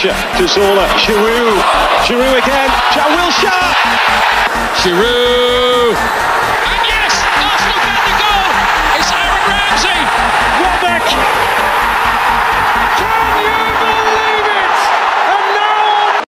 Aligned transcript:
Jack 0.00 0.16
Wilshere 0.16 0.38
to 0.38 0.48
Zola. 0.48 0.86
Giroud. 0.96 1.60
Giroud 2.06 2.38
again. 2.40 2.70
Jack 2.94 3.08
Wilshere. 3.12 3.68
Giroud. 4.80 5.92
And 5.92 6.82
yes, 6.88 7.20
Arsenal 7.36 7.84
get 7.84 8.00
the 8.08 8.14
goal. 8.16 8.48
It's 8.96 9.12
Aaron 9.12 9.44
Ramsey. 9.50 10.00
Welbeck. 10.60 11.04
Can 12.96 13.28
you 13.44 13.60
believe 13.84 14.48
it? 14.56 14.80
And 15.28 15.44
now 15.54 16.24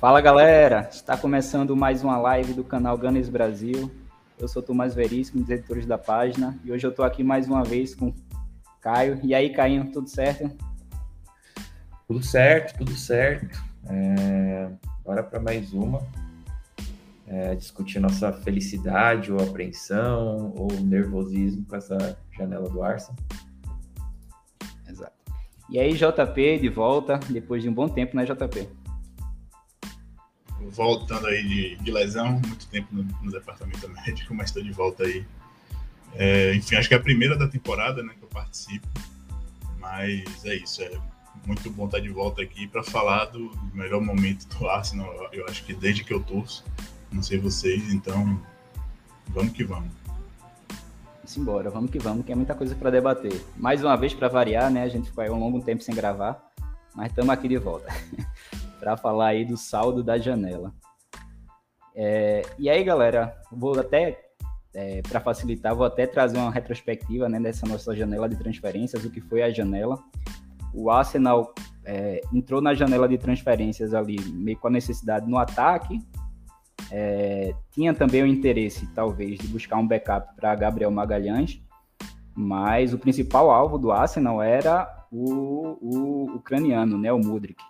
Fala 0.00 0.20
galera, 0.20 0.88
está 0.92 1.16
começando 1.16 1.74
mais 1.76 2.04
uma 2.04 2.18
live 2.18 2.52
do 2.52 2.62
canal 2.62 2.96
Gunners 2.96 3.28
Brasil. 3.28 4.01
Eu 4.42 4.48
sou 4.48 4.60
Tomás 4.60 4.92
Veríssimo, 4.92 5.38
um 5.38 5.42
dos 5.42 5.50
editores 5.52 5.86
da 5.86 5.96
página, 5.96 6.58
e 6.64 6.72
hoje 6.72 6.84
eu 6.84 6.90
estou 6.90 7.04
aqui 7.04 7.22
mais 7.22 7.46
uma 7.46 7.62
vez 7.62 7.94
com 7.94 8.12
Caio. 8.80 9.20
E 9.22 9.36
aí, 9.36 9.50
Caio, 9.50 9.88
tudo 9.92 10.08
certo? 10.08 10.50
Tudo 12.08 12.24
certo, 12.24 12.76
tudo 12.76 12.90
certo. 12.96 13.62
É, 13.86 14.68
bora 15.04 15.22
para 15.22 15.38
mais 15.38 15.72
uma. 15.72 16.04
É, 17.24 17.54
discutir 17.54 18.00
nossa 18.00 18.32
felicidade 18.32 19.32
ou 19.32 19.40
apreensão 19.40 20.52
ou 20.56 20.72
nervosismo 20.72 21.64
com 21.64 21.76
essa 21.76 22.18
janela 22.36 22.68
do 22.68 22.82
Arsenal. 22.82 23.16
Exato. 24.88 25.12
E 25.70 25.78
aí, 25.78 25.92
JP, 25.92 26.58
de 26.58 26.68
volta, 26.68 27.20
depois 27.30 27.62
de 27.62 27.68
um 27.68 27.72
bom 27.72 27.88
tempo, 27.88 28.16
né, 28.16 28.24
JP? 28.24 28.81
Voltando 30.70 31.26
aí 31.26 31.42
de, 31.42 31.76
de 31.76 31.90
lesão, 31.90 32.32
muito 32.32 32.66
tempo 32.68 32.88
no, 32.92 33.02
no 33.22 33.30
departamento 33.30 33.88
médico, 33.88 34.34
mas 34.34 34.46
estou 34.46 34.62
de 34.62 34.72
volta 34.72 35.04
aí. 35.04 35.24
É, 36.14 36.54
enfim, 36.54 36.76
acho 36.76 36.88
que 36.88 36.94
é 36.94 36.96
a 36.96 37.02
primeira 37.02 37.36
da 37.36 37.48
temporada 37.48 38.02
né, 38.02 38.14
que 38.18 38.22
eu 38.22 38.28
participo, 38.28 38.86
mas 39.78 40.44
é 40.44 40.56
isso, 40.56 40.82
é 40.82 40.90
muito 41.46 41.70
bom 41.70 41.86
estar 41.86 42.00
de 42.00 42.10
volta 42.10 42.42
aqui 42.42 42.66
para 42.66 42.82
falar 42.82 43.26
do 43.26 43.50
melhor 43.72 44.00
momento 44.00 44.46
do 44.46 44.68
Arsenal, 44.68 45.28
eu 45.32 45.46
acho 45.46 45.64
que 45.64 45.72
desde 45.72 46.04
que 46.04 46.12
eu 46.12 46.22
torço, 46.22 46.64
não 47.10 47.22
sei 47.22 47.38
vocês, 47.38 47.92
então 47.92 48.40
vamos 49.28 49.52
que 49.52 49.64
vamos. 49.64 49.90
Embora, 51.36 51.70
vamos 51.70 51.90
que 51.90 51.98
vamos, 51.98 52.26
que 52.26 52.32
é 52.32 52.34
muita 52.34 52.54
coisa 52.54 52.74
para 52.74 52.90
debater. 52.90 53.42
Mais 53.56 53.82
uma 53.82 53.96
vez, 53.96 54.12
para 54.12 54.28
variar, 54.28 54.70
né, 54.70 54.82
a 54.82 54.88
gente 54.88 55.08
ficou 55.08 55.24
aí 55.24 55.30
um 55.30 55.38
longo 55.38 55.62
tempo 55.62 55.82
sem 55.82 55.94
gravar, 55.94 56.52
mas 56.94 57.08
estamos 57.08 57.30
aqui 57.30 57.48
de 57.48 57.56
volta. 57.56 57.88
para 58.82 58.96
falar 58.96 59.28
aí 59.28 59.44
do 59.44 59.56
saldo 59.56 60.02
da 60.02 60.18
janela. 60.18 60.74
É, 61.94 62.42
e 62.58 62.68
aí, 62.68 62.82
galera, 62.82 63.40
vou 63.52 63.78
até, 63.78 64.20
é, 64.74 65.00
para 65.02 65.20
facilitar, 65.20 65.72
vou 65.72 65.86
até 65.86 66.04
trazer 66.04 66.36
uma 66.36 66.50
retrospectiva 66.50 67.28
né, 67.28 67.38
dessa 67.38 67.64
nossa 67.64 67.94
janela 67.94 68.28
de 68.28 68.34
transferências, 68.34 69.04
o 69.04 69.10
que 69.10 69.20
foi 69.20 69.40
a 69.40 69.52
janela. 69.52 70.02
O 70.74 70.90
Arsenal 70.90 71.54
é, 71.84 72.22
entrou 72.32 72.60
na 72.60 72.74
janela 72.74 73.08
de 73.08 73.16
transferências 73.18 73.94
ali, 73.94 74.20
meio 74.32 74.58
com 74.58 74.66
a 74.66 74.70
necessidade 74.72 75.30
no 75.30 75.38
ataque. 75.38 76.00
É, 76.90 77.54
tinha 77.70 77.94
também 77.94 78.24
o 78.24 78.26
interesse, 78.26 78.84
talvez, 78.88 79.38
de 79.38 79.46
buscar 79.46 79.76
um 79.76 79.86
backup 79.86 80.34
para 80.34 80.56
Gabriel 80.56 80.90
Magalhães, 80.90 81.62
mas 82.34 82.92
o 82.92 82.98
principal 82.98 83.48
alvo 83.48 83.78
do 83.78 83.92
Arsenal 83.92 84.42
era 84.42 85.06
o, 85.12 85.78
o 85.80 86.24
ucraniano, 86.34 86.98
né, 86.98 87.12
o 87.12 87.18
Mudrik. 87.20 87.62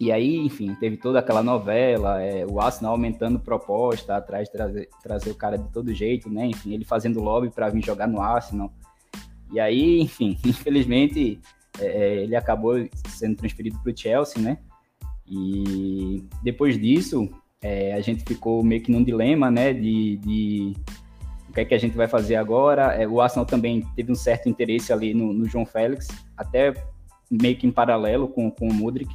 E 0.00 0.10
aí, 0.10 0.38
enfim, 0.38 0.74
teve 0.76 0.96
toda 0.96 1.18
aquela 1.18 1.42
novela, 1.42 2.22
é, 2.22 2.46
o 2.46 2.58
Arsenal 2.58 2.92
aumentando 2.92 3.38
proposta 3.38 4.16
atrás 4.16 4.48
de 4.48 4.52
trazer, 4.52 4.88
trazer 5.02 5.30
o 5.30 5.34
cara 5.34 5.58
de 5.58 5.68
todo 5.68 5.92
jeito, 5.92 6.30
né? 6.30 6.46
Enfim, 6.46 6.72
ele 6.72 6.86
fazendo 6.86 7.20
lobby 7.20 7.50
para 7.50 7.68
vir 7.68 7.84
jogar 7.84 8.06
no 8.06 8.18
Arsenal. 8.22 8.72
E 9.52 9.60
aí, 9.60 10.00
enfim, 10.00 10.38
infelizmente, 10.46 11.38
é, 11.78 11.84
é, 11.84 12.22
ele 12.22 12.34
acabou 12.34 12.76
sendo 13.08 13.36
transferido 13.36 13.78
para 13.80 13.92
o 13.92 13.96
Chelsea, 13.96 14.42
né? 14.42 14.56
E 15.28 16.24
depois 16.42 16.80
disso, 16.80 17.28
é, 17.60 17.92
a 17.92 18.00
gente 18.00 18.24
ficou 18.24 18.64
meio 18.64 18.82
que 18.82 18.90
num 18.90 19.04
dilema, 19.04 19.50
né? 19.50 19.74
De, 19.74 20.16
de 20.16 20.72
o 21.46 21.52
que 21.52 21.60
é 21.60 21.64
que 21.66 21.74
a 21.74 21.78
gente 21.78 21.94
vai 21.94 22.08
fazer 22.08 22.36
agora. 22.36 22.94
É, 22.94 23.06
o 23.06 23.20
Arsenal 23.20 23.44
também 23.44 23.82
teve 23.94 24.10
um 24.10 24.14
certo 24.14 24.48
interesse 24.48 24.94
ali 24.94 25.12
no, 25.12 25.34
no 25.34 25.46
João 25.46 25.66
Félix, 25.66 26.08
até 26.34 26.72
meio 27.30 27.54
que 27.58 27.66
em 27.66 27.70
paralelo 27.70 28.28
com, 28.28 28.50
com 28.50 28.66
o 28.66 28.72
Mudrik. 28.72 29.14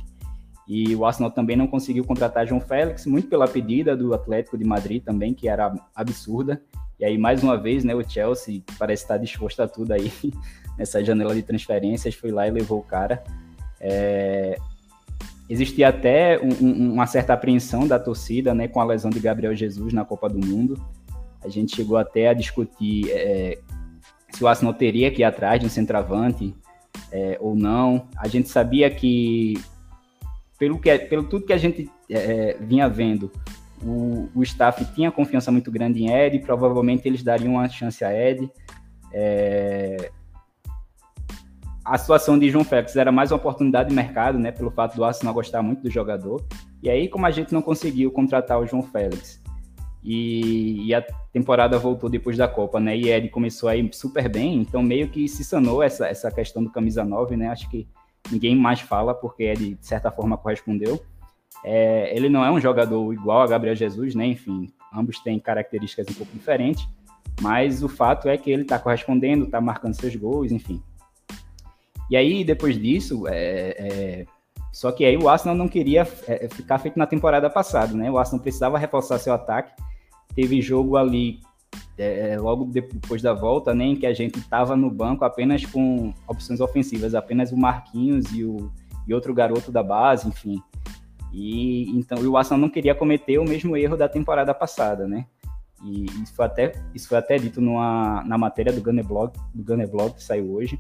E 0.68 0.96
o 0.96 1.06
Arsenal 1.06 1.30
também 1.30 1.56
não 1.56 1.68
conseguiu 1.68 2.03
contratar 2.03 2.48
João 2.48 2.59
Félix, 2.59 3.06
muito 3.06 3.28
pela 3.28 3.48
pedida 3.48 3.96
do 3.96 4.14
Atlético 4.14 4.58
de 4.58 4.66
Madrid 4.66 5.03
também, 5.03 5.34
que 5.34 5.48
era 5.48 5.74
absurda. 5.94 6.62
E 7.00 7.06
aí, 7.06 7.18
mais 7.18 7.44
uma 7.44 7.58
vez, 7.58 7.84
né, 7.84 7.94
o 7.94 8.08
Chelsea 8.08 8.64
parece 8.80 9.04
estar 9.04 9.18
disposto 9.18 9.62
a 9.62 9.68
tudo 9.68 9.92
aí 9.92 10.12
nessa 10.78 11.04
janela 11.04 11.36
de 11.36 11.44
transferências, 11.44 12.16
foi 12.16 12.31
lá 12.31 12.48
e 12.48 12.52
levou 12.52 12.80
o 12.80 12.84
cara. 12.84 13.24
É... 13.80 14.58
Existia 15.48 15.90
até 15.90 16.40
um, 16.42 16.94
uma 16.94 17.06
certa 17.06 17.34
apreensão 17.34 17.88
da 17.88 18.00
torcida 18.00 18.56
né, 18.56 18.68
com 18.68 18.81
a 18.81 18.84
lesão 18.84 19.12
de 19.12 19.20
Gabriel 19.20 19.56
Jesus 19.56 19.94
na 19.94 20.04
Copa 20.04 20.28
do 20.28 20.44
Mundo. 20.44 20.84
A 21.44 21.50
gente 21.50 21.75
chegou 21.75 21.98
até 21.98 22.30
a 22.30 22.34
discutir 22.34 23.12
é, 23.12 23.59
se 24.31 24.44
o 24.44 24.48
Arsenal 24.48 24.74
teria 24.74 25.12
que 25.12 25.22
ir 25.22 25.24
atrás 25.24 25.59
de 25.59 25.68
um 25.68 25.70
centroavante 25.70 26.56
é, 27.12 27.38
ou 27.40 27.56
não. 27.56 28.08
A 28.18 28.28
gente 28.28 28.50
sabia 28.50 28.90
que 28.90 29.54
pelo, 30.58 30.80
que, 30.80 30.98
pelo 31.00 31.24
tudo 31.24 31.46
que 31.46 31.54
a 31.54 31.58
gente 31.58 31.90
é, 32.10 32.58
vinha 32.60 32.88
vendo, 32.88 33.32
o, 33.84 34.30
o 34.34 34.44
staff 34.44 34.84
tinha 34.94 35.12
confiança 35.12 35.52
muito 35.52 35.72
grande 35.72 36.04
em 36.04 36.12
Ed, 36.12 36.40
provavelmente 36.40 37.08
eles 37.08 37.24
dariam 37.24 37.54
uma 37.54 37.70
chance 37.70 38.04
a 38.04 38.14
Ed. 38.14 38.50
É, 39.14 40.12
a 41.84 41.98
situação 41.98 42.40
de 42.40 42.50
João 42.50 42.64
Félix 42.64 42.96
era 42.96 43.12
mais 43.12 43.32
uma 43.32 43.38
oportunidade 43.38 43.90
de 43.90 43.96
mercado, 43.96 44.40
né, 44.40 44.52
pelo 44.52 44.72
fato 44.72 44.96
do 44.96 45.04
Arsenal 45.04 45.34
gostar 45.34 45.62
muito 45.62 45.84
do 45.84 45.90
jogador. 45.92 46.44
E 46.82 46.90
aí, 46.90 47.08
como 47.08 47.26
a 47.26 47.32
gente 47.32 47.54
não 47.54 47.62
conseguiu 47.62 48.12
contratar 48.12 48.60
o 48.60 48.66
João 48.66 48.82
Félix 48.82 49.42
e, 50.04 50.88
e 50.88 50.96
a 50.96 51.02
temporada 51.32 51.78
voltou 51.78 52.10
depois 52.10 52.38
da 52.38 52.48
Copa, 52.48 52.80
né, 52.80 52.98
e 52.98 53.12
Ed 53.12 53.30
começou 53.30 53.70
aí 53.70 53.88
super 53.94 54.28
bem, 54.28 54.58
então 54.58 54.82
meio 54.82 55.10
que 55.10 55.28
se 55.28 55.44
sanou 55.44 55.84
essa, 55.84 56.08
essa 56.08 56.32
questão 56.32 56.64
do 56.64 56.72
camisa 56.72 57.04
9, 57.04 57.38
né, 57.38 57.50
acho 57.50 57.70
que 57.70 57.88
ninguém 58.31 58.56
mais 58.56 58.80
fala, 58.80 59.13
porque 59.13 59.44
ele, 59.44 59.75
de 59.75 59.86
certa 59.86 60.12
forma, 60.12 60.38
correspondeu. 60.38 61.03
É, 61.63 62.16
ele 62.16 62.30
não 62.30 62.44
é 62.46 62.52
um 62.52 62.59
jogador 62.59 63.12
igual 63.13 63.41
a 63.41 63.47
Gabriel 63.47 63.75
Jesus, 63.75 64.13
né? 64.13 64.25
Enfim, 64.25 64.68
ambos 64.94 65.19
têm 65.19 65.40
características 65.40 66.08
um 66.09 66.13
pouco 66.13 66.31
diferentes, 66.34 66.88
mas 67.41 67.84
o 67.84 67.90
fato 67.90 68.30
é 68.30 68.38
que 68.38 68.52
ele 68.52 68.62
está 68.62 68.78
correspondendo, 68.78 69.46
está 69.46 69.59
marcando 69.59 69.94
seus 69.94 70.16
gols, 70.16 70.52
enfim. 70.52 70.81
E 72.09 72.16
aí, 72.16 72.44
depois 72.44 72.78
disso, 72.78 73.28
é, 73.28 73.75
é, 73.80 74.25
só 74.72 74.92
que 74.92 75.03
aí 75.06 75.18
o 75.18 75.28
Arsenal 75.28 75.56
não 75.56 75.68
queria 75.68 76.02
é, 76.28 76.47
ficar 76.50 76.78
feito 76.78 77.00
na 77.00 77.07
temporada 77.07 77.50
passada, 77.50 77.94
né? 77.96 78.12
O 78.12 78.18
Arsenal 78.18 78.44
precisava 78.44 78.78
reforçar 78.78 79.18
seu 79.18 79.34
ataque. 79.34 79.72
Teve 80.36 80.62
jogo 80.62 80.97
ali 80.97 81.40
é, 81.98 82.38
logo 82.39 82.66
depois 82.66 83.22
da 83.22 83.33
volta, 83.33 83.74
né, 83.74 83.86
em 83.86 83.95
que 83.95 84.06
a 84.06 84.13
gente 84.13 84.39
estava 84.39 84.75
no 84.75 84.89
banco 84.89 85.24
apenas 85.24 85.66
com 85.66 86.13
opções 86.27 86.60
ofensivas, 86.60 87.16
apenas 87.16 87.51
o 87.51 87.57
Marquinhos 87.57 88.25
e, 88.33 88.44
o, 88.44 88.72
e 89.07 89.13
outro 89.13 89.33
garoto 89.33 89.72
da 89.72 89.81
base, 89.81 90.27
enfim. 90.27 90.62
E 91.33 91.89
então 91.98 92.18
o 92.19 92.38
Arsenal 92.38 92.60
não 92.60 92.69
queria 92.69 92.95
cometer 92.95 93.38
o 93.38 93.44
mesmo 93.44 93.75
erro 93.75 93.98
da 93.98 94.07
temporada 94.07 94.54
passada, 94.54 95.07
né? 95.07 95.25
E 95.83 96.06
isso 96.24 96.33
foi 96.33 96.45
até, 96.45 96.72
isso 96.94 97.07
foi 97.07 97.18
até 97.18 97.38
dito 97.38 97.60
numa, 97.62 98.24
na 98.25 98.38
matéria 98.38 98.72
do 98.72 98.81
Gunner 98.81 99.06
Blog, 99.06 99.33
do 99.54 99.63
Gunner 99.63 99.89
Blog 99.89 100.16
que 100.16 100.24
saiu 100.24 100.51
hoje. 100.51 100.80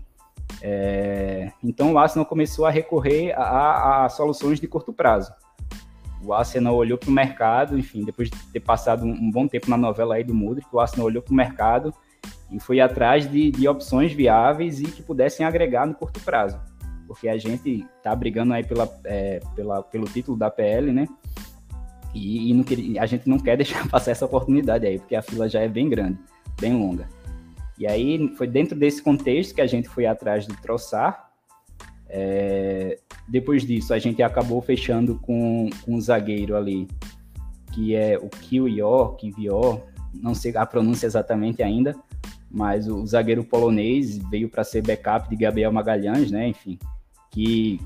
É, 0.61 1.51
então 1.63 1.93
o 1.93 1.97
Arsenal 1.97 2.25
começou 2.25 2.65
a 2.65 2.69
recorrer 2.69 3.33
a, 3.33 4.05
a 4.05 4.09
soluções 4.09 4.59
de 4.59 4.67
curto 4.67 4.93
prazo 4.93 5.33
o 6.25 6.33
Arsenal 6.33 6.75
olhou 6.75 6.97
para 6.97 7.09
o 7.09 7.13
mercado, 7.13 7.77
enfim, 7.77 8.03
depois 8.03 8.29
de 8.29 8.37
ter 8.51 8.59
passado 8.59 9.05
um, 9.05 9.29
bom 9.29 9.47
tempo 9.47 9.69
na 9.69 9.77
novela 9.77 10.15
aí 10.15 10.23
do 10.23 10.33
Mudrik, 10.33 10.67
o 10.71 10.79
Arsenal 10.79 11.05
olhou 11.05 11.21
para 11.21 11.31
o 11.31 11.35
mercado 11.35 11.93
e 12.51 12.59
foi 12.59 12.79
atrás 12.79 13.29
de, 13.29 13.51
de, 13.51 13.67
opções 13.67 14.11
viáveis 14.11 14.79
e 14.79 14.85
que 14.85 15.03
pudessem 15.03 15.45
agregar 15.45 15.85
no 15.85 15.93
curto 15.93 16.19
prazo. 16.21 16.59
Porque 17.07 17.29
a 17.29 17.37
gente 17.37 17.85
está 17.97 18.15
brigando 18.15 18.53
aí 18.53 18.63
pela, 18.63 18.89
é, 19.03 19.39
pela, 19.55 19.83
pelo 19.83 20.05
título 20.05 20.35
da 20.35 20.49
PL, 20.49 20.91
né? 20.91 21.07
E, 22.13 22.51
e 22.51 22.99
a 22.99 23.05
gente 23.05 23.29
não 23.29 23.37
quer 23.37 23.55
deixar 23.57 23.87
passar 23.87 24.11
essa 24.11 24.25
oportunidade 24.25 24.87
aí, 24.87 24.97
porque 24.97 25.15
a 25.15 25.21
fila 25.21 25.47
já 25.47 25.61
é 25.61 25.67
bem 25.67 25.87
grande, 25.87 26.17
bem 26.59 26.73
longa. 26.73 27.07
E 27.77 27.85
aí 27.85 28.33
foi 28.35 28.47
dentro 28.47 28.75
desse 28.75 29.01
contexto 29.01 29.53
que 29.53 29.61
a 29.61 29.67
gente 29.67 29.87
foi 29.87 30.05
atrás 30.05 30.47
do 30.47 30.55
Troçar, 30.55 31.24
é, 32.07 32.99
depois 33.27 33.65
disso, 33.65 33.93
a 33.93 33.99
gente 33.99 34.21
acabou 34.21 34.61
fechando 34.61 35.15
com, 35.15 35.69
com 35.83 35.95
um 35.95 36.01
zagueiro 36.01 36.55
ali, 36.55 36.87
que 37.73 37.95
é 37.95 38.17
o 38.17 38.29
Kiwior, 38.29 39.15
Kiwior, 39.15 39.81
não 40.13 40.33
sei 40.33 40.55
a 40.55 40.65
pronúncia 40.65 41.05
exatamente 41.05 41.61
ainda, 41.61 41.95
mas 42.49 42.87
o, 42.87 43.01
o 43.01 43.07
zagueiro 43.07 43.43
polonês 43.43 44.17
veio 44.29 44.47
para 44.47 44.63
ser 44.63 44.81
backup 44.81 45.29
de 45.29 45.35
Gabriel 45.35 45.71
Magalhães, 45.71 46.31
né? 46.31 46.47
Enfim, 46.47 46.79
que 47.31 47.79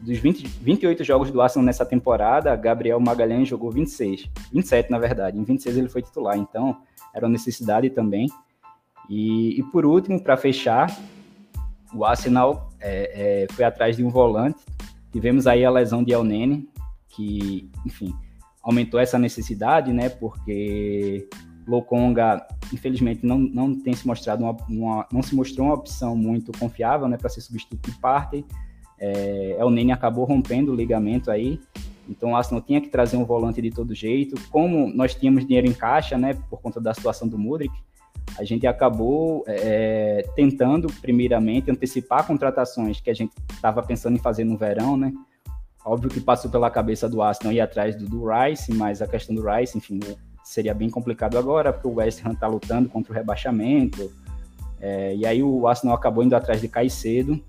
dos 0.00 0.18
20, 0.18 0.46
28 0.46 1.02
jogos 1.02 1.30
do 1.30 1.40
Arsenal 1.40 1.64
nessa 1.64 1.84
temporada, 1.84 2.54
Gabriel 2.56 3.00
Magalhães 3.00 3.48
jogou 3.48 3.70
26. 3.70 4.30
27, 4.52 4.90
na 4.90 4.98
verdade. 4.98 5.38
Em 5.38 5.44
26 5.44 5.76
ele 5.76 5.88
foi 5.88 6.02
titular, 6.02 6.36
então 6.36 6.78
era 7.14 7.26
uma 7.26 7.32
necessidade 7.32 7.90
também. 7.90 8.28
E, 9.08 9.58
e 9.58 9.62
por 9.64 9.84
último, 9.84 10.22
para 10.22 10.36
fechar, 10.36 10.94
o 11.94 12.04
Arsenal 12.04 12.70
é, 12.84 13.44
é, 13.44 13.46
foi 13.52 13.64
atrás 13.64 13.96
de 13.96 14.04
um 14.04 14.10
volante. 14.10 14.62
Tivemos 15.10 15.46
aí 15.46 15.64
a 15.64 15.70
lesão 15.70 16.04
de 16.04 16.12
Elneny, 16.12 16.68
que, 17.08 17.70
enfim, 17.86 18.14
aumentou 18.62 19.00
essa 19.00 19.18
necessidade, 19.18 19.92
né? 19.92 20.08
Porque 20.10 21.26
Lokonga, 21.66 22.46
infelizmente, 22.72 23.24
não, 23.24 23.38
não 23.38 23.74
tem 23.74 23.94
se 23.94 24.06
mostrado 24.06 24.44
uma, 24.44 24.56
uma, 24.68 25.06
não 25.10 25.22
se 25.22 25.34
mostrou 25.34 25.68
uma 25.68 25.74
opção 25.74 26.14
muito 26.14 26.52
confiável, 26.58 27.08
né, 27.08 27.16
para 27.16 27.30
ser 27.30 27.40
substituto 27.40 27.90
de 27.90 27.98
parte. 27.98 28.44
É, 28.98 29.56
El 29.58 29.70
Nene 29.70 29.92
acabou 29.92 30.24
rompendo 30.24 30.72
o 30.72 30.76
ligamento 30.76 31.30
aí, 31.30 31.58
então 32.08 32.32
o 32.32 32.36
Arsenal 32.36 32.62
tinha 32.62 32.80
que 32.80 32.88
trazer 32.88 33.16
um 33.16 33.24
volante 33.24 33.62
de 33.62 33.70
todo 33.70 33.94
jeito. 33.94 34.36
Como 34.50 34.88
nós 34.94 35.14
tínhamos 35.14 35.46
dinheiro 35.46 35.66
em 35.66 35.72
caixa, 35.72 36.18
né, 36.18 36.34
por 36.50 36.60
conta 36.60 36.80
da 36.80 36.92
situação 36.92 37.26
do 37.26 37.38
Mudrik, 37.38 37.74
a 38.38 38.44
gente 38.44 38.66
acabou 38.66 39.44
é, 39.46 40.26
tentando, 40.34 40.88
primeiramente, 41.00 41.70
antecipar 41.70 42.26
contratações 42.26 43.00
que 43.00 43.10
a 43.10 43.14
gente 43.14 43.32
estava 43.52 43.82
pensando 43.82 44.16
em 44.16 44.20
fazer 44.20 44.44
no 44.44 44.56
verão, 44.56 44.96
né? 44.96 45.12
Óbvio 45.84 46.10
que 46.10 46.20
passou 46.20 46.50
pela 46.50 46.70
cabeça 46.70 47.08
do 47.08 47.20
Arsenal 47.20 47.52
ir 47.52 47.60
atrás 47.60 47.94
do, 47.94 48.06
do 48.06 48.24
Rice, 48.26 48.72
mas 48.72 49.02
a 49.02 49.06
questão 49.06 49.34
do 49.34 49.44
Rice, 49.46 49.76
enfim, 49.76 50.00
seria 50.42 50.74
bem 50.74 50.90
complicado 50.90 51.38
agora, 51.38 51.72
porque 51.72 51.86
o 51.86 51.94
West 51.94 52.24
Ham 52.24 52.32
está 52.32 52.46
lutando 52.46 52.88
contra 52.88 53.12
o 53.12 53.14
rebaixamento. 53.14 54.10
É, 54.80 55.14
e 55.14 55.26
aí 55.26 55.42
o 55.42 55.66
Arsenal 55.66 55.94
acabou 55.94 56.24
indo 56.24 56.34
atrás 56.34 56.60
de 56.60 56.68
Caicedo, 56.68 57.40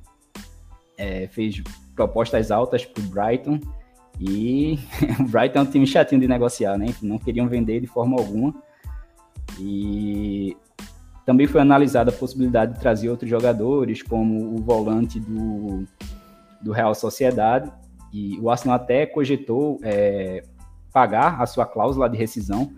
é, 0.97 1.27
fez 1.27 1.61
propostas 1.95 2.51
altas 2.51 2.85
para 2.85 3.03
o 3.03 3.07
Brighton, 3.07 3.59
e 4.19 4.79
o 5.19 5.23
Brighton 5.23 5.59
é 5.59 5.61
um 5.61 5.65
time 5.65 5.87
chatinho 5.87 6.21
de 6.21 6.27
negociar, 6.27 6.77
né? 6.77 6.87
Não 7.01 7.17
queriam 7.17 7.47
vender 7.47 7.79
de 7.81 7.87
forma 7.87 8.17
alguma. 8.17 8.53
E 9.59 10.55
também 11.25 11.47
foi 11.47 11.59
analisada 11.59 12.11
a 12.11 12.13
possibilidade 12.13 12.73
de 12.73 12.79
trazer 12.79 13.09
outros 13.09 13.29
jogadores, 13.29 14.03
como 14.03 14.55
o 14.55 14.57
volante 14.61 15.19
do, 15.19 15.83
do 16.61 16.71
Real 16.71 16.93
Sociedade. 16.93 17.71
E 18.13 18.39
o 18.39 18.49
Arsenal 18.49 18.75
até 18.75 19.05
cogitou 19.05 19.79
é, 19.81 20.43
pagar 20.93 21.41
a 21.41 21.45
sua 21.47 21.65
cláusula 21.65 22.07
de 22.07 22.15
rescisão, 22.15 22.71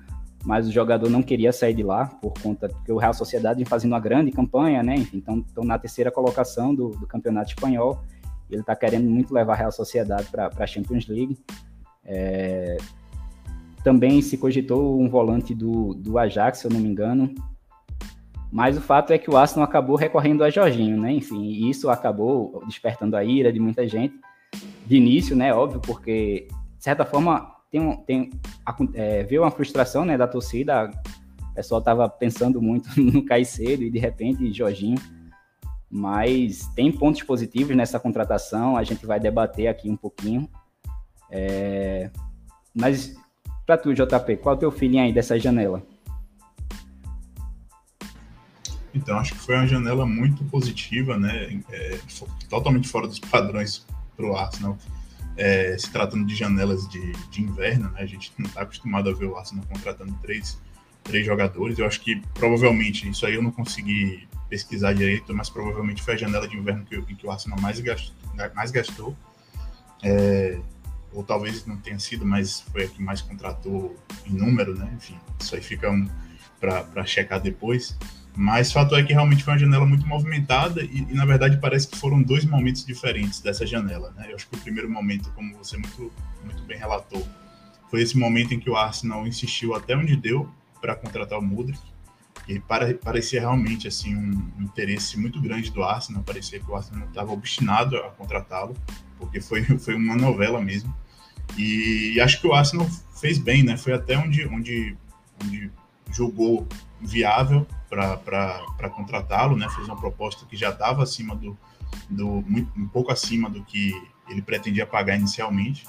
mas 0.45 0.65
o 0.65 0.71
jogador 0.71 1.09
não 1.09 1.21
queria 1.21 1.51
sair 1.51 1.73
de 1.73 1.83
lá 1.83 2.05
por 2.05 2.33
conta 2.41 2.69
que 2.85 2.91
o 2.91 2.97
Real 2.97 3.13
Sociedade 3.13 3.57
vem 3.57 3.65
fazendo 3.65 3.91
uma 3.91 3.99
grande 3.99 4.31
campanha, 4.31 4.81
né? 4.81 4.95
Então 5.13 5.39
estão 5.39 5.65
na 5.65 5.77
terceira 5.77 6.09
colocação 6.09 6.73
do, 6.73 6.91
do 6.91 7.05
campeonato 7.05 7.49
espanhol. 7.49 8.01
Ele 8.49 8.61
está 8.61 8.75
querendo 8.77 9.09
muito 9.09 9.33
levar 9.33 9.53
a 9.53 9.57
Real 9.57 9.71
Sociedade 9.73 10.29
para 10.31 10.49
a 10.57 10.65
Champions 10.65 11.05
League. 11.05 11.37
É... 12.05 12.77
Também 13.83 14.21
se 14.21 14.37
cogitou 14.37 14.99
um 14.99 15.09
volante 15.09 15.53
do, 15.53 15.93
do 15.93 16.17
Ajax, 16.17 16.59
se 16.59 16.65
eu 16.65 16.71
não 16.71 16.79
me 16.79 16.87
engano. 16.87 17.35
Mas 18.51 18.77
o 18.77 18.81
fato 18.81 19.11
é 19.11 19.17
que 19.17 19.29
o 19.29 19.37
Arsenal 19.37 19.67
acabou 19.67 19.95
recorrendo 19.95 20.43
a 20.43 20.49
Jorginho, 20.49 20.99
né? 20.99 21.11
Enfim, 21.11 21.67
isso 21.69 21.89
acabou 21.89 22.63
despertando 22.65 23.17
a 23.17 23.23
ira 23.23 23.51
de 23.51 23.59
muita 23.59 23.87
gente. 23.87 24.15
De 24.85 24.95
início, 24.95 25.35
né? 25.35 25.53
Óbvio, 25.53 25.81
porque, 25.81 26.47
de 26.77 26.83
certa 26.83 27.03
forma, 27.03 27.53
tem, 27.69 27.97
tem 28.05 28.31
é, 28.93 29.23
viu 29.23 29.43
uma 29.43 29.51
frustração 29.51 30.05
né, 30.05 30.17
da 30.17 30.27
torcida. 30.27 30.89
O 31.51 31.53
pessoal 31.53 31.79
estava 31.79 32.07
pensando 32.07 32.61
muito 32.61 32.89
no 32.99 33.25
Caicedo 33.25 33.83
e 33.83 33.89
de 33.89 33.99
repente 33.99 34.53
Jorginho. 34.53 34.99
Mas 35.89 36.67
tem 36.75 36.91
pontos 36.91 37.23
positivos 37.23 37.75
nessa 37.75 37.99
contratação, 37.99 38.75
a 38.75 38.83
gente 38.83 39.05
vai 39.05 39.19
debater 39.19 39.67
aqui 39.67 39.89
um 39.89 39.95
pouquinho. 39.95 40.49
É... 41.29 42.09
Mas 42.73 43.15
para 43.65 43.77
tu, 43.77 43.93
JP, 43.93 44.37
qual 44.37 44.55
é 44.55 44.57
o 44.57 44.59
teu 44.59 44.71
feeling 44.71 44.99
aí 44.99 45.13
dessa 45.13 45.39
janela? 45.39 45.81
Então, 48.93 49.17
acho 49.17 49.33
que 49.33 49.39
foi 49.39 49.55
uma 49.55 49.67
janela 49.67 50.05
muito 50.05 50.43
positiva, 50.45 51.17
né? 51.17 51.61
É, 51.71 51.99
totalmente 52.49 52.87
fora 52.87 53.07
dos 53.07 53.19
padrões 53.31 53.85
para 54.15 54.25
o 54.25 54.35
Arsenal 54.35 54.77
é, 55.37 55.77
se 55.77 55.89
tratando 55.91 56.25
de 56.25 56.35
janelas 56.35 56.89
de, 56.89 57.11
de 57.29 57.41
inverno, 57.41 57.89
né? 57.91 58.01
A 58.01 58.05
gente 58.05 58.33
não 58.37 58.47
está 58.47 58.61
acostumado 58.61 59.09
a 59.09 59.13
ver 59.13 59.25
o 59.25 59.37
Arsenal 59.37 59.63
contratando 59.69 60.13
três, 60.21 60.59
três 61.03 61.25
jogadores. 61.25 61.77
Eu 61.77 61.85
acho 61.85 62.01
que 62.01 62.19
provavelmente, 62.33 63.07
isso 63.07 63.25
aí 63.25 63.35
eu 63.35 63.43
não 63.43 63.51
consegui 63.51 64.27
pesquisar 64.49 64.93
direito, 64.93 65.33
mas 65.33 65.49
provavelmente 65.49 66.01
foi 66.01 66.15
a 66.15 66.17
janela 66.17 66.47
de 66.47 66.57
inverno 66.57 66.85
que, 66.85 66.99
que 67.15 67.27
o 67.27 67.31
Arsenal 67.31 67.59
mais 67.61 67.79
gastou. 67.79 68.15
Mais 68.55 68.71
gastou. 68.71 69.15
É, 70.03 70.59
ou 71.13 71.23
talvez 71.23 71.65
não 71.65 71.77
tenha 71.77 71.99
sido, 71.99 72.25
mas 72.25 72.61
foi 72.61 72.85
a 72.85 72.87
que 72.87 73.01
mais 73.01 73.21
contratou 73.21 73.95
em 74.25 74.33
número, 74.33 74.75
né? 74.75 74.91
Enfim, 74.95 75.17
isso 75.39 75.55
aí 75.55 75.61
fica 75.61 75.89
um, 75.91 76.09
para 76.59 77.05
checar 77.05 77.39
depois. 77.39 77.95
Mas 78.39 78.71
fato 78.71 78.95
é 78.95 79.01
que 79.01 79.13
realmente 79.13 79.43
foi 79.43 79.53
uma 79.53 79.59
janela 79.59 79.83
muito 79.83 80.05
movimentada 80.05 80.83
e, 80.83 81.07
e, 81.09 81.13
na 81.15 81.25
verdade 81.25 81.57
parece 81.57 81.87
que 81.87 81.97
foram 81.97 82.21
dois 82.21 82.45
momentos 82.45 82.85
diferentes 82.85 83.39
dessa 83.39 83.65
janela. 83.65 84.13
Né? 84.15 84.27
Eu 84.29 84.35
acho 84.35 84.47
que 84.47 84.55
o 84.55 84.59
primeiro 84.59 84.87
momento, 84.87 85.31
como 85.31 85.57
você 85.57 85.75
muito, 85.75 86.13
muito 86.45 86.61
bem 86.61 86.77
relatou, 86.77 87.27
foi 87.89 88.03
esse 88.03 88.15
momento 88.15 88.53
em 88.53 88.59
que 88.59 88.69
o 88.69 88.77
Arsenal 88.77 89.25
insistiu 89.25 89.73
até 89.73 89.97
onde 89.97 90.15
deu 90.15 90.47
para 90.79 90.95
contratar 90.95 91.39
o 91.39 91.41
Mudrik. 91.41 91.79
E 92.47 92.59
parecia 92.59 93.39
realmente 93.39 93.87
assim 93.87 94.15
um, 94.15 94.51
um, 94.59 94.63
interesse 94.63 95.19
muito 95.19 95.41
grande 95.41 95.71
do 95.71 95.83
Arsenal. 95.83 96.21
Parecia 96.21 96.59
que 96.59 96.69
o 96.69 96.75
Arsenal 96.75 97.07
estava 97.07 97.31
obstinado 97.31 97.97
a 97.97 98.11
contratá-lo, 98.11 98.75
porque 99.17 99.41
foi, 99.41 99.63
foi 99.79 99.95
uma 99.95 100.15
novela 100.15 100.61
mesmo. 100.61 100.95
E, 101.57 102.13
e 102.13 102.21
acho 102.21 102.39
que 102.39 102.45
o 102.45 102.53
Arsenal 102.53 102.87
fez 103.19 103.39
bem, 103.39 103.63
né? 103.63 103.77
Foi 103.77 103.93
até 103.93 104.15
onde, 104.15 104.45
onde, 104.47 104.95
onde 105.43 105.71
jogou 106.11 106.67
viável 107.01 107.65
para 107.89 108.89
contratá-lo, 108.89 109.55
né? 109.55 109.69
Fez 109.69 109.87
uma 109.87 109.95
proposta 109.95 110.45
que 110.45 110.55
já 110.55 110.69
estava 110.69 111.03
acima 111.03 111.35
do, 111.35 111.57
do 112.09 112.43
muito, 112.47 112.71
um 112.77 112.87
pouco 112.87 113.11
acima 113.11 113.49
do 113.49 113.63
que 113.63 113.93
ele 114.29 114.41
pretendia 114.41 114.85
pagar 114.85 115.15
inicialmente. 115.15 115.85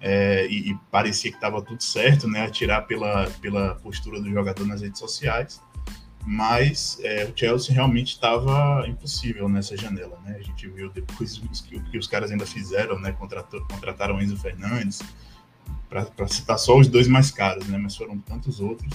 É, 0.00 0.46
e, 0.46 0.70
e, 0.70 0.74
parecia 0.92 1.30
que 1.30 1.36
estava 1.36 1.60
tudo 1.60 1.82
certo, 1.82 2.28
né? 2.28 2.44
Atirar 2.46 2.86
pela, 2.86 3.28
pela 3.40 3.74
postura 3.76 4.20
do 4.20 4.30
jogador 4.30 4.66
nas 4.66 4.80
redes 4.80 4.98
sociais. 4.98 5.60
Mas 6.24 6.98
é, 7.02 7.24
o 7.24 7.32
Chelsea 7.36 7.74
realmente 7.74 8.08
estava 8.08 8.86
impossível 8.86 9.48
nessa 9.48 9.76
janela, 9.76 10.20
né? 10.24 10.36
A 10.38 10.42
gente 10.42 10.68
viu 10.68 10.90
depois 10.90 11.38
o 11.38 11.48
que, 11.64 11.80
que 11.80 11.98
os 11.98 12.06
caras 12.06 12.30
ainda 12.30 12.46
fizeram, 12.46 12.98
né? 12.98 13.12
Contratou, 13.12 13.64
contrataram 13.66 14.20
Enzo 14.20 14.36
Fernandes, 14.36 15.00
para 15.88 16.28
citar 16.28 16.58
só 16.58 16.76
os 16.76 16.86
dois 16.86 17.08
mais 17.08 17.30
caros, 17.30 17.66
né? 17.66 17.78
Mas 17.78 17.96
foram 17.96 18.18
tantos 18.18 18.60
outros. 18.60 18.92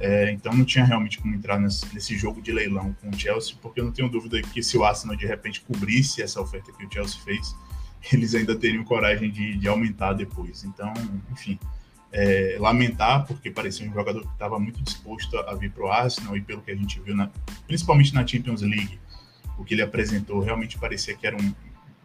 É, 0.00 0.30
então 0.30 0.52
não 0.52 0.64
tinha 0.64 0.84
realmente 0.84 1.18
como 1.18 1.34
entrar 1.34 1.58
nesse, 1.58 1.92
nesse, 1.92 2.16
jogo 2.16 2.40
de 2.40 2.52
leilão 2.52 2.94
com 3.00 3.10
o 3.10 3.18
Chelsea, 3.18 3.56
porque 3.60 3.80
eu 3.80 3.84
não 3.84 3.90
tenho 3.90 4.08
dúvida 4.08 4.40
que 4.40 4.62
se 4.62 4.78
o 4.78 4.84
Arsenal 4.84 5.16
de 5.16 5.26
repente 5.26 5.60
cobrisse 5.60 6.22
essa 6.22 6.40
oferta 6.40 6.72
que 6.72 6.86
o 6.86 6.92
Chelsea 6.92 7.20
fez, 7.24 7.56
eles 8.12 8.34
ainda 8.34 8.54
teriam 8.54 8.84
coragem 8.84 9.30
de, 9.30 9.56
de 9.56 9.66
aumentar 9.66 10.12
depois. 10.12 10.62
Então, 10.62 10.92
enfim, 11.32 11.58
é, 12.12 12.56
lamentar, 12.60 13.26
porque 13.26 13.50
parecia 13.50 13.88
um 13.88 13.92
jogador 13.92 14.22
que 14.22 14.32
estava 14.32 14.58
muito 14.58 14.80
disposto 14.82 15.36
a, 15.36 15.54
vir 15.54 15.70
para 15.72 15.84
o 15.84 15.90
Arsenal 15.90 16.36
e 16.36 16.40
pelo 16.40 16.62
que 16.62 16.70
a 16.70 16.76
gente 16.76 17.00
viu, 17.00 17.16
na, 17.16 17.28
principalmente 17.66 18.14
na 18.14 18.24
Champions 18.24 18.62
League, 18.62 19.00
o 19.58 19.64
que 19.64 19.74
ele 19.74 19.82
apresentou 19.82 20.40
realmente 20.40 20.78
parecia 20.78 21.14
que 21.14 21.26
era 21.26 21.36
um, 21.36 21.54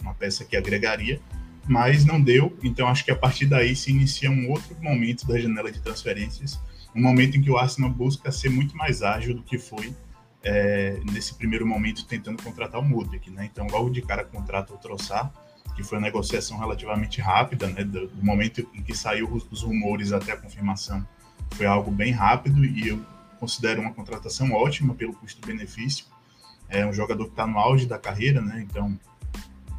uma 0.01 0.15
peça 0.15 0.43
que 0.43 0.57
agregaria, 0.57 1.21
mas 1.67 2.03
não 2.03 2.19
deu. 2.19 2.57
Então 2.63 2.88
acho 2.88 3.05
que 3.05 3.12
a 3.12 3.15
partir 3.15 3.45
daí 3.45 3.75
se 3.75 3.91
inicia 3.91 4.31
um 4.31 4.50
outro 4.50 4.75
momento 4.81 5.27
da 5.27 5.39
janela 5.39 5.71
de 5.71 5.79
transferências 5.79 6.59
um 6.95 7.01
momento 7.01 7.38
em 7.38 7.41
que 7.41 7.50
o 7.50 7.57
Arsenal 7.57 7.89
busca 7.89 8.31
ser 8.31 8.50
muito 8.50 8.75
mais 8.77 9.01
ágil 9.01 9.35
do 9.35 9.43
que 9.43 9.57
foi 9.57 9.93
é, 10.43 11.00
nesse 11.12 11.33
primeiro 11.35 11.65
momento 11.65 12.05
tentando 12.05 12.41
contratar 12.43 12.81
o 12.81 12.83
Mudrik, 12.83 13.29
né? 13.31 13.50
Então, 13.51 13.65
logo 13.67 13.89
de 13.89 14.01
cara 14.01 14.23
contrata 14.25 14.73
o 14.73 14.77
Troçar, 14.77 15.31
que 15.75 15.83
foi 15.83 15.97
uma 15.97 16.03
negociação 16.05 16.57
relativamente 16.59 17.21
rápida, 17.21 17.67
né? 17.67 17.83
Do, 17.83 18.07
do 18.07 18.25
momento 18.25 18.67
em 18.73 18.83
que 18.83 18.95
saiu 18.95 19.31
os, 19.31 19.47
os, 19.50 19.63
rumores 19.63 20.12
até 20.12 20.33
a 20.33 20.38
confirmação, 20.38 21.05
foi 21.51 21.65
algo 21.65 21.89
bem 21.89 22.12
rápido 22.12 22.63
e 22.65 22.89
eu 22.89 23.01
considero 23.39 23.81
uma 23.81 23.93
contratação 23.93 24.51
ótima 24.51 24.93
pelo 24.93 25.13
custo-benefício. 25.13 26.05
É 26.69 26.85
um 26.85 26.93
jogador 26.93 27.25
que 27.25 27.31
está 27.31 27.47
no 27.47 27.57
auge 27.57 27.85
da 27.85 27.97
carreira, 27.97 28.41
né? 28.41 28.65
Então, 28.69 29.00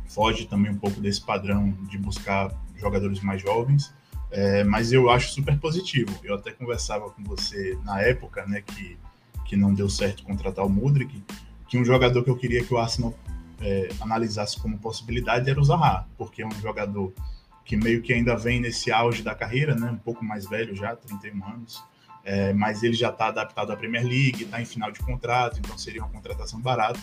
foge 0.09 0.47
também 0.47 0.73
um 0.73 0.79
pouco 0.79 1.01
desse 1.01 1.21
padrão 1.21 1.73
de 1.91 1.99
buscar 1.99 2.51
jogadores 2.77 3.21
mais 3.21 3.43
jovens. 3.43 3.93
É, 4.37 4.65
mas 4.65 4.93
eu 4.93 5.09
acho 5.09 5.31
super 5.31 5.57
positivo. 5.61 6.13
Eu 6.25 6.35
até 6.35 6.51
conversava 6.51 7.09
com 7.09 7.23
você 7.23 7.79
na 7.85 8.03
época, 8.03 8.45
né, 8.47 8.63
que, 8.63 8.99
que 9.45 9.57
não 9.57 9.73
deu 9.73 9.89
certo 9.89 10.25
contratar 10.25 10.67
o 10.67 10.69
Mudrik, 10.69 11.23
que 11.69 11.79
um 11.79 11.85
jogador 11.85 12.25
que 12.25 12.31
eu 12.31 12.37
queria 12.37 12.65
que 12.65 12.75
o 12.75 12.79
Arsenal 12.79 13.15
é, 13.61 13.91
analisasse 14.01 14.61
como 14.61 14.77
possibilidade 14.77 15.49
era 15.49 15.61
o 15.61 15.65
Zaha, 15.65 16.09
porque 16.19 16.43
é 16.43 16.47
um 16.47 16.61
jogador 16.61 17.13
que 17.65 17.77
meio 17.77 18.03
que 18.03 18.13
ainda 18.13 18.37
vem 18.37 18.61
nesse 18.61 18.91
auge 18.91 19.23
da 19.23 19.37
carreira, 19.37 19.77
né, 19.77 19.89
um 19.89 19.99
pouco 19.99 20.25
mais 20.25 20.47
velho 20.47 20.75
já, 20.75 20.97
31 20.97 21.45
anos, 21.45 21.85
é, 22.25 22.53
mas 22.53 22.83
ele 22.83 22.95
já 22.95 23.11
está 23.11 23.29
adaptado 23.29 23.71
à 23.71 23.77
Premier 23.77 24.03
League, 24.03 24.43
está 24.43 24.61
em 24.61 24.65
final 24.65 24.91
de 24.91 24.99
contrato, 24.99 25.61
então 25.61 25.79
seria 25.79 26.03
uma 26.03 26.11
contratação 26.11 26.61
barata. 26.61 26.99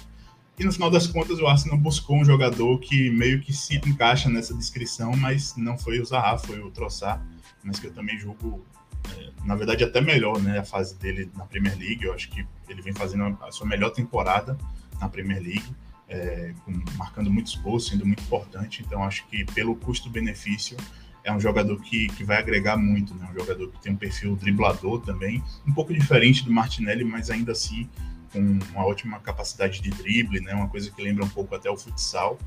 E 0.62 0.64
no 0.64 0.72
final 0.72 0.92
das 0.92 1.08
contas, 1.08 1.40
o 1.40 1.48
Arsenal 1.48 1.76
buscou 1.76 2.18
um 2.18 2.24
jogador 2.24 2.78
que 2.78 3.10
meio 3.10 3.42
que 3.42 3.52
se 3.52 3.78
encaixa 3.78 4.30
nessa 4.30 4.54
descrição, 4.54 5.12
mas 5.18 5.56
não 5.58 5.76
foi 5.76 6.00
o 6.00 6.06
Zaha, 6.06 6.38
foi 6.38 6.60
o 6.60 6.70
Troçar, 6.70 7.20
mas 7.64 7.80
que 7.80 7.88
eu 7.88 7.92
também 7.92 8.20
julgo, 8.20 8.64
é, 9.10 9.32
na 9.44 9.56
verdade, 9.56 9.84
até 9.84 10.00
melhor, 10.00 10.40
né? 10.40 10.60
A 10.60 10.64
fase 10.64 10.94
dele 11.00 11.32
na 11.36 11.48
Premier 11.48 11.76
League. 11.76 12.04
Eu 12.04 12.14
acho 12.14 12.30
que 12.30 12.46
ele 12.70 12.80
vem 12.84 12.94
fazendo 12.94 13.36
a 13.42 13.52
sua 13.52 13.66
melhor 13.66 13.90
temporada 13.90 14.56
na 15.00 15.10
Premier 15.10 15.42
League, 15.42 15.66
é, 16.08 16.54
com, 16.64 16.72
marcando 16.96 17.32
muitos 17.32 17.56
gols, 17.56 17.88
sendo 17.88 18.06
muito 18.06 18.22
importante. 18.22 18.84
Então, 18.86 19.04
acho 19.04 19.26
que 19.30 19.44
pelo 19.56 19.76
custo-benefício, 19.76 20.78
é 21.24 21.34
um 21.34 21.40
jogador 21.40 21.82
que, 21.82 22.08
que 22.10 22.24
vai 22.24 22.38
agregar 22.38 22.78
muito, 22.78 23.16
né? 23.16 23.28
Um 23.32 23.40
jogador 23.40 23.68
que 23.68 23.82
tem 23.82 23.94
um 23.94 23.98
perfil 23.98 24.36
driblador 24.36 25.02
também, 25.02 25.44
um 25.66 25.74
pouco 25.74 25.92
diferente 25.92 26.46
do 26.46 26.52
Martinelli, 26.52 27.04
mas 27.04 27.32
ainda 27.32 27.52
assim 27.52 27.90
com 28.32 28.40
uma 28.40 28.86
ótima 28.86 29.20
capacidade 29.20 29.82
de 29.82 29.90
drible, 29.90 30.42
né? 30.42 30.54
Uma 30.54 30.68
coisa 30.68 30.90
que 30.90 31.02
lembra 31.02 31.26
um 31.26 31.30
pouco 31.30 31.56
até 31.56 31.70
o 31.70 31.78
futsal. 31.78 32.38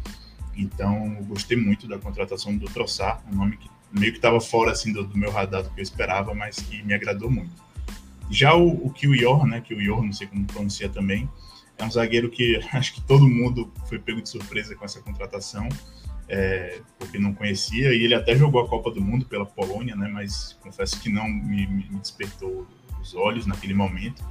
Então, 0.57 1.17
gostei 1.23 1.57
muito 1.57 1.87
da 1.89 1.99
contratação 1.99 2.57
do 2.57 2.67
Troçar, 2.67 3.23
um 3.31 3.37
nome 3.37 3.57
que 3.57 3.69
meio 3.93 4.13
que 4.13 4.19
estava 4.19 4.41
fora 4.41 4.73
assim 4.73 4.93
do, 4.93 5.05
do, 5.05 5.17
meu 5.17 5.31
radar 5.31 5.63
do 5.63 5.71
que 5.71 5.81
eu 5.81 5.83
esperava, 5.83 6.35
mas 6.35 6.57
que 6.57 6.83
me 6.83 6.95
agradou 6.95 7.31
muito. 7.31 7.53
Já 8.31 8.55
o, 8.55 8.87
o 8.87 8.91
Kiwior, 8.91 9.47
né? 9.47 9.61
Kiwior, 9.61 10.03
não 10.03 10.13
sei 10.13 10.27
como 10.27 10.45
pronuncia 10.45 10.89
também, 10.89 11.29
é 11.79 11.85
um 11.85 11.91
zagueiro 11.91 12.31
que 12.31 12.61
acho 12.73 12.95
que 12.95 13.01
todo 13.01 13.29
mundo 13.29 13.73
foi 13.87 13.99
pego 13.99 14.21
de 14.21 14.29
surpresa 14.29 14.75
com 14.75 14.85
essa 14.85 15.01
contratação, 15.01 15.69
é, 16.29 16.81
porque 16.99 17.19
não 17.19 17.35
conhecia, 17.35 17.95
e 17.95 18.03
ele 18.03 18.15
até 18.15 18.35
jogou 18.35 18.63
a 18.63 18.69
Copa 18.69 18.91
do 18.91 19.01
Mundo 19.01 19.27
pela 19.27 19.47
Polônia, 19.47 19.95
né? 19.95 20.09
Mas 20.09 20.59
confesso 20.61 21.01
que 21.01 21.09
não 21.09 21.29
me, 21.29 21.67
me 21.67 21.85
despertou 22.01 22.67
os 23.01 23.15
olhos 23.15 23.47
naquele 23.47 23.75
momento. 23.75 24.25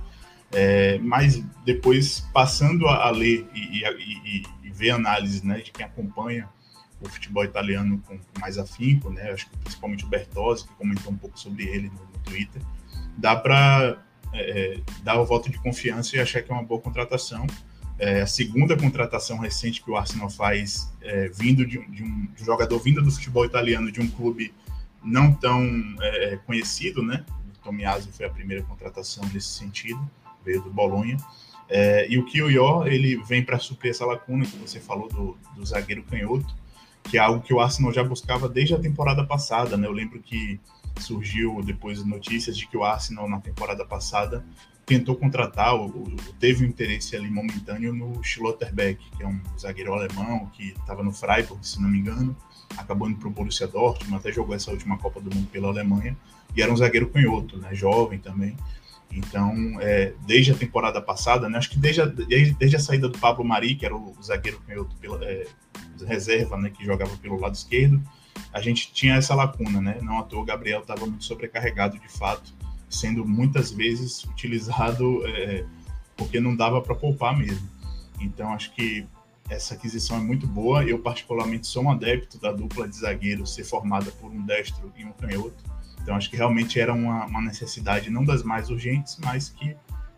É, 0.54 1.00
mas 1.00 1.44
depois, 1.66 2.20
passando 2.32 2.88
a, 2.88 3.08
a 3.08 3.10
ler 3.10 3.48
e, 3.56 3.80
e, 3.80 3.84
e, 3.84 4.44
e, 4.64 4.70
ver 4.70 4.92
análises 4.92 5.42
né, 5.42 5.60
de 5.60 5.72
quem 5.72 5.84
acompanha 5.84 6.48
o 7.02 7.10
futebol 7.10 7.44
italiano 7.44 8.02
com, 8.06 8.20
mais 8.40 8.58
afinco, 8.60 9.10
né, 9.10 9.32
acho 9.32 9.50
que 9.50 9.58
principalmente 9.58 10.06
o 10.06 10.08
Bertozzi, 10.08 10.68
que 10.68 10.74
comentou 10.76 11.12
um 11.12 11.18
pouco 11.18 11.40
sobre 11.40 11.64
ele 11.64 11.90
no, 11.90 12.06
no 12.06 12.20
Twitter, 12.24 12.62
dá 13.18 13.36
para 13.36 13.98
é, 14.32 14.76
é, 14.76 14.80
dar 15.04 15.20
o 15.20 15.26
voto 15.26 15.50
de 15.50 15.58
confiança 15.58 16.16
e 16.16 16.20
achar 16.20 16.44
que 16.44 16.52
é 16.52 16.54
uma 16.54 16.64
boa 16.64 16.80
contratação. 16.80 17.48
É, 17.98 18.22
a 18.22 18.28
segunda 18.28 18.78
contratação 18.78 19.40
recente 19.40 19.84
que 19.84 19.90
o 19.90 19.96
Arsenal 19.96 20.30
faz, 20.30 20.94
é, 21.02 21.30
vindo 21.30 21.66
de, 21.66 21.80
de, 21.88 22.04
um, 22.04 22.26
de, 22.26 22.44
um, 22.44 22.46
jogador 22.46 22.78
vindo 22.80 23.02
do 23.02 23.12
futebol 23.12 23.46
italiano, 23.46 23.92
de 23.92 24.02
um 24.02 24.08
clube 24.08 24.54
não 25.04 25.34
tão 25.34 25.64
é, 26.00 26.38
conhecido, 26.46 27.02
né? 27.02 27.26
O 27.56 27.64
Tomiaso 27.64 28.12
foi 28.12 28.26
a 28.26 28.30
primeira 28.30 28.64
contratação 28.64 29.24
nesse 29.34 29.48
sentido 29.48 30.00
veio 30.44 30.62
do 30.62 30.70
Bolonha. 30.70 31.18
É, 31.70 32.08
e 32.10 32.18
o 32.18 32.26
Kiyoyo, 32.26 32.86
ele 32.86 33.16
vem 33.24 33.44
para 33.44 33.58
suprir 33.58 33.92
essa 33.92 34.06
lacuna 34.06 34.46
que 34.46 34.58
você 34.58 34.80
falou 34.80 35.08
do, 35.10 35.38
do, 35.56 35.66
zagueiro 35.66 36.04
canhoto, 36.04 36.54
que 37.04 37.18
é 37.18 37.22
algo 37.22 37.42
que 37.42 37.54
o 37.54 37.60
Arsenal 37.60 37.92
já 37.92 38.04
buscava 38.04 38.48
desde 38.48 38.76
a 38.76 38.80
temporada 38.80 39.26
passada, 39.26 39.76
né? 39.78 39.88
Eu 39.88 39.92
lembro 39.92 40.20
que 40.22 40.60
surgiu 41.00 41.62
depois 41.64 42.04
notícias 42.06 42.56
de 42.56 42.68
que 42.68 42.78
o 42.78 42.84
Arsenal 42.84 43.28
na 43.28 43.40
temporada 43.40 43.84
passada 43.86 44.46
tentou 44.86 45.16
contratar, 45.16 45.74
ou, 45.74 45.90
teve 46.40 46.66
um 46.66 46.68
interesse 46.68 47.16
ali 47.16 47.30
momentâneo 47.30 47.94
no 47.94 48.22
Schlotterbeck, 48.24 49.00
que 49.18 49.24
é 49.24 49.28
um 49.28 49.40
zagueiro 49.58 49.94
alemão 49.94 50.48
que 50.54 50.70
estava 50.72 51.02
no 51.02 51.12
Freiburg, 51.12 51.66
se 51.66 51.82
não 51.82 51.90
me 51.90 52.00
engano, 52.00 52.36
acabou 52.78 53.10
indo 53.10 53.18
para 53.18 53.30
o 53.30 53.32
Borussia 53.32 53.68
Dortmund, 53.68 54.18
até 54.18 54.32
jogou 54.32 54.56
essa 54.56 54.72
última 54.72 54.98
Copa 54.98 55.22
do 55.22 55.34
Mundo 55.34 55.48
pela 55.50 55.70
Alemanha, 55.70 56.18
e 56.56 56.62
era 56.62 56.72
um 56.72 56.78
zagueiro 56.78 57.10
canhoto, 57.10 57.58
né? 57.58 57.74
Jovem 57.74 58.20
também. 58.20 58.56
Então, 59.16 59.78
é, 59.80 60.14
desde 60.26 60.52
a 60.52 60.56
temporada 60.56 61.00
passada, 61.02 61.48
né, 61.48 61.58
acho 61.58 61.70
que 61.70 61.78
desde 61.78 62.02
a, 62.02 62.06
desde, 62.06 62.54
desde 62.54 62.76
a 62.76 62.80
saída 62.80 63.08
do 63.08 63.18
Pablo 63.20 63.46
Mari, 63.46 63.76
que 63.76 63.86
era 63.86 63.96
o 63.96 64.16
zagueiro 64.22 64.60
pela, 65.00 65.24
é, 65.24 65.48
reserva, 66.06 66.58
né, 66.58 66.70
que 66.70 66.84
jogava 66.84 67.16
pelo 67.18 67.40
lado 67.40 67.54
esquerdo, 67.54 68.02
a 68.52 68.60
gente 68.60 68.92
tinha 68.92 69.16
essa 69.16 69.36
lacuna, 69.36 69.80
né? 69.80 70.00
Não 70.02 70.20
à 70.20 70.24
toa 70.24 70.42
o 70.42 70.46
Gabriel 70.46 70.82
estava 70.82 71.06
muito 71.06 71.24
sobrecarregado 71.24 72.00
de 72.00 72.10
fato, 72.10 72.54
sendo 72.90 73.26
muitas 73.26 73.72
vezes 73.72 74.24
utilizado 74.30 75.26
é, 75.28 75.66
porque 76.18 76.40
não 76.40 76.56
dava 76.56 76.82
para 76.82 76.96
poupar 76.96 77.38
mesmo. 77.38 77.68
Então, 78.20 78.52
acho 78.54 78.74
que 78.74 79.06
essa 79.50 79.76
aquisição 79.76 80.18
é 80.18 80.20
muito 80.20 80.48
boa. 80.48 80.84
Eu, 80.84 81.00
particularmente, 81.00 81.68
sou 81.68 81.84
um 81.84 81.92
adepto 81.92 82.40
da 82.40 82.52
dupla 82.52 82.88
de 82.88 82.96
zagueiro 82.96 83.46
ser 83.46 83.64
formada 83.64 84.12
por 84.12 84.32
um 84.32 84.42
destro 84.46 84.92
e 84.98 85.06
um 85.06 85.12
canhoto 85.12 85.73
então, 86.04 86.18
acho 86.18 86.30
que 86.30 86.36
realmente 86.36 86.80
era 86.80 86.94
uma, 86.94 87.26
uma 87.26 87.42
necessidade, 87.42 88.10
não 88.10 88.26
das 88.26 88.44
mais 88.44 88.70
urgentes, 88.70 89.18
mas 89.24 89.48
que, 89.48 89.74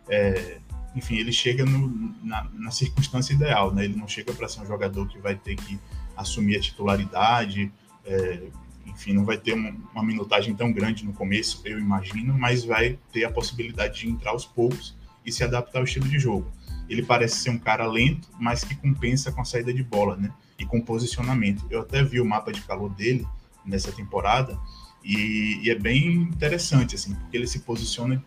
é, 0.08 0.58
enfim, 0.96 1.14
ele 1.14 1.32
chega 1.32 1.64
no, 1.64 2.12
na, 2.24 2.44
na, 2.52 2.72
circunstância 2.72 3.32
ideal, 3.32 3.72
né? 3.72 3.84
Ele 3.84 3.96
não 3.96 4.08
chega 4.08 4.32
para 4.32 4.48
ser 4.48 4.60
um 4.60 4.66
jogador 4.66 5.06
que 5.06 5.18
vai 5.18 5.36
ter 5.36 5.54
que 5.54 5.78
assumir 6.16 6.56
a 6.56 6.60
titularidade, 6.60 7.72
é, 8.04 8.48
enfim, 8.84 9.12
não 9.12 9.24
vai 9.24 9.38
ter 9.38 9.52
uma, 9.52 9.72
uma, 9.92 10.02
minutagem 10.02 10.56
tão 10.56 10.72
grande 10.72 11.04
no 11.04 11.12
começo, 11.12 11.62
eu 11.64 11.78
imagino, 11.78 12.36
mas 12.36 12.64
vai 12.64 12.98
ter 13.12 13.24
a 13.24 13.30
possibilidade 13.30 14.00
de 14.00 14.08
entrar 14.08 14.32
aos 14.32 14.44
poucos 14.44 14.96
e 15.24 15.30
se 15.30 15.44
adaptar 15.44 15.78
ao 15.78 15.84
estilo 15.84 16.08
de 16.08 16.18
jogo. 16.18 16.50
Ele 16.88 17.02
parece 17.02 17.36
ser 17.36 17.50
um 17.50 17.58
cara 17.58 17.86
lento, 17.86 18.28
mas 18.40 18.64
que 18.64 18.74
compensa 18.74 19.30
com 19.30 19.40
a 19.40 19.44
saída 19.44 19.72
de 19.72 19.84
bola, 19.84 20.16
né? 20.16 20.32
E 20.58 20.64
com 20.64 20.80
posicionamento. 20.80 21.64
Eu 21.70 21.82
até 21.82 22.02
vi 22.02 22.20
o 22.20 22.24
mapa 22.24 22.52
de 22.52 22.62
calor 22.62 22.90
dele 22.90 23.26
nessa 23.64 23.92
temporada 23.92 24.58
e, 25.06 25.60
e, 25.62 25.70
é 25.70 25.74
bem 25.74 26.14
interessante, 26.14 26.96
assim, 26.96 27.14
porque 27.14 27.36
ele 27.36 27.46
se 27.46 27.60
posiciona, 27.60 28.22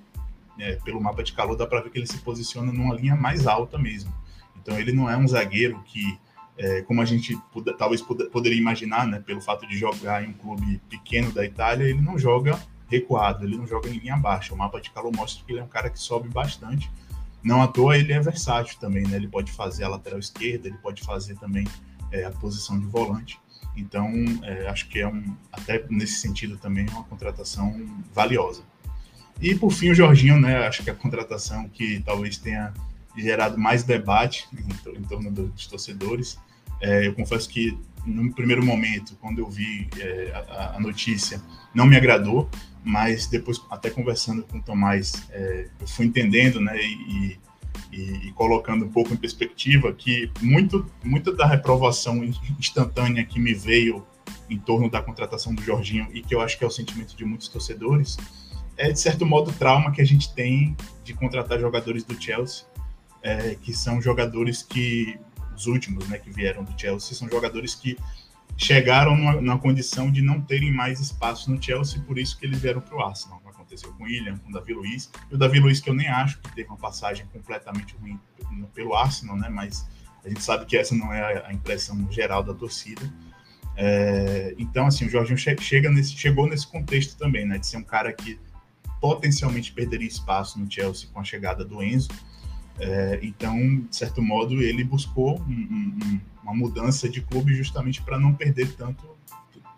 é, 0.57 0.75
pelo 0.77 1.01
mapa 1.01 1.21
de 1.21 1.33
calor, 1.33 1.57
dá 1.57 1.67
para 1.67 1.81
ver 1.81 1.89
que 1.89 1.97
ele 1.97 2.07
se 2.07 2.19
posiciona 2.19 2.71
numa 2.71 2.95
linha 2.95 3.15
mais 3.15 3.45
alta 3.45 3.77
mesmo. 3.77 4.13
Então 4.61 4.79
ele 4.79 4.93
não 4.93 5.09
é 5.09 5.17
um 5.17 5.27
zagueiro 5.27 5.81
que, 5.85 6.17
é, 6.57 6.81
como 6.83 7.01
a 7.01 7.05
gente 7.05 7.35
puder, 7.51 7.75
talvez 7.75 8.01
puder, 8.01 8.29
poderia 8.29 8.57
imaginar, 8.57 9.05
né, 9.05 9.19
pelo 9.19 9.41
fato 9.41 9.67
de 9.67 9.77
jogar 9.77 10.23
em 10.23 10.29
um 10.29 10.33
clube 10.33 10.81
pequeno 10.89 11.31
da 11.33 11.45
Itália, 11.45 11.83
ele 11.83 12.01
não 12.01 12.17
joga 12.17 12.57
recuado, 12.87 13.45
ele 13.45 13.57
não 13.57 13.67
joga 13.67 13.89
em 13.89 13.97
linha 13.97 14.15
baixa. 14.15 14.53
O 14.53 14.57
mapa 14.57 14.79
de 14.79 14.89
calor 14.89 15.11
mostra 15.13 15.43
que 15.45 15.51
ele 15.51 15.59
é 15.59 15.63
um 15.63 15.67
cara 15.67 15.89
que 15.89 15.99
sobe 15.99 16.29
bastante. 16.29 16.89
Não 17.43 17.61
à 17.61 17.67
toa 17.67 17.97
ele 17.97 18.11
é 18.11 18.19
versátil 18.19 18.77
também, 18.79 19.03
né? 19.03 19.17
Ele 19.17 19.27
pode 19.27 19.51
fazer 19.51 19.83
a 19.83 19.89
lateral 19.89 20.19
esquerda, 20.19 20.67
ele 20.67 20.77
pode 20.77 21.03
fazer 21.03 21.35
também 21.35 21.65
é, 22.11 22.25
a 22.25 22.31
posição 22.31 22.79
de 22.79 22.85
volante. 22.85 23.39
Então, 23.79 24.11
é, 24.43 24.67
acho 24.67 24.87
que 24.87 24.99
é 24.99 25.07
um, 25.07 25.35
até 25.51 25.83
nesse 25.89 26.15
sentido 26.15 26.57
também, 26.57 26.85
uma 26.89 27.03
contratação 27.03 27.75
valiosa. 28.13 28.61
E 29.41 29.55
por 29.55 29.71
fim, 29.71 29.89
o 29.89 29.95
Jorginho, 29.95 30.39
né? 30.39 30.67
Acho 30.67 30.83
que 30.83 30.89
a 30.89 30.95
contratação 30.95 31.67
que 31.69 32.01
talvez 32.05 32.37
tenha 32.37 32.73
gerado 33.17 33.57
mais 33.57 33.83
debate 33.83 34.47
em, 34.53 34.97
em 34.97 35.03
torno 35.03 35.31
dos 35.31 35.67
torcedores. 35.67 36.37
É, 36.81 37.07
eu 37.07 37.13
confesso 37.13 37.49
que 37.49 37.77
no 38.05 38.33
primeiro 38.33 38.65
momento, 38.65 39.15
quando 39.19 39.39
eu 39.39 39.49
vi 39.49 39.87
é, 39.97 40.31
a, 40.49 40.75
a, 40.77 40.79
notícia, 40.79 41.41
não 41.73 41.85
me 41.85 41.95
agradou, 41.95 42.49
mas 42.83 43.27
depois, 43.27 43.61
até 43.69 43.89
conversando 43.89 44.43
com 44.43 44.57
o 44.57 44.61
Tomás, 44.61 45.27
é, 45.31 45.67
eu 45.79 45.87
fui 45.87 46.05
entendendo, 46.05 46.59
né? 46.59 46.77
E, 46.77 46.93
e, 47.33 47.39
e, 47.91 48.31
colocando 48.33 48.85
um 48.85 48.89
pouco 48.89 49.13
em 49.13 49.17
perspectiva 49.17 49.91
que 49.93 50.31
muito, 50.41 50.85
muita 51.03 51.33
da 51.33 51.45
reprovação 51.45 52.23
instantânea 52.59 53.25
que 53.25 53.39
me 53.39 53.53
veio 53.53 54.05
em 54.49 54.57
torno 54.57 54.89
da 54.89 55.01
contratação 55.01 55.53
do 55.53 55.61
Jorginho 55.61 56.07
e 56.13 56.21
que 56.21 56.33
eu 56.33 56.41
acho 56.41 56.57
que 56.57 56.63
é 56.63 56.67
o 56.67 56.71
sentimento 56.71 57.15
de 57.15 57.25
muitos 57.25 57.47
torcedores 57.47 58.17
é 58.79 58.91
de 58.93 58.99
certo 58.99 59.25
modo 59.25 59.51
trauma 59.51 59.91
que 59.91 60.01
a 60.01 60.05
gente 60.05 60.33
tem 60.33 60.75
de 61.03 61.13
contratar 61.13 61.59
jogadores 61.59 62.05
do 62.05 62.19
Chelsea, 62.19 62.65
é, 63.21 63.55
que 63.61 63.73
são 63.73 64.01
jogadores 64.01 64.63
que 64.63 65.19
os 65.53 65.67
últimos, 65.67 66.07
né, 66.07 66.17
que 66.17 66.31
vieram 66.31 66.63
do 66.63 66.79
Chelsea, 66.79 67.13
são 67.13 67.29
jogadores 67.29 67.75
que 67.75 67.97
chegaram 68.55 69.17
numa, 69.17 69.33
numa 69.33 69.59
condição 69.59 70.09
de 70.09 70.21
não 70.21 70.39
terem 70.39 70.71
mais 70.71 71.01
espaço 71.01 71.51
no 71.51 71.61
Chelsea, 71.61 72.01
por 72.07 72.17
isso 72.17 72.39
que 72.39 72.45
eles 72.45 72.61
vieram 72.61 72.79
para 72.79 72.95
o 72.95 73.01
Arsenal 73.01 73.41
aconteceu 73.69 73.93
com 73.93 74.03
o 74.03 74.05
William, 74.05 74.37
com 74.37 74.49
o 74.49 74.53
Davi 74.53 74.73
Luiz. 74.73 75.09
E 75.29 75.35
o 75.35 75.37
Davi 75.37 75.59
Luiz, 75.59 75.79
que 75.79 75.89
eu 75.89 75.93
nem 75.93 76.07
acho 76.07 76.39
que 76.39 76.51
teve 76.53 76.67
uma 76.67 76.77
passagem 76.77 77.25
completamente 77.27 77.95
ruim 77.95 78.19
pelo 78.73 78.95
Arsenal, 78.95 79.37
né? 79.37 79.47
Mas 79.49 79.87
a 80.25 80.29
gente 80.29 80.41
sabe 80.41 80.65
que 80.65 80.75
essa 80.75 80.95
não 80.95 81.13
é 81.13 81.45
a 81.45 81.53
impressão 81.53 82.11
geral 82.11 82.43
da 82.43 82.53
torcida. 82.53 83.01
É, 83.75 84.55
então, 84.57 84.87
assim, 84.87 85.05
o 85.05 85.09
Jorginho 85.09 85.37
chega 85.37 85.89
nesse, 85.89 86.13
chegou 86.13 86.47
nesse 86.47 86.67
contexto 86.67 87.17
também, 87.17 87.45
né? 87.45 87.57
De 87.57 87.67
ser 87.67 87.77
um 87.77 87.83
cara 87.83 88.11
que 88.11 88.39
potencialmente 88.99 89.71
perderia 89.71 90.07
espaço 90.07 90.59
no 90.59 90.69
Chelsea 90.69 91.07
com 91.13 91.19
a 91.19 91.23
chegada 91.23 91.63
do 91.63 91.81
Enzo. 91.81 92.09
É, 92.77 93.19
então, 93.21 93.81
de 93.89 93.95
certo 93.95 94.21
modo, 94.21 94.61
ele 94.61 94.83
buscou 94.83 95.39
um, 95.41 95.51
um, 95.51 96.19
uma 96.43 96.53
mudança 96.53 97.07
de 97.07 97.21
clube 97.21 97.53
justamente 97.53 98.01
para 98.01 98.19
não 98.19 98.33
perder 98.33 98.73
tanto, 98.75 99.03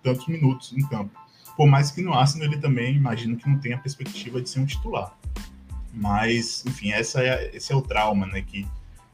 tantos 0.01 0.27
minutos 0.27 0.73
em 0.73 0.81
campo. 0.87 1.19
Por 1.55 1.67
mais 1.67 1.91
que 1.91 2.01
no 2.01 2.13
Arsenal 2.13 2.47
ele 2.47 2.57
também 2.57 2.95
imagino 2.95 3.37
que 3.37 3.47
não 3.47 3.59
tenha 3.59 3.75
a 3.75 3.79
perspectiva 3.79 4.41
de 4.41 4.49
ser 4.49 4.59
um 4.59 4.65
titular. 4.65 5.17
Mas, 5.93 6.63
enfim, 6.65 6.91
essa 6.91 7.21
é, 7.21 7.51
esse 7.53 7.71
é 7.71 7.75
o 7.75 7.81
trauma, 7.81 8.25
né, 8.25 8.41
que, 8.41 8.67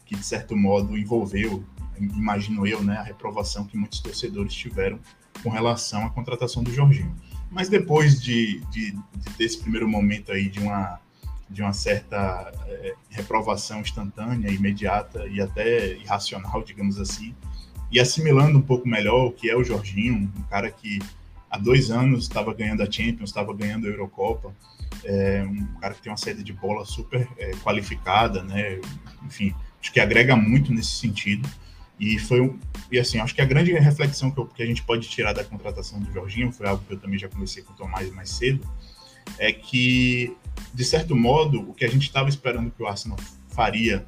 que 0.06 0.16
de 0.16 0.24
certo 0.24 0.56
modo 0.56 0.98
envolveu, 0.98 1.64
imagino 2.00 2.68
eu, 2.68 2.84
né, 2.84 2.98
a 2.98 3.04
reprovação 3.04 3.66
que 3.66 3.76
muitos 3.76 4.00
torcedores 4.00 4.54
tiveram 4.54 5.00
com 5.42 5.50
relação 5.50 6.06
à 6.06 6.10
contratação 6.10 6.64
do 6.64 6.72
Jorginho. 6.72 7.16
Mas 7.50 7.70
depois 7.70 8.22
de, 8.22 8.60
de, 8.72 8.92
de 8.92 9.30
desse 9.38 9.60
primeiro 9.60 9.88
momento 9.88 10.32
aí 10.32 10.50
de 10.50 10.60
uma 10.60 11.00
de 11.50 11.62
uma 11.62 11.72
certa 11.72 12.52
é, 12.68 12.94
reprovação 13.10 13.80
instantânea, 13.80 14.50
imediata 14.50 15.26
e 15.28 15.40
até 15.40 15.94
irracional, 15.96 16.62
digamos 16.62 17.00
assim, 17.00 17.34
e 17.92 18.00
assimilando 18.00 18.60
um 18.60 18.62
pouco 18.62 18.88
melhor 18.88 19.28
o 19.28 19.32
que 19.32 19.50
é 19.50 19.56
o 19.56 19.64
Jorginho, 19.64 20.32
um 20.38 20.42
cara 20.44 20.70
que 20.70 21.00
dois 21.58 21.92
anos 21.92 22.24
estava 22.24 22.54
ganhando 22.54 22.84
a 22.84 22.92
Champions, 22.92 23.30
estava 23.30 23.54
ganhando 23.54 23.88
a 23.88 23.90
Eurocopa, 23.90 24.54
é, 25.04 25.44
um 25.44 25.80
cara 25.80 25.94
que 25.94 26.02
tem 26.02 26.12
uma 26.12 26.18
saída 26.18 26.44
de 26.44 26.54
bola 26.54 26.86
super 26.86 27.28
é, 27.38 27.52
qualificada, 27.58 28.44
né? 28.44 28.80
Enfim, 29.26 29.54
acho 29.82 29.92
que 29.92 30.00
agrega 30.00 30.36
muito 30.36 30.74
nesse 30.74 30.92
sentido. 30.92 31.48
E 32.00 32.20
foi 32.20 32.42
um, 32.42 32.60
e 32.92 33.00
assim, 33.00 33.20
acho 33.20 33.34
que 33.34 33.42
a 33.42 33.46
grande 33.46 33.72
reflexão 33.74 34.30
que, 34.30 34.40
eu, 34.40 34.46
que 34.46 34.62
a 34.62 34.66
gente 34.66 34.84
pode 34.84 35.08
tirar 35.10 35.34
da 35.34 35.44
contratação 35.44 36.00
do 36.00 36.12
Jorginho, 36.12 36.52
foi 36.52 36.68
algo 36.68 36.84
que 36.86 36.94
eu 36.94 37.00
também 37.00 37.18
já 37.18 37.28
conversei 37.28 37.64
com 37.64 37.74
o 37.74 37.76
Tomás 37.76 38.14
mais 38.14 38.30
cedo, 38.30 38.68
é 39.38 39.52
que, 39.52 40.36
de 40.74 40.86
certo 40.86 41.16
modo, 41.16 41.70
o 41.70 41.74
que 41.74 41.84
a 41.84 41.90
gente 41.90 42.04
estava 42.04 42.30
esperando 42.30 42.72
que 42.72 42.82
o 42.82 42.88
Arsenal 42.88 43.18
faria 43.50 44.06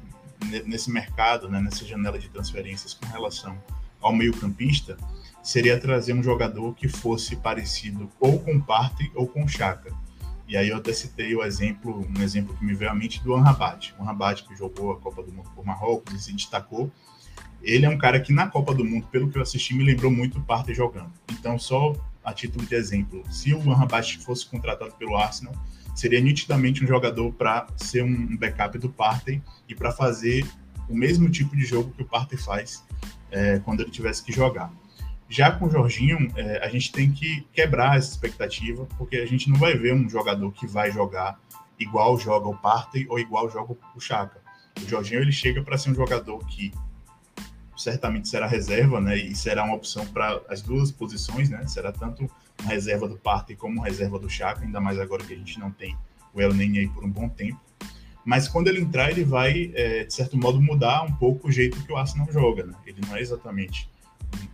nesse 0.66 0.90
mercado, 0.90 1.48
né, 1.48 1.60
nessa 1.60 1.84
janela 1.84 2.18
de 2.18 2.28
transferências 2.28 2.94
com 2.94 3.06
relação 3.06 3.60
ao 4.00 4.12
meio-campista, 4.14 4.96
seria 5.50 5.80
trazer 5.80 6.12
um 6.12 6.22
jogador 6.22 6.76
que 6.76 6.86
fosse 6.86 7.34
parecido 7.34 8.08
ou 8.20 8.38
com 8.38 8.60
Partey 8.60 9.10
ou 9.16 9.26
com 9.26 9.48
Chaka. 9.48 9.92
E 10.46 10.56
aí 10.56 10.68
eu 10.68 10.76
até 10.76 10.92
citei 10.92 11.34
o 11.34 11.42
exemplo, 11.42 12.06
um 12.08 12.22
exemplo 12.22 12.56
que 12.56 12.64
me 12.64 12.72
veio 12.72 12.88
à 12.88 12.94
mente 12.94 13.20
do 13.24 13.34
Anrabat. 13.34 13.92
O 13.98 14.02
Anrabat 14.02 14.44
que 14.44 14.54
jogou 14.54 14.92
a 14.92 15.00
Copa 15.00 15.24
do 15.24 15.32
Mundo 15.32 15.50
por 15.52 15.66
Marrocos 15.66 16.14
e 16.14 16.22
se 16.22 16.32
destacou. 16.32 16.88
Ele 17.60 17.84
é 17.84 17.88
um 17.88 17.98
cara 17.98 18.20
que 18.20 18.32
na 18.32 18.46
Copa 18.46 18.72
do 18.72 18.84
Mundo, 18.84 19.08
pelo 19.08 19.28
que 19.28 19.38
eu 19.38 19.42
assisti, 19.42 19.74
me 19.74 19.82
lembrou 19.82 20.08
muito 20.08 20.38
o 20.38 20.40
Partey 20.40 20.72
jogando. 20.72 21.12
Então, 21.32 21.58
só 21.58 21.96
a 22.22 22.32
título 22.32 22.64
de 22.64 22.76
exemplo, 22.76 23.24
se 23.28 23.52
o 23.52 23.60
Anrabat 23.72 24.18
fosse 24.18 24.46
contratado 24.46 24.94
pelo 24.94 25.16
Arsenal, 25.16 25.52
seria 25.96 26.20
nitidamente 26.20 26.84
um 26.84 26.86
jogador 26.86 27.32
para 27.32 27.66
ser 27.76 28.04
um 28.04 28.36
backup 28.36 28.78
do 28.78 28.88
Partey 28.88 29.42
e 29.68 29.74
para 29.74 29.90
fazer 29.90 30.46
o 30.88 30.94
mesmo 30.94 31.28
tipo 31.28 31.56
de 31.56 31.64
jogo 31.64 31.90
que 31.90 32.02
o 32.02 32.06
Partey 32.06 32.38
faz 32.38 32.84
é, 33.32 33.58
quando 33.58 33.80
ele 33.80 33.90
tivesse 33.90 34.22
que 34.22 34.30
jogar. 34.30 34.72
Já 35.30 35.52
com 35.52 35.66
o 35.66 35.70
Jorginho, 35.70 36.28
é, 36.34 36.58
a 36.58 36.68
gente 36.68 36.90
tem 36.90 37.12
que 37.12 37.46
quebrar 37.52 37.96
essa 37.96 38.10
expectativa, 38.10 38.84
porque 38.98 39.16
a 39.16 39.26
gente 39.26 39.48
não 39.48 39.56
vai 39.56 39.74
ver 39.74 39.94
um 39.94 40.10
jogador 40.10 40.50
que 40.50 40.66
vai 40.66 40.90
jogar 40.90 41.38
igual 41.78 42.18
joga 42.18 42.48
o 42.48 42.56
Partey 42.56 43.06
ou 43.08 43.16
igual 43.16 43.48
joga 43.48 43.76
o 43.94 44.00
Chaka. 44.00 44.40
O 44.82 44.88
Jorginho 44.88 45.20
ele 45.20 45.30
chega 45.30 45.62
para 45.62 45.78
ser 45.78 45.90
um 45.90 45.94
jogador 45.94 46.44
que 46.46 46.72
certamente 47.76 48.28
será 48.28 48.48
reserva, 48.48 49.00
né? 49.00 49.16
E 49.16 49.32
será 49.36 49.62
uma 49.62 49.76
opção 49.76 50.04
para 50.04 50.42
as 50.48 50.62
duas 50.62 50.90
posições, 50.90 51.48
né? 51.48 51.64
Será 51.68 51.92
tanto 51.92 52.28
uma 52.60 52.68
reserva 52.68 53.06
do 53.06 53.16
Partey 53.16 53.54
como 53.54 53.80
reserva 53.82 54.18
do 54.18 54.28
Chaka, 54.28 54.64
ainda 54.64 54.80
mais 54.80 54.98
agora 54.98 55.24
que 55.24 55.32
a 55.32 55.36
gente 55.36 55.60
não 55.60 55.70
tem 55.70 55.96
o 56.34 56.40
El 56.40 56.52
Nene 56.52 56.80
aí 56.80 56.88
por 56.88 57.04
um 57.04 57.10
bom 57.10 57.28
tempo. 57.28 57.60
Mas 58.24 58.48
quando 58.48 58.66
ele 58.66 58.80
entrar, 58.80 59.12
ele 59.12 59.24
vai, 59.24 59.70
é, 59.74 60.04
de 60.04 60.12
certo 60.12 60.36
modo, 60.36 60.60
mudar 60.60 61.02
um 61.04 61.12
pouco 61.12 61.46
o 61.46 61.52
jeito 61.52 61.80
que 61.84 61.92
o 61.92 61.96
Arsenal 61.96 62.30
joga, 62.32 62.64
né? 62.66 62.74
Ele 62.84 63.00
não 63.06 63.16
é 63.16 63.20
exatamente 63.20 63.88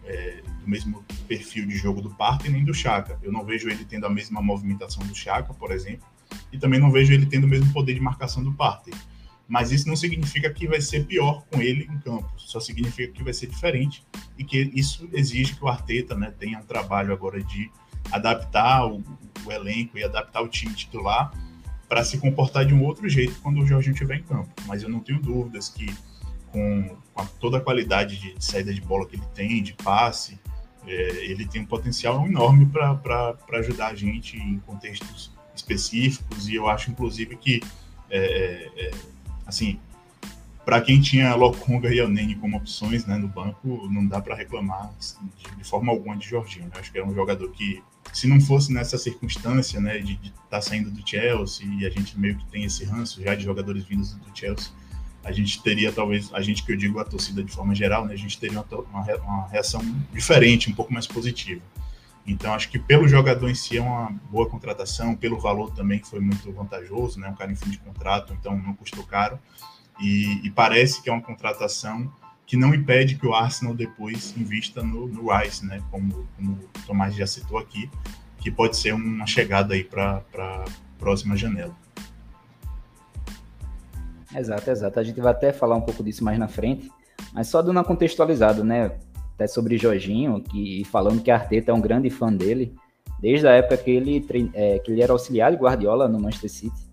é, 0.04 0.42
do 0.60 0.68
mesmo 0.68 1.04
perfil 1.26 1.66
de 1.66 1.76
jogo 1.76 2.00
do 2.00 2.10
Parque 2.10 2.48
nem 2.48 2.64
do 2.64 2.74
Chaka. 2.74 3.18
Eu 3.22 3.32
não 3.32 3.44
vejo 3.44 3.68
ele 3.68 3.84
tendo 3.84 4.06
a 4.06 4.10
mesma 4.10 4.40
movimentação 4.40 5.04
do 5.06 5.14
Chaka, 5.14 5.52
por 5.54 5.70
exemplo, 5.72 6.06
e 6.52 6.58
também 6.58 6.80
não 6.80 6.90
vejo 6.90 7.12
ele 7.12 7.26
tendo 7.26 7.44
o 7.44 7.48
mesmo 7.48 7.72
poder 7.72 7.94
de 7.94 8.00
marcação 8.00 8.42
do 8.42 8.52
Partey. 8.52 8.94
Mas 9.48 9.70
isso 9.70 9.86
não 9.86 9.94
significa 9.94 10.52
que 10.52 10.66
vai 10.66 10.80
ser 10.80 11.06
pior 11.06 11.44
com 11.52 11.62
ele 11.62 11.84
em 11.84 11.98
campo, 12.00 12.28
só 12.36 12.58
significa 12.58 13.12
que 13.12 13.22
vai 13.22 13.32
ser 13.32 13.46
diferente 13.46 14.04
e 14.36 14.44
que 14.44 14.70
isso 14.74 15.08
exige 15.12 15.54
que 15.54 15.64
o 15.64 15.68
Arteta 15.68 16.16
né, 16.16 16.32
tenha 16.36 16.58
um 16.58 16.64
trabalho 16.64 17.12
agora 17.12 17.40
de 17.40 17.70
adaptar 18.10 18.86
o, 18.86 19.02
o 19.44 19.52
elenco 19.52 19.96
e 19.98 20.04
adaptar 20.04 20.42
o 20.42 20.48
time 20.48 20.74
titular 20.74 21.32
para 21.88 22.02
se 22.02 22.18
comportar 22.18 22.64
de 22.64 22.74
um 22.74 22.82
outro 22.82 23.08
jeito 23.08 23.38
quando 23.40 23.60
o 23.60 23.66
Jorginho 23.66 23.92
estiver 23.92 24.16
em 24.16 24.22
campo. 24.22 24.50
Mas 24.66 24.82
eu 24.82 24.88
não 24.88 24.98
tenho 24.98 25.20
dúvidas 25.20 25.68
que 25.68 25.94
com, 26.56 26.96
com 27.12 27.26
toda 27.38 27.58
a 27.58 27.60
qualidade 27.60 28.18
de, 28.18 28.32
de, 28.32 28.42
saída 28.42 28.72
de 28.72 28.80
bola 28.80 29.06
que 29.06 29.16
ele 29.16 29.26
tem, 29.34 29.62
de 29.62 29.74
passe, 29.74 30.40
é, 30.86 30.92
ele 31.26 31.46
tem 31.46 31.60
um 31.60 31.66
potencial 31.66 32.26
enorme 32.26 32.64
para 32.64 33.36
ajudar 33.58 33.88
a 33.88 33.94
gente 33.94 34.38
em 34.38 34.58
contextos 34.60 35.30
específicos, 35.54 36.48
e 36.48 36.54
eu 36.54 36.66
acho, 36.66 36.90
inclusive, 36.90 37.36
que, 37.36 37.60
é, 38.08 38.18
é, 38.18 38.86
é 38.86 38.90
assim, 39.44 39.78
para 40.64 40.80
quem 40.80 40.98
tinha 40.98 41.34
Lokonga 41.34 41.94
e 41.94 42.06
Nene 42.08 42.36
como 42.36 42.56
opções 42.56 43.04
né, 43.04 43.18
no 43.18 43.28
banco, 43.28 43.86
não 43.90 44.06
dá 44.06 44.20
para 44.20 44.34
reclamar 44.34 44.90
assim, 44.98 45.18
de, 45.36 45.56
de, 45.56 45.64
forma 45.64 45.92
alguma 45.92 46.16
de 46.16 46.26
Jorginho. 46.26 46.70
Eu 46.74 46.80
acho 46.80 46.90
que 46.90 46.98
é 46.98 47.04
um 47.04 47.14
jogador 47.14 47.50
que, 47.52 47.82
se 48.14 48.26
não 48.26 48.40
fosse 48.40 48.72
nessa 48.72 48.96
circunstância 48.96 49.78
né, 49.78 49.98
de 49.98 50.14
estar 50.14 50.32
tá 50.48 50.60
saindo 50.62 50.90
do 50.90 51.06
Chelsea, 51.06 51.66
e 51.66 51.86
a 51.86 51.90
gente 51.90 52.18
meio 52.18 52.36
que 52.38 52.46
tem 52.46 52.64
esse 52.64 52.82
ranço 52.84 53.22
já 53.22 53.34
de 53.34 53.44
jogadores 53.44 53.84
vindos 53.84 54.14
do 54.14 54.30
Chelsea, 54.34 54.72
a 55.26 55.32
gente 55.32 55.60
teria 55.60 55.92
talvez, 55.92 56.32
a 56.32 56.40
gente 56.40 56.62
que 56.62 56.70
eu 56.70 56.76
digo 56.76 57.00
a 57.00 57.04
torcida 57.04 57.42
de 57.42 57.50
forma 57.50 57.74
geral, 57.74 58.06
né, 58.06 58.14
a 58.14 58.16
gente 58.16 58.38
teria 58.38 58.60
uma, 58.60 59.02
uma 59.24 59.48
reação 59.48 59.82
diferente, 60.12 60.70
um 60.70 60.72
pouco 60.72 60.92
mais 60.92 61.06
positiva. 61.06 61.60
Então 62.24 62.54
acho 62.54 62.68
que 62.70 62.78
pelo 62.78 63.08
jogador 63.08 63.50
em 63.50 63.54
si 63.54 63.76
é 63.76 63.82
uma 63.82 64.12
boa 64.30 64.48
contratação, 64.48 65.16
pelo 65.16 65.38
valor 65.38 65.72
também 65.72 65.98
que 65.98 66.08
foi 66.08 66.20
muito 66.20 66.50
vantajoso, 66.52 67.18
né, 67.18 67.28
um 67.28 67.34
cara 67.34 67.50
em 67.50 67.56
fim 67.56 67.70
de 67.70 67.78
contrato, 67.78 68.32
então 68.38 68.56
não 68.56 68.72
custou 68.72 69.02
caro, 69.04 69.36
e, 70.00 70.46
e 70.46 70.50
parece 70.50 71.02
que 71.02 71.10
é 71.10 71.12
uma 71.12 71.22
contratação 71.22 72.12
que 72.46 72.56
não 72.56 72.72
impede 72.72 73.16
que 73.16 73.26
o 73.26 73.34
Arsenal 73.34 73.74
depois 73.74 74.32
invista 74.36 74.80
no, 74.80 75.08
no 75.08 75.36
Rice, 75.36 75.66
né, 75.66 75.82
como, 75.90 76.28
como 76.36 76.52
o 76.52 76.86
Tomás 76.86 77.16
já 77.16 77.26
citou 77.26 77.58
aqui, 77.58 77.90
que 78.38 78.48
pode 78.48 78.76
ser 78.76 78.94
uma 78.94 79.26
chegada 79.26 79.74
aí 79.74 79.82
para 79.82 80.22
a 80.38 80.64
próxima 81.00 81.36
janela. 81.36 81.74
Exato, 84.34 84.70
exato. 84.70 84.98
A 84.98 85.02
gente 85.02 85.20
vai 85.20 85.32
até 85.32 85.52
falar 85.52 85.76
um 85.76 85.80
pouco 85.80 86.02
disso 86.02 86.24
mais 86.24 86.38
na 86.38 86.48
frente, 86.48 86.90
mas 87.32 87.48
só 87.48 87.62
dando 87.62 87.76
uma 87.76 87.84
contextualizada, 87.84 88.64
né? 88.64 88.92
Até 89.34 89.46
sobre 89.46 89.76
Jorginho, 89.76 90.40
que 90.40 90.84
falando 90.84 91.22
que 91.22 91.30
Arteta 91.30 91.70
é 91.70 91.74
um 91.74 91.80
grande 91.80 92.08
fã 92.08 92.32
dele, 92.32 92.74
desde 93.20 93.46
a 93.46 93.52
época 93.52 93.76
que 93.76 93.90
ele, 93.90 94.26
é, 94.54 94.78
que 94.78 94.90
ele 94.90 95.02
era 95.02 95.12
auxiliar 95.12 95.50
de 95.50 95.58
Guardiola 95.58 96.08
no 96.08 96.18
Manchester 96.18 96.50
City. 96.50 96.90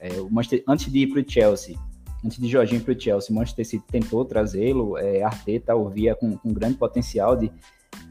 É, 0.00 0.20
o 0.20 0.30
Manchester, 0.30 0.64
antes 0.66 0.90
de 0.90 1.00
ir 1.00 1.06
para 1.08 1.20
o 1.20 1.24
Chelsea, 1.26 1.76
antes 2.24 2.38
de 2.38 2.48
Jorginho 2.48 2.80
para 2.80 2.94
o 2.94 3.00
Chelsea, 3.00 3.30
o 3.30 3.34
Manchester 3.34 3.66
City 3.66 3.84
tentou 3.90 4.24
trazê-lo, 4.24 4.96
é, 4.98 5.22
Arteta 5.22 5.74
o 5.76 5.88
via 5.88 6.14
com, 6.14 6.36
com 6.36 6.52
grande 6.52 6.76
potencial 6.76 7.36
de, 7.36 7.52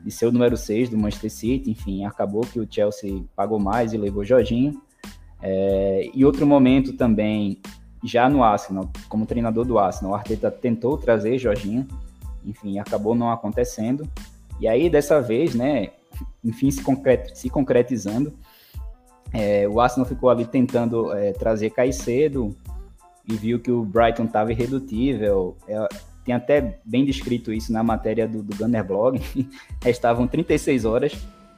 de 0.03 0.11
ser 0.11 0.27
o 0.27 0.31
número 0.31 0.55
6 0.55 0.89
do 0.89 0.97
Manchester 0.97 1.31
City, 1.31 1.71
enfim, 1.71 2.05
acabou 2.05 2.41
que 2.41 2.59
o 2.59 2.67
Chelsea 2.69 3.23
pagou 3.35 3.59
mais 3.59 3.93
e 3.93 3.97
levou 3.97 4.23
Jorginho. 4.23 4.81
É, 5.41 6.09
em 6.13 6.23
outro 6.23 6.47
momento 6.47 6.93
também, 6.93 7.59
já 8.03 8.29
no 8.29 8.43
Arsenal, 8.43 8.89
como 9.07 9.25
treinador 9.25 9.65
do 9.65 9.79
Arsenal, 9.79 10.11
o 10.11 10.15
Arteta 10.15 10.51
tentou 10.51 10.97
trazer 10.97 11.37
Jorginho, 11.37 11.87
enfim, 12.45 12.79
acabou 12.79 13.15
não 13.15 13.31
acontecendo. 13.31 14.07
E 14.59 14.67
aí, 14.67 14.89
dessa 14.89 15.21
vez, 15.21 15.55
né, 15.55 15.91
enfim, 16.43 16.69
se, 16.69 16.81
concret, 16.81 17.31
se 17.33 17.49
concretizando, 17.49 18.33
é, 19.31 19.67
o 19.67 19.79
Arsenal 19.79 20.07
ficou 20.07 20.29
ali 20.29 20.45
tentando 20.45 21.11
é, 21.13 21.31
trazer 21.31 21.69
Caicedo 21.71 22.55
e 23.27 23.35
viu 23.35 23.59
que 23.59 23.71
o 23.71 23.83
Brighton 23.83 24.25
estava 24.25 24.51
irredutível. 24.51 25.57
É, 25.67 25.87
tem 26.23 26.35
até 26.35 26.79
bem 26.85 27.03
descrito 27.05 27.51
isso 27.51 27.71
na 27.71 27.83
matéria 27.83 28.27
do, 28.27 28.43
do 28.43 28.55
Gunner 28.55 28.85
Blog. 28.85 29.21
Restavam 29.81 30.27
36 30.27 30.85
horas 30.85 31.13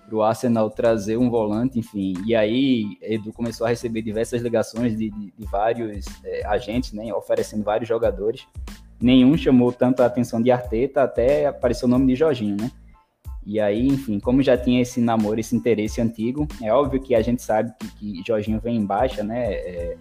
para 0.06 0.15
o 0.15 0.22
Arsenal 0.22 0.70
trazer 0.70 1.18
um 1.18 1.30
volante, 1.30 1.80
enfim. 1.80 2.13
E 2.26 2.36
aí 2.36 2.98
Edu 3.02 3.34
começou 3.34 3.65
a 3.65 3.70
receber 3.70 4.02
diversas 4.02 4.41
ligações 4.41 4.98
de, 4.98 5.10
de, 5.10 5.34
de 5.38 5.46
vários 5.46 6.06
é, 6.24 6.46
agentes, 6.46 6.94
né, 6.94 7.13
oferecendo 7.13 7.63
vários 7.63 7.88
jogadores. 7.88 8.48
Nenhum 9.02 9.38
chamou 9.38 9.74
tanto 9.74 10.02
a 10.02 10.06
atenção 10.06 10.41
de 10.41 10.52
Arteta, 10.52 11.04
até 11.04 11.48
apareceu 11.48 11.88
o 11.88 11.91
nome 11.91 12.08
de 12.08 12.15
Jorginho, 12.15 12.58
né? 12.58 12.72
E 13.46 13.60
aí, 13.60 13.88
enfim, 13.88 14.20
como 14.20 14.41
já 14.41 14.58
tinha 14.58 14.82
esse 14.82 15.00
namoro, 15.00 15.39
esse 15.39 15.56
interesse 15.56 16.02
antigo, 16.02 16.48
é 16.62 16.74
óbvio 16.74 17.00
que 17.00 17.13
a 17.13 17.22
gente 17.22 17.44
sabe 17.44 17.72
que, 17.78 17.88
que 18.13 18.24
Jorginho 18.26 18.60
vem 18.60 18.78
em 18.78 18.86
baixa, 18.86 19.24
né? 19.24 19.54
É, 19.54 19.98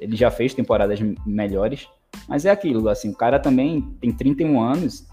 ele 0.00 0.16
já 0.16 0.30
fez 0.30 0.54
temporadas 0.54 0.98
melhores, 1.26 1.88
mas 2.28 2.44
é 2.44 2.50
aquilo, 2.50 2.88
assim, 2.88 3.10
o 3.10 3.14
cara 3.14 3.38
também 3.38 3.82
tem 4.00 4.12
31 4.12 4.60
anos, 4.60 5.06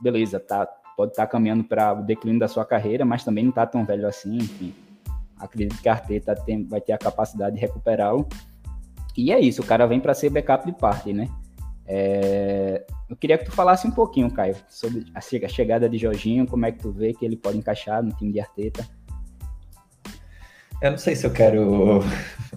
beleza, 0.00 0.38
tá, 0.38 0.66
pode 1.00 1.12
estar 1.12 1.24
tá 1.24 1.32
caminhando 1.32 1.64
para 1.64 1.94
o 1.94 2.02
declínio 2.02 2.38
da 2.38 2.46
sua 2.46 2.62
carreira, 2.62 3.06
mas 3.06 3.24
também 3.24 3.42
não 3.42 3.48
está 3.48 3.64
tão 3.64 3.86
velho 3.86 4.06
assim, 4.06 4.36
enfim. 4.36 4.74
Acredito 5.38 5.80
que 5.80 5.88
a 5.88 5.92
Arteta 5.92 6.34
tem, 6.34 6.62
vai 6.66 6.78
ter 6.78 6.92
a 6.92 6.98
capacidade 6.98 7.54
de 7.54 7.60
recuperá-lo. 7.60 8.28
E 9.16 9.32
é 9.32 9.40
isso, 9.40 9.62
o 9.62 9.64
cara 9.64 9.86
vem 9.86 9.98
para 9.98 10.12
ser 10.12 10.28
backup 10.28 10.66
de 10.66 10.72
parte, 10.72 11.14
né? 11.14 11.26
É... 11.86 12.84
Eu 13.08 13.16
queria 13.16 13.38
que 13.38 13.46
tu 13.46 13.50
falasse 13.50 13.86
um 13.86 13.90
pouquinho, 13.90 14.30
Caio, 14.30 14.56
sobre 14.68 15.06
a 15.14 15.48
chegada 15.48 15.88
de 15.88 15.96
Jorginho, 15.96 16.46
como 16.46 16.66
é 16.66 16.72
que 16.72 16.80
tu 16.80 16.92
vê 16.92 17.14
que 17.14 17.24
ele 17.24 17.36
pode 17.36 17.56
encaixar 17.56 18.02
no 18.02 18.12
time 18.12 18.32
de 18.34 18.40
Arteta. 18.40 18.86
Eu 20.82 20.90
não 20.90 20.98
sei 20.98 21.16
se 21.16 21.26
eu 21.26 21.32
quero. 21.32 22.00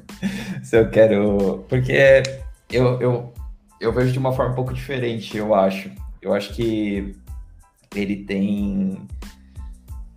se 0.61 0.77
eu 0.77 0.89
quero. 0.89 1.65
Porque 1.69 2.23
eu, 2.69 3.01
eu, 3.01 3.33
eu 3.79 3.93
vejo 3.93 4.11
de 4.11 4.19
uma 4.19 4.33
forma 4.33 4.51
um 4.51 4.55
pouco 4.55 4.73
diferente, 4.73 5.37
eu 5.37 5.55
acho. 5.55 5.89
Eu 6.21 6.33
acho 6.33 6.53
que 6.53 7.22
ele 7.95 8.23
tem 8.23 9.07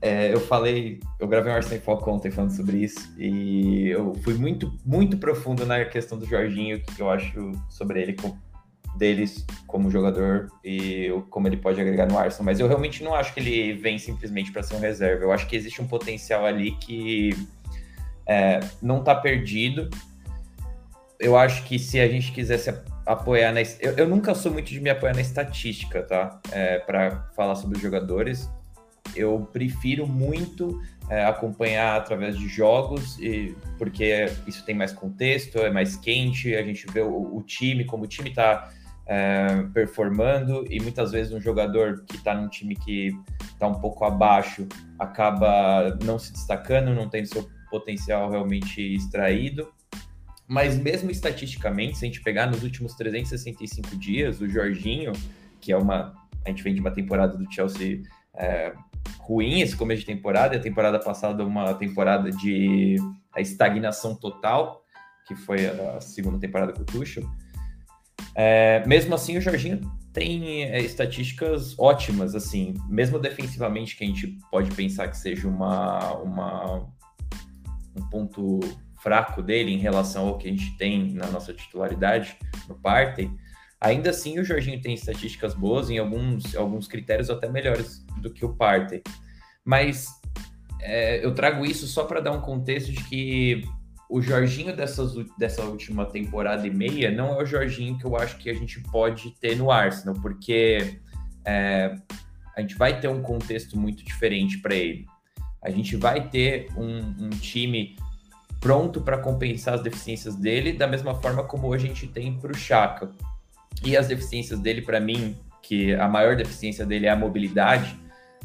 é, 0.01 0.33
eu 0.33 0.41
falei, 0.41 1.01
eu 1.19 1.27
gravei 1.27 1.51
um 1.51 1.57
Arsenal 1.57 1.81
Foco 1.81 2.11
ontem 2.11 2.31
falando 2.31 2.53
sobre 2.53 2.79
isso, 2.79 3.13
e 3.19 3.89
eu 3.89 4.15
fui 4.23 4.35
muito, 4.35 4.73
muito 4.85 5.17
profundo 5.17 5.65
na 5.65 5.85
questão 5.85 6.19
do 6.19 6.27
Jorginho, 6.27 6.81
que 6.81 7.01
eu 7.01 7.11
acho 7.11 7.53
sobre 7.69 8.03
ele, 8.03 8.15
deles 8.97 9.45
como 9.67 9.91
jogador 9.91 10.49
e 10.65 11.11
como 11.31 11.49
ele 11.49 11.57
pode 11.57 11.81
agregar 11.81 12.07
no 12.07 12.19
Arsenal, 12.19 12.45
mas 12.45 12.61
eu 12.61 12.69
realmente 12.69 13.03
não 13.03 13.15
acho 13.15 13.33
que 13.33 13.41
ele 13.41 13.73
vem 13.75 13.99
simplesmente 13.99 14.53
para 14.53 14.63
ser 14.63 14.77
um 14.77 14.81
reserva. 14.81 15.25
Eu 15.25 15.33
acho 15.33 15.47
que 15.47 15.57
existe 15.57 15.83
um 15.83 15.87
potencial 15.87 16.45
ali 16.45 16.73
que 16.73 17.31
é, 18.27 18.61
não 18.83 19.01
está 19.01 19.15
perdido. 19.15 19.91
Eu 21.19 21.37
acho 21.37 21.65
que 21.65 21.79
se 21.79 21.99
a 22.01 22.09
gente 22.09 22.33
quisesse 22.33 22.71
apoiar 23.07 23.53
na. 23.53 23.61
Eu, 23.81 23.93
eu 23.97 24.09
nunca 24.09 24.35
sou 24.35 24.53
muito 24.53 24.69
de 24.69 24.81
me 24.81 24.91
apoiar 24.91 25.15
na 25.15 25.21
estatística, 25.21 26.03
tá? 26.03 26.41
É, 26.51 26.81
para 26.81 27.29
falar 27.35 27.55
sobre 27.55 27.77
os 27.77 27.83
jogadores. 27.83 28.51
Eu 29.15 29.49
prefiro 29.53 30.07
muito 30.07 30.83
é, 31.09 31.25
acompanhar 31.25 31.97
através 31.97 32.37
de 32.37 32.49
jogos, 32.49 33.19
e, 33.21 33.57
porque 33.79 34.27
isso 34.47 34.65
tem 34.65 34.75
mais 34.75 34.93
contexto, 34.93 35.59
é 35.59 35.71
mais 35.71 35.97
quente, 35.97 36.55
a 36.55 36.63
gente 36.63 36.87
vê 36.93 37.01
o, 37.01 37.37
o 37.37 37.43
time, 37.43 37.85
como 37.85 38.05
o 38.05 38.07
time 38.09 38.31
está 38.31 38.69
é, 39.07 39.63
performando 39.73 40.67
e 40.69 40.81
muitas 40.81 41.13
vezes 41.13 41.33
um 41.33 41.41
jogador 41.41 42.05
que 42.05 42.17
está 42.17 42.35
num 42.35 42.49
time 42.49 42.75
que 42.75 43.17
está 43.41 43.69
um 43.69 43.81
pouco 43.81 44.05
abaixo 44.05 44.67
acaba 44.99 45.97
não 46.03 46.19
se 46.19 46.33
destacando, 46.33 46.93
não 46.93 47.09
tendo 47.09 47.27
seu 47.27 47.49
potencial 47.71 48.29
realmente 48.29 48.81
extraído. 48.83 49.73
Mas 50.49 50.79
mesmo 50.79 51.11
estatisticamente, 51.11 51.99
se 51.99 52.05
a 52.05 52.09
gente 52.09 52.23
pegar 52.23 52.47
nos 52.47 52.63
últimos 52.63 52.95
365 52.95 53.97
dias, 53.97 54.41
o 54.41 54.49
Jorginho, 54.49 55.13
que 55.61 55.73
é 55.73 55.77
uma. 55.77 56.15
A 56.45 56.49
gente 56.51 56.63
vem 56.63 56.75
de 56.75 56.81
uma 56.81 56.93
temporada 56.93 57.37
do 57.37 57.53
Chelsea 57.53 58.03
é, 58.35 58.73
ruim 59.19 59.61
esse 59.61 59.75
começo 59.75 60.01
de 60.01 60.07
temporada, 60.07 60.55
e 60.55 60.59
a 60.59 60.63
temporada 60.63 61.01
passada 61.01 61.45
uma 61.45 61.75
temporada 61.75 62.31
de 62.31 62.97
estagnação 63.37 64.15
total, 64.15 64.85
que 65.27 65.35
foi 65.35 65.67
a 65.67 66.01
segunda 66.01 66.39
temporada 66.39 66.73
com 66.73 66.83
o 66.83 66.85
Tuchel. 66.85 67.25
É, 68.35 68.87
mesmo 68.87 69.15
assim, 69.15 69.37
o 69.37 69.41
Jorginho 69.41 69.81
tem 70.13 70.65
é, 70.65 70.81
estatísticas 70.81 71.77
ótimas, 71.79 72.35
assim, 72.35 72.75
mesmo 72.89 73.19
defensivamente, 73.19 73.97
que 73.97 74.05
a 74.05 74.07
gente 74.07 74.39
pode 74.51 74.71
pensar 74.73 75.09
que 75.09 75.17
seja 75.17 75.49
uma, 75.49 76.15
uma, 76.19 76.87
um 77.97 78.09
ponto 78.11 78.61
fraco 78.99 79.43
dele 79.43 79.73
em 79.73 79.79
relação 79.79 80.29
ao 80.29 80.39
que 80.39 80.49
a 80.49 80.51
gente 80.51 80.77
tem 80.77 81.13
na 81.13 81.27
nossa 81.27 81.53
titularidade 81.53 82.37
no 82.69 82.75
Partey, 82.75 83.31
ainda 83.81 84.11
assim 84.11 84.39
o 84.39 84.45
Jorginho 84.45 84.81
tem 84.81 84.95
estatísticas 84.95 85.55
boas 85.55 85.91
em 85.91 85.99
alguns, 85.99 86.55
alguns 86.57 86.89
critérios 86.89 87.31
até 87.31 87.49
melhores 87.49 88.05
do 88.21 88.33
que 88.33 88.45
o 88.45 88.55
Partey. 88.55 89.03
Mas 89.65 90.09
é, 90.81 91.25
eu 91.25 91.35
trago 91.35 91.65
isso 91.65 91.87
só 91.87 92.05
para 92.05 92.21
dar 92.21 92.33
um 92.33 92.41
contexto 92.41 92.93
de 92.93 93.03
que 93.05 93.63
o 94.09 94.23
Jorginho 94.23 94.75
dessas, 94.75 95.15
dessa 95.37 95.65
última 95.65 96.07
temporada 96.07 96.67
e 96.67 96.71
meia 96.71 97.11
não 97.11 97.35
é 97.35 97.43
o 97.43 97.47
Jorginho 97.47 97.99
que 97.99 98.05
eu 98.05 98.17
acho 98.17 98.39
que 98.39 98.49
a 98.49 98.55
gente 98.55 98.81
pode 98.81 99.33
ter 99.41 99.57
no 99.57 99.71
Arsenal, 99.71 100.15
porque 100.15 101.01
é, 101.45 101.95
a 102.57 102.61
gente 102.61 102.77
vai 102.77 103.01
ter 103.01 103.09
um 103.09 103.21
contexto 103.21 103.77
muito 103.79 104.05
diferente 104.05 104.59
para 104.59 104.75
ele. 104.75 105.07
A 105.61 105.71
gente 105.71 105.97
vai 105.97 106.29
ter 106.29 106.69
um, 106.77 107.27
um 107.27 107.31
time 107.31 107.97
pronto 108.67 109.01
para 109.01 109.17
compensar 109.17 109.75
as 109.75 109.81
deficiências 109.81 110.35
dele, 110.35 110.73
da 110.73 110.89
mesma 110.89 111.15
forma 111.15 111.45
como 111.45 111.69
hoje 111.69 111.85
a 111.85 111.89
gente 111.89 112.09
tem 112.09 112.37
para 112.37 112.51
o 112.51 112.55
Chaka. 112.57 113.13
E 113.85 113.97
as 113.97 114.09
deficiências 114.09 114.59
dele, 114.59 114.83
para 114.83 114.99
mim, 114.99 115.37
que 115.63 115.95
a 115.95 116.09
maior 116.09 116.35
deficiência 116.35 116.85
dele 116.85 117.07
é 117.07 117.11
a 117.11 117.15
mobilidade, 117.15 117.97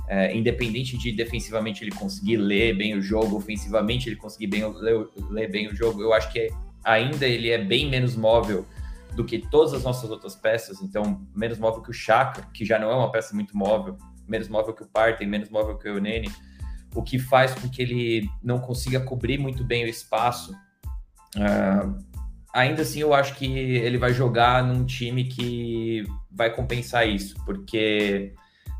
é, 0.07 0.35
independente 0.37 0.95
de 0.95 1.11
defensivamente 1.11 1.83
ele 1.83 1.89
conseguir 1.89 2.37
ler 2.37 2.77
bem 2.77 2.95
o 2.95 3.01
jogo, 3.01 3.35
ofensivamente 3.35 4.09
ele 4.09 4.15
conseguir 4.15 4.45
bem, 4.45 4.63
ler, 4.71 5.07
ler 5.27 5.49
bem 5.49 5.67
o 5.69 5.75
jogo, 5.75 6.03
eu 6.03 6.13
acho 6.13 6.31
que 6.31 6.49
ainda 6.83 7.25
ele 7.25 7.49
é 7.49 7.57
bem 7.57 7.89
menos 7.89 8.15
móvel 8.15 8.63
do 9.15 9.25
que 9.25 9.39
todas 9.39 9.73
as 9.73 9.83
nossas 9.83 10.11
outras 10.11 10.35
peças, 10.35 10.83
então 10.83 11.19
menos 11.35 11.57
móvel 11.57 11.81
que 11.81 11.89
o 11.89 11.93
Chaka, 11.93 12.47
que 12.53 12.63
já 12.63 12.77
não 12.77 12.91
é 12.91 12.95
uma 12.95 13.11
peça 13.11 13.33
muito 13.33 13.57
móvel, 13.57 13.97
menos 14.27 14.47
móvel 14.47 14.75
que 14.75 14.83
o 14.83 14.87
Partey, 14.87 15.25
menos 15.25 15.49
móvel 15.49 15.79
que 15.79 15.89
o 15.89 15.99
Nene, 15.99 16.31
o 16.93 17.01
que 17.01 17.17
faz 17.17 17.53
com 17.53 17.69
que 17.69 17.81
ele 17.81 18.29
não 18.43 18.59
consiga 18.59 18.99
cobrir 18.99 19.37
muito 19.37 19.63
bem 19.63 19.85
o 19.85 19.87
espaço. 19.87 20.53
Uh, 21.35 22.03
ainda 22.53 22.81
assim, 22.81 22.99
eu 22.99 23.13
acho 23.13 23.35
que 23.35 23.45
ele 23.45 23.97
vai 23.97 24.13
jogar 24.13 24.63
num 24.63 24.85
time 24.85 25.25
que 25.25 26.05
vai 26.29 26.53
compensar 26.53 27.07
isso, 27.07 27.35
porque 27.45 28.33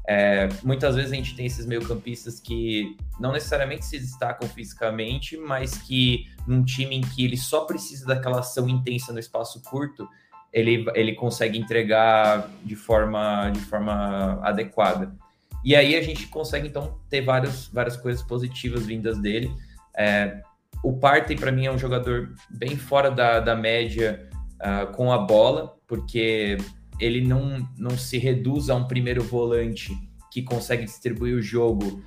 é, 0.08 0.50
muitas 0.64 0.96
vezes 0.96 1.12
a 1.12 1.16
gente 1.16 1.36
tem 1.36 1.46
esses 1.46 1.66
meio-campistas 1.66 2.40
que 2.40 2.98
não 3.20 3.32
necessariamente 3.32 3.86
se 3.86 4.00
destacam 4.00 4.48
fisicamente, 4.50 5.38
mas 5.38 5.78
que 5.78 6.26
num 6.48 6.64
time 6.64 6.96
em 6.96 7.02
que 7.02 7.24
ele 7.24 7.38
só 7.38 7.66
precisa 7.66 8.06
daquela 8.08 8.40
ação 8.40 8.68
intensa 8.68 9.14
no 9.14 9.20
espaço 9.20 9.62
curto, 9.64 10.08
ele, 10.52 10.86
ele 10.96 11.14
consegue 11.14 11.58
entregar 11.58 12.50
de 12.64 12.76
forma, 12.76 13.50
de 13.52 13.62
forma 13.62 14.40
adequada. 14.44 15.16
E 15.64 15.76
aí 15.76 15.96
a 15.96 16.02
gente 16.02 16.28
consegue 16.28 16.68
então 16.68 17.00
ter 17.10 17.22
várias, 17.22 17.68
várias 17.68 17.96
coisas 17.96 18.24
positivas 18.24 18.86
vindas 18.86 19.18
dele. 19.20 19.52
É, 19.96 20.42
o 20.84 20.94
Partey, 20.94 21.36
para 21.36 21.52
mim, 21.52 21.66
é 21.66 21.72
um 21.72 21.78
jogador 21.78 22.34
bem 22.50 22.76
fora 22.76 23.12
da, 23.12 23.40
da 23.40 23.56
média 23.56 24.28
uh, 24.60 24.92
com 24.94 25.12
a 25.12 25.18
bola, 25.20 25.78
porque 25.88 26.58
ele 27.00 27.22
não, 27.22 27.68
não 27.78 27.92
se 27.92 28.18
reduz 28.18 28.70
a 28.70 28.76
um 28.76 28.86
primeiro 28.86 29.24
volante 29.24 29.92
que 30.32 30.42
consegue 30.42 30.86
distribuir 30.86 31.36
o 31.36 31.42
jogo 31.42 32.04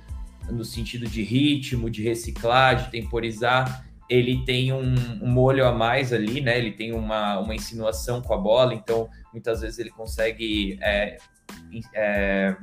no 0.49 0.63
sentido 0.63 1.07
de 1.07 1.23
ritmo, 1.23 1.89
de 1.89 2.03
reciclar, 2.03 2.75
de 2.75 2.91
temporizar. 2.91 3.85
Ele 4.09 4.43
tem 4.45 4.73
um, 4.73 4.95
um 5.21 5.27
molho 5.27 5.65
a 5.65 5.71
mais 5.71 6.11
ali, 6.11 6.41
né? 6.41 6.57
Ele 6.57 6.71
tem 6.71 6.93
uma, 6.93 7.39
uma 7.39 7.55
insinuação 7.55 8.21
com 8.21 8.33
a 8.33 8.37
bola, 8.37 8.73
então 8.73 9.09
muitas 9.31 9.61
vezes 9.61 9.79
ele 9.79 9.89
consegue 9.89 10.77
é, 10.81 11.17
é, 11.93 12.55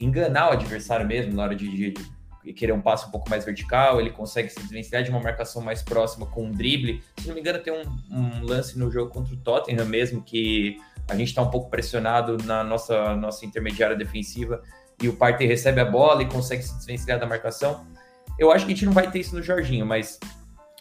enganar 0.00 0.48
o 0.48 0.52
adversário 0.52 1.06
mesmo 1.06 1.34
na 1.34 1.42
hora 1.42 1.54
de, 1.54 1.68
de, 1.68 2.52
querer 2.54 2.72
um 2.72 2.80
passo 2.80 3.08
um 3.08 3.10
pouco 3.10 3.28
mais 3.28 3.44
vertical, 3.44 4.00
ele 4.00 4.10
consegue 4.10 4.48
se 4.48 4.58
desvencilhar 4.60 5.02
de 5.02 5.10
uma 5.10 5.20
marcação 5.20 5.60
mais 5.62 5.82
próxima 5.82 6.26
com 6.26 6.46
um 6.46 6.50
drible. 6.50 7.02
Se 7.18 7.28
não 7.28 7.34
me 7.34 7.40
engano, 7.40 7.58
tem 7.58 7.72
um, 7.72 7.82
um 8.10 8.44
lance 8.44 8.78
no 8.78 8.90
jogo 8.90 9.12
contra 9.12 9.34
o 9.34 9.36
Tottenham 9.36 9.84
mesmo, 9.84 10.22
que 10.22 10.78
a 11.08 11.14
gente 11.14 11.28
está 11.28 11.42
um 11.42 11.50
pouco 11.50 11.68
pressionado 11.68 12.38
na 12.44 12.64
nossa, 12.64 13.14
nossa 13.14 13.44
intermediária 13.44 13.96
defensiva 13.96 14.62
e 15.02 15.08
o 15.08 15.16
Partey 15.16 15.46
recebe 15.46 15.80
a 15.80 15.84
bola 15.84 16.22
e 16.22 16.26
consegue 16.26 16.62
se 16.62 16.74
desvencilhar 16.76 17.18
da 17.18 17.26
marcação. 17.26 17.86
Eu 18.38 18.50
acho 18.50 18.64
que 18.64 18.72
a 18.72 18.74
gente 18.74 18.86
não 18.86 18.92
vai 18.92 19.10
ter 19.10 19.20
isso 19.20 19.34
no 19.34 19.42
Jorginho, 19.42 19.84
mas 19.84 20.18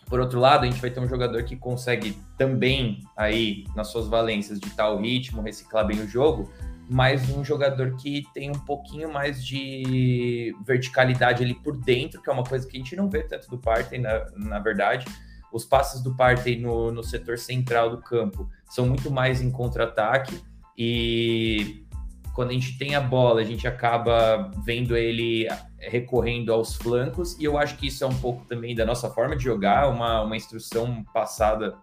por 0.10 0.20
outro 0.20 0.40
lado, 0.40 0.64
a 0.64 0.66
gente 0.66 0.82
vai 0.82 0.90
ter 0.90 1.00
um 1.00 1.08
jogador 1.08 1.44
que 1.44 1.56
consegue 1.56 2.18
também 2.36 3.04
aí 3.16 3.66
nas 3.76 3.90
suas 3.90 4.08
valências 4.08 4.60
de 4.60 4.70
tal 4.72 5.00
ritmo, 5.00 5.42
reciclar 5.42 5.86
bem 5.86 6.00
o 6.02 6.08
jogo, 6.08 6.52
mas 6.90 7.30
um 7.30 7.46
jogador 7.46 7.96
que 7.98 8.24
tem 8.34 8.50
um 8.50 8.60
pouquinho 8.60 9.14
mais 9.14 9.46
de 9.46 10.56
verticalidade 10.66 11.44
ali 11.44 11.54
por 11.54 11.78
dentro, 11.78 12.20
que 12.20 12.28
é 12.28 12.34
uma 12.34 12.44
coisa 12.44 12.68
que 12.68 12.76
a 12.76 12.80
gente 12.80 12.96
não 12.96 13.08
vê 13.08 13.22
tanto 13.22 13.48
do 13.48 13.60
Partey, 13.60 14.00
na, 14.00 14.26
na 14.36 14.58
verdade. 14.58 15.06
Os 15.54 15.64
passes 15.64 16.02
do 16.02 16.16
Partey 16.16 16.60
no, 16.60 16.92
no 16.92 17.04
setor 17.04 17.38
central 17.38 17.92
do 17.92 18.02
campo 18.02 18.50
são 18.66 18.88
muito 18.88 19.12
mais 19.12 19.40
em 19.40 19.52
contra-ataque 19.52 20.42
e 20.76 21.86
quando 22.34 22.50
a 22.50 22.54
gente 22.54 22.76
tem 22.78 22.96
a 22.96 23.02
bola, 23.02 23.42
a 23.42 23.44
gente 23.44 23.68
acaba 23.68 24.50
vendo 24.66 24.98
ele 24.98 25.48
recorrendo 25.78 26.52
aos 26.52 26.76
flancos, 26.76 27.38
e 27.38 27.44
eu 27.44 27.58
acho 27.58 27.78
que 27.78 27.88
isso 27.88 28.04
é 28.04 28.08
um 28.08 28.18
pouco 28.18 28.46
também 28.46 28.74
da 28.74 28.86
nossa 28.86 29.10
forma 29.10 29.36
de 29.36 29.44
jogar, 29.44 29.90
uma, 29.90 30.22
uma 30.22 30.38
instrução 30.38 31.04
passada 31.14 31.76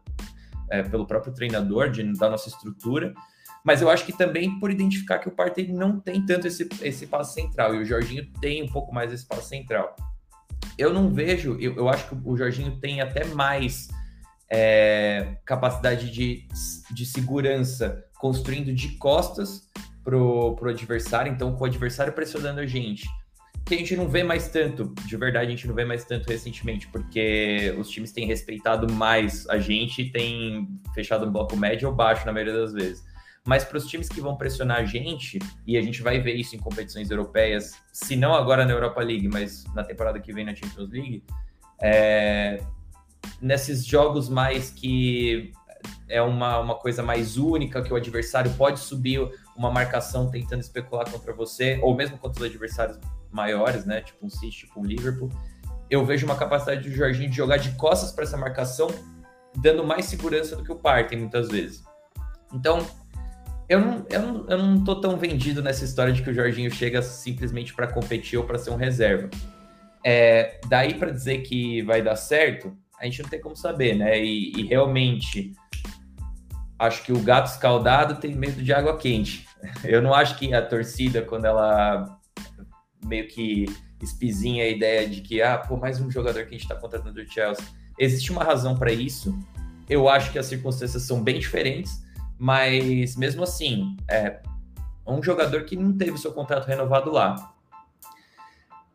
é, 0.70 0.82
pelo 0.82 1.06
próprio 1.06 1.32
treinador, 1.32 1.90
de, 1.90 2.02
da 2.14 2.28
nossa 2.28 2.48
estrutura 2.48 3.14
mas 3.66 3.82
eu 3.82 3.90
acho 3.90 4.06
que 4.06 4.16
também 4.16 4.60
por 4.60 4.70
identificar 4.70 5.18
que 5.18 5.26
o 5.28 5.32
Partey 5.32 5.66
não 5.66 5.98
tem 5.98 6.24
tanto 6.24 6.46
esse, 6.46 6.68
esse 6.82 7.04
passo 7.04 7.34
central 7.34 7.74
e 7.74 7.78
o 7.78 7.84
Jorginho 7.84 8.24
tem 8.40 8.62
um 8.62 8.68
pouco 8.68 8.94
mais 8.94 9.12
esse 9.12 9.26
passo 9.26 9.48
central. 9.48 9.96
Eu 10.78 10.94
não 10.94 11.12
vejo, 11.12 11.58
eu, 11.58 11.74
eu 11.74 11.88
acho 11.88 12.08
que 12.08 12.16
o 12.24 12.36
Jorginho 12.36 12.78
tem 12.78 13.00
até 13.00 13.24
mais 13.24 13.88
é, 14.48 15.38
capacidade 15.44 16.12
de, 16.12 16.46
de 16.92 17.04
segurança 17.04 18.04
construindo 18.20 18.72
de 18.72 18.90
costas 18.98 19.68
pro, 20.04 20.54
pro 20.54 20.70
adversário, 20.70 21.32
então 21.32 21.52
com 21.56 21.64
o 21.64 21.66
adversário 21.66 22.12
pressionando 22.12 22.60
a 22.60 22.66
gente. 22.66 23.08
Que 23.64 23.74
a 23.74 23.78
gente 23.78 23.96
não 23.96 24.08
vê 24.08 24.22
mais 24.22 24.46
tanto, 24.46 24.94
de 25.04 25.16
verdade, 25.16 25.48
a 25.48 25.50
gente 25.50 25.66
não 25.66 25.74
vê 25.74 25.84
mais 25.84 26.04
tanto 26.04 26.28
recentemente, 26.28 26.86
porque 26.86 27.74
os 27.76 27.90
times 27.90 28.12
têm 28.12 28.28
respeitado 28.28 28.92
mais 28.92 29.44
a 29.48 29.58
gente 29.58 30.02
e 30.02 30.12
têm 30.12 30.68
fechado 30.94 31.26
um 31.26 31.32
bloco 31.32 31.56
médio 31.56 31.88
ou 31.88 31.94
baixo 31.94 32.24
na 32.24 32.32
maioria 32.32 32.54
das 32.54 32.72
vezes. 32.72 33.15
Mas 33.46 33.64
para 33.64 33.78
os 33.78 33.86
times 33.86 34.08
que 34.08 34.20
vão 34.20 34.36
pressionar 34.36 34.78
a 34.78 34.84
gente, 34.84 35.38
e 35.64 35.78
a 35.78 35.82
gente 35.82 36.02
vai 36.02 36.20
ver 36.20 36.34
isso 36.34 36.56
em 36.56 36.58
competições 36.58 37.08
europeias, 37.10 37.74
se 37.92 38.16
não 38.16 38.34
agora 38.34 38.66
na 38.66 38.72
Europa 38.72 39.00
League, 39.00 39.28
mas 39.28 39.64
na 39.72 39.84
temporada 39.84 40.18
que 40.18 40.32
vem 40.32 40.44
na 40.44 40.54
Champions 40.54 40.90
League, 40.90 41.24
é, 41.80 42.60
nesses 43.40 43.86
jogos 43.86 44.28
mais 44.28 44.70
que 44.70 45.52
é 46.08 46.20
uma, 46.20 46.58
uma 46.58 46.74
coisa 46.74 47.04
mais 47.04 47.36
única, 47.36 47.82
que 47.82 47.92
o 47.92 47.96
adversário 47.96 48.52
pode 48.54 48.80
subir 48.80 49.20
uma 49.56 49.70
marcação 49.70 50.28
tentando 50.28 50.60
especular 50.60 51.08
contra 51.08 51.32
você, 51.32 51.78
ou 51.82 51.94
mesmo 51.94 52.18
contra 52.18 52.42
os 52.42 52.48
adversários 52.48 52.98
maiores, 53.30 53.84
né? 53.84 54.00
Tipo 54.00 54.26
um 54.26 54.30
City, 54.30 54.50
tipo 54.50 54.80
um 54.80 54.84
Liverpool. 54.84 55.30
Eu 55.88 56.04
vejo 56.04 56.26
uma 56.26 56.36
capacidade 56.36 56.88
do 56.88 56.94
Jorginho 56.94 57.30
de 57.30 57.36
jogar 57.36 57.58
de 57.58 57.70
costas 57.76 58.10
para 58.10 58.24
essa 58.24 58.36
marcação, 58.36 58.88
dando 59.56 59.84
mais 59.84 60.06
segurança 60.06 60.56
do 60.56 60.64
que 60.64 60.72
o 60.72 60.76
Partey, 60.76 61.16
muitas 61.16 61.48
vezes. 61.48 61.84
Então, 62.52 62.84
eu 63.68 63.80
não, 63.80 64.06
eu, 64.08 64.22
não, 64.22 64.46
eu 64.48 64.58
não 64.58 64.84
tô 64.84 65.00
tão 65.00 65.16
vendido 65.16 65.62
nessa 65.62 65.84
história 65.84 66.12
de 66.12 66.22
que 66.22 66.30
o 66.30 66.34
Jorginho 66.34 66.70
chega 66.70 67.02
simplesmente 67.02 67.74
para 67.74 67.86
competir 67.86 68.38
ou 68.38 68.44
para 68.44 68.58
ser 68.58 68.70
um 68.70 68.76
reserva. 68.76 69.28
É, 70.04 70.60
daí 70.68 70.94
para 70.94 71.10
dizer 71.10 71.38
que 71.38 71.82
vai 71.82 72.00
dar 72.00 72.14
certo, 72.14 72.76
a 73.00 73.04
gente 73.04 73.22
não 73.22 73.28
tem 73.28 73.40
como 73.40 73.56
saber, 73.56 73.96
né? 73.96 74.22
E, 74.22 74.52
e, 74.52 74.66
realmente, 74.66 75.52
acho 76.78 77.02
que 77.02 77.12
o 77.12 77.18
gato 77.18 77.46
escaldado 77.46 78.20
tem 78.20 78.34
medo 78.34 78.62
de 78.62 78.72
água 78.72 78.96
quente. 78.96 79.46
Eu 79.84 80.00
não 80.00 80.14
acho 80.14 80.38
que 80.38 80.54
a 80.54 80.62
torcida, 80.62 81.22
quando 81.22 81.46
ela 81.46 82.18
meio 83.04 83.26
que 83.26 83.66
espizinha 84.00 84.64
a 84.64 84.68
ideia 84.68 85.08
de 85.08 85.20
que, 85.20 85.42
ah, 85.42 85.58
pô, 85.58 85.76
mais 85.76 86.00
um 86.00 86.10
jogador 86.10 86.42
que 86.44 86.48
a 86.48 86.52
gente 86.52 86.62
está 86.62 86.74
contratando 86.74 87.14
do 87.14 87.32
Chelsea, 87.32 87.64
existe 87.98 88.30
uma 88.30 88.44
razão 88.44 88.76
para 88.76 88.92
isso. 88.92 89.36
Eu 89.88 90.08
acho 90.08 90.30
que 90.30 90.38
as 90.38 90.46
circunstâncias 90.46 91.02
são 91.02 91.22
bem 91.22 91.38
diferentes, 91.38 92.05
mas 92.38 93.16
mesmo 93.16 93.42
assim, 93.42 93.96
é 94.08 94.40
um 95.06 95.22
jogador 95.22 95.64
que 95.64 95.76
não 95.76 95.96
teve 95.96 96.18
seu 96.18 96.32
contrato 96.32 96.66
renovado 96.66 97.10
lá. 97.10 97.54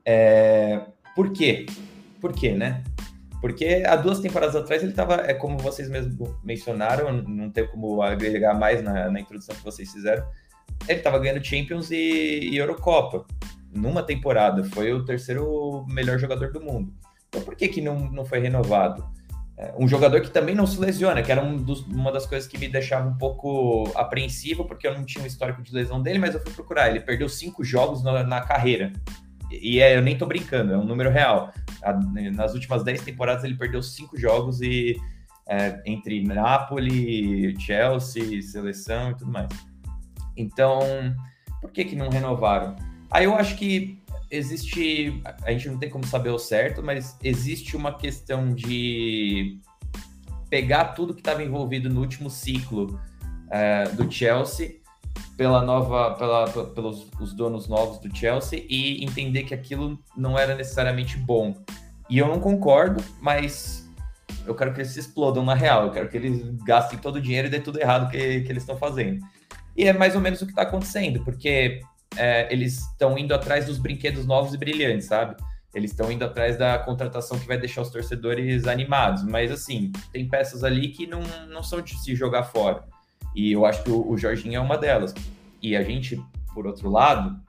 É, 0.05 0.81
por 1.15 1.31
quê? 1.31 1.65
Por 2.19 2.33
quê, 2.33 2.53
né? 2.53 2.83
Porque 3.39 3.83
há 3.87 3.95
duas 3.95 4.19
temporadas 4.19 4.55
atrás 4.55 4.83
ele 4.83 4.91
estava, 4.91 5.15
é 5.15 5.33
como 5.33 5.57
vocês 5.57 5.89
mesmos 5.89 6.29
mencionaram, 6.43 7.11
não 7.23 7.49
tem 7.49 7.65
como 7.67 8.01
agregar 8.01 8.53
mais 8.53 8.83
na, 8.83 9.09
na 9.09 9.19
introdução 9.19 9.55
que 9.55 9.63
vocês 9.63 9.91
fizeram. 9.91 10.23
Ele 10.87 10.99
estava 10.99 11.17
ganhando 11.17 11.43
Champions 11.43 11.89
e, 11.89 12.49
e, 12.51 12.57
Eurocopa 12.57 13.25
numa 13.73 14.03
temporada. 14.03 14.63
Foi 14.63 14.93
o 14.93 15.03
terceiro 15.03 15.85
melhor 15.87 16.19
jogador 16.19 16.51
do 16.51 16.61
mundo. 16.61 16.93
Então 17.29 17.41
por 17.41 17.55
que, 17.55 17.67
que 17.67 17.81
não, 17.81 17.97
não 18.11 18.25
foi 18.25 18.39
renovado? 18.39 19.03
Um 19.77 19.87
jogador 19.87 20.21
que 20.21 20.31
também 20.31 20.55
não 20.55 20.65
se 20.65 20.79
lesiona, 20.79 21.21
que 21.21 21.31
era 21.31 21.43
um 21.43 21.55
dos, 21.55 21.81
uma 21.81 22.11
das 22.11 22.25
coisas 22.25 22.47
que 22.47 22.57
me 22.57 22.67
deixava 22.67 23.07
um 23.07 23.17
pouco 23.17 23.91
apreensivo, 23.95 24.65
porque 24.65 24.87
eu 24.87 24.93
não 24.93 25.05
tinha 25.05 25.23
um 25.23 25.27
histórico 25.27 25.61
de 25.61 25.73
lesão 25.73 26.01
dele, 26.01 26.19
mas 26.19 26.33
eu 26.33 26.41
fui 26.41 26.51
procurar. 26.51 26.89
Ele 26.89 26.99
perdeu 26.99 27.29
cinco 27.29 27.63
jogos 27.63 28.03
na, 28.03 28.23
na 28.23 28.41
carreira. 28.41 28.91
E 29.51 29.79
é, 29.79 29.97
eu 29.97 30.01
nem 30.01 30.17
tô 30.17 30.25
brincando, 30.25 30.73
é 30.73 30.77
um 30.77 30.85
número 30.85 31.09
real. 31.09 31.53
Nas 32.33 32.53
últimas 32.53 32.83
10 32.83 33.01
temporadas 33.01 33.43
ele 33.43 33.55
perdeu 33.55 33.83
cinco 33.83 34.17
jogos 34.17 34.61
e 34.61 34.95
é, 35.47 35.81
entre 35.85 36.23
Napoli, 36.23 37.59
Chelsea, 37.59 38.41
seleção 38.41 39.11
e 39.11 39.17
tudo 39.17 39.31
mais. 39.31 39.49
Então, 40.37 40.79
por 41.59 41.71
que 41.71 41.83
que 41.83 41.95
não 41.95 42.09
renovaram? 42.09 42.75
Aí 43.09 43.25
eu 43.25 43.35
acho 43.35 43.57
que 43.57 44.00
existe, 44.31 45.21
a 45.43 45.51
gente 45.51 45.69
não 45.69 45.77
tem 45.77 45.89
como 45.89 46.05
saber 46.07 46.29
o 46.29 46.39
certo, 46.39 46.81
mas 46.81 47.17
existe 47.21 47.75
uma 47.75 47.93
questão 47.93 48.53
de 48.53 49.59
pegar 50.49 50.85
tudo 50.93 51.13
que 51.13 51.21
estava 51.21 51.43
envolvido 51.43 51.89
no 51.89 51.99
último 51.99 52.29
ciclo 52.29 52.99
é, 53.49 53.83
do 53.89 54.09
Chelsea 54.11 54.79
pela 55.37 55.61
nova, 55.61 56.15
pela, 56.15 56.47
pelos 56.67 57.07
os 57.19 57.33
donos 57.33 57.67
novos 57.67 57.99
do 57.99 58.15
Chelsea 58.15 58.65
e 58.69 59.03
entender 59.03 59.43
que 59.43 59.53
aquilo 59.53 59.99
não 60.15 60.37
era 60.37 60.55
necessariamente 60.55 61.17
bom. 61.17 61.55
E 62.09 62.17
eu 62.17 62.27
não 62.27 62.39
concordo, 62.39 63.03
mas 63.21 63.89
eu 64.45 64.55
quero 64.55 64.73
que 64.73 64.81
eles 64.81 64.91
se 64.91 64.99
explodam 64.99 65.43
na 65.43 65.53
real. 65.53 65.85
Eu 65.85 65.91
quero 65.91 66.09
que 66.09 66.17
eles 66.17 66.41
gastem 66.63 66.99
todo 66.99 67.17
o 67.17 67.21
dinheiro 67.21 67.47
e 67.47 67.51
dê 67.51 67.59
tudo 67.59 67.79
errado 67.79 68.09
que, 68.09 68.41
que 68.41 68.51
eles 68.51 68.63
estão 68.63 68.77
fazendo. 68.77 69.25
E 69.75 69.85
é 69.85 69.93
mais 69.93 70.15
ou 70.15 70.21
menos 70.21 70.41
o 70.41 70.45
que 70.45 70.51
está 70.51 70.63
acontecendo, 70.63 71.23
porque 71.23 71.81
é, 72.17 72.51
eles 72.51 72.79
estão 72.79 73.17
indo 73.17 73.33
atrás 73.33 73.65
dos 73.65 73.77
brinquedos 73.77 74.25
novos 74.25 74.53
e 74.53 74.57
brilhantes, 74.57 75.07
sabe? 75.07 75.35
Eles 75.73 75.91
estão 75.91 76.11
indo 76.11 76.25
atrás 76.25 76.57
da 76.57 76.77
contratação 76.79 77.39
que 77.39 77.47
vai 77.47 77.57
deixar 77.57 77.81
os 77.81 77.89
torcedores 77.89 78.67
animados. 78.67 79.23
Mas, 79.23 79.51
assim, 79.51 79.91
tem 80.11 80.27
peças 80.27 80.63
ali 80.63 80.89
que 80.89 81.07
não, 81.07 81.21
não 81.47 81.63
são 81.63 81.81
de 81.81 81.97
se 81.97 82.13
jogar 82.15 82.43
fora. 82.43 82.83
E 83.33 83.51
eu 83.51 83.65
acho 83.65 83.83
que 83.83 83.89
o, 83.89 84.09
o 84.09 84.17
Jorginho 84.17 84.57
é 84.57 84.59
uma 84.59 84.77
delas. 84.77 85.13
E 85.61 85.75
a 85.75 85.83
gente, 85.83 86.21
por 86.53 86.67
outro 86.67 86.89
lado, 86.89 87.39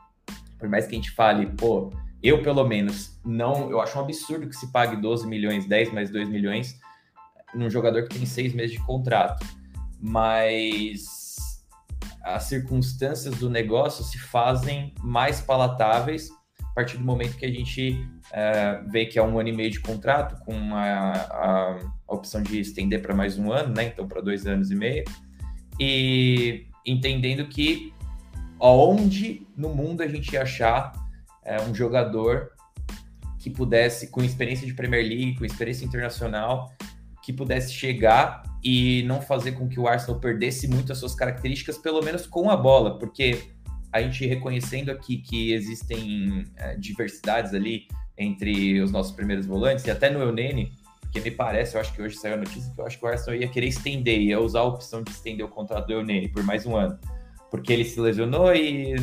por 0.59 0.69
mais 0.69 0.87
que 0.87 0.95
a 0.95 0.97
gente 0.97 1.11
fale, 1.11 1.47
pô, 1.47 1.93
eu 2.23 2.41
pelo 2.43 2.65
menos 2.65 3.19
não, 3.25 3.69
eu 3.69 3.81
acho 3.81 3.99
um 3.99 4.03
absurdo 4.03 4.49
que 4.49 4.55
se 4.55 4.71
pague 4.71 4.95
12 4.95 5.27
milhões, 5.27 5.67
10 5.67 5.93
mais 5.93 6.11
2 6.11 6.29
milhões 6.29 6.81
num 7.53 7.69
jogador 7.69 8.05
que 8.05 8.17
tem 8.17 8.25
seis 8.25 8.55
meses 8.55 8.73
de 8.73 8.87
contrato. 8.87 9.45
Mas 10.01 11.22
as 12.23 12.45
circunstâncias 12.45 13.37
do 13.37 13.51
negócio 13.51 14.05
se 14.05 14.19
fazem 14.19 14.95
mais 15.03 15.41
palatáveis 15.41 16.31
a 16.61 16.75
partir 16.75 16.97
do 16.97 17.05
momento 17.05 17.37
que 17.37 17.45
a 17.45 17.51
gente 17.51 18.09
é, 18.33 18.81
vê 18.91 19.05
que 19.05 19.19
é 19.19 19.23
um 19.23 19.39
ano 19.39 19.51
e 19.51 19.53
meio 19.53 19.71
de 19.71 19.81
contrato, 19.81 20.43
com 20.45 20.75
a, 20.75 21.13
a, 21.13 21.79
a 22.09 22.15
opção 22.15 22.43
de 22.43 22.59
estender 22.61 23.03
para 23.03 23.15
mais 23.15 23.39
um 23.39 23.53
ano, 23.53 23.75
né? 23.75 23.85
Então, 23.85 24.09
para 24.09 24.23
dois 24.23 24.47
anos 24.47 24.71
e 24.71 24.75
meio 24.75 25.05
e 25.79 26.67
entendendo 26.87 27.47
que 27.47 27.93
aonde 28.61 29.47
no 29.57 29.69
mundo 29.71 30.03
a 30.03 30.09
gente 30.09 30.33
ia 30.33 30.43
achar 30.43 30.93
é, 31.45 31.61
um 31.63 31.75
jogador 31.75 32.53
que 33.39 33.51
pudesse, 33.51 34.09
com 34.09 34.23
experiência 34.23 34.67
de 34.67 34.73
Premier 34.73 35.05
League, 35.05 35.35
com 35.37 35.45
experiência 35.45 35.85
internacional, 35.85 36.73
que 37.23 37.33
pudesse 37.33 37.73
chegar 37.73 38.43
e 38.63 39.03
não 39.05 39.21
fazer 39.21 39.53
com 39.53 39.69
que 39.69 39.81
o 39.81 39.89
Arsenal 39.89 40.21
perdesse 40.21 40.69
muito 40.69 40.93
as 40.93 40.99
suas 40.99 41.15
características, 41.15 41.79
pelo 41.79 42.03
menos 42.03 42.27
com 42.27 42.51
a 42.51 42.57
bola, 42.57 42.99
porque 42.99 43.51
a 43.93 44.01
gente 44.01 44.27
reconhecendo 44.27 44.91
aqui 44.91 45.19
que 45.19 45.53
existem 45.53 46.45
é, 46.57 46.77
diversidades 46.77 47.53
ali 47.53 47.87
entre 48.17 48.81
os 48.81 48.93
nossos 48.93 49.13
primeiros 49.13 49.47
volantes, 49.47 49.85
e 49.85 49.91
até 49.91 50.09
no 50.09 50.21
Eunene, 50.21 50.73
porque 51.01 51.21
me 51.21 51.31
parece, 51.31 51.77
eu 51.77 51.81
acho 51.81 51.93
que 51.93 52.01
hoje 52.01 52.17
saiu 52.17 52.35
a 52.35 52.39
notícia 52.39 52.73
que 52.73 52.81
eu 52.81 52.87
acho 52.87 52.99
que 52.99 53.05
o 53.05 53.09
Arsenal 53.09 53.39
ia 53.39 53.49
querer 53.49 53.67
estender, 53.67 54.19
ia 54.19 54.41
usar 54.41 54.61
a 54.61 54.65
opção 54.65 55.03
de 55.03 55.11
estender 55.11 55.45
o 55.45 55.49
contrato 55.49 55.87
do 55.87 55.93
Eunene 55.93 56.29
por 56.29 56.43
mais 56.43 56.65
um 56.65 56.75
ano. 56.75 56.99
Porque 57.51 57.71
ele 57.71 57.85
se 57.85 58.01
lesionou 58.01 58.55
e 58.55 58.95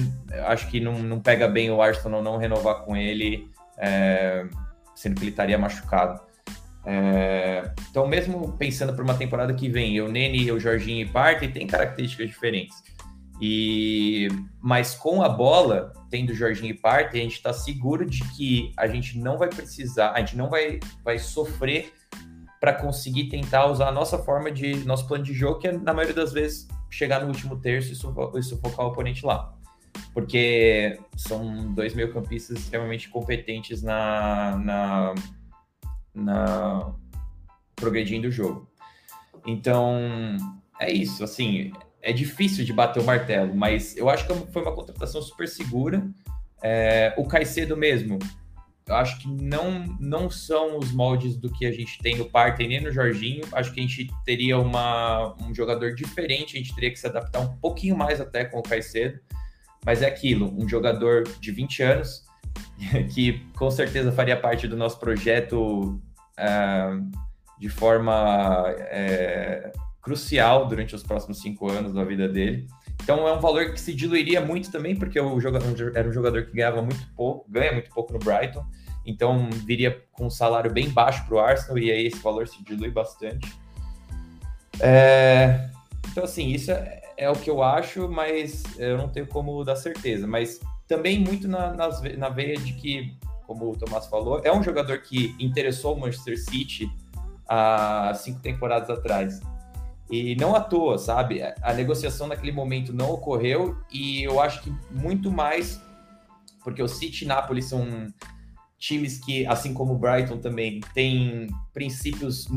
acho 0.47 0.67
que 0.71 0.79
não, 0.79 0.97
não 1.03 1.19
pega 1.19 1.47
bem 1.47 1.69
o 1.69 1.79
Arsenal 1.79 2.23
não 2.23 2.37
renovar 2.37 2.83
com 2.83 2.97
ele, 2.97 3.47
é, 3.77 4.47
sendo 4.95 5.17
que 5.17 5.21
ele 5.21 5.29
estaria 5.29 5.55
machucado. 5.55 6.19
É, 6.85 7.71
então, 7.89 8.07
mesmo 8.07 8.53
pensando 8.53 8.93
para 8.93 9.03
uma 9.03 9.13
temporada 9.13 9.53
que 9.53 9.69
vem, 9.69 9.99
o 10.01 10.09
Nene, 10.09 10.51
o 10.51 10.59
Jorginho 10.59 11.05
e 11.05 11.09
Partey 11.09 11.49
tem 11.49 11.67
características 11.67 12.27
diferentes. 12.29 12.83
E 13.41 14.27
mas 14.61 14.95
com 14.95 15.21
a 15.21 15.29
bola, 15.29 15.93
tendo 16.09 16.33
Jorginho 16.33 16.71
e 16.71 16.73
Partey, 16.73 17.21
a 17.21 17.23
gente 17.23 17.35
está 17.35 17.53
seguro 17.53 18.05
de 18.05 18.23
que 18.35 18.73
a 18.75 18.87
gente 18.87 19.17
não 19.17 19.37
vai 19.37 19.47
precisar, 19.47 20.11
a 20.11 20.19
gente 20.19 20.35
não 20.35 20.49
vai, 20.49 20.79
vai 21.03 21.17
sofrer 21.17 21.93
para 22.59 22.73
conseguir 22.73 23.29
tentar 23.29 23.67
usar 23.67 23.87
a 23.87 23.91
nossa 23.91 24.17
forma 24.17 24.51
de 24.51 24.85
nosso 24.85 25.07
plano 25.07 25.23
de 25.23 25.33
jogo, 25.33 25.59
que 25.59 25.67
é 25.69 25.71
na 25.71 25.93
maioria 25.93 26.15
das 26.15 26.33
vezes 26.33 26.67
chegar 26.89 27.21
no 27.21 27.27
último 27.27 27.57
terço 27.57 27.93
e 27.93 28.43
sufocar 28.43 28.85
o 28.85 28.89
oponente 28.89 29.25
lá. 29.25 29.53
Porque 30.13 30.99
são 31.15 31.73
dois 31.73 31.93
meio-campistas 31.93 32.57
extremamente 32.57 33.07
competentes 33.09 33.81
na, 33.81 34.57
na, 34.57 35.15
na 36.19 36.93
progredindo 37.75 38.27
o 38.27 38.31
jogo. 38.31 38.69
Então, 39.45 39.97
é 40.79 40.91
isso. 40.91 41.23
Assim, 41.23 41.71
é 42.01 42.11
difícil 42.11 42.63
de 42.63 42.73
bater 42.73 43.01
o 43.01 43.05
martelo, 43.05 43.55
mas 43.55 43.95
eu 43.97 44.09
acho 44.09 44.27
que 44.27 44.33
foi 44.51 44.61
uma 44.61 44.75
contratação 44.75 45.21
super 45.21 45.47
segura. 45.47 46.07
É, 46.61 47.13
o 47.17 47.25
Caicedo 47.25 47.75
mesmo, 47.77 48.19
eu 48.87 48.95
acho 48.95 49.19
que 49.19 49.27
não, 49.27 49.85
não 49.99 50.29
são 50.29 50.77
os 50.77 50.91
moldes 50.91 51.37
do 51.37 51.51
que 51.51 51.65
a 51.65 51.71
gente 51.71 51.99
tem 51.99 52.17
no 52.17 52.29
Partey 52.29 52.67
nem 52.67 52.81
no 52.81 52.91
Jorginho. 52.91 53.43
Acho 53.51 53.71
que 53.71 53.79
a 53.79 53.83
gente 53.83 54.09
teria 54.25 54.57
uma, 54.57 55.35
um 55.41 55.53
jogador 55.53 55.93
diferente, 55.93 56.55
a 56.55 56.59
gente 56.59 56.73
teria 56.73 56.89
que 56.89 56.99
se 56.99 57.05
adaptar 57.05 57.39
um 57.39 57.55
pouquinho 57.57 57.95
mais 57.95 58.19
até 58.19 58.45
com 58.45 58.59
o 58.59 58.63
Caicedo. 58.63 59.19
Mas 59.85 60.01
é 60.01 60.07
aquilo, 60.07 60.53
um 60.57 60.67
jogador 60.67 61.23
de 61.39 61.51
20 61.51 61.83
anos, 61.83 62.25
que 63.13 63.39
com 63.55 63.69
certeza 63.69 64.11
faria 64.11 64.35
parte 64.35 64.67
do 64.67 64.75
nosso 64.75 64.99
projeto 64.99 66.01
de 67.59 67.69
forma 67.69 68.63
uh, 68.69 69.79
crucial 70.01 70.67
durante 70.67 70.95
os 70.95 71.03
próximos 71.03 71.41
cinco 71.41 71.69
anos 71.69 71.93
da 71.93 72.03
vida 72.03 72.27
dele. 72.27 72.67
Então 73.03 73.27
é 73.27 73.33
um 73.33 73.39
valor 73.39 73.71
que 73.71 73.79
se 73.79 73.93
diluiria 73.93 74.41
muito 74.41 74.71
também, 74.71 74.95
porque 74.95 75.19
o 75.19 75.39
jogador 75.39 75.91
era 75.95 76.07
um 76.07 76.13
jogador 76.13 76.45
que 76.45 76.53
ganhava 76.53 76.81
muito 76.81 77.05
pouco, 77.15 77.49
ganha 77.49 77.73
muito 77.73 77.89
pouco 77.89 78.13
no 78.13 78.19
Brighton. 78.19 78.65
Então 79.05 79.49
viria 79.65 80.03
com 80.11 80.27
um 80.27 80.29
salário 80.29 80.71
bem 80.71 80.89
baixo 80.89 81.25
para 81.25 81.35
o 81.35 81.39
Arsenal 81.39 81.77
e 81.77 81.91
aí 81.91 82.07
esse 82.07 82.19
valor 82.19 82.47
se 82.47 82.63
dilui 82.63 82.91
bastante. 82.91 83.51
É... 84.79 85.69
Então, 86.11 86.23
assim, 86.23 86.49
isso 86.49 86.71
é, 86.71 87.01
é, 87.17 87.29
o 87.29 87.33
que 87.33 87.49
eu 87.49 87.61
acho, 87.61 88.07
mas 88.09 88.63
eu 88.77 88.97
não 88.97 89.09
tenho 89.09 89.27
como 89.27 89.63
dar 89.63 89.75
certeza. 89.75 90.25
Mas 90.25 90.59
também 90.87 91.19
muito 91.19 91.47
na, 91.47 91.73
nas, 91.73 92.01
na 92.17 92.29
veia 92.29 92.57
de 92.57 92.73
que, 92.73 93.15
como 93.49 93.71
o 93.71 93.75
Tomás 93.75 94.05
falou, 94.05 94.39
é 94.43 94.55
um 94.55 94.61
jogador 94.61 94.99
que 94.99 95.35
interessou 95.39 95.95
o 95.95 95.99
Manchester 95.99 96.39
City 96.39 96.87
há 97.47 98.13
cinco 98.13 98.39
temporadas 98.41 98.91
atrás. 98.91 99.39
E 100.07 100.35
não 100.35 100.55
à 100.55 100.61
toa, 100.61 100.99
sabe? 100.99 101.41
A 101.41 101.73
negociação 101.73 102.27
naquele 102.27 102.51
momento 102.51 102.93
não 102.93 103.09
ocorreu 103.09 103.75
e 103.91 104.21
eu 104.23 104.39
acho 104.39 104.61
que 104.61 104.71
muito 104.91 105.31
mais 105.31 105.81
porque 106.63 106.83
o 106.83 106.87
City 106.87 107.25
e 107.25 107.27
Napoli 107.27 107.63
são 107.63 108.05
times 108.77 109.17
que, 109.17 109.47
assim 109.47 109.73
como 109.73 109.93
o 109.93 109.97
Brighton 109.97 110.37
também, 110.37 110.79
têm 110.93 111.47
princípios, 111.73 112.47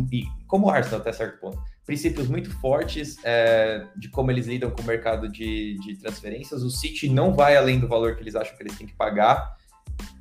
como 0.47 0.67
o 0.67 0.71
Arsenal 0.71 1.01
até 1.01 1.11
certo 1.11 1.41
ponto, 1.41 1.59
princípios 1.87 2.29
muito 2.29 2.51
fortes 2.59 3.17
é, 3.25 3.87
de 3.97 4.11
como 4.11 4.31
eles 4.31 4.47
lidam 4.47 4.71
com 4.71 4.83
o 4.83 4.85
mercado 4.85 5.27
de, 5.27 5.79
de 5.81 5.97
transferências. 5.97 6.63
O 6.63 6.69
City 6.69 7.09
não 7.09 7.33
vai 7.33 7.57
além 7.57 7.81
do 7.81 7.89
valor 7.89 8.15
que 8.15 8.23
eles 8.23 8.37
acham 8.37 8.55
que 8.55 8.63
eles 8.63 8.77
têm 8.77 8.87
que 8.87 8.95
pagar. 8.95 9.62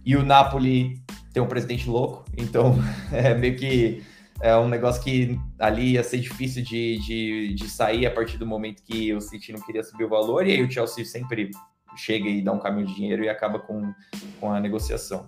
E 0.05 0.15
o 0.15 0.23
Napoli 0.23 1.01
tem 1.33 1.41
um 1.41 1.47
presidente 1.47 1.89
louco, 1.89 2.25
então 2.37 2.75
é 3.11 3.33
meio 3.33 3.55
que 3.55 4.03
é 4.41 4.57
um 4.57 4.67
negócio 4.67 5.03
que 5.03 5.39
ali 5.59 5.91
ia 5.93 6.03
ser 6.03 6.17
difícil 6.19 6.63
de, 6.63 6.97
de, 6.99 7.53
de 7.53 7.69
sair 7.69 8.05
a 8.05 8.11
partir 8.11 8.37
do 8.37 8.45
momento 8.45 8.81
que 8.83 9.13
o 9.13 9.21
City 9.21 9.53
não 9.53 9.61
queria 9.61 9.83
subir 9.83 10.05
o 10.05 10.09
valor, 10.09 10.45
e 10.47 10.51
aí 10.51 10.63
o 10.63 10.69
Chelsea 10.69 11.05
sempre 11.05 11.51
chega 11.95 12.27
e 12.27 12.41
dá 12.41 12.51
um 12.51 12.59
caminho 12.59 12.87
de 12.87 12.95
dinheiro 12.95 13.23
e 13.23 13.29
acaba 13.29 13.59
com, 13.59 13.93
com 14.39 14.51
a 14.51 14.59
negociação. 14.59 15.27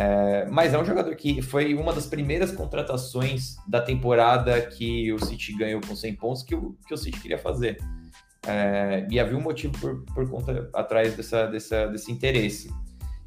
É, 0.00 0.46
mas 0.46 0.74
é 0.74 0.78
um 0.78 0.84
jogador 0.84 1.14
que 1.16 1.42
foi 1.42 1.74
uma 1.74 1.92
das 1.92 2.06
primeiras 2.06 2.52
contratações 2.52 3.56
da 3.66 3.80
temporada 3.80 4.60
que 4.62 5.12
o 5.12 5.18
City 5.18 5.56
ganhou 5.56 5.80
com 5.80 5.96
100 5.96 6.14
pontos 6.14 6.42
que 6.44 6.54
o, 6.54 6.76
que 6.86 6.94
o 6.94 6.96
City 6.96 7.18
queria 7.18 7.38
fazer. 7.38 7.78
É, 8.46 9.06
e 9.10 9.18
havia 9.18 9.36
um 9.36 9.40
motivo 9.40 9.76
por, 9.80 10.04
por 10.14 10.30
conta 10.30 10.70
atrás 10.72 11.16
dessa, 11.16 11.46
dessa, 11.46 11.86
desse 11.86 12.12
interesse. 12.12 12.70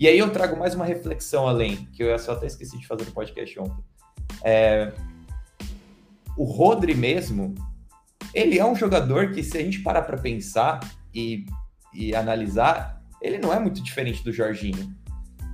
E 0.01 0.07
aí 0.07 0.17
eu 0.17 0.31
trago 0.31 0.57
mais 0.57 0.73
uma 0.73 0.83
reflexão 0.83 1.47
além, 1.47 1.75
que 1.93 2.01
eu 2.01 2.17
só 2.17 2.31
até 2.31 2.47
esqueci 2.47 2.75
de 2.75 2.87
fazer 2.87 3.05
no 3.05 3.11
podcast 3.11 3.59
ontem. 3.59 3.83
É, 4.43 4.91
o 6.35 6.43
Rodri 6.43 6.95
mesmo, 6.95 7.53
ele 8.33 8.57
é 8.57 8.65
um 8.65 8.75
jogador 8.75 9.31
que, 9.31 9.43
se 9.43 9.59
a 9.59 9.61
gente 9.61 9.83
parar 9.83 10.01
para 10.01 10.17
pensar 10.17 10.79
e, 11.13 11.45
e, 11.93 12.15
analisar, 12.15 12.99
ele 13.21 13.37
não 13.37 13.53
é 13.53 13.59
muito 13.59 13.79
diferente 13.83 14.23
do 14.23 14.33
Jorginho. 14.33 14.91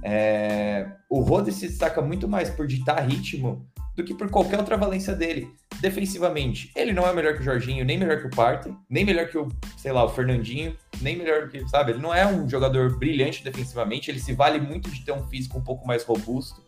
É, 0.02 0.94
o 1.10 1.20
Rodri 1.20 1.52
se 1.52 1.68
destaca 1.68 2.02
muito 2.02 2.26
mais 2.26 2.50
por 2.50 2.66
ditar 2.66 3.06
ritmo 3.06 3.68
do 3.98 4.04
que 4.04 4.14
por 4.14 4.30
qualquer 4.30 4.60
outra 4.60 4.78
valência 4.78 5.14
dele. 5.14 5.52
Defensivamente, 5.82 6.72
ele 6.76 6.94
não 6.94 7.06
é 7.06 7.12
melhor 7.12 7.34
que 7.34 7.42
o 7.42 7.44
Jorginho, 7.44 7.84
nem 7.84 7.98
melhor 7.98 8.22
que 8.22 8.28
o 8.28 8.30
Partey, 8.30 8.74
nem 8.90 9.04
melhor 9.04 9.28
que 9.28 9.38
o, 9.38 9.50
sei 9.76 9.92
lá, 9.92 10.06
o 10.06 10.10
Fernandinho, 10.10 10.78
nem 11.02 11.18
melhor 11.18 11.50
que, 11.50 11.68
sabe, 11.68 11.92
ele 11.92 12.00
não 12.00 12.14
é 12.14 12.26
um 12.26 12.48
jogador 12.48 12.98
brilhante 12.98 13.44
defensivamente, 13.44 14.10
ele 14.10 14.20
se 14.20 14.34
vale 14.34 14.60
muito 14.60 14.90
de 14.90 15.04
ter 15.04 15.12
um 15.12 15.28
físico 15.28 15.58
um 15.58 15.64
pouco 15.64 15.86
mais 15.86 16.04
robusto 16.04 16.66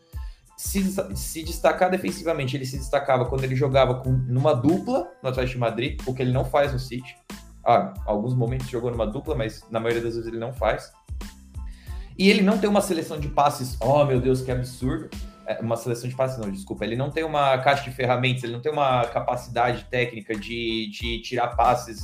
se, 0.59 0.83
se 1.15 1.41
destacar 1.41 1.89
defensivamente, 1.89 2.57
ele 2.57 2.65
se 2.65 2.77
destacava 2.77 3.23
quando 3.23 3.45
ele 3.45 3.55
jogava 3.55 3.95
com, 3.95 4.11
numa 4.11 4.53
dupla 4.53 5.09
no 5.23 5.29
Atlético 5.29 5.53
de 5.53 5.59
Madrid, 5.59 6.01
o 6.05 6.13
que 6.13 6.21
ele 6.21 6.33
não 6.33 6.43
faz 6.43 6.73
no 6.73 6.79
City. 6.79 7.15
Ah, 7.65 7.93
alguns 8.05 8.35
momentos 8.35 8.67
jogou 8.67 8.91
numa 8.91 9.07
dupla, 9.07 9.35
mas 9.35 9.63
na 9.71 9.79
maioria 9.79 10.03
das 10.03 10.15
vezes 10.15 10.27
ele 10.27 10.37
não 10.37 10.51
faz. 10.51 10.91
E 12.17 12.29
ele 12.29 12.41
não 12.41 12.57
tem 12.57 12.69
uma 12.69 12.81
seleção 12.81 13.17
de 13.17 13.29
passes, 13.29 13.77
oh 13.79 14.03
meu 14.03 14.19
Deus, 14.19 14.41
que 14.41 14.51
absurdo. 14.51 15.09
É, 15.49 15.59
uma 15.61 15.75
seleção 15.75 16.07
de 16.07 16.15
passes, 16.15 16.37
não, 16.37 16.51
desculpa. 16.51 16.85
Ele 16.85 16.95
não 16.95 17.09
tem 17.09 17.23
uma 17.23 17.57
caixa 17.57 17.83
de 17.83 17.89
ferramentas, 17.89 18.43
ele 18.43 18.53
não 18.53 18.61
tem 18.61 18.71
uma 18.71 19.03
capacidade 19.05 19.83
técnica 19.85 20.35
de, 20.35 20.91
de 20.91 21.19
tirar 21.23 21.47
passes 21.55 22.03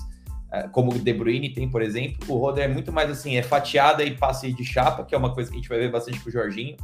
é, 0.52 0.68
como 0.70 0.92
o 0.92 0.98
De 0.98 1.14
Bruyne 1.14 1.54
tem, 1.54 1.70
por 1.70 1.84
exemplo. 1.84 2.18
O 2.28 2.40
Roder 2.40 2.64
é 2.64 2.68
muito 2.68 2.92
mais 2.92 3.08
assim, 3.08 3.38
é 3.38 3.44
fatiada 3.44 4.04
e 4.04 4.18
passe 4.18 4.52
de 4.52 4.66
chapa, 4.66 5.06
que 5.06 5.14
é 5.14 5.18
uma 5.18 5.32
coisa 5.32 5.52
que 5.52 5.58
a 5.58 5.60
gente 5.60 5.70
vai 5.70 5.78
ver 5.78 5.92
bastante 5.92 6.20
com 6.22 6.30
o 6.30 6.32
Jorginho. 6.32 6.76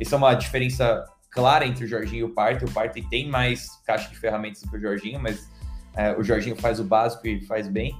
Isso 0.00 0.14
é 0.14 0.18
uma 0.18 0.32
diferença 0.32 1.04
clara 1.30 1.66
entre 1.66 1.84
o 1.84 1.86
Jorginho 1.86 2.20
e 2.20 2.24
o 2.24 2.30
Partey. 2.30 2.66
O 2.66 2.72
Partey 2.72 3.02
tem 3.02 3.28
mais 3.28 3.68
caixa 3.84 4.08
de 4.08 4.16
ferramentas 4.16 4.62
do 4.62 4.70
que 4.70 4.78
o 4.78 4.80
Jorginho, 4.80 5.20
mas 5.20 5.46
é, 5.94 6.16
o 6.16 6.22
Jorginho 6.22 6.56
faz 6.56 6.80
o 6.80 6.84
básico 6.84 7.26
e 7.26 7.42
faz 7.42 7.68
bem. 7.68 7.94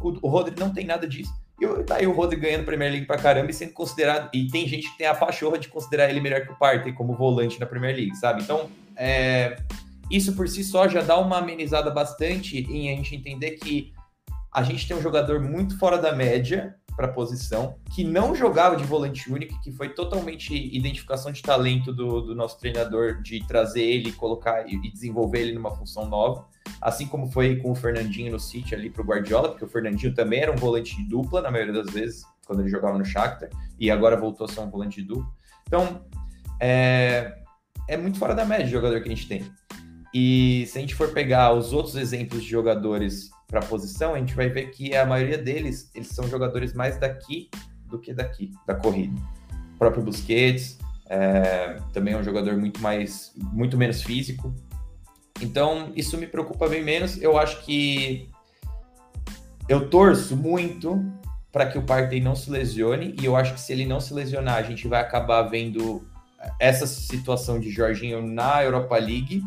O, 0.00 0.26
o 0.26 0.28
Rodri 0.28 0.58
não 0.58 0.74
tem 0.74 0.84
nada 0.84 1.06
disso. 1.06 1.32
E 1.60 1.66
tá 1.84 1.96
aí 1.96 2.06
o 2.06 2.12
Rodri 2.12 2.38
ganhando 2.38 2.64
Premier 2.64 2.90
League 2.90 3.06
pra 3.06 3.16
caramba 3.16 3.50
e 3.50 3.54
sendo 3.54 3.72
considerado. 3.72 4.28
E 4.34 4.48
tem 4.48 4.68
gente 4.68 4.90
que 4.90 4.98
tem 4.98 5.06
a 5.06 5.14
pachorra 5.14 5.58
de 5.58 5.68
considerar 5.68 6.10
ele 6.10 6.20
melhor 6.20 6.42
que 6.42 6.52
o 6.52 6.56
Partey 6.56 6.92
como 6.92 7.14
volante 7.14 7.58
na 7.58 7.66
Premier 7.66 7.96
League, 7.96 8.14
sabe? 8.16 8.42
Então, 8.42 8.68
é, 8.94 9.56
isso 10.10 10.34
por 10.34 10.48
si 10.48 10.62
só 10.62 10.86
já 10.86 11.00
dá 11.00 11.18
uma 11.18 11.38
amenizada 11.38 11.90
bastante 11.90 12.58
em 12.58 12.92
a 12.92 12.96
gente 12.96 13.14
entender 13.16 13.52
que 13.52 13.92
a 14.52 14.62
gente 14.62 14.86
tem 14.86 14.96
um 14.96 15.02
jogador 15.02 15.40
muito 15.40 15.78
fora 15.78 15.98
da 15.98 16.14
média 16.14 16.74
para 16.96 17.06
a 17.06 17.12
posição, 17.12 17.76
que 17.94 18.02
não 18.02 18.34
jogava 18.34 18.74
de 18.74 18.84
volante 18.84 19.30
único, 19.30 19.60
que 19.60 19.70
foi 19.70 19.90
totalmente 19.90 20.54
identificação 20.54 21.30
de 21.30 21.42
talento 21.42 21.92
do, 21.92 22.22
do 22.22 22.34
nosso 22.34 22.58
treinador 22.58 23.20
de 23.20 23.46
trazer 23.46 23.82
ele, 23.82 24.12
colocar 24.12 24.66
e 24.66 24.90
desenvolver 24.90 25.40
ele 25.40 25.52
numa 25.52 25.70
função 25.70 26.08
nova, 26.08 26.46
assim 26.80 27.06
como 27.06 27.30
foi 27.30 27.56
com 27.56 27.70
o 27.70 27.74
Fernandinho 27.74 28.32
no 28.32 28.40
City 28.40 28.74
ali 28.74 28.88
para 28.88 29.02
o 29.02 29.04
Guardiola, 29.04 29.50
porque 29.50 29.64
o 29.64 29.68
Fernandinho 29.68 30.14
também 30.14 30.40
era 30.40 30.50
um 30.50 30.56
volante 30.56 30.96
de 30.96 31.04
dupla 31.04 31.42
na 31.42 31.50
maioria 31.50 31.74
das 31.74 31.92
vezes 31.92 32.24
quando 32.46 32.60
ele 32.60 32.70
jogava 32.70 32.96
no 32.96 33.04
Shakhtar 33.04 33.50
e 33.78 33.90
agora 33.90 34.16
voltou 34.16 34.46
a 34.46 34.48
ser 34.48 34.60
um 34.60 34.70
volante 34.70 35.02
de 35.02 35.08
dupla. 35.08 35.30
Então 35.66 36.06
é, 36.60 37.36
é 37.88 37.96
muito 37.96 38.18
fora 38.18 38.34
da 38.34 38.44
média 38.44 38.66
o 38.66 38.70
jogador 38.70 39.02
que 39.02 39.08
a 39.08 39.14
gente 39.14 39.28
tem. 39.28 39.44
E 40.14 40.64
se 40.68 40.78
a 40.78 40.80
gente 40.80 40.94
for 40.94 41.12
pegar 41.12 41.52
os 41.52 41.72
outros 41.72 41.94
exemplos 41.94 42.42
de 42.42 42.48
jogadores 42.48 43.28
para 43.46 43.60
a 43.60 43.64
posição, 43.64 44.14
a 44.14 44.18
gente 44.18 44.34
vai 44.34 44.48
ver 44.48 44.70
que 44.70 44.94
a 44.94 45.06
maioria 45.06 45.38
deles, 45.38 45.90
eles 45.94 46.08
são 46.08 46.28
jogadores 46.28 46.72
mais 46.72 46.98
daqui 46.98 47.48
do 47.86 47.98
que 47.98 48.12
daqui, 48.12 48.52
da 48.66 48.74
corrida. 48.74 49.16
O 49.74 49.78
próprio 49.78 50.02
Busquets 50.02 50.78
é, 51.08 51.78
também 51.92 52.14
é 52.14 52.16
um 52.16 52.24
jogador 52.24 52.56
muito 52.56 52.80
mais, 52.80 53.32
muito 53.36 53.76
menos 53.76 54.02
físico. 54.02 54.54
Então, 55.40 55.92
isso 55.94 56.16
me 56.16 56.26
preocupa 56.26 56.68
bem 56.68 56.82
menos. 56.82 57.20
Eu 57.20 57.38
acho 57.38 57.64
que 57.64 58.28
eu 59.68 59.88
torço 59.88 60.36
muito 60.36 61.04
para 61.52 61.66
que 61.66 61.78
o 61.78 61.82
Partey 61.82 62.20
não 62.20 62.34
se 62.34 62.50
lesione, 62.50 63.14
e 63.20 63.24
eu 63.24 63.34
acho 63.34 63.54
que 63.54 63.60
se 63.60 63.72
ele 63.72 63.86
não 63.86 64.00
se 64.00 64.12
lesionar, 64.12 64.56
a 64.56 64.62
gente 64.62 64.86
vai 64.88 65.00
acabar 65.00 65.42
vendo 65.42 66.06
essa 66.60 66.86
situação 66.86 67.58
de 67.58 67.70
Jorginho 67.70 68.20
na 68.26 68.62
Europa 68.62 68.96
League 68.98 69.42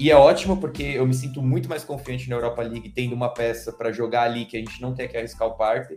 e 0.00 0.10
é 0.10 0.16
ótimo 0.16 0.56
porque 0.56 0.82
eu 0.82 1.06
me 1.06 1.12
sinto 1.12 1.42
muito 1.42 1.68
mais 1.68 1.84
confiante 1.84 2.26
na 2.30 2.36
Europa 2.36 2.62
League 2.62 2.88
tendo 2.88 3.14
uma 3.14 3.28
peça 3.28 3.70
para 3.70 3.92
jogar 3.92 4.22
ali 4.22 4.46
que 4.46 4.56
a 4.56 4.60
gente 4.60 4.80
não 4.80 4.94
tem 4.94 5.06
que 5.06 5.14
arriscar 5.14 5.46
o 5.46 5.56
parte. 5.56 5.94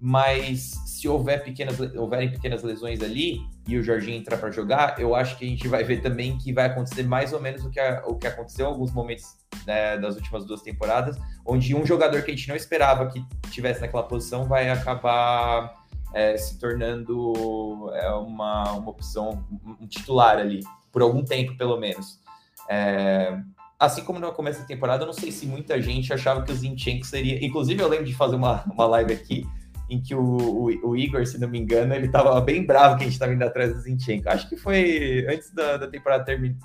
Mas 0.00 0.72
se 0.86 1.06
houver 1.06 1.44
pequenas, 1.44 1.78
houverem 1.94 2.30
pequenas 2.30 2.62
lesões 2.62 3.02
ali 3.02 3.42
e 3.68 3.76
o 3.76 3.82
Jorginho 3.82 4.16
entrar 4.16 4.38
para 4.38 4.50
jogar, 4.50 4.98
eu 4.98 5.14
acho 5.14 5.36
que 5.36 5.44
a 5.44 5.48
gente 5.48 5.68
vai 5.68 5.84
ver 5.84 6.00
também 6.00 6.38
que 6.38 6.54
vai 6.54 6.64
acontecer 6.64 7.02
mais 7.02 7.34
ou 7.34 7.40
menos 7.40 7.62
o 7.66 7.70
que, 7.70 7.78
a, 7.78 8.02
o 8.06 8.16
que 8.16 8.26
aconteceu 8.26 8.64
em 8.64 8.68
alguns 8.70 8.90
momentos 8.92 9.26
né, 9.66 9.98
das 9.98 10.16
últimas 10.16 10.46
duas 10.46 10.62
temporadas, 10.62 11.18
onde 11.44 11.74
um 11.74 11.84
jogador 11.84 12.22
que 12.22 12.30
a 12.30 12.34
gente 12.34 12.48
não 12.48 12.56
esperava 12.56 13.08
que 13.08 13.22
tivesse 13.50 13.82
naquela 13.82 14.04
posição 14.04 14.46
vai 14.46 14.70
acabar 14.70 15.84
é, 16.14 16.34
se 16.38 16.58
tornando 16.58 17.90
é, 17.92 18.08
uma, 18.14 18.72
uma 18.72 18.90
opção, 18.90 19.44
um 19.78 19.86
titular 19.86 20.38
ali, 20.38 20.60
por 20.90 21.02
algum 21.02 21.22
tempo 21.22 21.54
pelo 21.58 21.78
menos. 21.78 22.22
É, 22.68 23.38
assim 23.78 24.04
como 24.04 24.18
no 24.18 24.32
começo 24.32 24.60
da 24.60 24.66
temporada, 24.66 25.02
eu 25.02 25.06
não 25.06 25.12
sei 25.12 25.32
se 25.32 25.46
muita 25.46 25.80
gente 25.82 26.12
achava 26.12 26.42
que 26.42 26.52
o 26.52 26.54
Zinchenko 26.54 27.04
seria. 27.04 27.44
Inclusive, 27.44 27.82
eu 27.82 27.88
lembro 27.88 28.06
de 28.06 28.14
fazer 28.14 28.36
uma, 28.36 28.62
uma 28.72 28.86
live 28.86 29.12
aqui 29.12 29.46
em 29.90 30.00
que 30.00 30.14
o, 30.14 30.20
o, 30.20 30.90
o 30.90 30.96
Igor, 30.96 31.26
se 31.26 31.38
não 31.38 31.48
me 31.48 31.58
engano, 31.58 31.92
ele 31.94 32.06
estava 32.06 32.40
bem 32.40 32.64
bravo 32.64 32.96
que 32.96 33.02
a 33.02 33.06
gente 33.06 33.14
estava 33.14 33.32
indo 33.32 33.44
atrás 33.44 33.74
do 33.74 33.80
Zinchenko. 33.80 34.28
Acho 34.28 34.48
que 34.48 34.56
foi 34.56 35.26
antes 35.28 35.52
da, 35.52 35.76
da 35.76 35.86
temporada 35.86 36.24
terminar. 36.24 36.56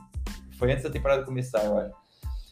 Foi 0.58 0.72
antes 0.72 0.84
da 0.84 0.90
temporada 0.90 1.24
começar, 1.24 1.66
eu 1.66 1.78
acho. 1.78 1.94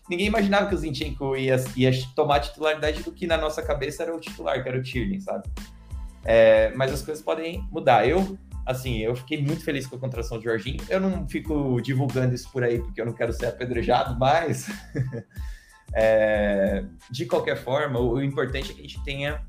Ninguém 0.10 0.27
imaginava 0.27 0.67
que 0.67 0.75
o 0.75 0.77
Zinchenko 0.77 1.36
ia, 1.36 1.55
ia 1.75 1.91
tomar 2.15 2.36
a 2.36 2.39
titularidade 2.39 3.01
do 3.03 3.12
que 3.12 3.25
na 3.25 3.38
nossa 3.38 3.62
cabeça 3.62 4.03
era 4.03 4.15
o 4.15 4.19
titular, 4.19 4.62
que 4.62 4.69
era 4.69 4.77
o 4.77 4.84
Tierney, 4.84 5.19
sabe? 5.21 5.47
É, 6.23 6.71
mas 6.75 6.91
as 6.91 7.01
coisas 7.01 7.23
podem 7.23 7.67
mudar. 7.71 8.08
Eu 8.08 8.38
assim, 8.65 8.97
eu 8.99 9.15
fiquei 9.15 9.41
muito 9.41 9.63
feliz 9.63 9.86
com 9.86 9.95
a 9.95 9.99
contratação 9.99 10.38
de 10.39 10.45
Jorginho. 10.45 10.84
Eu 10.89 10.99
não 10.99 11.28
fico 11.28 11.80
divulgando 11.82 12.34
isso 12.34 12.49
por 12.51 12.63
aí 12.63 12.80
porque 12.80 12.99
eu 12.99 13.05
não 13.05 13.13
quero 13.13 13.32
ser 13.32 13.45
apedrejado, 13.45 14.18
mas 14.18 14.68
é, 15.93 16.84
de 17.09 17.26
qualquer 17.26 17.57
forma, 17.57 17.99
o, 17.99 18.22
importante 18.22 18.72
é 18.72 18.74
que 18.74 18.80
a 18.80 18.84
gente 18.84 19.03
tenha 19.03 19.45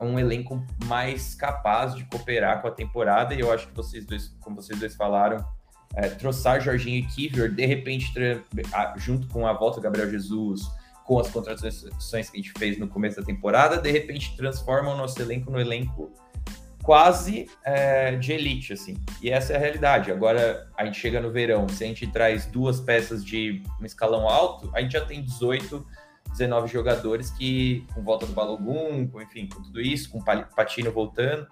um 0.00 0.18
elenco 0.18 0.64
mais 0.86 1.34
capaz 1.34 1.94
de 1.94 2.04
cooperar 2.04 2.62
com 2.62 2.68
a 2.68 2.70
temporada. 2.70 3.34
E 3.34 3.40
eu 3.40 3.52
acho 3.52 3.68
que 3.68 3.74
vocês 3.74 4.06
dois, 4.06 4.28
como 4.40 4.56
vocês 4.56 4.78
dois 4.78 4.94
falaram, 4.94 5.44
é, 5.94 6.08
troçar 6.08 6.60
Jorginho 6.60 6.98
e 6.98 7.06
Kivior, 7.06 7.48
de 7.48 7.66
repente, 7.66 8.12
junto 8.96 9.28
com 9.28 9.46
a 9.46 9.52
volta 9.52 9.76
do 9.76 9.82
Gabriel 9.82 10.10
Jesus, 10.10 10.62
com 11.04 11.18
as 11.18 11.28
contratações 11.28 12.30
que 12.30 12.38
a 12.38 12.42
gente 12.42 12.52
fez 12.58 12.78
no 12.78 12.88
começo 12.88 13.20
da 13.20 13.22
temporada, 13.22 13.76
de 13.76 13.90
repente 13.90 14.34
transforma 14.36 14.90
o 14.90 14.96
nosso 14.96 15.20
elenco 15.20 15.50
no 15.50 15.60
elenco 15.60 16.12
quase 16.84 17.50
é, 17.64 18.14
de 18.14 18.32
elite, 18.32 18.74
assim. 18.74 18.96
E 19.22 19.30
essa 19.30 19.54
é 19.54 19.56
a 19.56 19.58
realidade. 19.58 20.12
Agora 20.12 20.68
a 20.76 20.84
gente 20.84 21.00
chega 21.00 21.18
no 21.18 21.32
verão, 21.32 21.66
se 21.66 21.82
a 21.82 21.86
gente 21.86 22.06
traz 22.06 22.44
duas 22.44 22.78
peças 22.78 23.24
de 23.24 23.62
um 23.80 23.86
escalão 23.86 24.28
alto, 24.28 24.70
a 24.74 24.82
gente 24.82 24.92
já 24.92 25.04
tem 25.04 25.22
18, 25.22 25.84
19 26.30 26.70
jogadores 26.70 27.30
que, 27.30 27.86
com 27.94 28.02
volta 28.02 28.26
do 28.26 28.34
Balogun, 28.34 29.08
com, 29.08 29.20
enfim, 29.22 29.48
com 29.48 29.62
tudo 29.62 29.80
isso, 29.80 30.10
com 30.10 30.22
Patino 30.22 30.92
voltando, 30.92 31.46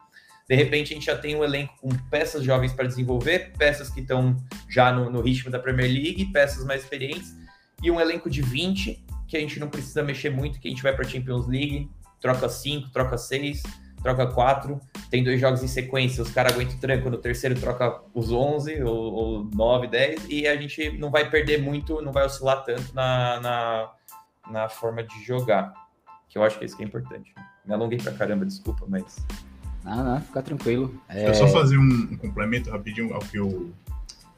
de 0.46 0.54
repente 0.54 0.92
a 0.92 0.96
gente 0.96 1.06
já 1.06 1.16
tem 1.16 1.34
um 1.34 1.42
elenco 1.42 1.74
com 1.80 1.88
peças 2.10 2.44
jovens 2.44 2.74
para 2.74 2.86
desenvolver, 2.86 3.52
peças 3.56 3.88
que 3.88 4.00
estão 4.00 4.36
já 4.68 4.92
no, 4.92 5.08
no 5.08 5.22
ritmo 5.22 5.50
da 5.50 5.58
Premier 5.58 5.90
League, 5.90 6.26
peças 6.26 6.62
mais 6.64 6.82
experientes, 6.82 7.34
e 7.82 7.90
um 7.90 7.98
elenco 7.98 8.28
de 8.28 8.42
20 8.42 9.02
que 9.26 9.36
a 9.38 9.40
gente 9.40 9.58
não 9.58 9.70
precisa 9.70 10.02
mexer 10.02 10.28
muito, 10.28 10.60
que 10.60 10.68
a 10.68 10.70
gente 10.70 10.82
vai 10.82 10.94
para 10.94 11.08
Champions 11.08 11.46
League, 11.46 11.90
troca 12.20 12.50
5, 12.50 12.90
troca 12.90 13.16
6, 13.16 13.62
troca 14.02 14.26
4, 14.26 14.80
tem 15.10 15.22
dois 15.22 15.40
jogos 15.40 15.62
em 15.62 15.68
sequência, 15.68 16.22
os 16.22 16.30
caras 16.30 16.52
aguentam 16.52 16.76
o 16.76 16.80
tranco, 16.80 17.08
no 17.08 17.18
terceiro 17.18 17.58
troca 17.58 18.00
os 18.12 18.32
11 18.32 18.82
ou, 18.82 18.96
ou 18.96 19.44
9, 19.54 19.86
10, 19.86 20.26
e 20.28 20.46
a 20.46 20.56
gente 20.56 20.98
não 20.98 21.10
vai 21.10 21.30
perder 21.30 21.62
muito, 21.62 22.02
não 22.02 22.12
vai 22.12 22.24
oscilar 22.26 22.64
tanto 22.64 22.92
na, 22.94 23.40
na, 23.40 23.90
na 24.50 24.68
forma 24.68 25.02
de 25.02 25.24
jogar, 25.24 25.72
que 26.28 26.36
eu 26.36 26.42
acho 26.42 26.58
que 26.58 26.64
é 26.64 26.66
isso 26.66 26.76
que 26.76 26.82
é 26.82 26.86
importante. 26.86 27.32
Me 27.64 27.72
alonguei 27.72 27.98
pra 27.98 28.12
caramba, 28.12 28.44
desculpa, 28.44 28.84
mas... 28.88 29.24
Não, 29.84 30.04
não, 30.04 30.20
fica 30.20 30.42
tranquilo. 30.42 31.00
É... 31.08 31.28
Eu 31.28 31.34
só 31.34 31.48
fazer 31.48 31.78
um, 31.78 32.08
um, 32.12 32.16
complemento 32.16 32.70
rapidinho 32.70 33.14
ao 33.14 33.20
que 33.20 33.38
o, 33.38 33.72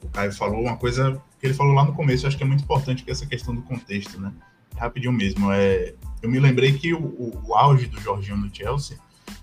o 0.01 0.09
Caio 0.09 0.31
falou, 0.31 0.61
uma 0.61 0.77
coisa 0.77 1.21
que 1.39 1.47
ele 1.47 1.53
falou 1.53 1.73
lá 1.73 1.85
no 1.85 1.93
começo, 1.93 2.27
acho 2.27 2.37
que 2.37 2.43
é 2.43 2.47
muito 2.47 2.63
importante, 2.63 3.03
que 3.03 3.09
é 3.09 3.13
essa 3.13 3.25
questão 3.25 3.53
do 3.53 3.61
contexto, 3.63 4.19
né? 4.19 4.31
Rapidinho 4.75 5.13
mesmo, 5.13 5.51
é... 5.51 5.93
eu 6.21 6.29
me 6.29 6.39
lembrei 6.39 6.77
que 6.77 6.93
o, 6.93 6.99
o, 6.99 7.41
o 7.47 7.55
auge 7.55 7.87
do 7.87 7.99
Jorginho 7.99 8.37
no 8.37 8.53
Chelsea 8.53 8.97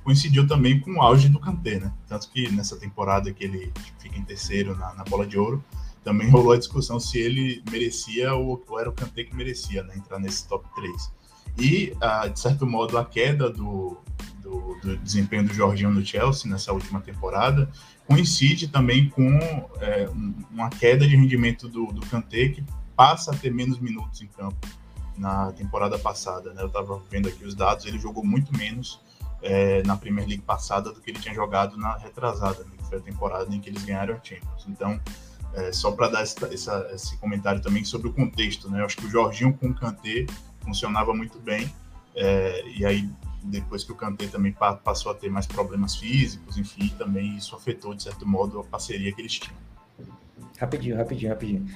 coincidiu 0.04 0.46
também 0.46 0.80
com 0.80 0.94
o 0.94 1.02
auge 1.02 1.28
do 1.28 1.38
Kanté, 1.38 1.78
né? 1.78 1.92
Tanto 2.08 2.30
que 2.30 2.50
nessa 2.50 2.76
temporada 2.76 3.32
que 3.32 3.44
ele 3.44 3.72
fica 3.98 4.18
em 4.18 4.24
terceiro 4.24 4.76
na, 4.76 4.94
na 4.94 5.04
bola 5.04 5.26
de 5.26 5.38
ouro, 5.38 5.62
também 6.04 6.28
rolou 6.28 6.52
a 6.52 6.58
discussão 6.58 6.98
se 6.98 7.18
ele 7.18 7.62
merecia 7.70 8.34
ou, 8.34 8.62
ou 8.68 8.80
era 8.80 8.90
o 8.90 8.92
Kanté 8.92 9.24
que 9.24 9.34
merecia 9.34 9.82
né, 9.84 9.94
entrar 9.96 10.18
nesse 10.18 10.46
top 10.48 10.66
3. 10.74 11.12
E, 11.58 11.94
ah, 12.00 12.26
de 12.28 12.38
certo 12.40 12.66
modo, 12.66 12.98
a 12.98 13.04
queda 13.04 13.50
do, 13.50 13.96
do, 14.40 14.78
do, 14.82 14.96
desempenho 14.98 15.46
do 15.46 15.54
Jorginho 15.54 15.90
no 15.90 16.04
Chelsea 16.04 16.50
nessa 16.50 16.72
última 16.72 17.00
temporada 17.00 17.70
coincide 18.06 18.68
também 18.68 19.08
com 19.08 19.38
é, 19.80 20.08
uma 20.50 20.68
queda 20.68 21.06
de 21.06 21.16
rendimento 21.16 21.68
do, 21.68 21.86
do 21.86 22.04
Kanté, 22.06 22.48
que 22.48 22.64
passa 22.96 23.30
a 23.30 23.36
ter 23.36 23.52
menos 23.52 23.78
minutos 23.78 24.20
em 24.20 24.26
campo 24.26 24.66
na 25.16 25.52
temporada 25.52 25.98
passada. 25.98 26.52
Né? 26.52 26.62
Eu 26.62 26.66
estava 26.66 27.00
vendo 27.10 27.28
aqui 27.28 27.44
os 27.44 27.54
dados, 27.54 27.86
ele 27.86 27.98
jogou 27.98 28.24
muito 28.24 28.56
menos 28.56 29.00
é, 29.42 29.82
na 29.84 29.96
Premier 29.96 30.26
League 30.26 30.42
passada 30.42 30.92
do 30.92 31.00
que 31.00 31.10
ele 31.10 31.18
tinha 31.18 31.34
jogado 31.34 31.76
na 31.76 31.96
retrasada, 31.96 32.64
né, 32.64 32.70
que 32.78 32.84
foi 32.88 32.98
a 32.98 33.00
temporada 33.00 33.54
em 33.54 33.60
que 33.60 33.68
eles 33.68 33.84
ganharam 33.84 34.14
a 34.14 34.20
Champions. 34.22 34.66
Então, 34.68 35.00
é, 35.54 35.72
só 35.72 35.92
para 35.92 36.08
dar 36.08 36.22
essa, 36.22 36.46
essa, 36.46 36.90
esse 36.94 37.16
comentário 37.18 37.60
também 37.60 37.84
sobre 37.84 38.08
o 38.08 38.12
contexto, 38.12 38.70
né? 38.70 38.80
Eu 38.80 38.86
acho 38.86 38.96
que 38.96 39.06
o 39.06 39.10
Jorginho 39.10 39.52
com 39.52 39.68
o 39.68 39.74
Kanté 39.74 40.26
funcionava 40.60 41.12
muito 41.12 41.38
bem, 41.38 41.70
é, 42.14 42.64
e 42.68 42.86
aí 42.86 43.08
depois 43.44 43.82
que 43.82 43.92
o 43.92 43.94
Kanté 43.94 44.26
também 44.28 44.54
passou 44.84 45.10
a 45.10 45.14
ter 45.14 45.28
mais 45.28 45.46
problemas 45.46 45.96
físicos, 45.96 46.56
enfim, 46.56 46.88
também 46.96 47.36
isso 47.36 47.56
afetou, 47.56 47.92
de 47.92 48.02
certo 48.02 48.26
modo, 48.26 48.60
a 48.60 48.64
parceria 48.64 49.12
que 49.12 49.20
eles 49.20 49.38
tinham. 49.38 49.56
Rapidinho, 50.58 50.96
rapidinho, 50.96 51.32
rapidinho. 51.32 51.66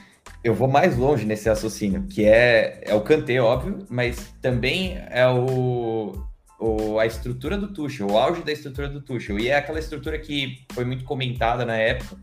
Eu 0.45 0.55
vou 0.55 0.69
mais 0.69 0.97
longe 0.97 1.25
nesse 1.25 1.49
raciocínio, 1.49 2.05
que 2.05 2.25
é, 2.25 2.83
é 2.85 2.95
o 2.95 3.01
Kanté, 3.01 3.41
óbvio, 3.41 3.85
mas 3.91 4.33
também 4.41 4.97
é 5.11 5.27
o, 5.29 6.15
o, 6.59 6.99
a 6.99 7.07
estrutura 7.07 7.59
do 7.59 7.73
Tuchel, 7.73 8.11
o 8.11 8.19
auge 8.19 8.43
da 8.43 8.53
estrutura 8.53 8.89
do 8.89 9.01
Tuchel. 9.01 9.39
E 9.39 9.49
é 9.49 9.57
aquela 9.57 9.79
estrutura 9.79 10.19
que 10.19 10.65
foi 10.73 10.85
muito 10.85 11.05
comentada 11.05 11.65
na 11.65 11.77
época, 11.77 12.17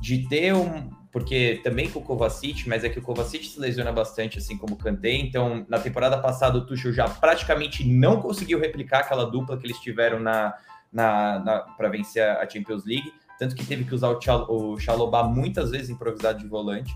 de 0.00 0.28
ter 0.28 0.54
um. 0.54 0.90
Porque 1.12 1.60
também 1.64 1.90
com 1.90 1.98
o 1.98 2.02
Kovacic, 2.02 2.68
mas 2.68 2.84
é 2.84 2.88
que 2.88 3.00
o 3.00 3.02
Kovacic 3.02 3.44
se 3.44 3.58
lesiona 3.58 3.90
bastante, 3.90 4.38
assim 4.38 4.56
como 4.56 4.74
o 4.74 4.78
Kanté. 4.78 5.12
Então, 5.12 5.66
na 5.68 5.80
temporada 5.80 6.16
passada, 6.16 6.56
o 6.56 6.64
Tuchel 6.64 6.92
já 6.92 7.08
praticamente 7.08 7.84
não 7.84 8.20
conseguiu 8.20 8.60
replicar 8.60 9.00
aquela 9.00 9.24
dupla 9.24 9.58
que 9.58 9.66
eles 9.66 9.78
tiveram 9.80 10.20
na, 10.20 10.54
na, 10.92 11.40
na 11.40 11.58
para 11.58 11.88
vencer 11.88 12.22
a 12.22 12.48
Champions 12.48 12.84
League. 12.84 13.12
Tanto 13.40 13.56
que 13.56 13.66
teve 13.66 13.84
que 13.84 13.94
usar 13.94 14.10
o, 14.10 14.20
Chal, 14.20 14.46
o 14.48 14.78
Chalobah 14.78 15.24
muitas 15.24 15.72
vezes 15.72 15.90
improvisado 15.90 16.38
de 16.38 16.46
volante 16.46 16.94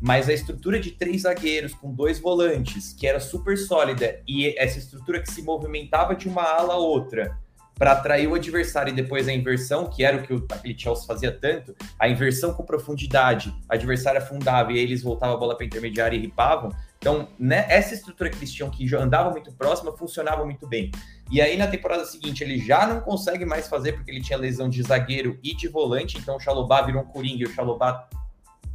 mas 0.00 0.28
a 0.28 0.32
estrutura 0.32 0.78
de 0.78 0.90
três 0.90 1.22
zagueiros 1.22 1.74
com 1.74 1.92
dois 1.92 2.18
volantes, 2.18 2.92
que 2.92 3.06
era 3.06 3.20
super 3.20 3.56
sólida, 3.56 4.20
e 4.26 4.54
essa 4.58 4.78
estrutura 4.78 5.20
que 5.20 5.30
se 5.30 5.42
movimentava 5.42 6.14
de 6.14 6.28
uma 6.28 6.42
ala 6.42 6.74
a 6.74 6.78
outra 6.78 7.38
para 7.78 7.92
atrair 7.92 8.26
o 8.26 8.34
adversário 8.34 8.90
e 8.90 8.96
depois 8.96 9.28
a 9.28 9.32
inversão, 9.32 9.86
que 9.86 10.02
era 10.02 10.16
o 10.16 10.22
que 10.22 10.32
o, 10.32 10.46
aquele 10.50 10.78
Chelsea 10.78 11.06
fazia 11.06 11.30
tanto, 11.30 11.74
a 11.98 12.08
inversão 12.08 12.54
com 12.54 12.64
profundidade, 12.64 13.54
o 13.68 13.74
adversário 13.74 14.20
afundava 14.20 14.72
e 14.72 14.78
eles 14.78 15.02
voltavam 15.02 15.36
a 15.36 15.38
bola 15.38 15.54
para 15.54 15.66
intermediária 15.66 16.16
e 16.16 16.20
ripavam. 16.20 16.72
Então, 16.98 17.28
né, 17.38 17.66
essa 17.68 17.94
estrutura 17.94 18.30
que 18.30 18.36
eles 18.38 18.50
tinham, 18.50 18.70
que 18.70 18.92
andava 18.96 19.30
muito 19.30 19.52
próxima, 19.52 19.94
funcionava 19.94 20.44
muito 20.44 20.66
bem. 20.66 20.90
E 21.30 21.40
aí, 21.40 21.56
na 21.56 21.66
temporada 21.66 22.04
seguinte, 22.06 22.42
ele 22.42 22.58
já 22.58 22.86
não 22.86 23.00
consegue 23.00 23.44
mais 23.44 23.68
fazer, 23.68 23.92
porque 23.92 24.10
ele 24.10 24.22
tinha 24.22 24.38
lesão 24.38 24.68
de 24.70 24.82
zagueiro 24.82 25.38
e 25.42 25.54
de 25.54 25.68
volante, 25.68 26.16
então 26.16 26.36
o 26.36 26.40
Chalobah 26.40 26.82
virou 26.82 27.02
um 27.02 27.06
coringa 27.06 27.42
e 27.42 27.46
o 27.46 27.52
Chalobah 27.52 28.08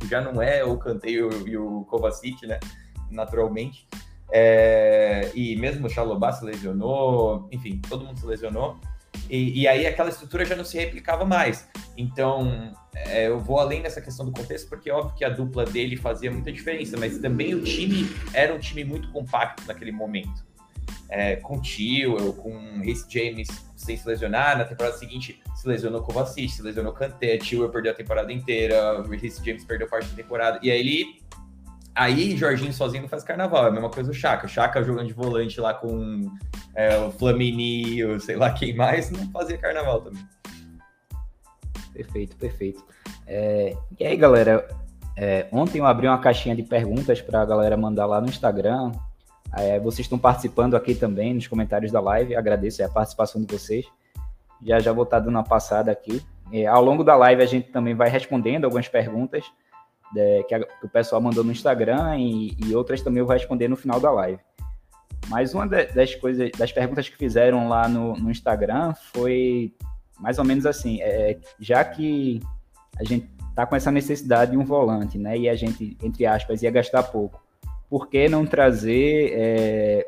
já 0.07 0.21
não 0.21 0.41
é 0.41 0.63
o 0.63 0.77
Kanté 0.77 1.09
e 1.09 1.57
o 1.57 1.85
Kovacic, 1.85 2.45
né? 2.45 2.59
Naturalmente. 3.09 3.87
É, 4.31 5.29
e 5.35 5.55
mesmo 5.57 5.87
o 5.87 5.89
Chalobah 5.89 6.31
se 6.31 6.45
lesionou, 6.45 7.49
enfim, 7.51 7.81
todo 7.89 8.05
mundo 8.05 8.19
se 8.19 8.25
lesionou. 8.25 8.79
E, 9.29 9.61
e, 9.61 9.67
aí 9.67 9.85
aquela 9.85 10.09
estrutura 10.09 10.45
já 10.45 10.55
não 10.55 10.63
se 10.63 10.77
replicava 10.77 11.25
mais. 11.25 11.67
Então, 11.97 12.73
é, 12.93 13.27
eu 13.27 13.39
vou 13.39 13.59
além 13.59 13.81
nessa 13.81 14.01
questão 14.01 14.25
do 14.25 14.31
contexto, 14.31 14.69
porque 14.69 14.89
é 14.89 14.93
óbvio 14.93 15.15
que 15.15 15.25
a 15.25 15.29
dupla 15.29 15.65
dele 15.65 15.95
fazia 15.97 16.31
muita 16.31 16.51
diferença, 16.51 16.97
mas 16.97 17.17
também 17.17 17.53
o 17.53 17.61
time 17.61 18.09
era 18.33 18.53
um 18.53 18.59
time 18.59 18.83
muito 18.83 19.11
compacto 19.11 19.63
naquele 19.67 19.91
momento. 19.91 20.45
É, 21.13 21.35
com 21.35 21.59
Tio, 21.59 22.33
com 22.35 22.79
Reece 22.81 23.05
James 23.09 23.49
sem 23.75 23.97
se 23.97 24.07
lesionar, 24.07 24.57
na 24.57 24.63
temporada 24.63 24.95
seguinte 24.95 25.41
se 25.53 25.67
lesionou 25.67 26.01
Kovacic, 26.01 26.47
se 26.47 26.61
lesionou 26.61 26.93
Kanté, 26.93 27.37
Tio 27.37 27.67
perdeu 27.69 27.91
a 27.91 27.95
temporada 27.95 28.31
inteira, 28.31 29.03
Reece 29.03 29.45
James 29.45 29.65
perdeu 29.65 29.89
parte 29.89 30.07
da 30.07 30.15
temporada, 30.15 30.57
e 30.63 30.71
aí 30.71 30.79
ele... 30.79 31.21
Aí 31.93 32.37
Jorginho 32.37 32.71
sozinho 32.71 33.01
não 33.01 33.09
faz 33.09 33.21
carnaval, 33.21 33.65
é 33.65 33.67
a 33.67 33.71
mesma 33.71 33.89
coisa 33.89 34.09
o 34.09 34.13
Chaka. 34.13 34.47
Chaka 34.47 34.81
jogando 34.81 35.07
de 35.07 35.13
volante 35.13 35.59
lá 35.59 35.73
com 35.73 36.31
é, 36.73 36.97
o 36.97 37.11
Flamini, 37.11 38.01
ou 38.05 38.17
sei 38.17 38.37
lá 38.37 38.53
quem 38.53 38.73
mais, 38.73 39.11
não 39.11 39.29
fazia 39.31 39.57
carnaval 39.57 39.99
também. 39.99 40.25
Perfeito, 41.93 42.37
perfeito. 42.37 42.85
É, 43.27 43.75
e 43.99 44.05
aí, 44.05 44.15
galera, 44.15 44.65
é, 45.17 45.47
ontem 45.51 45.79
eu 45.79 45.85
abri 45.85 46.07
uma 46.07 46.17
caixinha 46.19 46.55
de 46.55 46.63
perguntas 46.63 47.21
para 47.21 47.41
a 47.41 47.45
galera 47.45 47.75
mandar 47.75 48.05
lá 48.05 48.21
no 48.21 48.29
Instagram. 48.29 48.93
É, 49.57 49.79
vocês 49.79 50.05
estão 50.05 50.17
participando 50.17 50.75
aqui 50.75 50.95
também 50.95 51.33
nos 51.33 51.47
comentários 51.47 51.91
da 51.91 51.99
live, 51.99 52.35
agradeço 52.35 52.83
a 52.83 52.89
participação 52.89 53.41
de 53.41 53.53
vocês. 53.53 53.85
Já 54.63 54.79
já 54.79 54.93
vou 54.93 55.03
estar 55.03 55.19
dando 55.19 55.35
uma 55.35 55.43
passada 55.43 55.91
aqui. 55.91 56.21
É, 56.53 56.65
ao 56.65 56.83
longo 56.83 57.03
da 57.03 57.15
live 57.15 57.41
a 57.41 57.45
gente 57.45 57.69
também 57.69 57.95
vai 57.95 58.09
respondendo 58.09 58.65
algumas 58.65 58.87
perguntas 58.87 59.45
é, 60.15 60.43
que, 60.43 60.55
a, 60.55 60.59
que, 60.59 60.85
o 60.85 60.89
pessoal 60.89 61.21
mandou 61.21 61.43
no 61.43 61.51
Instagram 61.51 62.17
e, 62.17 62.55
e, 62.59 62.75
outras 62.75 63.01
também 63.01 63.19
eu 63.19 63.25
vou 63.25 63.33
responder 63.33 63.67
no 63.67 63.75
final 63.75 63.99
da 63.99 64.11
live. 64.11 64.39
Mas 65.27 65.53
uma 65.53 65.67
das 65.67 66.15
coisas, 66.15 66.49
das 66.57 66.71
perguntas 66.71 67.07
que 67.07 67.15
fizeram 67.15 67.69
lá 67.69 67.87
no, 67.87 68.13
no 68.15 68.29
Instagram 68.29 68.93
foi 69.13 69.73
mais 70.19 70.37
ou 70.37 70.45
menos 70.45 70.65
assim, 70.65 71.01
é, 71.01 71.39
já 71.59 71.83
que 71.83 72.41
a 72.99 73.03
gente 73.03 73.29
está 73.49 73.65
com 73.65 73.75
essa 73.75 73.91
necessidade 73.91 74.51
de 74.51 74.57
um 74.57 74.63
volante, 74.63 75.17
né, 75.17 75.37
e 75.37 75.49
a 75.49 75.55
gente, 75.55 75.97
entre 76.01 76.25
aspas, 76.25 76.61
ia 76.61 76.71
gastar 76.71 77.03
pouco, 77.03 77.41
por 77.91 78.07
que 78.07 78.29
não 78.29 78.45
trazer 78.45 79.33
é, 79.33 80.07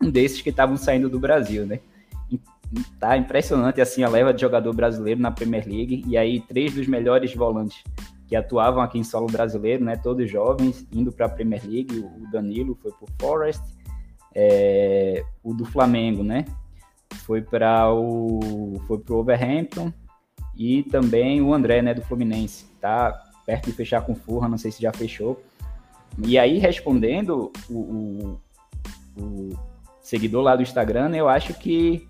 um 0.00 0.08
desses 0.08 0.40
que 0.40 0.50
estavam 0.50 0.76
saindo 0.76 1.10
do 1.10 1.18
Brasil, 1.18 1.66
né? 1.66 1.80
Tá 3.00 3.16
impressionante 3.16 3.80
assim 3.80 4.04
a 4.04 4.08
leva 4.08 4.32
de 4.32 4.40
jogador 4.40 4.72
brasileiro 4.72 5.20
na 5.20 5.32
Premier 5.32 5.66
League 5.66 6.04
e 6.06 6.16
aí 6.16 6.38
três 6.38 6.74
dos 6.74 6.86
melhores 6.86 7.34
volantes 7.34 7.82
que 8.28 8.36
atuavam 8.36 8.82
aqui 8.82 8.98
em 8.98 9.02
solo 9.02 9.26
brasileiro, 9.26 9.84
né? 9.84 9.96
Todos 9.96 10.30
jovens 10.30 10.86
indo 10.92 11.10
para 11.10 11.26
a 11.26 11.28
Premier 11.28 11.62
League. 11.66 11.98
O 11.98 12.30
Danilo 12.30 12.78
foi 12.80 12.92
para 12.92 13.04
o 13.04 13.08
Forest, 13.20 13.64
é, 14.32 15.24
o 15.42 15.52
do 15.52 15.64
Flamengo, 15.64 16.22
né? 16.22 16.44
Foi 17.24 17.42
para 17.42 17.92
o 17.92 18.80
foi 18.86 18.98
para 18.98 19.14
o 19.14 19.18
Overhampton 19.18 19.92
e 20.56 20.84
também 20.84 21.42
o 21.42 21.52
André, 21.52 21.82
né? 21.82 21.94
Do 21.94 22.02
Fluminense, 22.02 22.66
tá 22.80 23.24
perto 23.44 23.64
de 23.64 23.72
fechar 23.72 24.02
com 24.02 24.14
Furra, 24.14 24.46
não 24.46 24.58
sei 24.58 24.70
se 24.70 24.80
já 24.80 24.92
fechou. 24.92 25.42
E 26.24 26.38
aí 26.38 26.58
respondendo 26.58 27.52
o, 27.68 27.78
o, 27.78 28.40
o 29.16 29.58
seguidor 30.00 30.42
lá 30.42 30.56
do 30.56 30.62
Instagram, 30.62 31.14
eu 31.14 31.28
acho 31.28 31.54
que 31.54 32.08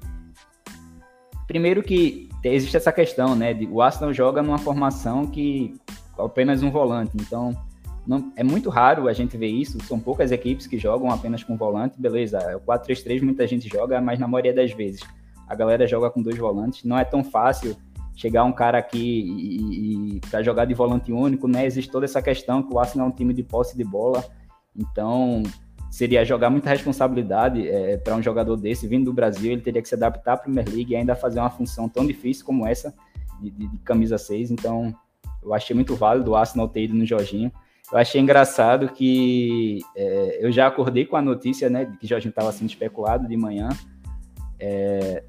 primeiro 1.46 1.82
que 1.82 2.28
existe 2.44 2.76
essa 2.76 2.92
questão, 2.92 3.34
né? 3.34 3.54
De, 3.54 3.66
o 3.66 3.82
Arsenal 3.82 4.12
joga 4.12 4.42
numa 4.42 4.58
formação 4.58 5.26
que 5.26 5.74
apenas 6.18 6.62
um 6.62 6.70
volante, 6.70 7.12
então 7.14 7.56
não, 8.06 8.32
é 8.36 8.42
muito 8.42 8.70
raro 8.70 9.06
a 9.08 9.12
gente 9.12 9.36
ver 9.36 9.48
isso. 9.48 9.78
São 9.84 10.00
poucas 10.00 10.32
equipes 10.32 10.66
que 10.66 10.78
jogam 10.78 11.10
apenas 11.10 11.44
com 11.44 11.56
volante, 11.56 12.00
beleza? 12.00 12.38
O 12.56 12.60
4-3-3 12.60 13.22
muita 13.22 13.46
gente 13.46 13.68
joga, 13.68 14.00
mas 14.00 14.18
na 14.18 14.26
maioria 14.26 14.54
das 14.54 14.72
vezes 14.72 15.02
a 15.46 15.54
galera 15.54 15.86
joga 15.86 16.10
com 16.10 16.22
dois 16.22 16.38
volantes. 16.38 16.84
Não 16.84 16.98
é 16.98 17.04
tão 17.04 17.22
fácil 17.22 17.76
chegar 18.18 18.42
um 18.42 18.52
cara 18.52 18.76
aqui 18.78 18.98
e, 18.98 20.16
e 20.16 20.20
para 20.28 20.42
jogar 20.42 20.64
de 20.64 20.74
volante 20.74 21.12
único, 21.12 21.46
né? 21.46 21.64
Existe 21.64 21.88
toda 21.88 22.04
essa 22.04 22.20
questão 22.20 22.64
que 22.64 22.74
o 22.74 22.78
Arsenal 22.80 23.06
é 23.06 23.10
um 23.10 23.14
time 23.14 23.32
de 23.32 23.44
posse 23.44 23.76
de 23.76 23.84
bola, 23.84 24.24
então 24.76 25.44
seria 25.88 26.24
jogar 26.24 26.50
muita 26.50 26.68
responsabilidade 26.68 27.68
é, 27.68 27.96
para 27.96 28.16
um 28.16 28.22
jogador 28.22 28.56
desse 28.56 28.88
vindo 28.88 29.04
do 29.04 29.12
Brasil, 29.12 29.52
ele 29.52 29.60
teria 29.60 29.80
que 29.80 29.88
se 29.88 29.94
adaptar 29.94 30.32
à 30.32 30.36
Premier 30.36 30.68
League 30.68 30.92
e 30.92 30.96
ainda 30.96 31.14
fazer 31.14 31.38
uma 31.38 31.48
função 31.48 31.88
tão 31.88 32.04
difícil 32.04 32.44
como 32.44 32.66
essa 32.66 32.92
de, 33.40 33.50
de, 33.50 33.68
de 33.68 33.78
camisa 33.78 34.18
6, 34.18 34.50
então 34.50 34.92
eu 35.40 35.54
achei 35.54 35.74
muito 35.74 35.94
válido 35.94 36.32
o 36.32 36.36
Arsenal 36.36 36.68
ter 36.68 36.82
ido 36.82 36.94
no 36.94 37.06
Jorginho. 37.06 37.52
eu 37.92 37.98
achei 37.98 38.20
engraçado 38.20 38.88
que 38.88 39.78
é, 39.96 40.44
eu 40.44 40.50
já 40.50 40.66
acordei 40.66 41.06
com 41.06 41.16
a 41.16 41.22
notícia, 41.22 41.70
né, 41.70 41.84
de 41.84 41.96
que 41.96 42.06
Jorginho 42.08 42.30
estava 42.30 42.50
sendo 42.50 42.68
especulado 42.68 43.28
de 43.28 43.36
manhã. 43.36 43.68
É, 44.58 45.22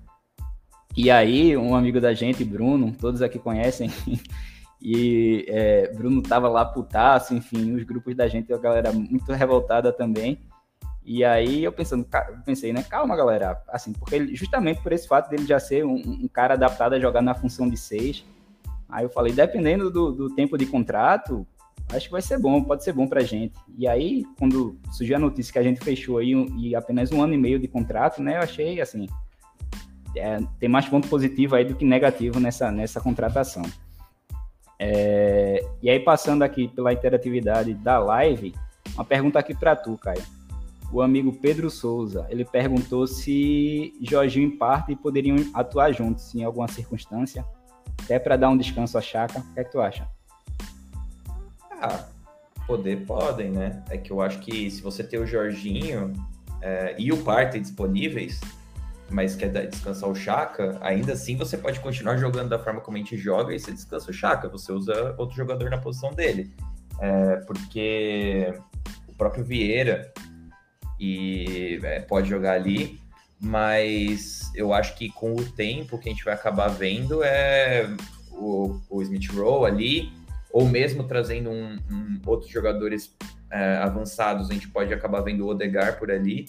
e 1.02 1.10
aí, 1.10 1.56
um 1.56 1.74
amigo 1.76 2.02
da 2.02 2.14
gente, 2.14 2.44
Bruno, 2.44 2.92
todos 2.92 3.22
aqui 3.22 3.40
conhecem, 3.40 3.90
e 4.84 5.46
é, 5.48 5.94
Bruno 5.94 6.22
tava 6.22 6.50
lá 6.50 6.66
putaço, 6.66 7.34
enfim, 7.34 7.74
os 7.74 7.84
grupos 7.84 8.14
da 8.18 8.28
gente, 8.28 8.52
a 8.52 8.58
galera 8.58 8.92
muito 8.92 9.32
revoltada 9.32 9.94
também. 9.94 10.38
E 11.02 11.24
aí 11.24 11.64
eu 11.64 11.72
pensando, 11.72 12.06
pensei, 12.46 12.74
né, 12.74 12.84
calma 12.84 13.16
galera, 13.16 13.64
assim, 13.70 13.94
porque 13.94 14.14
ele, 14.14 14.36
justamente 14.36 14.84
por 14.84 14.92
esse 14.92 15.08
fato 15.08 15.30
dele 15.30 15.46
já 15.46 15.58
ser 15.58 15.86
um, 15.86 15.96
um, 15.96 16.28
cara 16.28 16.56
adaptado 16.56 16.92
a 16.96 17.00
jogar 17.00 17.22
na 17.22 17.34
função 17.34 17.70
de 17.70 17.78
seis, 17.78 18.26
aí 18.90 19.06
eu 19.06 19.10
falei, 19.10 19.32
dependendo 19.32 19.90
do, 19.90 20.12
do 20.12 20.36
tempo 20.36 20.58
de 20.58 20.66
contrato, 20.66 21.48
acho 21.94 22.08
que 22.08 22.12
vai 22.12 22.22
ser 22.22 22.38
bom, 22.40 22.62
pode 22.62 22.84
ser 22.84 22.92
bom 22.92 23.08
pra 23.08 23.22
gente. 23.22 23.54
E 23.78 23.88
aí, 23.88 24.26
quando 24.38 24.78
surgiu 24.92 25.16
a 25.16 25.20
notícia 25.20 25.54
que 25.54 25.60
a 25.60 25.64
gente 25.64 25.80
fechou 25.80 26.18
aí 26.18 26.34
e 26.58 26.76
apenas 26.76 27.10
um 27.10 27.24
ano 27.24 27.36
e 27.36 27.38
meio 27.38 27.58
de 27.58 27.70
contrato, 27.70 28.22
né, 28.22 28.36
eu 28.36 28.42
achei, 28.42 28.82
assim, 28.82 29.08
é, 30.16 30.40
tem 30.60 30.70
mais 30.70 30.88
ponto 30.88 31.08
positivo 31.08 31.56
aí 31.56 31.66
do 31.66 31.76
que 31.76 31.86
negativo 31.86 32.40
nessa, 32.40 32.72
nessa 32.72 33.00
contratação. 33.00 33.64
É, 34.78 35.66
e 35.82 35.90
aí, 35.90 36.00
passando 36.00 36.44
aqui 36.44 36.68
pela 36.68 36.94
interatividade 36.94 37.74
da 37.74 38.00
live, 38.00 38.54
uma 38.96 39.04
pergunta 39.04 39.38
aqui 39.38 39.54
para 39.54 39.76
tu, 39.76 39.98
Caio 39.98 40.24
o 40.92 41.02
amigo 41.02 41.32
Pedro 41.32 41.70
Souza, 41.70 42.26
ele 42.30 42.44
perguntou 42.44 43.06
se 43.06 43.94
Jorginho 44.02 44.50
e 44.50 44.58
Parte 44.58 44.96
poderiam 44.96 45.38
atuar 45.54 45.92
juntos 45.92 46.34
em 46.34 46.44
alguma 46.44 46.68
circunstância, 46.68 47.46
até 48.04 48.18
para 48.18 48.36
dar 48.36 48.50
um 48.50 48.58
descanso 48.58 48.98
à 48.98 49.02
Chaca. 49.02 49.40
O 49.40 49.54
que 49.54 49.60
é 49.60 49.64
que 49.64 49.72
tu 49.72 49.80
acha? 49.80 50.08
Ah, 51.82 52.06
poder 52.66 53.06
podem, 53.06 53.52
né? 53.52 53.84
É 53.90 53.98
que 53.98 54.12
eu 54.12 54.22
acho 54.22 54.40
que 54.40 54.70
se 54.72 54.82
você 54.82 55.04
tem 55.04 55.20
o 55.20 55.28
Jorginho 55.28 56.14
é, 56.62 56.96
e 56.98 57.12
o 57.12 57.24
Parte 57.24 57.60
disponíveis, 57.60 58.42
mas 59.10 59.36
quer 59.36 59.50
descansar 59.68 60.10
o 60.10 60.16
Chaka, 60.16 60.78
ainda 60.82 61.14
assim 61.14 61.36
você 61.36 61.58
pode 61.58 61.80
continuar 61.80 62.18
jogando 62.18 62.50
da 62.50 62.60
forma 62.60 62.82
como 62.82 62.98
a 62.98 63.00
gente 63.00 63.18
joga 63.18 63.54
e 63.54 63.60
você 63.60 63.72
descansa 63.72 64.12
o 64.12 64.14
Chaka, 64.14 64.48
você 64.48 64.72
usa 64.72 65.16
outro 65.18 65.36
jogador 65.36 65.70
na 65.70 65.78
posição 65.78 66.14
dele. 66.14 66.52
É, 67.00 67.38
porque 67.48 68.54
o 69.08 69.14
próprio 69.14 69.44
Vieira, 69.44 70.14
e 71.00 71.80
é, 71.84 72.02
pode 72.02 72.30
jogar 72.30 72.54
ali, 72.54 73.00
mas 73.40 74.52
eu 74.54 74.74
acho 74.74 74.96
que 74.96 75.10
com 75.10 75.34
o 75.34 75.46
tempo 75.52 75.98
que 75.98 76.10
a 76.10 76.12
gente 76.12 76.26
vai 76.26 76.34
acabar 76.34 76.68
vendo 76.68 77.24
é 77.24 77.88
o, 78.32 78.80
o 78.90 79.02
Smith 79.02 79.32
Rowe 79.32 79.66
ali, 79.66 80.12
ou 80.52 80.68
mesmo 80.68 81.04
trazendo 81.06 81.50
um, 81.50 81.80
um 81.90 82.22
outros 82.26 82.52
jogadores 82.52 83.16
é, 83.50 83.78
avançados, 83.78 84.50
a 84.50 84.54
gente 84.54 84.68
pode 84.68 84.94
acabar 84.94 85.22
vendo 85.22 85.46
o 85.46 85.50
Odegar 85.50 85.98
por 85.98 86.12
ali, 86.12 86.46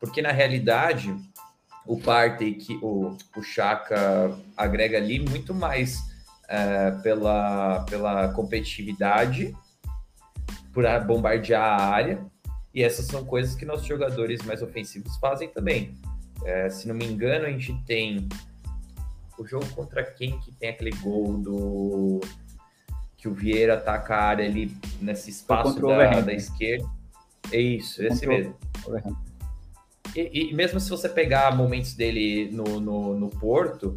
porque 0.00 0.22
na 0.22 0.32
realidade 0.32 1.14
o 1.86 1.98
Partey, 1.98 2.54
que 2.54 2.74
o, 2.82 3.16
o 3.36 3.42
Chaka 3.42 4.38
agrega 4.56 4.98
ali 4.98 5.18
muito 5.18 5.54
mais 5.54 5.98
é, 6.48 6.90
pela, 7.02 7.80
pela 7.88 8.32
competitividade, 8.32 9.56
por 10.72 10.84
bombardear 11.06 11.80
a 11.80 11.84
área, 11.86 12.24
e 12.74 12.82
essas 12.82 13.06
são 13.06 13.24
coisas 13.24 13.54
que 13.54 13.64
nossos 13.64 13.86
jogadores 13.86 14.42
mais 14.42 14.62
ofensivos 14.62 15.16
fazem 15.16 15.48
também. 15.48 15.94
É, 16.44 16.70
se 16.70 16.88
não 16.88 16.94
me 16.94 17.04
engano, 17.04 17.46
a 17.46 17.50
gente 17.50 17.74
tem 17.84 18.28
o 19.38 19.46
jogo 19.46 19.66
contra 19.74 20.02
quem 20.02 20.38
que 20.40 20.52
tem 20.52 20.70
aquele 20.70 20.90
gol 20.96 21.38
do 21.38 22.20
que 23.16 23.28
o 23.28 23.34
Vieira 23.34 23.74
ataca 23.74 24.16
a 24.16 24.24
área 24.24 24.44
ali 24.44 24.76
nesse 25.00 25.30
espaço 25.30 25.80
da, 25.80 26.20
da, 26.20 26.32
esquerda. 26.32 26.84
É 27.52 27.60
isso, 27.60 28.02
esse 28.02 28.26
mesmo. 28.26 28.56
E, 30.14 30.50
e, 30.50 30.54
mesmo 30.54 30.78
se 30.78 30.90
você 30.90 31.08
pegar 31.08 31.56
momentos 31.56 31.94
dele 31.94 32.50
no, 32.52 32.80
no, 32.80 33.18
no, 33.18 33.30
Porto, 33.30 33.94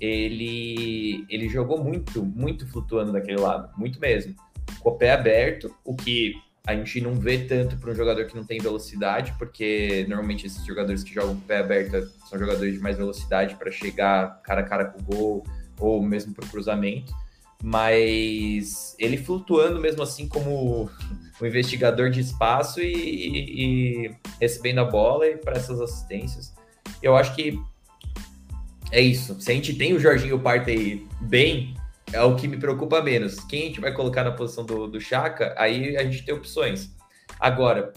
ele, 0.00 1.24
ele 1.28 1.48
jogou 1.48 1.82
muito, 1.82 2.24
muito 2.24 2.66
flutuando 2.66 3.12
daquele 3.12 3.40
lado, 3.40 3.70
muito 3.76 4.00
mesmo. 4.00 4.34
Com 4.80 4.90
o 4.90 4.96
pé 4.96 5.12
aberto, 5.12 5.74
o 5.84 5.94
que 5.94 6.34
a 6.66 6.74
gente 6.74 7.00
não 7.00 7.14
vê 7.14 7.38
tanto 7.38 7.76
para 7.76 7.90
um 7.90 7.94
jogador 7.94 8.26
que 8.26 8.36
não 8.36 8.44
tem 8.44 8.58
velocidade, 8.58 9.34
porque 9.38 10.04
normalmente 10.08 10.46
esses 10.46 10.64
jogadores 10.64 11.02
que 11.02 11.12
jogam 11.12 11.34
com 11.34 11.40
o 11.40 11.44
pé 11.44 11.58
aberto 11.58 12.08
são 12.28 12.38
jogadores 12.38 12.74
de 12.74 12.80
mais 12.80 12.96
velocidade 12.96 13.56
para 13.56 13.70
chegar 13.70 14.40
cara 14.42 14.60
a 14.60 14.64
cara 14.64 14.84
com 14.86 15.00
o 15.00 15.02
gol 15.02 15.46
ou 15.80 16.02
mesmo 16.02 16.32
para 16.32 16.44
o 16.44 16.48
cruzamento. 16.48 17.12
Mas 17.62 18.96
ele 18.98 19.16
flutuando 19.16 19.80
mesmo 19.80 20.02
assim 20.02 20.26
como 20.26 20.90
um 21.40 21.46
investigador 21.46 22.10
de 22.10 22.20
espaço 22.20 22.80
e, 22.80 24.06
e, 24.06 24.10
recebendo 24.40 24.80
a 24.80 24.84
bola 24.84 25.26
e 25.26 25.36
para 25.36 25.56
essas 25.56 25.80
assistências. 25.80 26.52
Eu 27.02 27.16
acho 27.16 27.34
que 27.34 27.60
é 28.90 29.00
isso. 29.00 29.40
Se 29.40 29.50
a 29.52 29.54
gente 29.54 29.74
tem 29.74 29.94
o 29.94 30.00
Jorginho 30.00 30.40
Partey 30.40 31.06
bem, 31.20 31.74
é 32.12 32.20
o 32.20 32.36
que 32.36 32.46
me 32.46 32.56
preocupa 32.56 33.00
menos. 33.00 33.40
Quem 33.40 33.62
a 33.62 33.66
gente 33.66 33.80
vai 33.80 33.92
colocar 33.92 34.24
na 34.24 34.32
posição 34.32 34.64
do, 34.64 34.86
do 34.86 35.00
Chaka, 35.00 35.54
aí 35.56 35.96
a 35.96 36.04
gente 36.04 36.24
tem 36.24 36.34
opções. 36.34 36.90
Agora, 37.40 37.92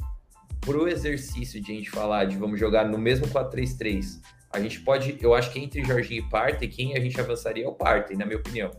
pro 0.62 0.88
exercício 0.88 1.62
de 1.62 1.72
a 1.72 1.76
gente 1.76 1.90
falar 1.90 2.26
de 2.26 2.38
vamos 2.38 2.60
jogar 2.60 2.88
no 2.88 2.98
mesmo 2.98 3.28
4-3-3, 3.28 4.22
a 4.52 4.60
gente 4.60 4.80
pode, 4.80 5.18
eu 5.22 5.34
acho 5.34 5.52
que 5.52 5.60
entre 5.60 5.84
Jorginho 5.84 6.26
e 6.26 6.30
Partey, 6.30 6.68
quem 6.70 6.96
a 6.96 7.00
gente 7.00 7.20
avançaria 7.20 7.66
é 7.66 7.68
o 7.68 7.74
Partey, 7.74 8.16
na 8.16 8.26
minha 8.26 8.38
opinião. 8.38 8.72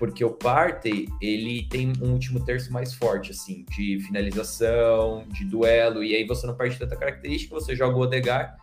Porque 0.00 0.24
o 0.24 0.30
Partey, 0.30 1.06
ele 1.20 1.68
tem 1.68 1.92
um 2.02 2.10
último 2.12 2.44
terço 2.44 2.72
mais 2.72 2.92
forte, 2.92 3.30
assim, 3.30 3.64
de 3.70 4.00
finalização, 4.00 5.24
de 5.28 5.44
duelo, 5.44 6.02
e 6.02 6.16
aí 6.16 6.26
você 6.26 6.44
não 6.44 6.56
perde 6.56 6.76
tanta 6.76 6.96
característica, 6.96 7.54
você 7.54 7.76
joga 7.76 7.96
o 7.96 8.00
Odegar 8.00 8.56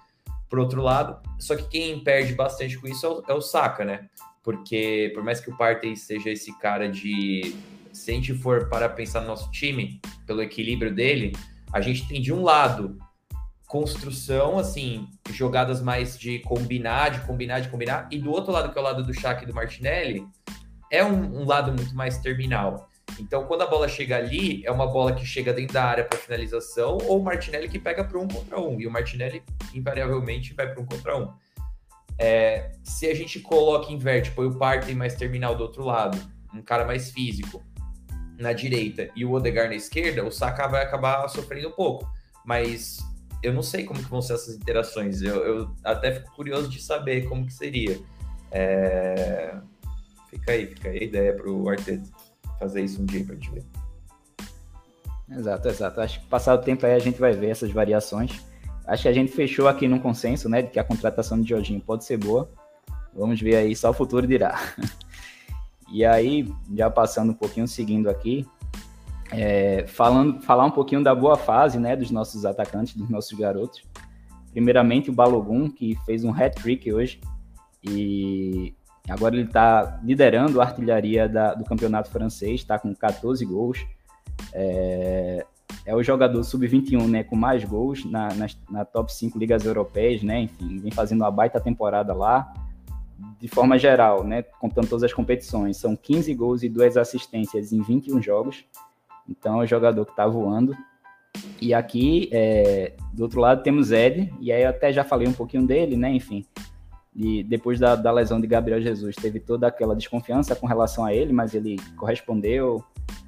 pro 0.50 0.62
outro 0.62 0.82
lado. 0.82 1.18
Só 1.40 1.56
que 1.56 1.70
quem 1.70 2.04
perde 2.04 2.34
bastante 2.34 2.78
com 2.78 2.88
isso 2.88 3.06
é 3.06 3.10
o, 3.10 3.24
é 3.30 3.34
o 3.34 3.42
Saka, 3.42 3.86
né? 3.86 4.10
porque 4.48 5.12
por 5.14 5.22
mais 5.26 5.42
que 5.42 5.50
o 5.50 5.58
Partey 5.58 5.98
seja 5.98 6.30
esse 6.30 6.58
cara 6.58 6.88
de. 6.88 7.54
Se 7.92 8.12
a 8.12 8.14
gente 8.14 8.34
for 8.34 8.70
para 8.70 8.88
pensar 8.88 9.20
no 9.20 9.28
nosso 9.28 9.52
time, 9.52 10.00
pelo 10.26 10.42
equilíbrio 10.42 10.96
dele, 10.96 11.36
a 11.74 11.82
gente 11.82 12.08
tem 12.08 12.22
de 12.22 12.32
um 12.32 12.44
lado 12.44 12.98
construção, 13.68 14.58
assim, 14.58 15.06
jogadas 15.32 15.82
mais 15.82 16.18
de 16.18 16.40
combinar, 16.40 17.10
de 17.10 17.20
combinar, 17.28 17.60
de 17.60 17.68
combinar, 17.68 18.08
e 18.10 18.18
do 18.18 18.32
outro 18.32 18.54
lado, 18.54 18.72
que 18.72 18.78
é 18.78 18.82
o 18.82 18.84
lado 18.86 19.04
do 19.04 19.14
Shaq 19.14 19.44
e 19.44 19.46
do 19.46 19.54
Martinelli, 19.54 20.26
é 20.92 21.04
um, 21.04 21.42
um 21.42 21.46
lado 21.46 21.72
muito 21.72 21.96
mais 21.96 22.18
terminal. 22.18 22.90
Então, 23.20 23.46
quando 23.46 23.62
a 23.62 23.68
bola 23.68 23.88
chega 23.88 24.18
ali, 24.18 24.66
é 24.66 24.72
uma 24.72 24.88
bola 24.88 25.14
que 25.14 25.26
chega 25.26 25.54
dentro 25.54 25.74
da 25.74 25.84
área 25.84 26.04
para 26.04 26.18
finalização, 26.18 26.98
ou 27.06 27.20
o 27.20 27.24
Martinelli 27.24 27.68
que 27.68 27.80
pega 27.80 28.04
para 28.04 28.20
um 28.20 28.28
contra 28.28 28.60
um, 28.60 28.80
e 28.80 28.86
o 28.86 28.92
Martinelli 28.92 29.42
invariavelmente 29.74 30.54
vai 30.54 30.72
para 30.72 30.82
um 30.82 30.86
contra 30.86 31.18
um. 31.18 31.32
É, 32.20 32.72
se 32.84 33.08
a 33.08 33.14
gente 33.14 33.40
coloca, 33.40 33.92
inverte, 33.92 34.32
põe 34.32 34.48
o 34.48 34.58
Partey 34.58 34.96
mais 34.96 35.16
terminal 35.16 35.56
do 35.56 35.64
outro 35.64 35.84
lado, 35.84 36.18
um 36.54 36.62
cara 36.62 36.86
mais 36.86 37.12
físico 37.12 37.64
na 38.38 38.54
direita 38.54 39.10
e 39.16 39.26
o 39.26 39.32
Odegar 39.32 39.68
na 39.68 39.76
esquerda, 39.76 40.24
o 40.24 40.32
Saka 40.32 40.68
vai 40.68 40.84
acabar 40.84 41.28
sofrendo 41.28 41.70
um 41.70 41.72
pouco. 41.72 42.10
Mas 42.46 43.00
eu 43.44 43.54
não 43.54 43.62
sei 43.62 43.84
como 43.84 44.02
que 44.02 44.10
vão 44.10 44.22
ser 44.22 44.34
essas 44.34 44.56
interações. 44.56 45.22
Eu, 45.22 45.36
eu 45.44 45.76
até 45.84 46.14
fico 46.14 46.32
curioso 46.34 46.70
de 46.70 46.82
saber 46.82 47.28
como 47.28 47.46
que 47.46 47.54
seria. 47.54 48.00
É... 48.52 49.56
Fica 50.30 50.52
aí, 50.52 50.68
fica 50.68 50.90
aí 50.90 51.00
a 51.00 51.04
ideia 51.04 51.34
para 51.34 51.50
o 51.50 51.70
Arteta 51.70 52.10
fazer 52.60 52.82
isso 52.84 53.02
um 53.02 53.06
dia 53.06 53.24
para 53.24 53.34
a 53.34 53.38
gente 53.38 53.52
ver. 53.52 53.66
Exato, 55.30 55.68
exato. 55.68 56.02
Acho 56.02 56.22
que 56.22 56.28
passado 56.28 56.62
o 56.62 56.64
tempo 56.64 56.86
aí 56.86 56.94
a 56.94 57.00
gente 57.00 57.20
vai 57.20 57.34
ver 57.34 57.50
essas 57.50 57.72
variações. 57.72 58.44
Acho 58.86 59.04
que 59.04 59.10
a 59.10 59.14
gente 59.14 59.32
fechou 59.32 59.68
aqui 59.68 59.88
num 59.88 60.00
consenso, 60.00 60.48
né, 60.48 60.62
de 60.62 60.70
que 60.70 60.80
a 60.80 60.84
contratação 60.84 61.42
de 61.42 61.50
Jorginho 61.50 61.82
pode 61.82 62.06
ser 62.06 62.18
boa. 62.18 62.50
Vamos 63.14 63.42
ver 63.42 63.56
aí, 63.56 63.76
só 63.76 63.90
o 63.90 63.94
futuro 63.94 64.26
dirá. 64.26 64.58
e 65.92 66.06
aí, 66.06 66.50
já 66.74 66.90
passando 66.90 67.32
um 67.32 67.36
pouquinho, 67.36 67.68
seguindo 67.68 68.10
aqui, 68.10 68.48
é, 69.32 69.86
falando, 69.88 70.42
falar 70.42 70.66
um 70.66 70.72
pouquinho 70.72 71.04
da 71.04 71.14
boa 71.14 71.36
fase, 71.36 71.78
né, 71.78 71.96
dos 71.96 72.12
nossos 72.12 72.46
atacantes, 72.46 72.96
dos 72.96 73.10
nossos 73.10 73.38
garotos. 73.38 73.84
Primeiramente, 74.52 75.10
o 75.10 75.14
Balogun, 75.14 75.70
que 75.70 75.98
fez 76.06 76.24
um 76.24 76.32
hat-trick 76.32 76.92
hoje, 76.94 77.20
e 77.84 78.77
agora 79.10 79.36
ele 79.36 79.46
está 79.46 80.00
liderando 80.04 80.62
a 80.62 80.66
artilharia 80.66 81.28
da, 81.30 81.54
do 81.54 81.64
campeonato 81.64 82.10
francês, 82.10 82.62
está 82.62 82.78
com 82.78 82.94
14 82.94 83.46
gols. 83.46 83.86
É, 84.54 85.46
é 85.86 85.96
o 85.96 86.04
jogador 86.04 86.44
sub-21, 86.44 87.08
né, 87.08 87.24
com 87.24 87.36
mais 87.36 87.64
gols 87.64 88.04
na, 88.06 88.34
na, 88.34 88.48
na, 88.70 88.86
top 88.86 89.14
5 89.14 89.38
ligas 89.38 89.66
europeias, 89.66 90.22
né, 90.22 90.42
enfim, 90.42 90.80
vem 90.80 90.92
fazendo 90.92 91.22
uma 91.22 91.32
baita 91.32 91.60
temporada 91.60 92.14
lá. 92.14 92.54
De 93.40 93.48
forma 93.48 93.78
geral, 93.78 94.24
né, 94.24 94.44
contando 94.60 94.88
todas 94.88 95.04
as 95.04 95.14
competições, 95.14 95.78
são 95.78 95.96
15 95.96 96.34
gols 96.34 96.64
e 96.64 96.70
2 96.70 96.98
assistências 96.98 97.72
em 97.72 97.82
21 97.82 98.22
jogos. 98.22 98.66
Então 99.30 99.62
é 99.62 99.64
um 99.64 99.68
jogador 99.68 100.06
que 100.06 100.12
está 100.12 100.28
voando. 100.28 100.76
E 101.62 101.74
aqui, 101.74 102.30
é, 102.32 102.94
do 103.14 103.24
outro 103.24 103.40
lado, 103.40 103.64
temos 103.64 103.92
Ed, 103.92 104.34
e 104.40 104.52
aí 104.52 104.64
eu 104.64 104.70
até 104.70 104.92
já 104.92 105.04
falei 105.04 105.28
um 105.28 105.34
pouquinho 105.34 105.66
dele, 105.66 105.96
né, 105.96 106.12
enfim. 106.12 106.46
E 107.18 107.44
depois 107.44 107.80
da, 107.80 107.96
da 107.96 108.12
lesão 108.12 108.40
de 108.40 108.46
Gabriel 108.46 108.80
Jesus, 108.80 109.16
teve 109.16 109.40
toda 109.40 109.66
aquela 109.66 109.96
desconfiança 109.96 110.56
com 110.56 110.68
relação 110.68 111.04
a 111.04 111.12
ele, 111.12 111.34
mas 111.34 111.56
ele 111.56 111.78
correspondeu, 111.96 112.84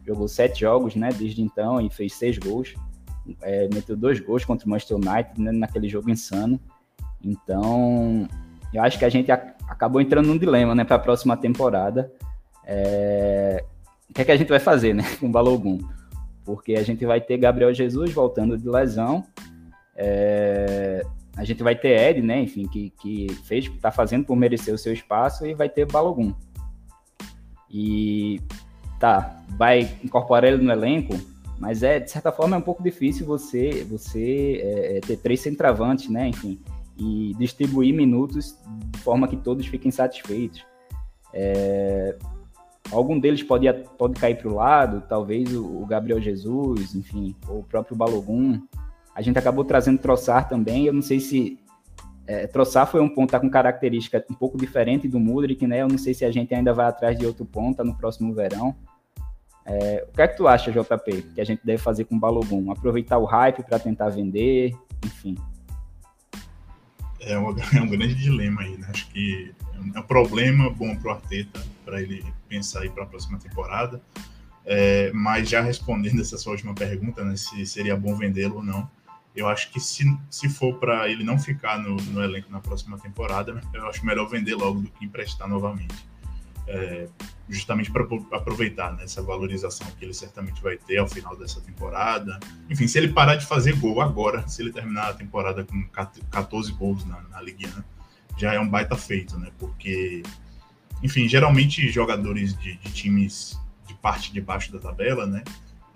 jogou 0.06 0.28
sete 0.28 0.60
jogos, 0.60 0.96
né, 0.96 1.10
desde 1.12 1.42
então 1.42 1.82
e 1.82 1.90
fez 1.90 2.14
seis 2.14 2.38
gols. 2.38 2.76
É, 3.42 3.68
meteu 3.74 3.98
dois 3.98 4.20
gols 4.20 4.46
contra 4.46 4.68
o 4.68 4.70
Manchester 4.70 4.98
United 4.98 5.42
né, 5.42 5.52
naquele 5.52 5.90
jogo 5.90 6.08
insano. 6.12 6.60
Então, 7.24 8.28
eu 8.72 8.84
acho 8.84 9.00
que 9.00 9.06
a 9.06 9.10
gente 9.10 9.32
acabou 9.32 10.00
entrando 10.00 10.28
num 10.28 10.38
dilema, 10.38 10.76
né, 10.76 10.84
para 10.84 10.98
a 10.98 11.00
próxima 11.00 11.36
temporada. 11.36 12.12
É... 12.64 13.64
O 14.08 14.14
que 14.14 14.22
é 14.22 14.26
que 14.26 14.32
a 14.32 14.38
gente 14.38 14.50
vai 14.50 14.60
fazer, 14.60 14.94
né, 14.94 15.04
com 15.20 15.26
o 15.26 15.32
Balogun? 15.32 15.80
Porque 16.46 16.76
a 16.76 16.84
gente 16.84 17.04
vai 17.08 17.20
ter 17.20 17.38
Gabriel 17.38 17.74
Jesus 17.74 18.12
voltando 18.14 18.56
de 18.56 18.70
lesão. 18.70 19.24
É... 19.96 21.04
A 21.40 21.46
gente 21.46 21.64
vai 21.64 21.74
ter 21.74 21.98
Ed, 21.98 22.22
né, 22.22 22.42
enfim, 22.42 22.68
que, 22.68 22.90
que 23.02 23.28
fez, 23.46 23.70
tá 23.80 23.92
fazendo 23.92 24.26
por 24.26 24.36
merecer 24.36 24.74
o 24.74 24.78
seu 24.78 24.92
espaço 24.92 25.46
e 25.46 25.54
vai 25.54 25.70
ter 25.70 25.90
Balogun. 25.90 26.34
E 27.72 28.42
tá, 29.00 29.42
vai 29.58 29.90
incorporar 30.04 30.52
ele 30.52 30.62
no 30.62 30.70
elenco, 30.70 31.18
mas 31.58 31.82
é 31.82 31.98
de 31.98 32.12
certa 32.12 32.30
forma 32.30 32.58
é 32.58 32.60
um 32.60 32.62
pouco 32.62 32.84
difícil 32.84 33.26
você 33.26 33.86
você 33.90 34.60
é, 34.62 34.98
é 34.98 35.00
ter 35.00 35.16
três 35.16 35.40
centravantes, 35.40 36.10
né? 36.10 36.28
Enfim, 36.28 36.60
e 36.98 37.34
distribuir 37.40 37.96
minutos 37.96 38.58
de 38.92 39.00
forma 39.00 39.26
que 39.26 39.38
todos 39.38 39.66
fiquem 39.66 39.92
satisfeitos. 39.92 40.66
É, 41.34 42.18
algum 42.92 43.18
deles 43.18 43.42
pode, 43.42 43.72
pode 43.98 44.20
cair 44.20 44.38
para 44.38 44.50
o 44.50 44.56
lado, 44.56 45.04
talvez 45.08 45.56
o, 45.56 45.64
o, 45.64 45.86
Gabriel 45.86 46.20
Jesus, 46.20 46.96
enfim, 46.96 47.34
ou 47.48 47.60
o 47.60 47.64
próprio 47.64 47.96
Balogun. 47.96 48.60
A 49.20 49.22
gente 49.22 49.38
acabou 49.38 49.66
trazendo 49.66 50.00
Troçar 50.00 50.48
também. 50.48 50.86
Eu 50.86 50.94
não 50.94 51.02
sei 51.02 51.20
se 51.20 51.60
é, 52.26 52.48
Troçar 52.48 52.90
foi 52.90 53.02
um 53.02 53.10
ponta 53.10 53.38
com 53.38 53.50
característica 53.50 54.26
um 54.32 54.34
pouco 54.34 54.58
diferente 54.58 55.10
do 55.10 55.20
Mudrik, 55.20 55.68
né? 55.68 55.82
Eu 55.82 55.90
não 55.90 55.98
sei 55.98 56.14
se 56.14 56.24
a 56.24 56.32
gente 56.32 56.56
ainda 56.56 56.74
vai 56.74 56.86
atrás 56.86 57.20
de 57.20 57.26
outro 57.26 57.44
ponta 57.44 57.84
no 57.84 57.94
próximo 57.94 58.34
verão. 58.34 58.74
É, 59.66 60.08
o 60.08 60.14
que 60.14 60.22
é 60.22 60.28
que 60.30 60.38
tu 60.38 60.48
acha, 60.48 60.72
JP, 60.72 61.22
que 61.36 61.42
a 61.42 61.44
gente 61.44 61.60
deve 61.66 61.80
fazer 61.80 62.06
com 62.06 62.16
o 62.16 62.20
Balogun? 62.20 62.72
Aproveitar 62.72 63.18
o 63.18 63.26
hype 63.26 63.62
para 63.64 63.78
tentar 63.78 64.08
vender, 64.08 64.74
enfim. 65.06 65.36
É, 67.20 67.38
um, 67.38 67.50
é 67.76 67.82
um 67.82 67.90
grande 67.90 68.16
dilema 68.16 68.62
aí, 68.62 68.78
né? 68.78 68.88
Acho 68.90 69.10
que 69.10 69.54
é 69.94 70.00
um 70.00 70.04
problema 70.04 70.70
bom 70.70 70.96
para 70.96 71.12
o 71.12 71.16
Arteta, 71.16 71.60
para 71.84 72.02
ele 72.02 72.24
pensar 72.48 72.84
aí 72.84 72.90
para 72.90 73.04
a 73.04 73.06
próxima 73.06 73.38
temporada. 73.38 74.02
É, 74.66 75.12
mas 75.14 75.50
já 75.50 75.60
respondendo 75.60 76.22
essa 76.22 76.38
sua 76.38 76.54
última 76.54 76.74
pergunta, 76.74 77.22
né, 77.26 77.36
se 77.36 77.66
seria 77.66 77.98
bom 77.98 78.16
vendê-lo 78.16 78.58
ou 78.58 78.64
não, 78.64 78.90
eu 79.36 79.48
acho 79.48 79.72
que 79.72 79.80
se, 79.80 80.06
se 80.30 80.50
for 80.50 80.76
para 80.80 81.08
ele 81.10 81.24
não 81.24 81.38
ficar 81.40 81.78
no, 81.78 81.96
no, 81.96 82.24
elenco 82.24 82.52
na 82.52 82.60
próxima 82.60 82.98
temporada, 82.98 83.62
eu 83.74 83.88
acho 83.88 84.06
melhor 84.06 84.28
vender 84.28 84.56
logo 84.56 84.82
do 84.82 84.90
que 84.90 85.06
emprestar 85.06 85.48
novamente. 85.48 86.08
É, 86.68 87.08
justamente 87.48 87.90
para 87.90 88.04
aproveitar 88.32 88.94
né, 88.94 89.04
essa 89.04 89.24
valorização 89.24 89.88
que 89.98 90.06
ele 90.06 90.14
certamente 90.14 90.62
vai 90.62 90.78
ter 90.78 90.98
ao 90.98 91.08
final 91.08 91.36
dessa 91.36 91.60
temporada. 91.60 92.40
Enfim, 92.70 92.88
se 92.88 92.98
ele 93.00 93.10
parar 93.10 93.36
de 93.36 93.46
fazer 93.46 93.76
gol 93.76 94.02
agora, 94.02 94.48
se 94.48 94.62
ele 94.62 94.72
terminar 94.72 95.10
a 95.10 95.14
temporada 95.14 95.64
com 95.64 95.84
14 96.30 96.72
gols 96.74 97.04
na, 97.06 97.22
na 97.24 97.42
Ligue 97.42 97.66
1, 97.66 97.84
já 98.38 98.54
é 98.54 98.60
um 98.60 98.70
baita 98.70 98.96
feito, 98.96 99.38
né? 99.40 99.50
Porque, 99.58 100.22
enfim, 101.02 101.28
geralmente 101.28 101.90
jogadores 101.90 102.56
de, 102.56 102.76
de 102.78 102.92
times 102.92 103.60
de 103.88 103.96
parte 103.96 104.32
de 104.32 104.40
baixo 104.40 104.72
da 104.72 104.78
tabela, 104.78 105.26
né? 105.26 105.44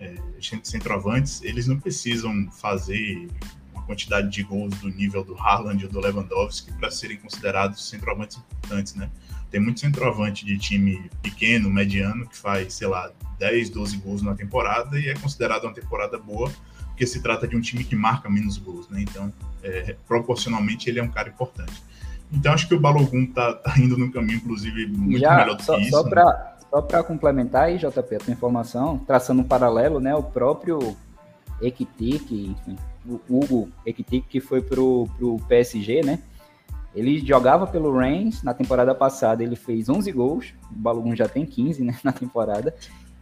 É, 0.04 0.60
centroavantes, 0.64 1.41
eles 1.43 1.68
não 1.68 1.80
precisam 1.80 2.49
fazer 2.51 3.30
uma 3.74 3.84
quantidade 3.84 4.30
de 4.30 4.43
gols 4.43 4.76
do 4.76 4.89
nível 4.89 5.24
do 5.24 5.36
Haaland 5.38 5.86
ou 5.86 5.91
do 5.91 5.99
Lewandowski 5.99 6.74
para 6.74 6.91
serem 6.91 7.18
considerados 7.18 7.89
centroavantes 7.89 8.38
importantes, 8.38 8.95
né? 8.95 9.10
Tem 9.49 9.62
muito 9.62 9.80
centroavante 9.80 10.45
de 10.45 10.58
time 10.58 11.10
pequeno, 11.22 11.70
mediano, 11.70 12.28
que 12.28 12.36
faz, 12.36 12.74
sei 12.74 12.88
lá, 12.88 13.12
10, 13.38 13.70
12 13.70 13.97
gols 13.97 14.22
na 14.22 14.34
temporada 14.36 14.99
e 14.99 15.10
é 15.10 15.14
considerado 15.14 15.66
uma 15.66 15.74
temporada 15.74 16.18
boa, 16.18 16.51
porque 16.88 17.06
se 17.06 17.22
trata 17.22 17.47
de 17.47 17.56
um 17.56 17.62
time 17.62 17.84
que 17.84 17.95
marca 17.95 18.30
menos 18.30 18.58
gols, 18.58 18.89
né? 18.89 19.01
Então, 19.01 19.32
é, 19.62 19.95
proporcionalmente, 20.08 20.89
ele 20.89 20.99
é 20.99 21.04
um 21.04 21.10
cara 21.10 21.30
importante. 21.30 21.84
Então, 22.32 22.51
acho 22.51 22.68
que 22.68 22.74
o 22.74 22.80
Balogun 22.80 23.28
tá, 23.28 23.54
tá 23.54 23.78
indo 23.78 23.95
no 23.95 24.12
caminho, 24.12 24.38
inclusive, 24.38 24.88
muito 24.88 25.20
Já, 25.20 25.38
melhor 25.38 25.56
do 25.56 25.64
só, 25.64 25.76
que 25.76 25.82
isso. 25.84 25.91
Só 25.91 26.04
para 26.04 26.26
né? 26.26 26.53
Só 26.74 26.82
para 26.82 27.04
complementar 27.04 27.66
aí, 27.66 27.78
JP, 27.78 28.16
a 28.16 28.20
tua 28.20 28.34
informação, 28.34 28.98
traçando 28.98 29.44
um 29.44 29.48
paralelo, 29.48 30.00
né? 30.00 30.16
O 30.16 30.24
próprio 30.24 30.98
Ekitik, 31.62 32.56
o 33.08 33.22
Hugo 33.30 33.70
Ekitik, 33.86 34.28
que 34.28 34.40
foi 34.40 34.60
pro, 34.60 35.08
pro 35.16 35.38
PSG, 35.48 36.02
né? 36.02 36.18
Ele 36.96 37.24
jogava 37.24 37.68
pelo 37.68 37.96
Reims 37.96 38.42
na 38.42 38.56
temporada 38.56 38.96
passada, 38.96 39.44
ele 39.44 39.56
fez 39.56 39.88
11 39.88 40.12
gols, 40.12 40.56
o 40.72 40.74
Balogun 40.74 41.16
já 41.16 41.28
tem 41.28 41.46
15 41.46 41.84
né, 41.84 41.96
na 42.04 42.12
temporada, 42.12 42.74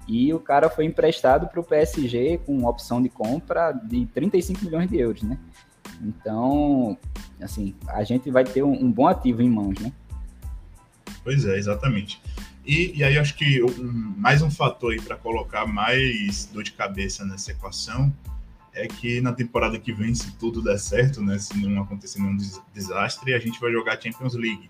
e 0.08 0.34
o 0.34 0.40
cara 0.40 0.70
foi 0.70 0.86
emprestado 0.86 1.46
para 1.50 1.60
o 1.60 1.64
PSG 1.64 2.38
com 2.46 2.66
opção 2.66 3.04
de 3.04 3.10
compra 3.10 3.74
de 3.74 4.06
35 4.14 4.64
milhões 4.64 4.90
de 4.90 4.98
euros, 4.98 5.24
né? 5.24 5.38
Então, 6.02 6.98
assim, 7.42 7.76
a 7.90 8.02
gente 8.06 8.32
vai 8.32 8.46
ter 8.46 8.64
um, 8.64 8.72
um 8.72 8.90
bom 8.90 9.08
ativo 9.08 9.42
em 9.42 9.50
mãos, 9.50 9.78
né? 9.78 9.92
Pois 11.22 11.46
é, 11.46 11.58
exatamente. 11.58 12.22
E, 12.66 12.98
e 12.98 13.04
aí 13.04 13.18
acho 13.18 13.36
que 13.36 13.64
um, 13.64 14.14
mais 14.18 14.42
um 14.42 14.52
fator 14.52 14.94
aí 14.94 15.02
para 15.02 15.16
colocar 15.16 15.66
mais 15.66 16.46
dor 16.46 16.64
de 16.64 16.72
cabeça 16.72 17.26
nessa 17.26 17.52
equação 17.52 18.14
é 18.74 18.88
que 18.88 19.20
na 19.20 19.34
temporada 19.34 19.78
que 19.80 19.92
vem, 19.92 20.14
se 20.16 20.32
tudo 20.38 20.62
der 20.62 20.78
certo, 20.78 21.22
né, 21.22 21.38
se 21.38 21.58
não 21.58 21.82
acontecer 21.82 22.20
nenhum 22.20 22.38
desastre, 22.74 23.34
a 23.34 23.40
gente 23.40 23.60
vai 23.60 23.72
jogar 23.72 24.02
Champions 24.02 24.34
League. 24.36 24.70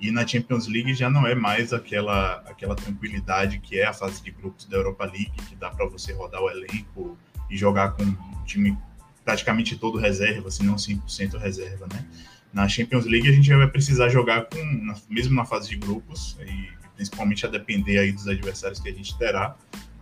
E 0.00 0.10
na 0.10 0.26
Champions 0.26 0.66
League 0.66 0.92
já 0.94 1.08
não 1.08 1.26
é 1.26 1.34
mais 1.34 1.72
aquela, 1.72 2.36
aquela 2.46 2.74
tranquilidade 2.74 3.58
que 3.60 3.78
é 3.78 3.86
a 3.86 3.92
fase 3.92 4.22
de 4.22 4.30
grupos 4.30 4.66
da 4.66 4.76
Europa 4.76 5.04
League, 5.04 5.32
que 5.48 5.54
dá 5.54 5.70
para 5.70 5.86
você 5.86 6.12
rodar 6.12 6.42
o 6.42 6.50
elenco 6.50 7.16
e 7.48 7.56
jogar 7.56 7.92
com 7.92 8.02
um 8.02 8.44
time 8.44 8.76
praticamente 9.24 9.76
todo 9.76 9.98
reserva, 9.98 10.50
se 10.50 10.62
não 10.62 10.76
100% 10.76 11.38
reserva, 11.38 11.86
né? 11.92 12.04
Na 12.52 12.68
Champions 12.68 13.06
League 13.06 13.28
a 13.28 13.32
gente 13.32 13.52
vai 13.52 13.66
precisar 13.68 14.08
jogar 14.08 14.46
com, 14.46 14.94
mesmo 15.08 15.34
na 15.34 15.44
fase 15.44 15.68
de 15.68 15.76
grupos, 15.76 16.36
e 16.40 16.75
principalmente 16.96 17.46
a 17.46 17.48
depender 17.48 17.98
aí 17.98 18.10
dos 18.10 18.26
adversários 18.26 18.80
que 18.80 18.88
a 18.88 18.92
gente 18.92 19.16
terá, 19.16 19.54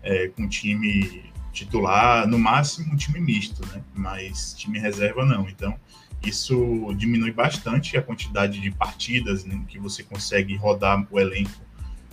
é, 0.02 0.28
com 0.28 0.48
time 0.48 1.24
titular, 1.52 2.26
no 2.26 2.38
máximo 2.38 2.92
um 2.92 2.96
time 2.96 3.20
misto, 3.20 3.64
né? 3.68 3.82
Mas 3.94 4.54
time 4.54 4.78
reserva 4.78 5.24
não. 5.24 5.48
Então, 5.48 5.78
isso 6.24 6.92
diminui 6.96 7.32
bastante 7.32 7.96
a 7.96 8.02
quantidade 8.02 8.60
de 8.60 8.70
partidas 8.70 9.44
né, 9.44 9.62
que 9.68 9.78
você 9.78 10.02
consegue 10.02 10.56
rodar 10.56 11.06
o 11.10 11.20
elenco 11.20 11.62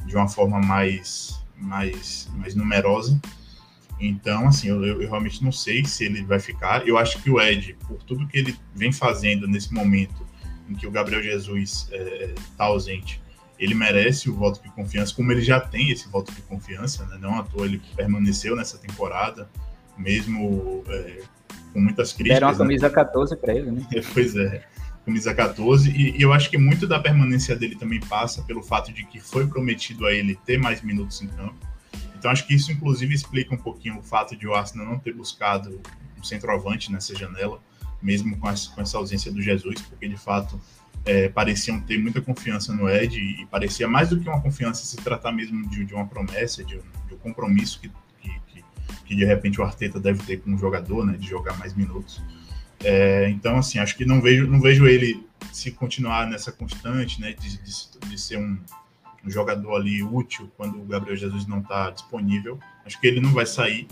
de 0.05 0.15
uma 0.15 0.27
forma 0.27 0.59
mais, 0.59 1.41
mais, 1.57 2.29
mais 2.35 2.53
numerosa. 2.53 3.19
Então, 3.99 4.47
assim, 4.47 4.67
eu, 4.67 4.83
eu, 4.83 4.99
realmente 5.07 5.43
não 5.43 5.51
sei 5.51 5.85
se 5.85 6.05
ele 6.05 6.23
vai 6.23 6.39
ficar. 6.39 6.87
Eu 6.87 6.97
acho 6.97 7.21
que 7.21 7.29
o 7.29 7.39
Ed, 7.39 7.75
por 7.87 8.01
tudo 8.03 8.27
que 8.27 8.37
ele 8.37 8.57
vem 8.75 8.91
fazendo 8.91 9.47
nesse 9.47 9.73
momento 9.73 10.25
em 10.67 10.73
que 10.73 10.87
o 10.87 10.91
Gabriel 10.91 11.21
Jesus 11.21 11.87
está 11.91 11.95
é, 11.97 12.35
tá 12.57 12.63
ausente, 12.65 13.20
ele 13.61 13.75
merece 13.75 14.27
o 14.27 14.33
voto 14.33 14.61
de 14.63 14.69
confiança, 14.71 15.13
como 15.13 15.31
ele 15.31 15.41
já 15.41 15.59
tem 15.59 15.91
esse 15.91 16.09
voto 16.09 16.33
de 16.33 16.41
confiança, 16.41 17.05
né? 17.05 17.17
não 17.21 17.39
à 17.39 17.43
toa 17.43 17.65
ele 17.65 17.79
permaneceu 17.95 18.55
nessa 18.55 18.79
temporada, 18.79 19.47
mesmo 19.95 20.83
é, 20.87 21.21
com 21.71 21.79
muitas 21.79 22.11
críticas. 22.11 22.39
Deram 22.39 22.47
a 22.47 22.51
né? 22.53 22.57
camisa 22.57 22.89
né? 22.89 22.93
14 22.95 23.35
para 23.35 23.55
ele, 23.55 23.71
né? 23.71 23.85
pois 24.15 24.35
é, 24.35 24.63
camisa 25.05 25.31
14, 25.31 25.91
e, 25.91 26.17
e, 26.17 26.21
eu 26.23 26.33
acho 26.33 26.49
que 26.49 26.57
muito 26.57 26.87
da 26.87 26.99
permanência 26.99 27.55
dele 27.55 27.75
também 27.75 27.99
passa 27.99 28.41
pelo 28.41 28.63
fato 28.63 28.91
de 28.91 29.05
que 29.05 29.19
foi 29.19 29.45
prometido 29.45 30.07
a 30.07 30.11
ele 30.11 30.33
ter 30.43 30.57
mais 30.57 30.81
minutos 30.81 31.21
em 31.21 31.27
campo. 31.27 31.55
Então 32.17 32.31
acho 32.31 32.47
que 32.47 32.55
isso 32.55 32.71
inclusive 32.71 33.13
explica 33.13 33.53
um 33.53 33.59
pouquinho 33.59 33.99
o 33.99 34.01
fato 34.01 34.35
de 34.35 34.47
o 34.47 34.55
Arsenal 34.55 34.87
não 34.87 34.97
ter 34.97 35.13
buscado 35.13 35.79
um 36.17 36.23
centroavante 36.23 36.91
nessa 36.91 37.15
janela, 37.15 37.61
mesmo 38.01 38.35
com 38.37 38.49
essa 38.49 38.97
ausência 38.97 39.31
do 39.31 39.39
Jesus, 39.39 39.79
porque 39.81 40.07
de 40.07 40.17
fato 40.17 40.59
é, 41.05 41.29
pareciam 41.29 41.79
ter 41.81 41.97
muita 41.97 42.21
confiança 42.21 42.73
no 42.73 42.89
Ed 42.89 43.19
e 43.19 43.45
parecia 43.47 43.87
mais 43.87 44.09
do 44.09 44.19
que 44.19 44.29
uma 44.29 44.41
confiança 44.41 44.85
se 44.85 44.97
tratar 44.97 45.31
mesmo 45.31 45.67
de, 45.67 45.83
de 45.85 45.93
uma 45.93 46.05
promessa, 46.05 46.63
de 46.63 46.77
um, 46.77 47.07
de 47.07 47.15
um 47.15 47.17
compromisso 47.17 47.79
que, 47.79 47.89
que, 48.21 48.29
que, 48.47 48.63
que, 49.05 49.15
de 49.15 49.25
repente 49.25 49.59
o 49.59 49.63
Arteta 49.63 49.99
deve 49.99 50.23
ter 50.23 50.37
com 50.37 50.53
o 50.53 50.57
jogador, 50.57 51.05
né, 51.05 51.17
de 51.17 51.27
jogar 51.27 51.57
mais 51.57 51.73
minutos. 51.73 52.21
É, 52.83 53.29
então, 53.29 53.57
assim, 53.57 53.79
acho 53.79 53.95
que 53.95 54.05
não 54.05 54.21
vejo, 54.21 54.47
não 54.47 54.59
vejo 54.59 54.87
ele 54.87 55.25
se 55.51 55.71
continuar 55.71 56.27
nessa 56.27 56.51
constante, 56.51 57.19
né, 57.19 57.33
de, 57.33 57.57
de, 57.57 58.09
de 58.09 58.19
ser 58.19 58.37
um, 58.37 58.59
um, 59.25 59.29
jogador 59.29 59.75
ali 59.75 60.03
útil 60.03 60.51
quando 60.57 60.81
o 60.81 60.85
Gabriel 60.85 61.15
Jesus 61.15 61.47
não 61.47 61.59
está 61.59 61.89
disponível. 61.91 62.59
Acho 62.85 62.99
que 62.99 63.07
ele 63.07 63.19
não 63.19 63.31
vai 63.31 63.45
sair. 63.45 63.87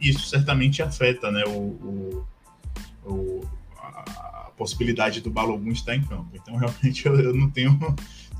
E 0.00 0.10
isso 0.10 0.26
certamente 0.26 0.82
afeta, 0.82 1.30
né, 1.30 1.44
o, 1.46 1.50
o, 1.50 2.26
o 3.04 3.48
possibilidade 4.62 5.20
do 5.20 5.30
Balogun 5.30 5.72
estar 5.72 5.96
em 5.96 6.04
campo. 6.04 6.30
Então, 6.34 6.54
realmente, 6.56 7.04
eu, 7.04 7.18
eu 7.18 7.34
não 7.34 7.50
tenho 7.50 7.78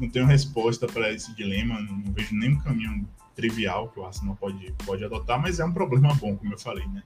não 0.00 0.08
tenho 0.08 0.26
resposta 0.26 0.86
para 0.86 1.12
esse 1.12 1.34
dilema, 1.34 1.80
não, 1.80 1.96
não, 1.96 2.12
vejo 2.12 2.34
nenhum 2.34 2.58
caminho 2.58 3.06
trivial 3.34 3.88
que 3.88 4.00
o 4.00 4.04
Arsenal 4.04 4.36
pode, 4.36 4.72
pode 4.84 5.04
adotar, 5.04 5.40
mas 5.40 5.60
é 5.60 5.64
um 5.64 5.72
problema 5.72 6.14
bom, 6.14 6.36
como 6.36 6.52
eu 6.52 6.58
falei, 6.58 6.86
né? 6.88 7.02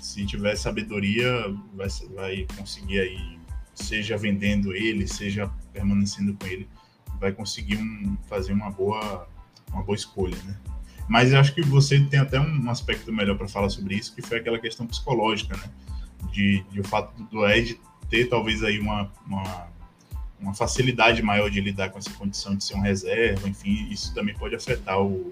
Se 0.00 0.24
tiver 0.26 0.56
sabedoria, 0.56 1.30
vai, 1.74 1.88
vai 2.14 2.46
conseguir 2.56 3.00
aí, 3.00 3.38
seja 3.74 4.16
vendendo 4.16 4.72
ele, 4.74 5.06
seja 5.06 5.50
permanecendo 5.72 6.34
com 6.34 6.46
ele, 6.46 6.68
vai 7.20 7.32
conseguir 7.32 7.76
um, 7.76 8.16
fazer 8.28 8.52
uma 8.52 8.70
boa, 8.70 9.28
uma 9.72 9.82
boa 9.82 9.96
escolha, 9.96 10.36
né? 10.44 10.58
Mas 11.08 11.32
eu 11.32 11.40
acho 11.40 11.54
que 11.54 11.62
você 11.62 12.00
tem 12.00 12.20
até 12.20 12.40
um 12.40 12.70
aspecto 12.70 13.12
melhor 13.12 13.36
para 13.36 13.48
falar 13.48 13.68
sobre 13.68 13.96
isso, 13.96 14.14
que 14.14 14.22
foi 14.22 14.38
aquela 14.38 14.58
questão 14.58 14.86
psicológica, 14.86 15.56
né? 15.56 15.70
De, 16.32 16.64
de 16.70 16.80
o 16.80 16.84
fato 16.84 17.22
do 17.24 17.46
Ed 17.46 17.80
ter 18.10 18.28
talvez 18.28 18.62
aí 18.62 18.78
uma, 18.78 19.10
uma, 19.26 19.66
uma, 20.40 20.54
facilidade 20.54 21.22
maior 21.22 21.48
de 21.48 21.60
lidar 21.60 21.90
com 21.90 21.98
essa 21.98 22.10
condição 22.10 22.54
de 22.56 22.64
ser 22.64 22.74
um 22.74 22.80
reserva, 22.80 23.48
enfim, 23.48 23.88
isso 23.90 24.12
também 24.12 24.34
pode 24.34 24.54
afetar 24.54 25.00
o, 25.00 25.30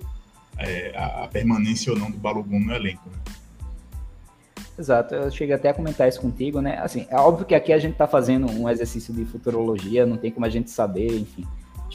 é, 0.57 0.97
a 0.97 1.29
permanência 1.29 1.93
ou 1.93 1.99
não 1.99 2.11
do 2.11 2.17
Balogun 2.17 2.61
no 2.61 2.73
elenco, 2.73 3.11
né? 3.11 3.19
Exato, 4.79 5.13
eu 5.13 5.29
cheguei 5.29 5.57
até 5.57 5.71
a 5.71 5.75
comentar 5.75 6.09
isso 6.09 6.21
contigo, 6.21 6.61
né? 6.61 6.79
Assim, 6.79 7.05
é 7.11 7.17
óbvio 7.17 7.45
que 7.45 7.55
aqui 7.55 7.73
a 7.73 7.79
gente 7.79 7.95
está 7.95 8.07
fazendo 8.07 8.49
um 8.49 8.71
exercício 8.71 9.13
de 9.13 9.25
futurologia, 9.25 10.07
não 10.07 10.17
tem 10.17 10.31
como 10.31 10.47
a 10.47 10.49
gente 10.49 10.71
saber, 10.71 11.19
enfim. 11.19 11.45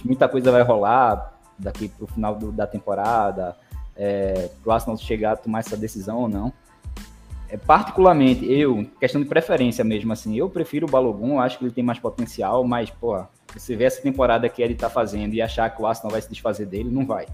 Muita 0.04 0.28
coisa 0.28 0.52
vai 0.52 0.64
rolar 0.64 1.40
daqui 1.58 1.88
para 1.88 2.04
o 2.04 2.08
final 2.08 2.36
do, 2.36 2.52
da 2.52 2.68
temporada, 2.68 3.56
é, 3.96 4.50
para 4.62 4.70
o 4.70 4.74
Arsenal 4.74 4.98
chegar 4.98 5.32
a 5.32 5.36
tomar 5.38 5.60
essa 5.60 5.78
decisão 5.78 6.18
ou 6.18 6.28
não. 6.28 6.52
É, 7.54 7.58
particularmente, 7.58 8.52
eu, 8.52 8.84
questão 9.00 9.22
de 9.22 9.28
preferência 9.28 9.84
mesmo, 9.84 10.12
assim, 10.12 10.36
eu 10.36 10.50
prefiro 10.50 10.88
o 10.88 10.90
Balogun, 10.90 11.40
acho 11.40 11.60
que 11.60 11.66
ele 11.66 11.72
tem 11.72 11.84
mais 11.84 12.00
potencial, 12.00 12.64
mas, 12.64 12.90
pô, 12.90 13.24
você 13.54 13.76
vê 13.76 13.84
essa 13.84 14.02
temporada 14.02 14.50
que 14.50 14.60
ele 14.60 14.74
está 14.74 14.90
fazendo 14.90 15.36
e 15.36 15.42
achar 15.42 15.70
que 15.70 15.80
o 15.80 15.86
Arsenal 15.86 16.10
vai 16.10 16.20
se 16.20 16.30
desfazer 16.30 16.66
dele, 16.66 16.90
não 16.90 17.06
vai. 17.06 17.28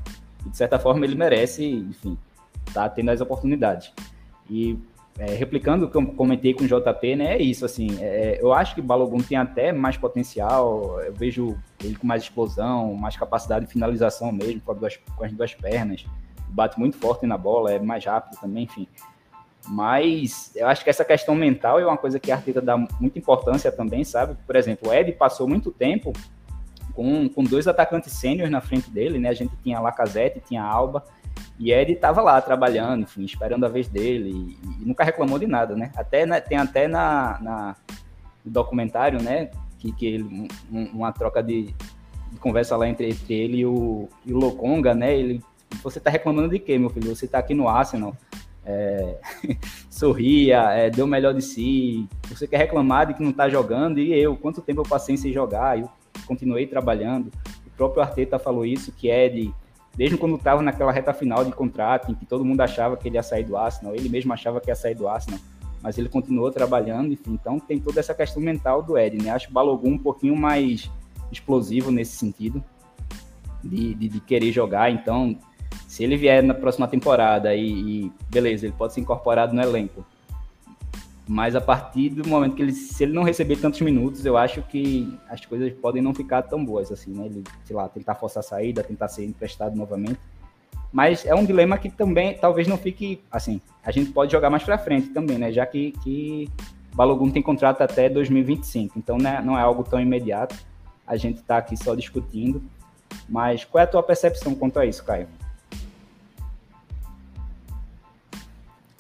E, 0.46 0.50
de 0.50 0.58
certa 0.58 0.78
forma, 0.78 1.06
ele 1.06 1.16
merece, 1.16 1.66
enfim, 1.66 2.18
tá 2.74 2.90
tendo 2.90 3.12
as 3.12 3.22
oportunidades. 3.22 3.94
E 4.50 4.78
é, 5.18 5.36
replicando 5.36 5.86
o 5.86 5.90
que 5.90 5.96
eu 5.96 6.06
comentei 6.08 6.54
com 6.54 6.66
o 6.66 6.68
JP, 6.68 7.16
né, 7.16 7.38
é 7.38 7.42
isso, 7.42 7.64
assim, 7.64 7.88
é, 8.02 8.40
eu 8.42 8.52
acho 8.52 8.76
que 8.76 8.82
Balogun 8.82 9.20
tem 9.20 9.38
até 9.38 9.72
mais 9.72 9.96
potencial, 9.96 11.00
eu 11.00 11.14
vejo 11.14 11.58
ele 11.82 11.96
com 11.96 12.06
mais 12.06 12.24
explosão, 12.24 12.94
mais 12.94 13.16
capacidade 13.16 13.68
de 13.68 13.72
finalização 13.72 14.34
mesmo, 14.34 14.60
com, 14.60 14.76
duas, 14.76 14.98
com 14.98 15.24
as 15.24 15.32
duas 15.32 15.56
pernas, 15.56 16.06
bate 16.50 16.78
muito 16.78 16.98
forte 16.98 17.26
na 17.26 17.38
bola, 17.38 17.72
é 17.72 17.80
mais 17.80 18.04
rápido 18.04 18.38
também, 18.42 18.66
enfim. 18.66 18.86
Mas 19.70 20.52
eu 20.56 20.68
acho 20.68 20.84
que 20.84 20.90
essa 20.90 21.06
questão 21.06 21.36
mental 21.36 21.80
é 21.80 21.86
uma 21.86 21.98
coisa 21.98 22.20
que 22.20 22.32
a 22.32 22.36
Arteta 22.36 22.60
dá 22.60 22.76
muita 23.00 23.20
importância 23.20 23.72
também, 23.72 24.04
sabe? 24.04 24.36
Por 24.48 24.56
exemplo, 24.56 24.90
o 24.90 24.94
Ed 24.94 25.12
passou 25.12 25.48
muito 25.48 25.72
tempo 25.72 26.12
com, 26.96 27.30
com 27.30 27.44
dois 27.44 27.68
atacantes 27.68 28.14
sêniores 28.14 28.52
na 28.52 28.62
frente 28.62 28.90
dele, 28.90 29.20
né? 29.20 29.30
A 29.30 29.34
gente 29.34 29.56
tinha 29.64 29.80
Lacazette, 29.80 30.42
tinha 30.42 30.64
Alba, 30.64 31.04
e 31.60 31.72
Ed 31.72 31.92
estava 31.92 32.22
lá 32.22 32.42
trabalhando, 32.42 33.04
enfim, 33.04 33.24
esperando 33.24 33.66
a 33.66 33.70
vez 33.70 33.88
dele 33.88 34.32
e, 34.32 34.82
e 34.82 34.86
nunca 34.86 35.04
reclamou 35.04 35.38
de 35.38 35.46
nada, 35.46 35.76
né? 35.76 35.92
Até 35.96 36.26
né, 36.26 36.42
tem 36.42 36.58
até 36.58 36.88
na, 36.88 37.38
na 37.40 37.76
no 38.44 38.52
documentário, 38.52 39.22
né, 39.22 39.52
que, 39.78 39.92
que 39.92 40.06
ele, 40.06 40.48
um, 40.72 40.84
uma 40.94 41.12
troca 41.12 41.44
de, 41.44 41.74
de, 42.32 42.40
conversa 42.40 42.76
lá 42.76 42.88
entre, 42.88 43.10
entre 43.10 43.34
ele 43.34 43.58
e 43.60 43.66
o, 43.66 44.10
e 44.26 44.34
o 44.34 44.38
Lokonga, 44.38 44.94
né? 44.94 45.16
Ele, 45.16 45.44
você 45.84 46.00
está 46.00 46.10
reclamando 46.10 46.50
de 46.50 46.60
quê, 46.60 46.78
meu 46.78 46.90
filho? 46.90 47.16
Você 47.16 47.26
está 47.26 47.40
aqui 47.40 47.54
no 47.54 47.68
Arsenal, 47.68 48.16
é, 48.70 49.18
sorria, 49.90 50.62
é, 50.72 50.90
deu 50.90 51.06
o 51.06 51.08
melhor 51.08 51.34
de 51.34 51.42
si. 51.42 52.08
Você 52.30 52.48
quer 52.48 52.58
reclamar 52.58 53.08
de 53.08 53.16
que 53.16 53.24
não 53.24 53.32
está 53.32 53.50
jogando 53.50 54.00
e 54.00 54.14
eu, 54.14 54.38
quanto 54.38 54.62
tempo 54.62 54.82
eu 54.82 54.86
passei 54.86 55.18
sem 55.18 55.34
jogar? 55.34 55.80
Eu 55.80 55.90
continuei 56.28 56.68
trabalhando. 56.68 57.32
O 57.66 57.70
próprio 57.76 58.04
Arteta 58.04 58.38
falou 58.38 58.66
isso, 58.66 58.92
que 58.92 59.10
Ed 59.10 59.54
desde 59.96 60.18
quando 60.18 60.36
estava 60.36 60.62
naquela 60.62 60.92
reta 60.92 61.14
final 61.14 61.44
de 61.44 61.52
contrato, 61.52 62.12
em 62.12 62.16
que 62.16 62.26
todo 62.26 62.46
mundo 62.46 62.62
achava 62.62 62.96
que 62.96 63.08
ele 63.08 63.18
ia 63.18 63.24
sair 63.24 63.44
do 63.44 63.58
Arsenal, 63.58 63.94
ele 63.94 64.08
mesmo 64.08 64.32
achava 64.32 64.62
que 64.62 64.70
ia 64.70 64.76
sair 64.76 64.96
do 64.96 65.08
Arsenal, 65.08 65.40
mas 65.82 65.98
ele 65.98 66.08
continuou 66.08 66.52
trabalhando, 66.52 67.12
enfim, 67.12 67.34
então 67.34 67.60
tem 67.60 67.80
toda 67.80 68.00
essa 68.00 68.14
questão 68.14 68.42
mental 68.42 68.82
do 68.82 68.98
Ed, 68.98 69.22
né? 69.22 69.32
Acho 69.32 69.50
o 69.50 69.52
Balogun 69.52 69.94
um 69.94 69.98
pouquinho 69.98 70.38
mais 70.38 70.90
explosivo 71.32 71.92
nesse 71.92 72.16
sentido, 72.16 72.64
de, 73.62 73.94
de, 73.94 74.08
de 74.08 74.20
querer 74.22 74.54
jogar, 74.54 74.90
então, 74.90 75.38
se 75.88 76.04
ele 76.04 76.18
vier 76.18 76.44
na 76.44 76.54
próxima 76.54 76.88
temporada 76.88 77.54
e, 77.56 78.06
e, 78.06 78.12
beleza, 78.30 78.66
ele 78.66 78.76
pode 78.78 78.94
ser 78.94 79.02
incorporado 79.02 79.54
no 79.54 79.62
elenco, 79.62 80.06
mas 81.28 81.56
a 81.56 81.62
partir 81.62 82.10
do 82.10 82.28
momento 82.28 82.56
que 82.56 82.62
ele, 82.64 82.72
se 82.72 83.04
ele 83.04 83.14
não 83.14 83.22
receber 83.22 83.58
tantos 83.58 83.80
minutos, 83.82 84.26
eu 84.26 84.36
acho 84.36 84.64
que 84.64 85.16
as 85.30 85.46
coisas 85.46 85.72
podem 85.74 86.02
não 86.02 86.12
ficar 86.12 86.42
tão 86.42 86.66
boas 86.66 86.92
assim, 86.92 87.12
né? 87.12 87.28
Ele, 87.28 87.44
sei 87.64 87.76
lá, 87.76 87.88
tentar 87.88 88.16
forçar 88.16 88.42
a 88.42 88.44
saída, 88.44 88.84
tentar 88.84 89.08
ser 89.10 89.26
emprestado 89.26 89.76
novamente. 89.76 90.20
Mas 90.92 91.24
é 91.28 91.36
um 91.36 91.46
dilema 91.46 91.78
que 91.78 91.88
também 91.88 92.36
talvez 92.36 92.68
não 92.68 92.80
fique 92.80 93.22
assim. 93.32 93.62
A 93.84 93.92
gente 93.92 94.12
pode 94.12 94.32
jogar 94.32 94.50
mais 94.50 94.64
para 94.64 94.76
frente 94.80 95.10
também, 95.10 95.38
né? 95.38 95.52
Já 95.52 95.68
que, 95.68 95.92
que 96.04 96.50
Balogun 96.96 97.30
tem 97.30 97.44
contrato 97.44 97.82
até 97.84 98.10
2025, 98.10 98.98
então 98.98 99.20
né, 99.20 99.40
não 99.46 99.56
é 99.56 99.62
algo 99.62 99.84
tão 99.84 100.02
imediato. 100.02 100.56
A 101.06 101.16
gente 101.16 101.42
está 101.42 101.58
aqui 101.58 101.78
só 101.78 101.94
discutindo. 101.94 102.60
Mas 103.28 103.64
qual 103.64 103.82
é 103.82 103.84
a 103.84 103.88
tua 103.88 104.02
percepção 104.02 104.56
quanto 104.56 104.80
a 104.80 104.86
isso, 104.86 105.04
Caio? 105.04 105.28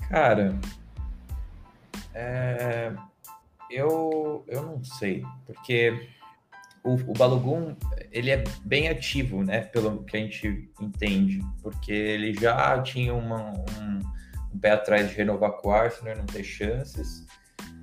Cara, 0.10 0.60
é, 2.16 2.91
eu, 3.70 4.43
eu 4.47 4.64
não 4.64 4.84
sei, 4.84 5.24
porque 5.45 6.10
o, 6.84 6.95
o 6.95 7.14
Balogun 7.14 7.76
ele 8.12 8.32
é 8.32 8.43
bem 8.66 8.88
ativo, 8.88 9.43
né? 9.43 9.62
Pelo 9.62 10.03
que 10.03 10.18
a 10.18 10.20
gente 10.20 10.72
entende, 10.82 11.41
porque 11.62 11.91
ele 11.91 12.34
já 12.34 12.82
tinha 12.82 13.14
uma, 13.14 13.51
um, 13.51 13.99
um, 14.51 14.60
pé 14.60 14.72
atrás 14.72 15.10
de 15.10 15.16
renovar 15.16 15.51
com 15.53 15.70
o 15.70 15.72
Arsenal, 15.72 16.18
não 16.18 16.26
ter 16.26 16.43
chances, 16.43 17.28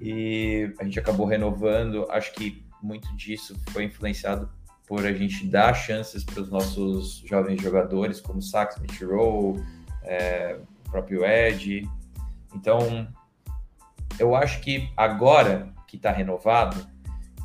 e 0.00 0.74
a 0.80 0.84
gente 0.84 0.98
acabou 0.98 1.26
renovando. 1.26 2.10
Acho 2.10 2.32
que 2.32 2.66
muito 2.82 3.14
disso 3.16 3.56
foi 3.70 3.84
influenciado 3.84 4.50
por 4.86 5.06
a 5.06 5.12
gente 5.12 5.46
dar 5.46 5.74
chances 5.74 6.24
para 6.24 6.42
os 6.42 6.50
nossos 6.50 7.18
jovens 7.24 7.62
jogadores, 7.62 8.20
como 8.20 8.42
Sax, 8.42 8.80
Rowe, 9.00 9.62
é, 10.02 10.58
o 10.84 10.90
próprio 10.90 11.24
Ed. 11.24 11.88
Então, 12.54 13.08
eu 14.18 14.34
acho 14.34 14.60
que 14.60 14.90
agora 14.96 15.72
que 15.86 15.96
está 15.96 16.10
renovado 16.10 16.86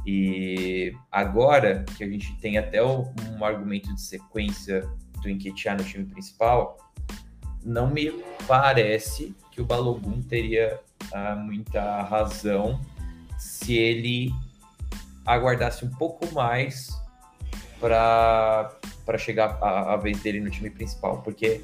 e 0.06 0.94
agora 1.12 1.86
que 1.98 2.04
a 2.04 2.08
gente 2.08 2.36
tem 2.38 2.58
até 2.58 2.84
um 2.84 3.44
argumento 3.44 3.94
de 3.94 4.02
sequência 4.02 4.82
do 5.22 5.30
Enquetear 5.30 5.78
no 5.78 5.84
time 5.84 6.06
principal, 6.06 6.78
não 7.64 7.90
me 7.90 8.12
parece 8.48 9.36
que 9.52 9.62
o 9.62 9.66
Balogun 9.66 10.22
teria 10.22 10.80
ah, 11.14 11.36
muita 11.36 12.02
razão 12.04 12.82
se 13.38 13.76
ele 13.76 14.32
aguardasse 15.26 15.86
um 15.86 15.92
pouco 15.92 16.32
mais 16.34 16.90
para 17.80 19.18
chegar 19.18 19.58
a, 19.62 19.94
a 19.94 19.98
vez 19.98 20.20
dele 20.22 20.40
no 20.40 20.50
time 20.50 20.70
principal, 20.70 21.22
porque 21.22 21.64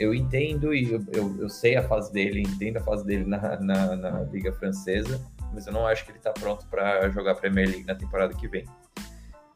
eu 0.00 0.14
entendo 0.14 0.74
e 0.74 0.90
eu, 0.90 1.04
eu, 1.12 1.36
eu, 1.42 1.48
sei 1.50 1.76
a 1.76 1.82
fase 1.86 2.10
dele, 2.10 2.40
entendo 2.40 2.78
a 2.78 2.80
fase 2.80 3.04
dele 3.04 3.26
na, 3.26 3.60
na, 3.60 3.96
na 3.96 4.22
Liga 4.22 4.50
Francesa, 4.50 5.20
mas 5.52 5.66
eu 5.66 5.74
não 5.74 5.86
acho 5.86 6.06
que 6.06 6.10
ele 6.10 6.18
está 6.18 6.32
pronto 6.32 6.66
para 6.68 7.06
jogar 7.10 7.34
Premier 7.34 7.68
League 7.68 7.84
na 7.84 7.94
temporada 7.94 8.32
que 8.32 8.48
vem. 8.48 8.64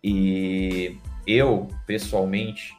E 0.02 0.98
eu, 1.26 1.68
pessoalmente, 1.86 2.76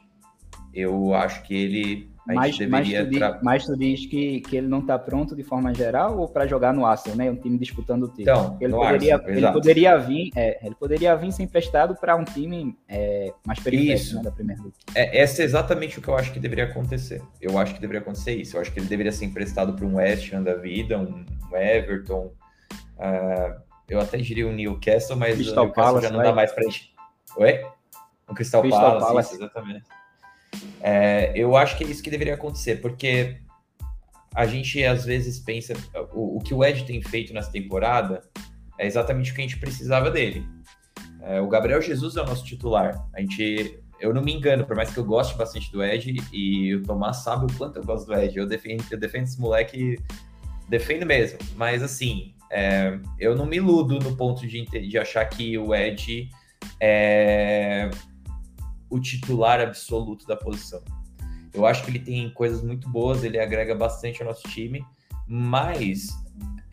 eu 0.71 1.15
acho 1.15 1.41
que 1.41 1.55
ele 1.55 2.14
mas, 2.25 2.59
mas, 2.67 2.87
tu 2.91 3.05
diz, 3.07 3.19
mas 3.43 3.65
tu 3.65 3.77
diz 3.77 4.05
que, 4.07 4.41
que 4.41 4.57
ele 4.57 4.67
não 4.67 4.79
está 4.79 4.97
pronto 4.97 5.35
de 5.35 5.43
forma 5.43 5.73
geral 5.73 6.17
ou 6.17 6.27
para 6.27 6.47
jogar 6.47 6.73
no 6.73 6.85
Arsenal, 6.85 7.17
né? 7.17 7.29
Um 7.29 7.35
time 7.35 7.57
disputando 7.57 8.03
o 8.03 8.07
título. 8.07 8.23
Então, 8.23 8.57
ele, 8.59 8.73
poderia, 8.73 9.15
Arsenal, 9.15 9.37
ele 9.37 9.51
poderia 9.51 9.97
vir, 9.97 10.31
é, 10.35 10.65
ele 10.65 10.75
poderia 10.75 11.15
vir 11.15 11.31
ser 11.31 11.43
emprestado 11.43 11.95
para 11.95 12.15
um 12.15 12.23
time 12.23 12.75
é, 12.87 13.31
mais 13.45 13.59
periférico 13.59 14.15
né, 14.15 14.23
da 14.23 14.31
Premier 14.31 14.57
League. 14.57 14.73
É, 14.95 15.21
essa 15.21 15.43
é 15.43 15.45
exatamente 15.45 15.99
o 15.99 16.01
que 16.01 16.07
eu 16.07 16.15
acho 16.15 16.33
que 16.33 16.39
deveria 16.39 16.65
acontecer. 16.65 17.21
Eu 17.39 17.59
acho 17.59 17.75
que 17.75 17.81
deveria 17.81 18.01
acontecer 18.01 18.33
isso. 18.33 18.57
Eu 18.57 18.61
acho 18.61 18.71
que 18.71 18.79
ele 18.79 18.87
deveria 18.87 19.11
ser 19.11 19.25
emprestado 19.25 19.73
para 19.73 19.85
um 19.85 19.95
West 19.95 20.33
Ham 20.33 20.41
da 20.41 20.55
vida, 20.55 20.97
um, 20.97 21.23
um 21.51 21.55
Everton. 21.55 22.33
Uh, 22.97 23.61
eu 23.87 23.99
até 23.99 24.17
diria 24.17 24.47
um 24.47 24.51
Newcastle, 24.51 25.15
mas 25.15 25.35
Crystal 25.35 25.63
o 25.63 25.67
Newcastle 25.67 25.73
Palace, 25.73 26.07
já 26.07 26.09
não 26.09 26.17
vai. 26.17 26.27
dá 26.27 26.33
mais 26.33 26.51
para 26.51 26.63
gente. 26.63 26.95
Oi? 27.37 27.65
Um 28.27 28.33
Crystal, 28.33 28.61
Crystal 28.61 28.81
Palace, 28.81 29.05
Palace. 29.05 29.33
Isso, 29.35 29.43
exatamente. 29.43 29.83
É, 30.81 31.31
eu 31.35 31.55
acho 31.55 31.77
que 31.77 31.83
é 31.83 31.87
isso 31.87 32.03
que 32.03 32.09
deveria 32.09 32.35
acontecer, 32.35 32.81
porque 32.81 33.37
a 34.35 34.45
gente 34.45 34.83
às 34.83 35.05
vezes 35.05 35.39
pensa 35.39 35.73
o, 36.13 36.37
o, 36.37 36.39
que 36.39 36.53
o 36.53 36.63
Ed 36.63 36.83
tem 36.83 37.01
feito 37.01 37.33
nessa 37.33 37.51
temporada 37.51 38.21
é 38.77 38.85
exatamente 38.85 39.31
o 39.31 39.35
que 39.35 39.41
a 39.41 39.43
gente 39.43 39.57
precisava 39.57 40.11
dele. 40.11 40.45
É, 41.21 41.39
o 41.39 41.47
Gabriel 41.47 41.81
Jesus 41.81 42.17
é 42.17 42.21
o 42.21 42.25
nosso 42.25 42.45
titular. 42.45 43.07
A 43.13 43.21
gente, 43.21 43.79
eu 43.99 44.13
não 44.13 44.21
me 44.21 44.33
engano, 44.33 44.65
por 44.65 44.75
mais 44.75 44.93
que 44.93 44.97
eu 44.97 45.05
goste 45.05 45.35
bastante 45.37 45.71
do 45.71 45.83
Ed 45.83 46.17
e 46.31 46.75
o 46.75 46.83
Tomás 46.83 47.17
sabe 47.17 47.45
o 47.45 47.57
quanto 47.57 47.77
eu 47.77 47.83
gosto 47.83 48.07
do 48.07 48.13
Ed. 48.13 48.37
Eu 48.37 48.45
defendo, 48.45 48.83
eu 48.91 48.99
defendo 48.99 49.23
esse 49.23 49.39
moleque, 49.39 49.97
defendo 50.67 51.05
mesmo. 51.05 51.39
Mas 51.55 51.81
assim, 51.81 52.35
é, 52.51 52.99
eu 53.17 53.35
não 53.35 53.45
me 53.45 53.57
iludo 53.57 53.97
no 53.99 54.15
ponto 54.15 54.45
de, 54.45 54.65
de 54.65 54.97
achar 54.97 55.25
que 55.25 55.57
o 55.57 55.73
Ed 55.73 56.29
é 56.79 57.89
o 58.95 58.99
titular 58.99 59.59
absoluto 59.59 60.25
da 60.25 60.35
posição. 60.35 60.81
Eu 61.53 61.65
acho 61.65 61.83
que 61.83 61.91
ele 61.91 61.99
tem 61.99 62.29
coisas 62.31 62.61
muito 62.61 62.89
boas, 62.89 63.23
ele 63.23 63.39
agrega 63.39 63.75
bastante 63.75 64.21
ao 64.21 64.27
nosso 64.27 64.47
time, 64.49 64.83
mas 65.27 66.09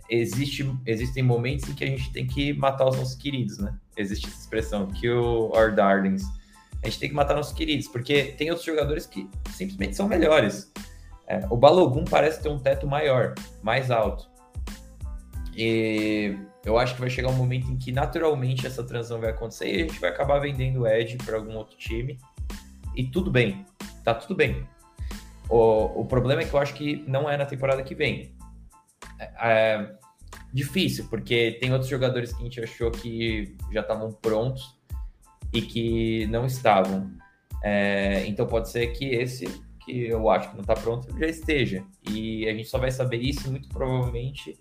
existe, 0.09 0.69
existem 0.87 1.23
momentos 1.23 1.69
em 1.69 1.75
que 1.75 1.85
a 1.85 1.87
gente 1.87 2.13
tem 2.13 2.27
que 2.27 2.53
matar 2.53 2.89
os 2.89 2.97
nossos 2.97 3.15
queridos, 3.15 3.59
né? 3.59 3.77
Existe 3.97 4.27
essa 4.27 4.41
expressão, 4.41 4.89
o 5.05 5.57
our 5.57 5.75
darlings. 5.75 6.25
A 6.83 6.87
gente 6.87 6.99
tem 6.99 7.09
que 7.09 7.15
matar 7.15 7.35
nossos 7.35 7.53
queridos, 7.53 7.87
porque 7.89 8.25
tem 8.25 8.51
outros 8.51 8.67
jogadores 8.67 9.07
que 9.07 9.29
simplesmente 9.51 9.97
são 9.97 10.09
melhores. 10.09 10.73
É, 11.29 11.47
o 11.49 11.57
Balogun 11.57 12.05
parece 12.05 12.43
ter 12.43 12.49
um 12.49 12.59
teto 12.59 12.87
maior, 12.87 13.35
mais 13.63 13.91
alto. 13.91 14.29
E 15.57 16.37
eu 16.65 16.79
acho 16.79 16.95
que 16.95 17.01
vai 17.01 17.11
chegar 17.11 17.29
um 17.29 17.35
momento 17.35 17.71
em 17.71 17.77
que 17.77 17.91
naturalmente 17.91 18.67
essa 18.67 18.85
transição 18.85 19.21
vai 19.21 19.31
acontecer 19.31 19.69
e 19.69 19.83
a 19.83 19.87
gente 19.87 19.99
vai 19.99 20.11
acabar 20.11 20.39
vendendo 20.39 20.83
o 20.83 20.87
Ed 20.87 21.17
para 21.19 21.37
algum 21.37 21.57
outro 21.57 21.77
time. 21.77 22.19
E 22.95 23.05
tudo 23.05 23.31
bem, 23.31 23.67
tá 24.05 24.15
tudo 24.15 24.35
bem. 24.35 24.67
O, 25.49 26.03
o 26.03 26.05
problema 26.05 26.43
é 26.43 26.45
que 26.45 26.55
eu 26.55 26.61
acho 26.61 26.75
que 26.75 27.05
não 27.07 27.29
é 27.29 27.37
na 27.37 27.47
temporada 27.47 27.83
que 27.83 27.95
vem. 27.95 28.37
É, 29.19 29.33
é 29.39 29.93
difícil, 30.53 31.07
porque 31.09 31.59
tem 31.61 31.73
outros 31.73 31.91
jogadores 31.91 32.33
que 32.33 32.41
a 32.41 32.45
gente 32.45 32.61
achou 32.61 32.91
que 32.91 33.57
já 33.73 33.81
estavam 33.81 34.13
prontos 34.13 34.79
e 35.53 35.63
que 35.63 36.27
não 36.27 36.47
estavam. 36.47 37.11
É, 37.63 38.25
então 38.27 38.47
pode 38.47 38.69
ser 38.69 38.89
que 38.89 39.07
esse 39.07 39.47
que 39.85 40.07
eu 40.07 40.31
acho 40.31 40.51
que 40.51 40.55
não 40.55 40.63
está 40.63 40.75
pronto 40.75 41.09
já 41.19 41.27
esteja. 41.27 41.85
E 42.09 42.49
a 42.49 42.53
gente 42.53 42.69
só 42.69 42.79
vai 42.79 42.91
saber 42.91 43.19
isso 43.19 43.51
muito 43.51 43.69
provavelmente 43.69 44.59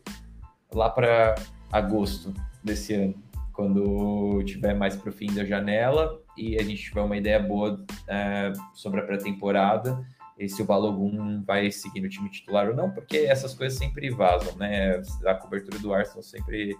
lá 0.73 0.89
para 0.89 1.35
agosto 1.71 2.33
desse 2.63 2.93
ano, 2.93 3.15
quando 3.53 4.43
tiver 4.43 4.73
mais 4.73 4.95
para 4.95 5.09
o 5.09 5.13
fim 5.13 5.31
da 5.33 5.45
janela 5.45 6.19
e 6.37 6.57
a 6.57 6.63
gente 6.63 6.83
tiver 6.83 7.01
uma 7.01 7.17
ideia 7.17 7.39
boa 7.39 7.83
é, 8.07 8.51
sobre 8.73 8.99
a 8.99 9.03
pré-temporada 9.03 10.03
e 10.37 10.49
se 10.49 10.61
o 10.61 10.65
Balogun 10.65 11.43
vai 11.43 11.69
seguir 11.69 12.01
no 12.01 12.09
time 12.09 12.29
titular 12.29 12.67
ou 12.67 12.75
não, 12.75 12.89
porque 12.89 13.17
essas 13.17 13.53
coisas 13.53 13.77
sempre 13.77 14.09
vazam, 14.09 14.55
né? 14.55 14.99
A 15.25 15.35
cobertura 15.35 15.77
do 15.77 15.93
Arsenal 15.93 16.23
sempre 16.23 16.75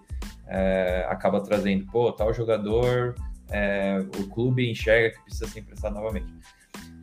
é, 0.48 1.06
acaba 1.08 1.40
trazendo, 1.42 1.86
pô, 1.86 2.12
tal 2.12 2.34
jogador 2.34 3.14
é, 3.52 4.00
o 4.18 4.28
clube 4.28 4.70
enxerga 4.70 5.16
que 5.16 5.24
precisa 5.24 5.48
ser 5.48 5.60
emprestado 5.60 5.94
novamente. 5.94 6.34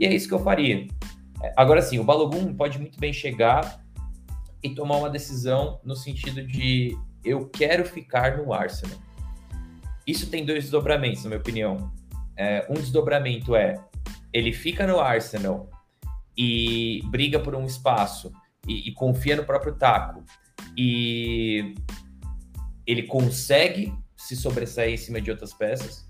E 0.01 0.07
é 0.07 0.13
isso 0.13 0.27
que 0.27 0.35
eu 0.35 0.41
faria. 0.41 0.87
Agora 1.57 1.81
sim, 1.81 2.01
o 2.01 2.05
Balogun 2.05 2.53
pode 2.55 2.79
muito 2.79 2.99
bem 2.99 3.13
chegar 3.13 3.81
e 4.63 4.75
tomar 4.75 4.97
uma 4.97 5.11
decisão 5.11 5.81
no 5.85 5.95
sentido 5.95 6.45
de 6.45 6.99
eu 7.25 7.49
quero 7.49 7.85
ficar 7.85 8.39
no 8.39 8.53
Arsenal. 8.53 8.99
Isso 10.07 10.31
tem 10.31 10.45
dois 10.45 10.65
desdobramentos, 10.65 11.23
na 11.25 11.31
minha 11.31 11.41
opinião. 11.41 11.93
É, 12.37 12.67
um 12.71 12.75
desdobramento 12.75 13.55
é 13.55 13.75
ele 14.33 14.53
fica 14.53 14.87
no 14.87 15.01
Arsenal 15.01 15.69
e 16.37 17.03
briga 17.07 17.41
por 17.41 17.55
um 17.55 17.65
espaço 17.65 18.33
e, 18.67 18.89
e 18.89 18.95
confia 18.95 19.37
no 19.37 19.45
próprio 19.45 19.75
taco 19.75 20.23
e 20.77 21.75
ele 22.87 23.03
consegue 23.03 23.93
se 24.17 24.37
sobressair 24.37 24.95
em 24.95 24.97
cima 24.97 25.21
de 25.21 25.31
outras 25.31 25.53
peças 25.53 26.07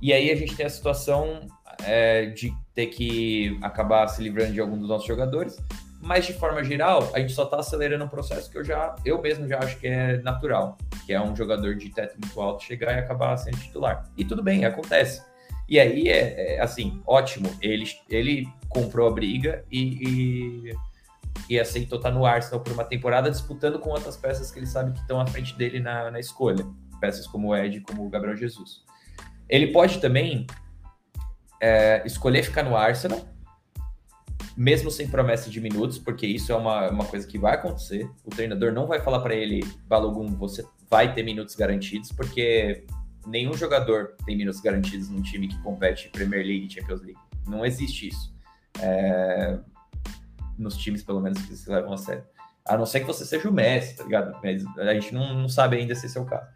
e 0.00 0.12
aí 0.12 0.30
a 0.30 0.36
gente 0.36 0.54
tem 0.54 0.66
a 0.66 0.70
situação 0.70 1.46
é, 1.84 2.26
de 2.26 2.54
ter 2.74 2.86
que 2.86 3.58
acabar 3.62 4.06
se 4.08 4.22
livrando 4.22 4.52
de 4.52 4.60
algum 4.60 4.78
dos 4.78 4.88
nossos 4.88 5.06
jogadores, 5.06 5.56
mas 6.00 6.26
de 6.26 6.32
forma 6.32 6.62
geral, 6.62 7.10
a 7.14 7.20
gente 7.20 7.32
só 7.32 7.44
está 7.44 7.58
acelerando 7.58 8.04
um 8.04 8.08
processo 8.08 8.50
que 8.50 8.58
eu 8.58 8.64
já, 8.64 8.94
eu 9.04 9.20
mesmo 9.20 9.48
já 9.48 9.58
acho 9.58 9.78
que 9.78 9.86
é 9.86 10.18
natural, 10.18 10.76
que 11.04 11.12
é 11.12 11.20
um 11.20 11.34
jogador 11.34 11.74
de 11.74 11.90
teto 11.90 12.16
muito 12.20 12.40
alto 12.40 12.62
chegar 12.62 12.92
e 12.94 12.98
acabar 12.98 13.36
sendo 13.36 13.56
titular. 13.58 14.08
E 14.16 14.24
tudo 14.24 14.42
bem, 14.42 14.64
acontece. 14.64 15.22
E 15.68 15.80
aí 15.80 16.08
é, 16.08 16.56
é 16.56 16.60
assim, 16.60 17.02
ótimo. 17.06 17.52
Ele, 17.60 17.84
ele 18.08 18.48
comprou 18.68 19.08
a 19.08 19.12
briga 19.12 19.64
e, 19.70 20.68
e, 20.68 20.76
e, 21.50 21.58
aceitou 21.58 21.98
estar 21.98 22.10
tá 22.10 22.14
no 22.14 22.24
Arsenal 22.24 22.60
por 22.60 22.72
uma 22.72 22.84
temporada 22.84 23.30
disputando 23.30 23.78
com 23.78 23.90
outras 23.90 24.16
peças 24.16 24.50
que 24.50 24.58
ele 24.58 24.66
sabe 24.66 24.92
que 24.92 25.00
estão 25.00 25.20
à 25.20 25.26
frente 25.26 25.56
dele 25.56 25.80
na, 25.80 26.10
na 26.10 26.20
escolha. 26.20 26.64
Peças 27.00 27.26
como 27.26 27.48
o 27.48 27.56
Ed, 27.56 27.80
como 27.80 28.06
o 28.06 28.08
Gabriel 28.08 28.36
Jesus. 28.36 28.84
Ele 29.48 29.68
pode 29.68 30.00
também 30.00 30.46
é, 31.60 32.02
escolher 32.06 32.42
ficar 32.42 32.62
no 32.62 32.76
Arsenal, 32.76 33.20
mesmo 34.56 34.90
sem 34.90 35.06
promessa 35.06 35.50
de 35.50 35.60
minutos, 35.60 35.98
porque 35.98 36.26
isso 36.26 36.50
é 36.50 36.56
uma, 36.56 36.88
uma 36.90 37.04
coisa 37.04 37.26
que 37.26 37.38
vai 37.38 37.54
acontecer. 37.54 38.10
O 38.24 38.30
treinador 38.30 38.72
não 38.72 38.86
vai 38.86 39.00
falar 39.00 39.20
para 39.20 39.34
ele, 39.34 39.62
Balogun, 39.86 40.28
você 40.28 40.64
vai 40.88 41.12
ter 41.12 41.22
minutos 41.22 41.54
garantidos, 41.54 42.10
porque 42.10 42.86
nenhum 43.26 43.52
jogador 43.54 44.14
tem 44.24 44.36
minutos 44.36 44.60
garantidos 44.60 45.10
num 45.10 45.20
time 45.20 45.48
que 45.48 45.60
compete 45.62 46.08
Premier 46.08 46.44
League 46.44 46.66
e 46.66 46.70
Champions 46.70 47.02
League. 47.02 47.20
Não 47.46 47.66
existe 47.66 48.08
isso. 48.08 48.34
É... 48.80 49.58
Nos 50.58 50.76
times, 50.78 51.02
pelo 51.02 51.20
menos, 51.20 51.42
que 51.42 51.54
se 51.54 51.70
levam 51.70 51.92
a 51.92 51.98
sério. 51.98 52.24
A 52.64 52.78
não 52.78 52.86
ser 52.86 53.00
que 53.00 53.06
você 53.06 53.24
seja 53.26 53.48
o 53.48 53.52
Messi, 53.52 53.94
tá 53.94 54.04
ligado? 54.04 54.36
Mas 54.42 54.64
a 54.78 54.94
gente 54.94 55.12
não, 55.12 55.34
não 55.34 55.48
sabe 55.48 55.76
ainda 55.76 55.94
se 55.94 56.06
esse 56.06 56.16
é 56.16 56.20
o 56.20 56.24
caso. 56.24 56.48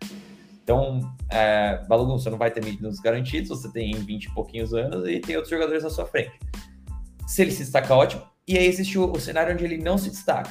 Então, 0.63 1.01
é, 1.29 1.85
Balogun, 1.87 2.19
você 2.19 2.31
não 2.31 2.39
vai 2.39 2.51
ter 2.51 2.65
minutos 2.65 2.99
garantidos, 3.01 3.49
você 3.49 3.71
tem 3.71 3.93
20 3.93 4.25
e 4.25 4.35
pouquinhos 4.35 4.73
anos 4.73 5.07
e 5.09 5.21
tem 5.21 5.37
outros 5.37 5.51
jogadores 5.51 5.83
na 5.83 5.91
sua 5.91 6.07
frente. 6.07 6.33
Se 7.31 7.43
ele 7.43 7.53
se 7.53 7.63
destaca, 7.63 7.95
ótimo. 7.95 8.25
E 8.47 8.59
aí 8.59 8.67
existe 8.67 8.99
o, 8.99 9.09
o 9.09 9.21
cenário 9.21 9.55
onde 9.55 9.65
ele 9.65 9.79
não 9.79 9.97
se 9.97 10.11
destaca. 10.11 10.51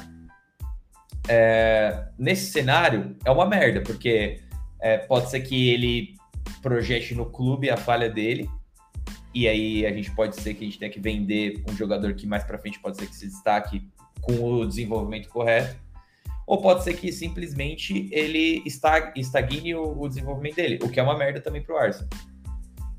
É, 1.27 2.05
nesse 2.17 2.53
cenário, 2.53 3.17
é 3.25 3.29
uma 3.29 3.45
merda, 3.45 3.81
porque 3.81 4.39
é, 4.79 4.97
pode 4.99 5.29
ser 5.29 5.41
que 5.41 5.71
ele 5.71 6.15
projete 6.61 7.13
no 7.13 7.25
clube 7.25 7.69
a 7.69 7.75
falha 7.75 8.09
dele, 8.09 8.49
e 9.35 9.45
aí 9.45 9.85
a 9.85 9.91
gente 9.91 10.09
pode 10.15 10.37
ser 10.37 10.53
que 10.53 10.63
a 10.63 10.67
gente 10.67 10.79
tenha 10.79 10.89
que 10.89 11.01
vender 11.01 11.61
um 11.69 11.75
jogador 11.75 12.13
que 12.13 12.25
mais 12.25 12.45
para 12.45 12.57
frente 12.57 12.79
pode 12.79 12.95
ser 12.95 13.07
que 13.07 13.15
se 13.15 13.27
destaque 13.27 13.85
com 14.21 14.41
o 14.41 14.65
desenvolvimento 14.65 15.27
correto 15.27 15.75
ou 16.47 16.61
pode 16.61 16.85
ser 16.85 16.93
que 16.93 17.11
simplesmente 17.11 18.07
ele 18.09 18.63
estagne 18.65 19.75
o, 19.75 20.07
desenvolvimento 20.07 20.55
dele, 20.55 20.79
o 20.81 20.89
que 20.89 20.99
é 20.99 21.03
uma 21.03 21.17
merda 21.17 21.41
também 21.41 21.61
para 21.61 21.75
o 21.75 21.77
Arsenal. 21.77 22.09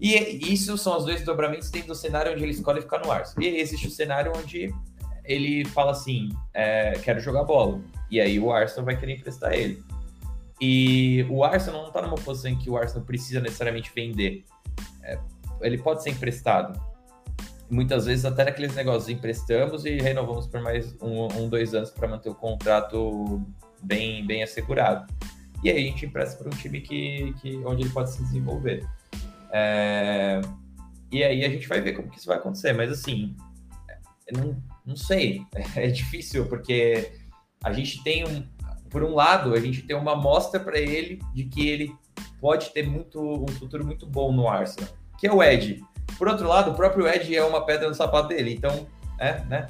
E 0.01 0.53
isso 0.53 0.79
são 0.79 0.97
os 0.97 1.05
dois 1.05 1.23
dobramentos 1.23 1.71
dentro 1.71 1.89
do 1.89 1.95
cenário 1.95 2.33
onde 2.33 2.43
ele 2.43 2.53
escolhe 2.53 2.81
ficar 2.81 3.05
no 3.05 3.11
Arsenal. 3.11 3.43
E 3.43 3.59
existe 3.59 3.87
o 3.87 3.91
cenário 3.91 4.33
onde 4.35 4.73
ele 5.25 5.65
fala 5.67 5.93
assim: 5.93 6.31
é, 6.55 6.93
quero 6.93 7.21
jogar 7.21 7.45
bola. 7.45 7.81
E 8.11 8.21
aí 8.21 8.41
o 8.41 8.51
Arsenal 8.51 8.87
vai 8.87 8.97
querer 8.97 9.17
emprestar 9.17 9.53
ele. 9.53 9.83
E 10.61 11.27
o 11.29 11.45
Arsenal 11.45 11.83
não 11.83 11.89
está 11.89 12.03
numa 12.03 12.17
posição 12.17 12.51
em 12.51 12.57
que 12.57 12.71
o 12.71 12.77
Arsenal 12.77 13.05
precisa 13.05 13.41
necessariamente 13.41 13.93
vender. 13.95 14.45
É, 15.03 15.19
ele 15.63 15.79
pode 15.79 16.03
ser 16.03 16.11
emprestado 16.11 16.81
muitas 17.71 18.07
vezes 18.07 18.25
até 18.25 18.45
naqueles 18.45 18.75
negócios 18.75 19.09
emprestamos 19.09 19.85
e 19.85 19.97
renovamos 19.99 20.47
por 20.47 20.61
mais 20.61 20.95
um, 21.01 21.29
um 21.39 21.49
dois 21.49 21.73
anos 21.73 21.91
para 21.91 22.09
manter 22.09 22.29
o 22.29 22.35
contrato 22.35 23.41
bem, 23.83 24.27
bem 24.27 24.43
assegurado. 24.43 25.07
E 25.63 25.71
aí 25.71 25.77
a 25.77 25.89
gente 25.89 26.05
empresta 26.05 26.43
para 26.43 26.49
um 26.53 26.59
time 26.59 26.81
que, 26.81 27.33
que, 27.41 27.57
onde 27.65 27.83
ele 27.83 27.91
pode 27.91 28.11
se 28.11 28.23
desenvolver. 28.23 28.85
É, 29.53 30.41
e 31.11 31.25
aí 31.25 31.45
a 31.45 31.49
gente 31.49 31.67
vai 31.69 31.81
ver 31.81 31.93
como 31.93 32.09
que 32.09 32.19
isso 32.19 32.29
vai 32.29 32.37
acontecer, 32.37 32.73
mas 32.73 32.91
assim, 32.91 33.37
não, 34.33 34.57
não 34.87 34.97
sei, 34.97 35.45
é 35.77 35.89
difícil, 35.89 36.47
porque 36.47 37.13
a 37.65 37.73
gente 37.73 38.03
tem 38.03 38.27
um, 38.27 38.47
por 38.89 39.03
um 39.03 39.15
lado, 39.15 39.55
a 39.55 39.61
gente 39.61 39.83
tem 39.83 39.97
uma 39.97 40.13
amostra 40.13 40.61
para 40.61 40.79
ele 40.79 41.21
de 41.35 41.45
que 41.45 41.69
ele 41.69 41.95
pode 42.41 42.71
ter 42.71 42.87
muito, 42.87 43.21
um 43.21 43.49
futuro 43.49 43.85
muito 43.85 44.07
bom 44.07 44.33
no 44.33 44.49
Arsenal, 44.49 44.89
que 45.19 45.27
é 45.27 45.33
o 45.33 45.43
Ed. 45.43 45.83
Por 46.17 46.29
outro 46.29 46.47
lado, 46.47 46.71
o 46.71 46.75
próprio 46.75 47.07
Ed 47.09 47.35
é 47.35 47.45
uma 47.45 47.65
pedra 47.65 47.89
no 47.89 47.95
sapato 47.95 48.29
dele, 48.29 48.55
então, 48.55 48.87
é, 49.19 49.41
né? 49.45 49.67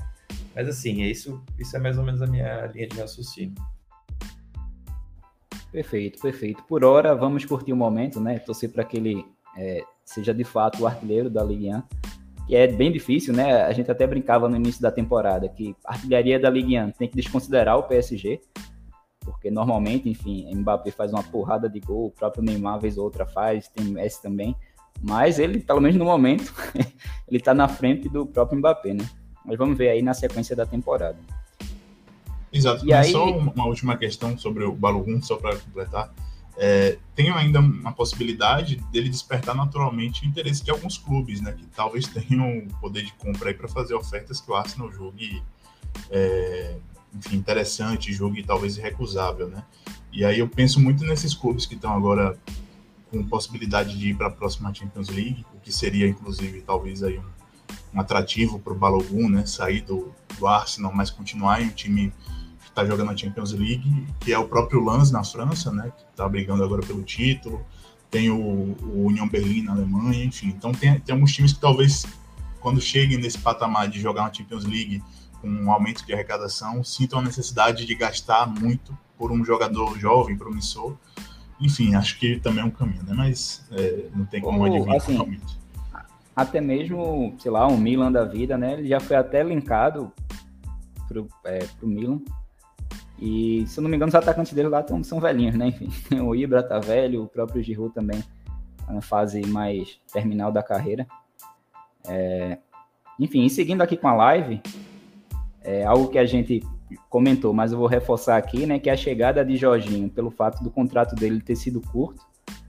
Mas 0.55 0.69
assim, 0.69 1.03
é 1.03 1.07
isso, 1.07 1.43
isso 1.59 1.77
é 1.77 1.81
mais 1.81 1.97
ou 1.97 2.05
menos 2.05 2.23
a 2.23 2.27
minha 2.27 2.67
linha 2.67 2.89
de 2.89 2.99
raciocínio. 2.99 3.55
Perfeito, 5.71 6.21
perfeito. 6.21 6.63
Por 6.65 6.85
hora, 6.85 7.15
vamos 7.15 7.45
curtir 7.45 7.73
o 7.73 7.77
momento, 7.77 8.21
né? 8.21 8.39
Torcer 8.41 8.71
para 8.71 8.85
que 8.85 8.97
ele 8.97 9.25
é, 9.57 9.83
seja 10.05 10.35
de 10.35 10.45
fato 10.45 10.83
o 10.83 10.87
artilheiro 10.87 11.31
da 11.31 11.43
Ligue 11.43 11.75
1, 11.75 11.83
que 12.47 12.57
é 12.57 12.67
bem 12.67 12.91
difícil, 12.91 13.33
né? 13.33 13.63
A 13.63 13.73
gente 13.73 13.91
até 13.91 14.07
brincava 14.07 14.49
no 14.49 14.57
início 14.57 14.83
da 14.83 14.91
temporada 14.91 15.49
que 15.49 15.75
a 15.85 15.93
artilharia 15.93 16.39
da 16.39 16.51
Ligue 16.51 16.79
1 16.79 16.91
tem 16.93 17.09
que 17.09 17.17
desconsiderar 17.17 17.79
o 17.79 17.85
PSG, 17.85 18.41
porque 19.21 19.51
normalmente, 19.51 20.09
enfim, 20.09 20.53
Mbappé 20.55 20.91
faz 20.91 21.13
uma 21.13 21.23
porrada 21.23 21.69
de 21.69 21.79
gol, 21.79 22.07
o 22.07 22.11
próprio 22.11 22.43
Neymar 22.43 22.81
vez 22.81 22.99
ou 22.99 23.05
outra 23.05 23.27
faz, 23.27 23.69
tem 23.69 23.87
Messi 23.87 24.21
também. 24.21 24.57
Mas 25.01 25.39
ele, 25.39 25.61
pelo 25.61 25.81
menos 25.81 25.97
no 25.97 26.05
momento, 26.05 26.53
ele 27.29 27.37
está 27.39 27.55
na 27.55 27.69
frente 27.69 28.09
do 28.09 28.27
próprio 28.27 28.59
Mbappé, 28.59 28.95
né? 28.95 29.09
Mas 29.45 29.57
vamos 29.57 29.79
ver 29.79 29.91
aí 29.91 30.03
na 30.03 30.13
sequência 30.13 30.55
da 30.57 30.67
temporada. 30.67 31.19
Exato. 32.53 32.85
E 32.85 32.93
aí... 32.93 33.13
Só 33.13 33.31
uma 33.31 33.67
última 33.67 33.97
questão 33.97 34.37
sobre 34.37 34.65
o 34.65 34.73
Balogun, 34.73 35.23
só 35.23 35.37
para 35.37 35.57
completar. 35.57 36.13
É, 36.57 36.99
tem 37.15 37.31
ainda 37.31 37.61
uma 37.61 37.93
possibilidade 37.93 38.77
dele 38.93 39.09
despertar 39.09 39.55
naturalmente 39.55 40.23
o 40.23 40.27
interesse 40.27 40.63
de 40.63 40.71
alguns 40.71 40.99
clubes, 40.99 41.41
né? 41.41 41.53
Que 41.53 41.65
talvez 41.67 42.07
tenham 42.07 42.59
o 42.59 42.69
poder 42.81 43.05
de 43.05 43.13
compra 43.15 43.51
aí 43.51 43.55
para 43.55 43.69
fazer 43.69 43.95
ofertas 43.95 44.41
que 44.41 44.51
o 44.51 44.55
Arsenal 44.55 44.93
julgue, 44.93 45.43
é, 46.11 46.77
enfim, 47.15 47.37
interessante, 47.37 48.13
julgue 48.13 48.43
talvez 48.43 48.77
irrecusável, 48.77 49.49
né? 49.49 49.65
E 50.13 50.25
aí 50.25 50.41
eu 50.41 50.49
penso 50.49 50.81
muito 50.81 51.05
nesses 51.05 51.35
clubes 51.35 51.67
que 51.67 51.75
estão 51.75 51.95
agora 51.95 52.37
com 53.11 53.25
possibilidade 53.25 53.99
de 53.99 54.11
ir 54.11 54.17
para 54.17 54.29
a 54.29 54.31
próxima 54.31 54.73
Champions 54.73 55.09
League, 55.09 55.45
o 55.55 55.61
que 55.61 55.73
seria, 55.73 56.07
inclusive, 56.07 56.63
talvez 56.63 57.03
aí 57.03 57.19
um, 57.19 57.25
um 57.95 58.01
atrativo 58.01 58.59
para 58.59 58.73
o 58.73 58.77
Balogun, 58.77 59.29
né? 59.29 59.47
Sair 59.47 59.81
do, 59.83 60.13
do 60.39 60.47
Arsenal, 60.47 60.93
mas 60.95 61.11
continuar 61.11 61.63
em 61.63 61.67
um 61.67 61.71
time 61.71 62.13
está 62.81 62.85
jogando 62.85 63.11
a 63.11 63.17
Champions 63.17 63.53
League, 63.53 64.07
que 64.21 64.33
é 64.33 64.39
o 64.39 64.49
próprio 64.49 64.85
Lens 64.85 65.11
na 65.11 65.23
França, 65.23 65.71
né? 65.71 65.93
Que 65.97 66.05
está 66.11 66.29
brigando 66.29 66.65
agora 66.65 66.83
pelo 66.83 67.03
título. 67.03 67.65
tem 68.11 68.31
o, 68.31 68.37
o 68.83 69.07
Union 69.07 69.29
Berlin 69.29 69.63
na 69.63 69.73
Alemanha, 69.73 70.25
enfim. 70.25 70.49
Então 70.49 70.73
tem, 70.73 70.99
tem 70.99 71.15
alguns 71.15 71.33
times 71.33 71.53
que 71.53 71.61
talvez, 71.61 72.07
quando 72.61 72.81
cheguem 72.81 73.19
nesse 73.19 73.39
patamar 73.39 73.89
de 73.89 74.01
jogar 74.01 74.23
uma 74.23 74.33
Champions 74.33 74.65
League 74.65 75.03
com 75.41 75.49
um 75.49 75.71
aumento 75.71 76.05
de 76.05 76.13
arrecadação, 76.13 76.83
sintam 76.83 77.21
a 77.21 77.23
necessidade 77.23 77.87
de 77.87 77.95
gastar 77.95 78.47
muito 78.47 78.97
por 79.17 79.31
um 79.31 79.45
jogador 79.45 79.99
jovem, 79.99 80.37
promissor. 80.37 80.97
Enfim, 81.61 81.95
acho 81.95 82.19
que 82.19 82.41
também 82.41 82.63
é 82.63 82.67
um 82.67 82.71
caminho, 82.71 83.03
né? 83.05 83.13
Mas 83.15 83.65
é, 83.71 84.07
não 84.15 84.25
tem 84.25 84.41
como 84.41 84.65
adivinhar 84.65 84.97
assim, 84.97 85.13
totalmente. 85.13 85.61
Até 86.35 86.61
mesmo, 86.61 87.35
sei 87.39 87.51
lá, 87.51 87.69
um 87.69 87.77
Milan 87.77 88.11
da 88.11 88.25
vida, 88.25 88.57
né? 88.57 88.75
Ele 88.79 88.89
já 88.89 88.99
foi 88.99 89.17
até 89.17 89.43
linkado 89.43 90.11
pro, 91.07 91.29
é, 91.45 91.59
pro 91.79 91.87
Milan. 91.87 92.21
E, 93.21 93.67
se 93.67 93.79
eu 93.79 93.83
não 93.83 93.91
me 93.91 93.97
engano, 93.97 94.09
os 94.09 94.15
atacantes 94.15 94.53
dele 94.53 94.69
lá 94.69 94.85
são 95.03 95.21
velhinhos, 95.21 95.55
né? 95.55 95.69
Enfim, 95.69 95.91
o 96.21 96.35
Ibra 96.35 96.63
tá 96.63 96.79
velho, 96.79 97.23
o 97.23 97.29
próprio 97.29 97.63
Giroud 97.63 97.95
também 97.95 98.23
tá 98.87 98.93
na 98.93 99.03
fase 99.03 99.45
mais 99.47 100.01
terminal 100.13 100.51
da 100.51 100.63
carreira. 100.63 101.07
É... 102.09 102.59
Enfim, 103.19 103.47
seguindo 103.51 103.83
aqui 103.83 103.97
com 103.97 104.09
a 104.09 104.15
live, 104.15 104.63
é 105.63 105.85
algo 105.85 106.09
que 106.09 106.19
a 106.19 106.25
gente 106.25 106.63
comentou, 107.11 107.53
mas 107.53 107.73
eu 107.73 107.79
vou 107.79 107.87
reforçar 107.87 108.37
aqui, 108.37 108.67
né, 108.67 108.79
que 108.79 108.89
a 108.89 108.97
chegada 108.97 109.45
de 109.45 109.57
Jorginho, 109.57 110.09
pelo 110.09 110.31
fato 110.31 110.65
do 110.65 110.71
contrato 110.71 111.15
dele 111.15 111.41
ter 111.41 111.55
sido 111.55 111.81
curto, 111.81 112.25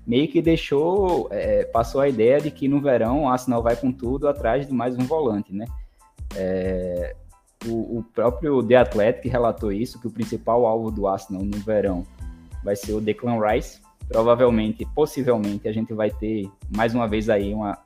meio 0.05 0.27
que 0.27 0.41
deixou, 0.41 1.27
é, 1.31 1.63
passou 1.63 2.01
a 2.01 2.09
ideia 2.09 2.39
de 2.39 2.51
que 2.51 2.67
no 2.67 2.81
verão 2.81 3.23
o 3.23 3.29
Arsenal 3.29 3.63
vai 3.63 3.75
com 3.75 3.91
tudo 3.91 4.27
atrás 4.27 4.67
de 4.67 4.73
mais 4.73 4.97
um 4.97 5.05
volante, 5.05 5.53
né? 5.53 5.65
É, 6.35 7.15
o, 7.65 7.99
o, 7.99 8.03
próprio 8.13 8.63
The 8.63 8.75
Athletic 8.75 9.31
relatou 9.31 9.71
isso, 9.71 9.99
que 9.99 10.07
o 10.07 10.11
principal 10.11 10.65
alvo 10.65 10.89
do 10.89 11.07
Arsenal 11.07 11.43
no 11.43 11.57
verão 11.59 12.05
vai 12.63 12.75
ser 12.75 12.93
o 12.93 13.01
Declan 13.01 13.39
Rice. 13.39 13.79
Provavelmente, 14.07 14.85
possivelmente, 14.93 15.67
a 15.67 15.71
gente 15.71 15.93
vai 15.93 16.09
ter 16.09 16.49
mais 16.75 16.93
uma 16.93 17.07
vez 17.07 17.29
aí 17.29 17.53
uma, 17.53 17.77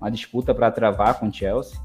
uma 0.00 0.10
disputa 0.10 0.54
para 0.54 0.70
travar 0.70 1.18
com 1.18 1.28
o 1.28 1.32
Chelsea. 1.32 1.78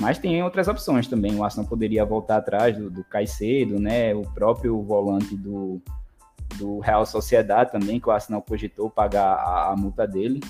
Mas 0.00 0.18
tem 0.18 0.42
outras 0.42 0.66
opções 0.66 1.06
também. 1.06 1.36
O 1.36 1.44
Arsenal 1.44 1.68
poderia 1.68 2.04
voltar 2.04 2.38
atrás 2.38 2.76
do, 2.76 2.90
do 2.90 3.04
Caicedo, 3.04 3.78
né? 3.78 4.14
O 4.14 4.22
próprio 4.22 4.80
volante 4.82 5.36
do, 5.36 5.80
do 6.56 6.80
Real 6.80 7.06
Sociedade 7.06 7.70
também, 7.70 8.00
que 8.00 8.08
o 8.08 8.12
Arsenal 8.12 8.42
cogitou 8.42 8.90
pagar 8.90 9.34
a, 9.34 9.72
a 9.72 9.76
multa 9.76 10.06
dele. 10.06 10.40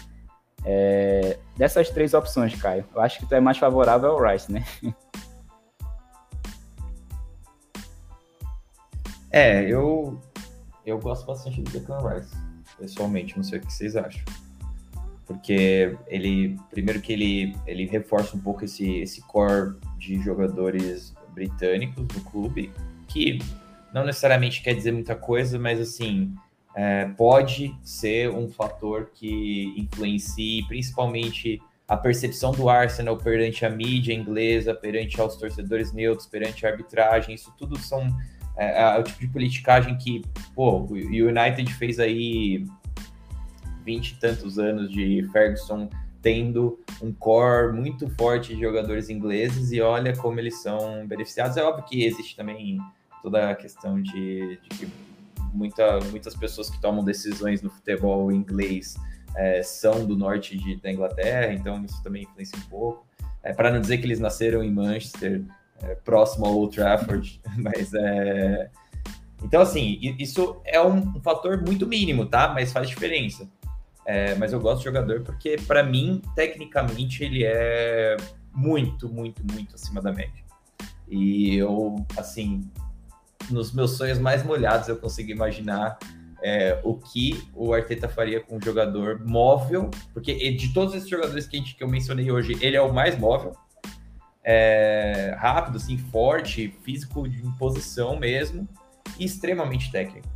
É, 0.65 1.39
dessas 1.57 1.91
três 1.91 2.15
opções, 2.15 2.55
Caio, 2.55 2.87
eu 2.95 3.01
acho 3.03 3.19
que 3.19 3.27
tu 3.27 3.35
é 3.35 3.41
mais 3.41 3.59
favorável 3.59 4.13
ao 4.13 4.23
Rice, 4.23 4.51
né? 4.51 4.65
É, 9.37 9.69
eu, 9.69 10.17
eu 10.87 10.97
gosto 10.97 11.27
bastante 11.27 11.61
do 11.61 11.69
Declan 11.69 11.99
Rice, 12.09 12.33
pessoalmente, 12.79 13.37
não 13.37 13.43
sei 13.43 13.59
o 13.59 13.63
que 13.63 13.73
vocês 13.73 13.97
acham. 13.97 14.23
Porque 15.27 15.99
ele, 16.07 16.57
primeiro 16.71 17.01
que 17.01 17.13
ele, 17.13 17.57
ele 17.67 17.85
reforça 17.85 18.37
um 18.37 18.39
pouco 18.39 18.65
esse, 18.65 18.89
esse 19.01 19.21
core 19.23 19.75
de 19.99 20.23
jogadores 20.23 21.13
britânicos 21.35 22.07
do 22.07 22.21
clube, 22.21 22.73
que 23.09 23.41
não 23.93 24.05
necessariamente 24.05 24.63
quer 24.63 24.73
dizer 24.73 24.93
muita 24.93 25.17
coisa, 25.17 25.59
mas 25.59 25.81
assim, 25.81 26.33
é, 26.77 27.07
pode 27.07 27.77
ser 27.83 28.31
um 28.31 28.49
fator 28.49 29.11
que 29.13 29.75
influencie 29.77 30.65
principalmente 30.69 31.61
a 31.89 31.97
percepção 31.97 32.53
do 32.53 32.69
Arsenal 32.69 33.17
perante 33.17 33.67
a 33.67 33.69
mídia 33.69 34.15
inglesa, 34.15 34.73
perante 34.73 35.21
aos 35.21 35.37
torcedores 35.37 35.93
neutros, 35.93 36.29
perante 36.29 36.65
a 36.65 36.71
arbitragem, 36.71 37.35
isso 37.35 37.53
tudo 37.59 37.77
são 37.77 38.07
é, 38.57 38.83
é, 38.83 38.99
o 38.99 39.03
tipo 39.03 39.21
de 39.21 39.29
politicagem 39.29 39.97
que, 39.97 40.23
pô, 40.55 40.81
o 40.81 40.95
United 40.95 41.73
fez 41.75 41.99
aí 41.99 42.67
vinte 43.85 44.11
e 44.11 44.15
tantos 44.17 44.59
anos 44.59 44.91
de 44.91 45.29
Ferguson 45.33 45.89
tendo 46.23 46.81
um 47.03 47.13
core 47.13 47.73
muito 47.75 48.09
forte 48.11 48.55
de 48.55 48.61
jogadores 48.63 49.11
ingleses 49.11 49.73
e 49.73 49.81
olha 49.81 50.17
como 50.17 50.41
eles 50.41 50.63
são 50.63 51.07
beneficiados. 51.07 51.57
É 51.59 51.63
óbvio 51.63 51.85
que 51.85 52.05
existe 52.05 52.35
também 52.35 52.79
toda 53.23 53.51
a 53.51 53.55
questão 53.55 54.01
de, 54.01 54.59
de 54.63 54.69
que 54.71 54.89
muita, 55.53 56.01
muitas 56.11 56.35
pessoas 56.35 56.71
que 56.71 56.81
tomam 56.81 57.05
decisões 57.05 57.61
no 57.61 57.69
futebol 57.69 58.33
inglês 58.33 58.97
é, 59.37 59.63
são 59.63 60.07
do 60.07 60.17
norte 60.17 60.57
de, 60.57 60.77
da 60.77 60.91
Inglaterra, 60.91 61.53
então 61.53 61.85
isso 61.85 62.03
também 62.03 62.23
influencia 62.23 62.59
um 62.59 62.71
pouco. 62.71 63.07
É, 63.43 63.53
Para 63.53 63.71
não 63.71 63.81
dizer 63.81 63.99
que 63.99 64.07
eles 64.07 64.21
nasceram 64.21 64.63
em 64.63 64.71
Manchester, 64.71 65.43
é, 65.83 65.95
próximo 65.95 66.47
ao 66.47 66.55
Old 66.55 66.75
Trafford, 66.75 67.41
mas 67.59 67.93
é. 67.95 68.71
Então, 69.43 69.61
assim, 69.61 69.99
isso 70.19 70.61
é 70.65 70.81
um, 70.81 71.17
um 71.17 71.21
fator 71.21 71.61
muito 71.61 71.87
mínimo, 71.87 72.27
tá? 72.27 72.49
Mas 72.49 72.73
faz 72.73 72.89
diferença. 72.89 73.47
É, 74.07 74.35
mas 74.35 74.53
eu 74.53 74.61
gosto 74.61 74.79
de 74.79 74.85
jogador 74.85 75.23
porque, 75.23 75.57
para 75.67 75.83
mim, 75.83 76.23
tecnicamente, 76.35 77.23
ele 77.25 77.45
é 77.45 78.17
muito, 78.53 79.09
muito, 79.09 79.43
muito 79.53 79.75
acima 79.75 80.01
da 80.01 80.13
média. 80.13 80.45
E 81.09 81.57
eu, 81.57 81.97
assim, 82.17 82.71
nos 83.51 83.73
meus 83.73 83.93
sonhos 83.93 84.19
mais 84.19 84.43
molhados, 84.43 84.89
eu 84.89 84.97
consigo 84.97 85.31
imaginar 85.31 85.99
é, 86.43 86.79
o 86.83 86.95
que 86.95 87.43
o 87.55 87.73
Arteta 87.73 88.09
faria 88.09 88.41
com 88.41 88.57
um 88.57 88.61
jogador 88.61 89.21
móvel, 89.27 89.91
porque 90.13 90.51
de 90.53 90.73
todos 90.73 90.95
esses 90.95 91.09
jogadores 91.09 91.47
que, 91.47 91.57
gente, 91.57 91.75
que 91.75 91.83
eu 91.83 91.89
mencionei 91.89 92.31
hoje, 92.31 92.57
ele 92.61 92.77
é 92.77 92.83
o 92.83 92.93
mais 92.93 93.19
móvel 93.19 93.55
é, 94.45 95.35
rápido, 95.39 95.77
assim, 95.77 95.97
forte, 95.97 96.69
físico 96.83 97.29
de 97.29 97.45
imposição 97.45 98.19
mesmo, 98.19 98.69
e 99.19 99.25
extremamente 99.25 99.91
técnico. 99.91 100.29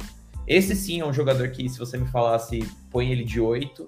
Esse 0.47 0.75
sim 0.75 1.01
é 1.01 1.07
um 1.07 1.13
jogador 1.13 1.51
que, 1.51 1.69
se 1.69 1.79
você 1.79 1.99
me 1.99 2.07
falasse, 2.07 2.61
põe 2.91 3.13
ele 3.13 3.23
de 3.23 3.39
8 3.39 3.87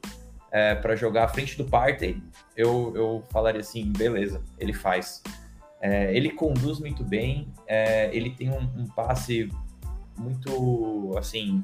é, 0.52 0.74
para 0.74 0.94
jogar 0.94 1.24
à 1.24 1.28
frente 1.28 1.56
do 1.56 1.64
Partey, 1.64 2.22
eu, 2.56 2.92
eu 2.94 3.24
falaria 3.30 3.60
assim, 3.60 3.90
beleza, 3.90 4.42
ele 4.58 4.72
faz. 4.72 5.22
É, 5.80 6.14
ele 6.14 6.30
conduz 6.30 6.78
muito 6.78 7.02
bem, 7.02 7.48
é, 7.66 8.14
ele 8.14 8.30
tem 8.30 8.50
um, 8.50 8.60
um, 8.76 8.86
passe 8.86 9.48
muito, 10.18 11.14
assim, 11.16 11.62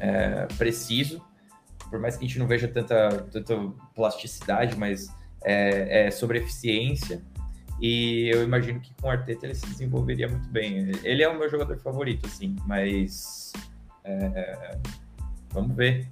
é, 0.00 0.46
preciso, 0.58 1.22
por 1.88 2.00
mais 2.00 2.16
que 2.16 2.24
a 2.24 2.26
gente 2.26 2.40
não 2.40 2.48
veja 2.48 2.66
tanta, 2.66 3.24
tanta 3.30 3.56
plasticidade, 3.94 4.76
mas 4.76 5.14
é, 5.44 6.06
é 6.06 6.10
sobre 6.10 6.38
eficiência. 6.38 7.22
E 7.82 8.30
eu 8.32 8.44
imagino 8.44 8.78
que 8.78 8.94
com 8.94 9.08
o 9.08 9.10
Arteta 9.10 9.44
ele 9.44 9.56
se 9.56 9.66
desenvolveria 9.66 10.28
muito 10.28 10.48
bem. 10.50 10.92
Ele 11.02 11.20
é 11.20 11.28
o 11.28 11.36
meu 11.36 11.50
jogador 11.50 11.76
favorito, 11.80 12.26
assim, 12.26 12.54
mas. 12.64 13.52
É, 14.04 14.78
vamos 15.50 15.74
ver. 15.74 16.08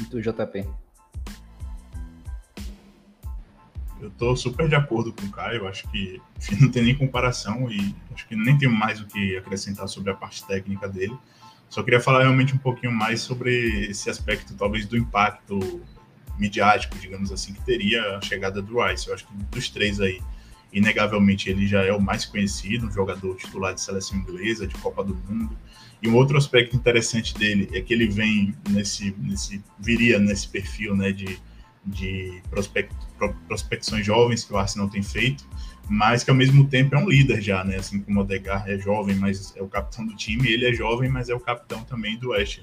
E 0.00 0.04
tu, 0.04 0.20
JP? 0.20 0.64
Eu 4.00 4.10
tô 4.12 4.36
super 4.36 4.68
de 4.68 4.76
acordo 4.76 5.12
com 5.12 5.26
o 5.26 5.30
Caio, 5.32 5.66
acho 5.66 5.88
que 5.90 6.22
enfim, 6.38 6.56
não 6.62 6.70
tem 6.70 6.84
nem 6.84 6.94
comparação 6.96 7.68
e 7.68 7.94
acho 8.14 8.28
que 8.28 8.36
nem 8.36 8.56
tenho 8.56 8.72
mais 8.72 9.00
o 9.00 9.06
que 9.06 9.36
acrescentar 9.36 9.88
sobre 9.88 10.12
a 10.12 10.14
parte 10.14 10.46
técnica 10.46 10.88
dele. 10.88 11.16
Só 11.68 11.82
queria 11.82 12.00
falar 12.00 12.20
realmente 12.20 12.54
um 12.54 12.58
pouquinho 12.58 12.92
mais 12.92 13.20
sobre 13.20 13.90
esse 13.90 14.08
aspecto, 14.08 14.54
talvez, 14.54 14.86
do 14.86 14.96
impacto 14.96 15.80
midiático, 16.38 16.98
digamos 16.98 17.30
assim, 17.32 17.52
que 17.52 17.64
teria 17.64 18.16
a 18.16 18.20
chegada 18.20 18.60
do 18.60 18.82
Rice. 18.82 19.08
Eu 19.08 19.14
acho 19.14 19.26
que 19.26 19.34
dos 19.50 19.68
três 19.68 20.00
aí, 20.00 20.20
inegavelmente, 20.72 21.50
ele 21.50 21.66
já 21.66 21.82
é 21.82 21.92
o 21.92 22.00
mais 22.00 22.24
conhecido, 22.24 22.86
um 22.86 22.90
jogador 22.90 23.36
titular 23.36 23.74
de 23.74 23.80
seleção 23.80 24.18
inglesa, 24.18 24.66
de 24.66 24.74
Copa 24.76 25.04
do 25.04 25.14
Mundo. 25.14 25.56
E 26.02 26.08
um 26.08 26.16
outro 26.16 26.36
aspecto 26.36 26.74
interessante 26.74 27.32
dele 27.34 27.68
é 27.72 27.80
que 27.80 27.94
ele 27.94 28.08
vem 28.08 28.54
nesse, 28.70 29.14
nesse 29.18 29.62
viria 29.78 30.18
nesse 30.18 30.48
perfil, 30.48 30.96
né, 30.96 31.12
de, 31.12 31.38
de 31.86 32.42
prospect, 32.50 32.92
prospecções 33.46 34.04
jovens 34.04 34.44
que 34.44 34.52
o 34.52 34.58
Arsenal 34.58 34.88
tem 34.88 35.02
feito, 35.02 35.46
mas 35.88 36.24
que 36.24 36.30
ao 36.30 36.36
mesmo 36.36 36.66
tempo 36.68 36.96
é 36.96 36.98
um 36.98 37.08
líder 37.08 37.40
já, 37.40 37.62
né, 37.62 37.76
assim 37.76 38.00
como 38.00 38.18
o 38.18 38.22
Odegaard 38.22 38.68
é 38.68 38.78
jovem, 38.78 39.14
mas 39.14 39.54
é 39.56 39.62
o 39.62 39.68
capitão 39.68 40.04
do 40.04 40.16
time, 40.16 40.50
ele 40.50 40.66
é 40.66 40.72
jovem, 40.72 41.08
mas 41.08 41.28
é 41.28 41.34
o 41.34 41.40
capitão 41.40 41.84
também 41.84 42.18
do 42.18 42.30
West 42.30 42.62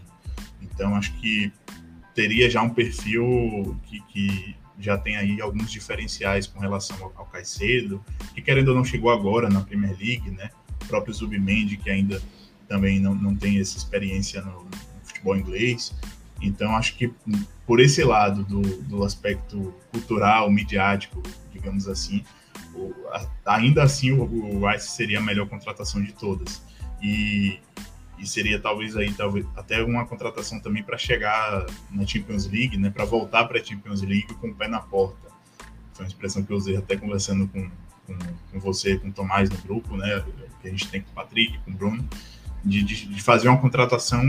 Então 0.61 0.95
acho 0.95 1.13
que 1.13 1.49
teria 2.19 2.49
já 2.49 2.61
um 2.61 2.69
perfil 2.69 3.79
que, 3.85 4.01
que 4.09 4.55
já 4.77 4.97
tem 4.97 5.15
aí 5.15 5.39
alguns 5.39 5.71
diferenciais 5.71 6.45
com 6.45 6.59
relação 6.59 6.97
ao, 7.01 7.13
ao 7.15 7.25
Caicedo, 7.27 8.03
que 8.35 8.41
querendo 8.41 8.69
ou 8.69 8.75
não 8.75 8.83
chegou 8.83 9.09
agora 9.09 9.49
na 9.49 9.61
Premier 9.61 9.97
League, 9.97 10.29
né? 10.31 10.49
O 10.83 10.85
próprio 10.85 11.13
Zubimendi, 11.13 11.77
que 11.77 11.89
ainda 11.89 12.21
também 12.67 12.99
não, 12.99 13.15
não 13.15 13.33
tem 13.33 13.57
essa 13.57 13.77
experiência 13.77 14.41
no, 14.41 14.65
no 14.65 14.69
futebol 15.01 15.37
inglês. 15.37 15.95
Então, 16.41 16.75
acho 16.75 16.97
que 16.97 17.09
por 17.65 17.79
esse 17.79 18.03
lado 18.03 18.43
do, 18.43 18.61
do 18.81 19.05
aspecto 19.05 19.73
cultural, 19.89 20.51
midiático, 20.51 21.23
digamos 21.53 21.87
assim, 21.87 22.21
o, 22.75 22.93
a, 23.13 23.55
ainda 23.55 23.83
assim 23.83 24.11
o, 24.11 24.23
o 24.23 24.69
Rice 24.69 24.89
seria 24.89 25.19
a 25.19 25.21
melhor 25.21 25.47
contratação 25.47 26.03
de 26.03 26.11
todas. 26.11 26.61
E, 27.01 27.59
e 28.19 28.27
seria 28.27 28.59
talvez 28.59 28.95
aí 28.95 29.13
talvez 29.13 29.45
até 29.55 29.81
uma 29.83 30.05
contratação 30.05 30.59
também 30.59 30.83
para 30.83 30.97
chegar 30.97 31.65
na 31.89 32.05
Champions 32.05 32.45
League, 32.47 32.77
né, 32.77 32.89
para 32.89 33.05
voltar 33.05 33.45
para 33.45 33.59
a 33.59 33.63
Champions 33.63 34.01
League 34.01 34.33
com 34.35 34.49
o 34.49 34.55
pé 34.55 34.67
na 34.67 34.79
porta. 34.79 35.29
Foi 35.93 36.05
uma 36.05 36.09
expressão 36.09 36.43
que 36.43 36.51
eu 36.51 36.57
usei 36.57 36.77
até 36.77 36.95
conversando 36.95 37.47
com, 37.47 37.69
com, 38.05 38.17
com 38.51 38.59
você, 38.59 38.97
com 38.97 39.09
o 39.09 39.11
Tomás 39.11 39.49
no 39.49 39.57
grupo, 39.57 39.95
né, 39.95 40.23
que 40.61 40.67
a 40.67 40.71
gente 40.71 40.87
tem 40.89 41.01
com 41.01 41.11
o 41.11 41.13
Patrick, 41.13 41.57
com 41.59 41.71
o 41.71 41.73
Bruno, 41.73 42.07
de, 42.63 42.83
de, 42.83 43.07
de 43.07 43.21
fazer 43.21 43.47
uma 43.47 43.57
contratação 43.57 44.21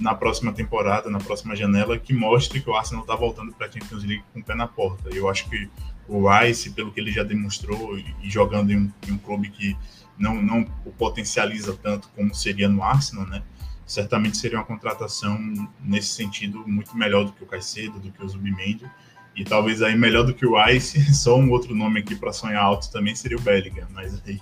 na 0.00 0.14
próxima 0.14 0.52
temporada, 0.52 1.10
na 1.10 1.18
próxima 1.18 1.54
janela, 1.54 1.98
que 1.98 2.12
mostre 2.12 2.60
que 2.60 2.68
o 2.68 2.74
Arsenal 2.74 3.02
está 3.02 3.14
voltando 3.14 3.52
para 3.52 3.66
a 3.66 3.70
Champions 3.70 4.04
League 4.04 4.24
com 4.32 4.40
o 4.40 4.44
pé 4.44 4.54
na 4.54 4.66
porta. 4.66 5.08
Eu 5.10 5.28
acho 5.28 5.48
que 5.48 5.70
o 6.08 6.28
Rice, 6.28 6.70
pelo 6.70 6.92
que 6.92 7.00
ele 7.00 7.10
já 7.10 7.22
demonstrou, 7.22 7.98
e 7.98 8.28
jogando 8.28 8.70
em 8.70 8.76
um, 8.76 8.92
em 9.08 9.12
um 9.12 9.18
clube 9.18 9.48
que 9.50 9.76
não, 10.18 10.40
não 10.40 10.66
o 10.84 10.90
potencializa 10.90 11.76
tanto 11.82 12.08
como 12.14 12.34
seria 12.34 12.68
no 12.68 12.82
Arsenal, 12.82 13.26
né? 13.26 13.42
Certamente 13.86 14.36
seria 14.36 14.58
uma 14.58 14.64
contratação 14.64 15.38
nesse 15.80 16.08
sentido 16.08 16.66
muito 16.66 16.96
melhor 16.96 17.24
do 17.24 17.32
que 17.32 17.44
o 17.44 17.46
Caicedo, 17.46 18.00
do 18.00 18.10
que 18.10 18.24
o 18.24 18.28
Zubimendi, 18.28 18.90
e 19.34 19.44
talvez 19.44 19.82
aí 19.82 19.96
melhor 19.96 20.24
do 20.24 20.34
que 20.34 20.46
o 20.46 20.62
Rice, 20.64 20.98
só 21.14 21.38
um 21.38 21.50
outro 21.50 21.74
nome 21.74 22.00
aqui 22.00 22.16
para 22.16 22.32
sonhar 22.32 22.62
alto 22.62 22.90
também 22.90 23.14
seria 23.14 23.36
o 23.36 23.40
Bellingham, 23.40 23.86
mas 23.92 24.20
aí 24.26 24.40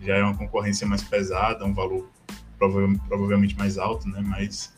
já 0.00 0.16
é 0.16 0.22
uma 0.22 0.36
concorrência 0.36 0.86
mais 0.86 1.02
pesada, 1.02 1.64
um 1.64 1.72
valor 1.72 2.08
provavelmente 2.58 3.56
mais 3.56 3.78
alto, 3.78 4.08
né? 4.08 4.20
Mas 4.24 4.72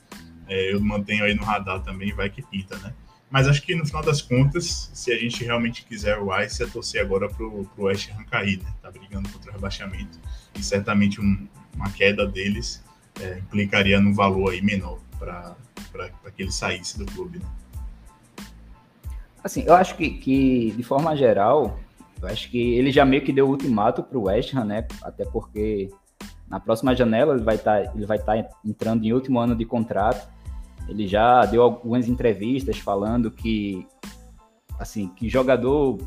é, 0.49 0.73
eu 0.73 0.81
mantenho 0.81 1.25
aí 1.25 1.35
no 1.35 1.43
radar 1.43 1.81
também, 1.83 2.13
vai 2.13 2.31
que 2.31 2.43
pinta, 2.43 2.77
né? 2.79 2.95
Mas 3.31 3.47
acho 3.47 3.63
que 3.63 3.75
no 3.75 3.85
final 3.85 4.03
das 4.03 4.23
contas, 4.23 4.91
se 4.95 5.13
a 5.13 5.19
gente 5.19 5.45
realmente 5.45 5.85
quiser 5.85 6.19
o 6.19 6.37
Ice, 6.41 6.63
é 6.63 6.67
torcer 6.67 7.03
agora 7.03 7.29
pro, 7.29 7.65
pro 7.75 7.85
West 7.85 8.11
Ham 8.11 8.25
cair, 8.25 8.63
né? 8.63 8.73
Tá 8.81 8.91
brigando 8.91 9.29
contra 9.29 9.51
o 9.51 9.55
rebaixamento. 9.55 10.19
E 10.59 10.63
certamente 10.63 11.21
um, 11.21 11.47
uma 11.75 11.91
queda 11.91 12.27
deles 12.27 12.83
é, 13.21 13.39
implicaria 13.39 14.01
num 14.01 14.15
valor 14.15 14.53
aí 14.53 14.63
menor 14.63 14.99
para 15.19 15.57
que 16.35 16.43
ele 16.43 16.53
saísse 16.53 16.99
do 16.99 17.05
clube, 17.07 17.39
né? 17.39 17.47
Assim, 19.45 19.63
eu 19.67 19.75
acho 19.75 19.95
que, 19.97 20.11
que, 20.11 20.73
de 20.73 20.83
forma 20.83 21.15
geral, 21.17 21.79
eu 22.21 22.29
acho 22.29 22.51
que 22.51 22.75
ele 22.75 22.91
já 22.91 23.05
meio 23.05 23.23
que 23.23 23.33
deu 23.33 23.47
o 23.47 23.51
ultimato 23.51 24.03
pro 24.03 24.23
West 24.23 24.55
Ham, 24.55 24.65
né? 24.65 24.87
Até 25.03 25.25
porque 25.25 25.91
na 26.49 26.59
próxima 26.59 26.95
janela 26.97 27.35
ele 27.35 27.45
vai 27.45 27.57
estar 27.57 27.85
tá, 27.85 27.93
ele 27.95 28.07
vai 28.07 28.17
estar 28.17 28.43
tá 28.43 28.51
entrando 28.65 29.05
em 29.05 29.13
último 29.13 29.39
ano 29.39 29.55
de 29.55 29.65
contrato 29.65 30.29
ele 30.89 31.07
já 31.07 31.45
deu 31.45 31.63
algumas 31.63 32.09
entrevistas 32.09 32.79
falando 32.79 33.31
que 33.31 33.87
assim 34.79 35.09
que 35.09 35.29
jogador 35.29 35.99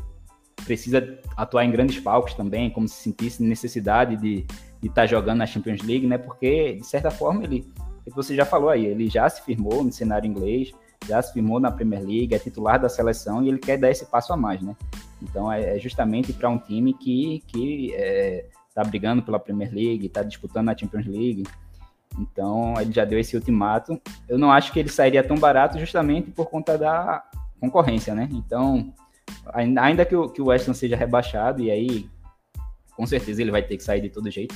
precisa 0.64 1.18
atuar 1.36 1.64
em 1.64 1.70
grandes 1.70 1.98
palcos 2.00 2.34
também, 2.34 2.70
como 2.70 2.88
se 2.88 3.02
sentisse 3.02 3.42
necessidade 3.42 4.16
de 4.16 4.46
estar 4.82 5.02
tá 5.02 5.06
jogando 5.06 5.38
na 5.38 5.46
Champions 5.46 5.82
League, 5.82 6.06
né? 6.06 6.18
Porque 6.18 6.74
de 6.74 6.86
certa 6.86 7.10
forma 7.10 7.44
ele, 7.44 7.66
você 8.06 8.34
já 8.34 8.44
falou 8.44 8.68
aí, 8.68 8.86
ele 8.86 9.08
já 9.08 9.28
se 9.28 9.42
firmou 9.42 9.84
no 9.84 9.92
cenário 9.92 10.28
inglês, 10.28 10.72
já 11.06 11.20
se 11.20 11.32
firmou 11.32 11.58
na 11.60 11.70
Premier 11.70 12.02
League, 12.02 12.34
é 12.34 12.38
titular 12.38 12.80
da 12.80 12.88
seleção 12.88 13.42
e 13.42 13.48
ele 13.48 13.58
quer 13.58 13.76
dar 13.76 13.90
esse 13.90 14.06
passo 14.06 14.32
a 14.32 14.36
mais, 14.36 14.60
né? 14.60 14.76
Então 15.20 15.52
é, 15.52 15.76
é 15.76 15.78
justamente 15.78 16.32
para 16.32 16.48
um 16.48 16.58
time 16.58 16.94
que 16.94 17.42
que 17.46 17.94
é, 17.94 18.46
tá 18.74 18.82
brigando 18.82 19.22
pela 19.22 19.38
Premier 19.38 19.72
League, 19.72 20.06
está 20.06 20.22
disputando 20.22 20.68
a 20.68 20.76
Champions 20.76 21.06
League. 21.06 21.44
Então, 22.18 22.74
ele 22.80 22.92
já 22.92 23.04
deu 23.04 23.18
esse 23.18 23.36
ultimato. 23.36 24.00
Eu 24.28 24.38
não 24.38 24.50
acho 24.50 24.72
que 24.72 24.78
ele 24.78 24.88
sairia 24.88 25.22
tão 25.22 25.36
barato 25.36 25.78
justamente 25.78 26.30
por 26.30 26.46
conta 26.46 26.76
da 26.76 27.24
concorrência, 27.60 28.14
né? 28.14 28.28
Então, 28.32 28.92
ainda 29.54 30.04
que 30.04 30.14
o, 30.14 30.28
que 30.28 30.42
o 30.42 30.46
West 30.46 30.68
Ham 30.68 30.74
seja 30.74 30.96
rebaixado, 30.96 31.62
e 31.62 31.70
aí, 31.70 32.10
com 32.96 33.06
certeza, 33.06 33.40
ele 33.40 33.50
vai 33.50 33.62
ter 33.62 33.76
que 33.76 33.82
sair 33.82 34.00
de 34.00 34.10
todo 34.10 34.30
jeito, 34.30 34.54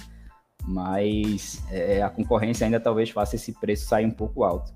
mas 0.64 1.62
é, 1.70 2.02
a 2.02 2.10
concorrência 2.10 2.64
ainda 2.64 2.80
talvez 2.80 3.10
faça 3.10 3.36
esse 3.36 3.52
preço 3.52 3.86
sair 3.86 4.04
um 4.04 4.10
pouco 4.10 4.44
alto. 4.44 4.74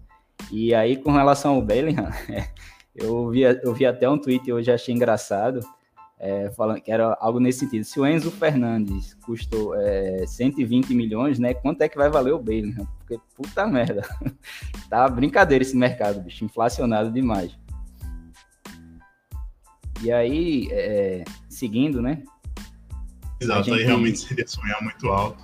E 0.50 0.74
aí, 0.74 0.96
com 0.96 1.12
relação 1.12 1.56
ao 1.56 1.62
Bellingham, 1.62 2.10
eu 2.94 3.28
vi, 3.30 3.42
eu 3.42 3.74
vi 3.74 3.84
até 3.84 4.08
um 4.08 4.18
tweet 4.18 4.50
hoje, 4.52 4.72
achei 4.72 4.94
engraçado, 4.94 5.60
é, 6.20 6.50
falando 6.50 6.82
que 6.82 6.92
era 6.92 7.16
algo 7.18 7.40
nesse 7.40 7.60
sentido. 7.60 7.82
Se 7.82 7.98
o 7.98 8.06
Enzo 8.06 8.30
Fernandes 8.30 9.14
custou 9.24 9.74
é, 9.74 10.26
120 10.26 10.94
milhões, 10.94 11.38
né? 11.38 11.54
Quanto 11.54 11.80
é 11.80 11.88
que 11.88 11.96
vai 11.96 12.10
valer 12.10 12.34
o 12.34 12.38
Bale? 12.38 12.74
Né? 12.74 12.86
Porque 12.98 13.18
puta 13.34 13.66
merda. 13.66 14.02
tá 14.90 15.08
brincadeira 15.08 15.62
esse 15.62 15.74
mercado, 15.74 16.20
bicho, 16.20 16.44
inflacionado 16.44 17.10
demais. 17.10 17.58
E 20.02 20.12
aí, 20.12 20.68
é, 20.70 21.24
seguindo, 21.48 22.02
né? 22.02 22.22
Exato, 23.40 23.64
gente... 23.64 23.80
aí 23.80 23.86
realmente 23.86 24.18
seria 24.18 24.46
sonhar 24.46 24.82
muito 24.82 25.08
alto. 25.08 25.42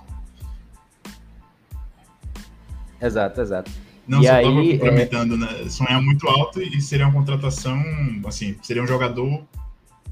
Exato, 3.01 3.41
exato. 3.41 3.71
Não, 4.07 4.21
e 4.21 4.27
só 4.27 4.39
estava 4.39 4.61
é, 4.61 4.71
complementando, 4.71 5.37
né? 5.37 5.69
Sonhar 5.69 6.01
muito 6.01 6.27
alto 6.27 6.61
e 6.61 6.79
seria 6.79 7.07
uma 7.07 7.13
contratação, 7.13 7.83
assim, 8.25 8.55
seria 8.61 8.81
um 8.81 8.87
jogador 8.87 9.43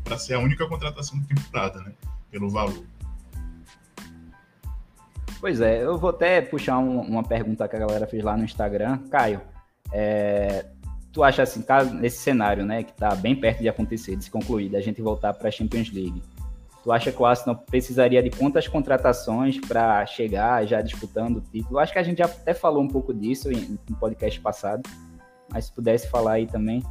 para 0.05 0.17
ser 0.19 0.35
a 0.35 0.39
única 0.39 0.65
contratação 0.67 1.19
da 1.19 1.25
temporada, 1.25 1.79
né? 1.81 1.91
Pelo 2.31 2.49
valor. 2.49 2.85
Pois 5.41 5.59
é, 5.59 5.83
eu 5.83 5.97
vou 5.97 6.11
até 6.11 6.41
puxar 6.41 6.77
um, 6.77 7.01
uma 7.01 7.23
pergunta 7.23 7.67
que 7.67 7.75
a 7.75 7.79
galera 7.79 8.07
fez 8.07 8.23
lá 8.23 8.37
no 8.37 8.45
Instagram. 8.45 8.99
Caio, 9.09 9.41
é, 9.91 10.65
tu 11.11 11.23
acha 11.23 11.43
assim, 11.43 11.61
caso, 11.61 11.93
nesse 11.93 12.17
cenário, 12.17 12.65
né, 12.65 12.83
que 12.83 12.91
está 12.91 13.13
bem 13.15 13.35
perto 13.35 13.61
de 13.61 13.69
acontecer, 13.69 14.15
de 14.15 14.23
se 14.23 14.31
concluir, 14.31 14.69
da 14.69 14.79
gente 14.79 15.01
voltar 15.01 15.33
para 15.33 15.49
a 15.49 15.51
Champions 15.51 15.91
League, 15.91 16.21
tu 16.83 16.91
acha 16.91 17.11
que 17.11 17.21
o 17.21 17.25
Arsenal 17.25 17.55
precisaria 17.55 18.21
de 18.21 18.29
quantas 18.29 18.67
contratações 18.67 19.59
para 19.59 20.05
chegar 20.05 20.65
já 20.65 20.81
disputando 20.81 21.37
o 21.37 21.41
título? 21.41 21.75
Eu 21.75 21.79
acho 21.79 21.93
que 21.93 21.99
a 21.99 22.03
gente 22.03 22.19
já 22.19 22.25
até 22.25 22.53
falou 22.53 22.81
um 22.81 22.87
pouco 22.87 23.13
disso 23.13 23.49
no 23.89 23.97
podcast 23.97 24.39
passado, 24.39 24.83
mas 25.51 25.65
se 25.65 25.71
pudesse 25.71 26.07
falar 26.09 26.33
aí 26.33 26.47
também. 26.47 26.83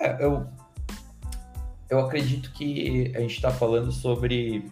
É, 0.00 0.24
eu 0.24 0.46
eu 1.90 2.00
acredito 2.00 2.52
que 2.52 3.12
a 3.14 3.20
gente 3.20 3.34
está 3.34 3.50
falando 3.50 3.90
sobre 3.90 4.70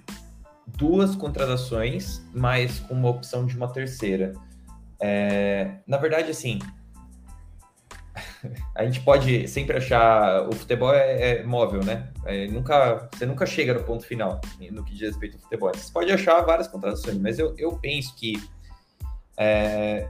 duas 0.66 1.14
contratações, 1.14 2.22
mas 2.34 2.80
com 2.80 2.94
uma 2.94 3.08
opção 3.08 3.46
de 3.46 3.56
uma 3.56 3.68
terceira. 3.72 4.34
É, 5.00 5.76
na 5.86 5.96
verdade, 5.96 6.30
assim, 6.30 6.58
a 8.74 8.84
gente 8.84 9.00
pode 9.00 9.48
sempre 9.48 9.76
achar 9.76 10.48
o 10.48 10.52
futebol 10.52 10.92
é, 10.92 11.38
é 11.38 11.42
móvel, 11.42 11.82
né? 11.84 12.10
É, 12.24 12.46
nunca, 12.48 13.08
você 13.12 13.24
nunca 13.24 13.46
chega 13.46 13.72
no 13.72 13.84
ponto 13.84 14.04
final 14.04 14.40
no 14.70 14.84
que 14.84 14.92
diz 14.92 15.08
respeito 15.08 15.36
ao 15.36 15.42
futebol. 15.42 15.72
Você 15.74 15.92
pode 15.92 16.12
achar 16.12 16.40
várias 16.42 16.68
contratações, 16.68 17.18
mas 17.18 17.38
eu, 17.38 17.54
eu 17.56 17.78
penso 17.78 18.14
que 18.16 18.34
é, 19.38 20.08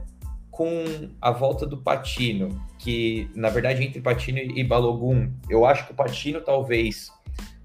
com 0.57 1.11
a 1.21 1.29
volta 1.29 1.67
do 1.67 1.77
Patino, 1.77 2.59
que 2.79 3.29
na 3.35 3.47
verdade 3.47 3.83
entre 3.83 4.01
Patino 4.01 4.39
e 4.39 4.63
Balogun, 4.63 5.31
eu 5.47 5.67
acho 5.67 5.85
que 5.85 5.91
o 5.91 5.95
Patino 5.95 6.41
talvez 6.41 7.11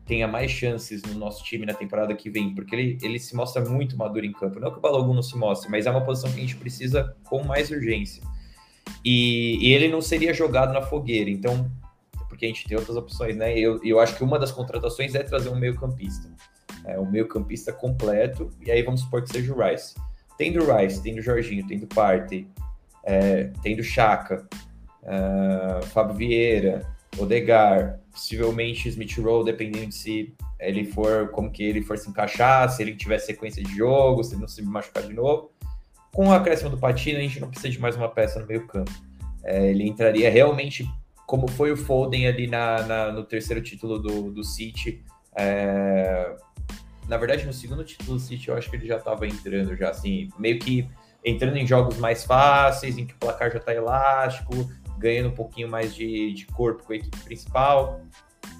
tenha 0.05 0.29
mais 0.29 0.51
chances 0.51 1.01
no 1.03 1.15
nosso 1.15 1.43
time 1.43 1.65
na 1.65 1.73
temporada 1.73 2.15
que 2.15 2.29
vem, 2.29 2.55
porque 2.55 2.77
ele, 2.77 2.99
ele 3.01 3.19
se 3.19 3.35
mostra 3.35 3.65
muito 3.65 3.97
maduro 3.97 4.27
em 4.27 4.33
campo. 4.33 4.61
Não 4.61 4.71
que 4.71 4.77
o 4.77 4.81
Balogun 4.83 5.15
não 5.15 5.23
se 5.23 5.39
mostre, 5.39 5.71
mas 5.71 5.87
é 5.87 5.91
uma 5.91 6.05
posição 6.05 6.31
que 6.31 6.37
a 6.37 6.43
gente 6.43 6.57
precisa 6.57 7.17
com 7.25 7.43
mais 7.43 7.71
urgência. 7.71 8.23
E, 9.03 9.57
e 9.67 9.73
ele 9.73 9.89
não 9.89 10.03
seria 10.03 10.35
jogado 10.35 10.75
na 10.75 10.83
fogueira, 10.83 11.31
então, 11.31 11.71
porque 12.29 12.45
a 12.45 12.49
gente 12.49 12.69
tem 12.69 12.77
outras 12.77 12.95
opções, 12.95 13.35
né? 13.37 13.59
Eu, 13.59 13.83
eu 13.83 14.01
acho 14.01 14.15
que 14.15 14.23
uma 14.23 14.39
das 14.39 14.53
contratações 14.53 15.15
é 15.15 15.23
trazer 15.23 15.49
um 15.49 15.57
meio-campista. 15.57 16.31
É, 16.85 17.01
um 17.01 17.11
meio-campista 17.11 17.73
completo, 17.73 18.51
e 18.61 18.71
aí 18.71 18.83
vamos 18.83 19.01
supor 19.01 19.23
que 19.23 19.33
seja 19.33 19.55
o 19.55 19.59
Rice. 19.59 19.95
Tem 20.37 20.53
do 20.53 20.61
Rice, 20.71 21.03
tem 21.03 21.15
do 21.15 21.23
Jorginho, 21.23 21.67
tem 21.67 21.79
do 21.79 21.87
Partey, 21.87 22.47
é, 23.05 23.51
tem 23.63 23.77
do 23.77 23.83
Chaka, 23.83 24.47
uh, 25.03 25.85
Fábio 25.87 26.15
Vieira, 26.15 26.87
Odegar, 27.19 28.01
possivelmente 28.11 28.89
Smith 28.89 29.19
Rowe, 29.19 29.45
dependendo 29.45 29.87
de 29.87 29.95
se 29.95 30.35
ele 30.59 30.85
for, 30.85 31.29
como 31.31 31.51
que 31.51 31.63
ele 31.63 31.83
for 31.83 31.99
se 31.99 32.09
encaixar, 32.09 32.69
se 32.71 32.83
ele 32.83 32.95
tiver 32.95 33.19
sequência 33.19 33.63
de 33.63 33.75
jogo, 33.75 34.23
se 34.23 34.35
ele 34.35 34.41
não 34.41 34.49
se 34.49 34.63
machucar 34.63 35.03
de 35.03 35.13
novo. 35.13 35.51
Com 36.13 36.29
o 36.29 36.33
acréscimo 36.33 36.71
do 36.71 36.79
Patino, 36.79 37.19
a 37.19 37.23
gente 37.23 37.41
não 37.41 37.49
precisa 37.49 37.71
de 37.71 37.81
mais 37.81 37.97
uma 37.97 38.09
peça 38.09 38.39
no 38.39 38.47
meio 38.47 38.67
campo. 38.67 38.93
É, 39.45 39.71
ele 39.71 39.89
entraria 39.89 40.31
realmente 40.31 40.87
como 41.27 41.49
foi 41.49 41.73
o 41.73 41.77
Foden 41.77 42.27
ali 42.27 42.47
na, 42.47 42.83
na 42.83 43.13
no 43.13 43.25
terceiro 43.25 43.63
título 43.63 43.99
do, 43.99 44.31
do 44.31 44.45
City. 44.45 45.03
É, 45.35 46.37
na 47.09 47.17
verdade, 47.17 47.45
no 47.47 47.53
segundo 47.53 47.83
título 47.83 48.15
do 48.15 48.21
City, 48.21 48.49
eu 48.49 48.57
acho 48.57 48.71
que 48.71 48.77
ele 48.77 48.87
já 48.87 48.97
estava 48.99 49.27
entrando, 49.27 49.75
já 49.77 49.91
assim, 49.91 50.29
meio 50.39 50.59
que 50.59 50.89
entrando 51.25 51.57
em 51.57 51.67
jogos 51.67 51.97
mais 51.99 52.25
fáceis, 52.25 52.99
em 52.99 53.07
que 53.07 53.15
o 53.15 53.17
placar 53.19 53.51
já 53.51 53.59
está 53.59 53.75
elástico, 53.75 54.71
ganhando 54.99 55.29
um 55.29 55.35
pouquinho 55.35 55.69
mais 55.69 55.95
de, 55.95 56.33
de 56.33 56.47
corpo 56.47 56.85
com 56.85 56.93
a 56.93 56.97
equipe 56.97 57.17
principal. 57.19 58.01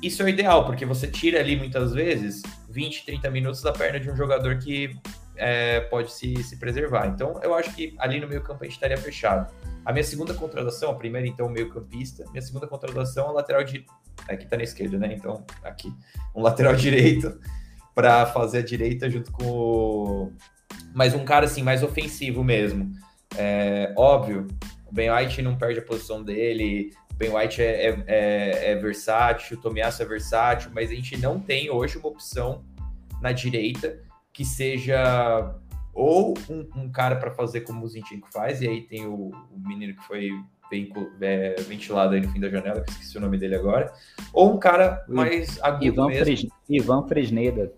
Isso 0.03 0.23
é 0.23 0.25
o 0.25 0.29
ideal, 0.29 0.65
porque 0.67 0.85
você 0.85 1.07
tira 1.07 1.39
ali 1.39 1.57
muitas 1.57 1.93
vezes 1.93 2.43
20, 2.69 3.05
30 3.05 3.31
minutos 3.31 3.63
da 3.63 3.73
perna 3.73 4.01
de 4.01 4.11
um 4.11 4.17
jogador 4.17 4.59
que 4.59 4.97
é, 5.37 5.81
pode 5.81 6.13
se, 6.13 6.43
se 6.43 6.57
preservar. 6.57 7.07
Então, 7.07 7.39
eu 7.43 7.55
acho 7.55 7.75
que 7.75 7.95
ali 7.99 8.21
no 8.21 8.29
meio 8.29 8.43
campo 8.43 8.63
a 8.63 8.65
gente 8.65 8.75
estaria 8.75 8.97
fechado. 8.97 9.53
A 9.85 9.93
minha 9.93 10.05
segunda 10.05 10.35
contratação, 10.35 10.91
a 10.91 10.95
primeira 10.95 11.27
então 11.27 11.49
meio 11.49 11.69
campista, 11.69 12.25
minha 12.31 12.43
segunda 12.43 12.67
contratação 12.67 13.27
é 13.27 13.31
o 13.31 13.33
lateral 13.33 13.65
de... 13.65 13.85
Aqui 14.29 14.47
tá 14.47 14.57
na 14.57 14.63
esquerda, 14.63 14.99
né? 14.99 15.15
Então, 15.15 15.45
aqui. 15.63 15.93
Um 16.35 16.43
lateral 16.43 16.75
direito 16.77 17.41
para 17.95 18.27
fazer 18.27 18.59
a 18.59 18.63
direita 18.63 19.09
junto 19.11 19.33
com 19.33 19.45
o... 19.45 20.33
Mas 20.95 21.15
um 21.15 21.25
cara, 21.25 21.47
assim, 21.47 21.63
mais 21.63 21.83
ofensivo 21.83 22.43
mesmo. 22.45 22.93
É, 23.37 23.95
óbvio, 23.97 24.47
o 24.87 24.95
Ben 24.95 25.11
White 25.11 25.41
não 25.43 25.57
perde 25.57 25.79
a 25.79 25.83
posição 25.83 26.23
dele, 26.23 26.93
o 27.11 27.15
Ben 27.15 27.35
White 27.35 27.63
é, 27.63 27.87
é, 27.87 28.05
é, 28.07 28.73
é 28.73 28.77
versátil, 28.77 29.57
o 29.57 29.61
Tomiasso 29.61 30.03
é 30.03 30.05
versátil, 30.05 30.71
mas 30.75 30.91
a 30.91 30.95
gente 30.95 31.17
não 31.17 31.41
tem 31.41 31.71
hoje 31.71 31.97
uma 31.97 32.09
opção 32.09 32.63
na 33.21 33.33
direita 33.33 34.01
que 34.33 34.45
seja 34.45 35.55
ou 35.95 36.35
um, 36.49 36.67
um 36.77 36.91
cara 36.91 37.17
para 37.17 37.31
fazer 37.31 37.63
como 37.63 37.85
o 37.85 37.89
Zinchenko 37.89 38.29
faz, 38.33 38.63
e 38.63 38.69
aí 38.69 38.83
tem 38.83 39.07
o, 39.07 39.31
o 39.31 39.69
menino 39.69 39.95
que 39.95 40.03
foi 40.05 40.31
é, 41.21 41.55
ventilado 41.69 42.15
aí 42.15 42.21
no 42.21 42.31
fim 42.31 42.41
da 42.41 42.49
janela, 42.49 42.81
que 42.81 42.91
esqueci 42.91 43.19
o 43.19 43.21
nome 43.21 43.37
dele 43.37 43.55
agora, 43.55 43.93
ou 44.33 44.55
um 44.55 44.59
cara 44.59 45.05
mais 45.07 45.63
agudo 45.63 45.85
Ivan, 45.85 46.07
mesmo. 46.07 46.25
Fres... 46.25 46.47
Ivan 46.69 47.07
Fresneda. 47.07 47.73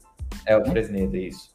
É, 0.46 0.56
o 0.56 0.64
Fresneda, 0.64 1.16
isso. 1.16 1.53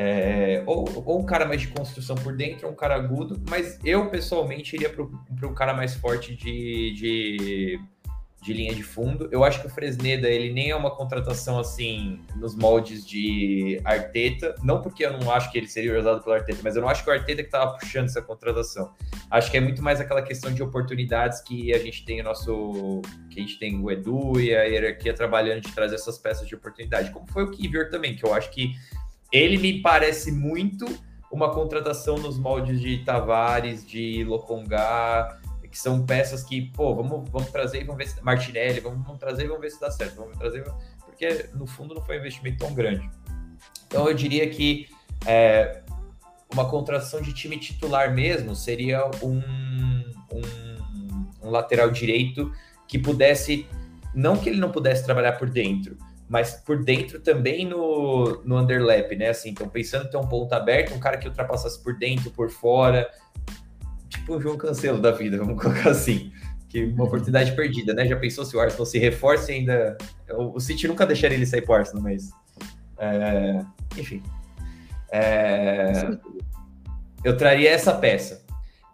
É, 0.00 0.62
ou, 0.64 0.86
ou 1.04 1.20
um 1.20 1.26
cara 1.26 1.44
mais 1.44 1.60
de 1.60 1.66
construção 1.66 2.14
por 2.14 2.36
dentro, 2.36 2.68
ou 2.68 2.72
um 2.72 2.76
cara 2.76 2.94
agudo, 2.94 3.42
mas 3.50 3.80
eu 3.84 4.08
pessoalmente 4.08 4.76
iria 4.76 4.88
para 4.88 5.48
um 5.48 5.54
cara 5.54 5.74
mais 5.74 5.96
forte 5.96 6.36
de, 6.36 6.92
de 6.92 7.80
de 8.40 8.52
linha 8.52 8.72
de 8.72 8.82
fundo. 8.82 9.28
Eu 9.32 9.42
acho 9.42 9.60
que 9.60 9.66
o 9.66 9.70
Fresneda, 9.70 10.28
ele 10.28 10.52
nem 10.52 10.70
é 10.70 10.76
uma 10.76 10.94
contratação 10.94 11.58
assim 11.58 12.20
nos 12.36 12.54
moldes 12.54 13.04
de 13.06 13.80
Arteta, 13.84 14.54
não 14.62 14.80
porque 14.80 15.04
eu 15.04 15.18
não 15.18 15.30
acho 15.30 15.50
que 15.50 15.58
ele 15.58 15.66
seria 15.66 15.98
usado 15.98 16.22
pelo 16.22 16.36
Arteta, 16.36 16.60
mas 16.62 16.76
eu 16.76 16.82
não 16.82 16.88
acho 16.88 17.02
que 17.02 17.10
o 17.10 17.12
Arteta 17.12 17.42
que 17.42 17.48
estava 17.48 17.76
puxando 17.76 18.06
essa 18.06 18.22
contratação. 18.22 18.94
Acho 19.30 19.50
que 19.50 19.56
é 19.56 19.60
muito 19.60 19.82
mais 19.82 20.00
aquela 20.00 20.22
questão 20.22 20.52
de 20.52 20.62
oportunidades 20.62 21.40
que 21.40 21.74
a 21.74 21.78
gente 21.78 22.04
tem 22.04 22.20
o 22.20 22.24
nosso 22.24 23.02
que 23.28 23.40
a 23.40 23.42
gente 23.42 23.58
tem 23.58 23.82
o 23.82 23.90
Edu 23.90 24.40
e 24.40 24.54
a 24.54 24.62
hierarquia 24.62 25.12
trabalhando 25.12 25.60
de 25.62 25.72
trazer 25.72 25.96
essas 25.96 26.16
peças 26.16 26.46
de 26.46 26.54
oportunidade, 26.54 27.10
como 27.10 27.26
foi 27.26 27.44
o 27.44 27.50
Kivior 27.50 27.90
também, 27.90 28.14
que 28.14 28.24
eu 28.24 28.32
acho 28.32 28.50
que 28.50 28.72
ele 29.32 29.58
me 29.58 29.80
parece 29.80 30.32
muito 30.32 30.86
uma 31.30 31.52
contratação 31.52 32.16
nos 32.18 32.38
moldes 32.38 32.80
de 32.80 32.98
Tavares, 33.04 33.86
de 33.86 34.24
Lokonga, 34.24 35.38
que 35.70 35.78
são 35.78 36.04
peças 36.04 36.42
que, 36.42 36.62
pô, 36.72 36.94
vamos, 36.94 37.28
vamos 37.30 37.50
trazer 37.50 37.82
e 37.82 37.84
vamos 37.84 37.98
ver 37.98 38.08
se. 38.08 38.22
Martinelli, 38.22 38.80
vamos, 38.80 39.04
vamos 39.04 39.20
trazer 39.20 39.44
e 39.44 39.48
vamos 39.48 39.60
ver 39.60 39.70
se 39.70 39.80
dá 39.80 39.90
certo. 39.90 40.16
Vamos 40.16 40.36
trazer, 40.38 40.64
porque 41.04 41.50
no 41.54 41.66
fundo 41.66 41.94
não 41.94 42.02
foi 42.02 42.16
um 42.16 42.20
investimento 42.20 42.58
tão 42.58 42.74
grande. 42.74 43.08
Então 43.86 44.08
eu 44.08 44.14
diria 44.14 44.48
que 44.48 44.88
é, 45.26 45.82
uma 46.52 46.68
contratação 46.68 47.20
de 47.20 47.32
time 47.32 47.58
titular 47.58 48.14
mesmo 48.14 48.54
seria 48.54 49.04
um, 49.22 49.42
um, 50.32 51.42
um, 51.42 51.50
lateral 51.50 51.90
direito 51.90 52.52
que 52.86 52.98
pudesse, 52.98 53.66
não 54.14 54.36
que 54.36 54.48
ele 54.48 54.58
não 54.58 54.70
pudesse 54.70 55.04
trabalhar 55.04 55.32
por 55.32 55.50
dentro, 55.50 55.96
mas 56.28 56.52
por 56.54 56.84
dentro 56.84 57.20
também 57.20 57.66
no, 57.66 58.42
no 58.44 58.58
underlap, 58.58 59.10
né? 59.12 59.30
Assim, 59.30 59.50
então 59.50 59.68
pensando 59.68 60.06
em 60.06 60.10
ter 60.10 60.16
um 60.18 60.26
ponto 60.26 60.52
aberto, 60.52 60.94
um 60.94 61.00
cara 61.00 61.16
que 61.16 61.26
ultrapassasse 61.26 61.82
por 61.82 61.96
dentro, 61.96 62.30
por 62.30 62.50
fora, 62.50 63.10
tipo 64.08 64.36
o 64.36 64.40
João 64.40 64.56
Cancelo 64.56 65.00
da 65.00 65.10
vida, 65.10 65.38
vamos 65.38 65.56
colocar 65.62 65.90
assim. 65.90 66.32
Que 66.68 66.84
uma 66.84 67.04
oportunidade 67.04 67.52
perdida, 67.52 67.94
né? 67.94 68.06
Já 68.06 68.16
pensou 68.16 68.44
se 68.44 68.54
o 68.54 68.60
Arsenal 68.60 68.84
se 68.84 68.98
reforça 68.98 69.52
ainda. 69.52 69.96
O 70.36 70.60
City 70.60 70.86
nunca 70.86 71.06
deixaria 71.06 71.34
ele 71.34 71.46
sair 71.46 71.62
pro 71.62 71.72
Arsenal, 71.72 72.02
mas. 72.02 72.30
É... 72.98 73.64
Enfim. 73.96 74.22
É... 75.10 76.10
Eu 77.24 77.38
traria 77.38 77.70
essa 77.70 77.94
peça. 77.94 78.44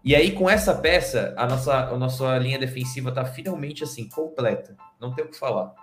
E 0.04 0.14
aí, 0.14 0.30
com 0.30 0.48
essa 0.48 0.72
peça, 0.72 1.34
a 1.36 1.48
nossa, 1.48 1.74
a 1.88 1.98
nossa 1.98 2.38
linha 2.38 2.58
defensiva 2.60 3.10
tá 3.10 3.24
finalmente 3.24 3.82
assim, 3.82 4.08
completa. 4.08 4.76
Não 5.00 5.12
tem 5.12 5.24
o 5.24 5.28
que 5.28 5.36
falar. 5.36 5.74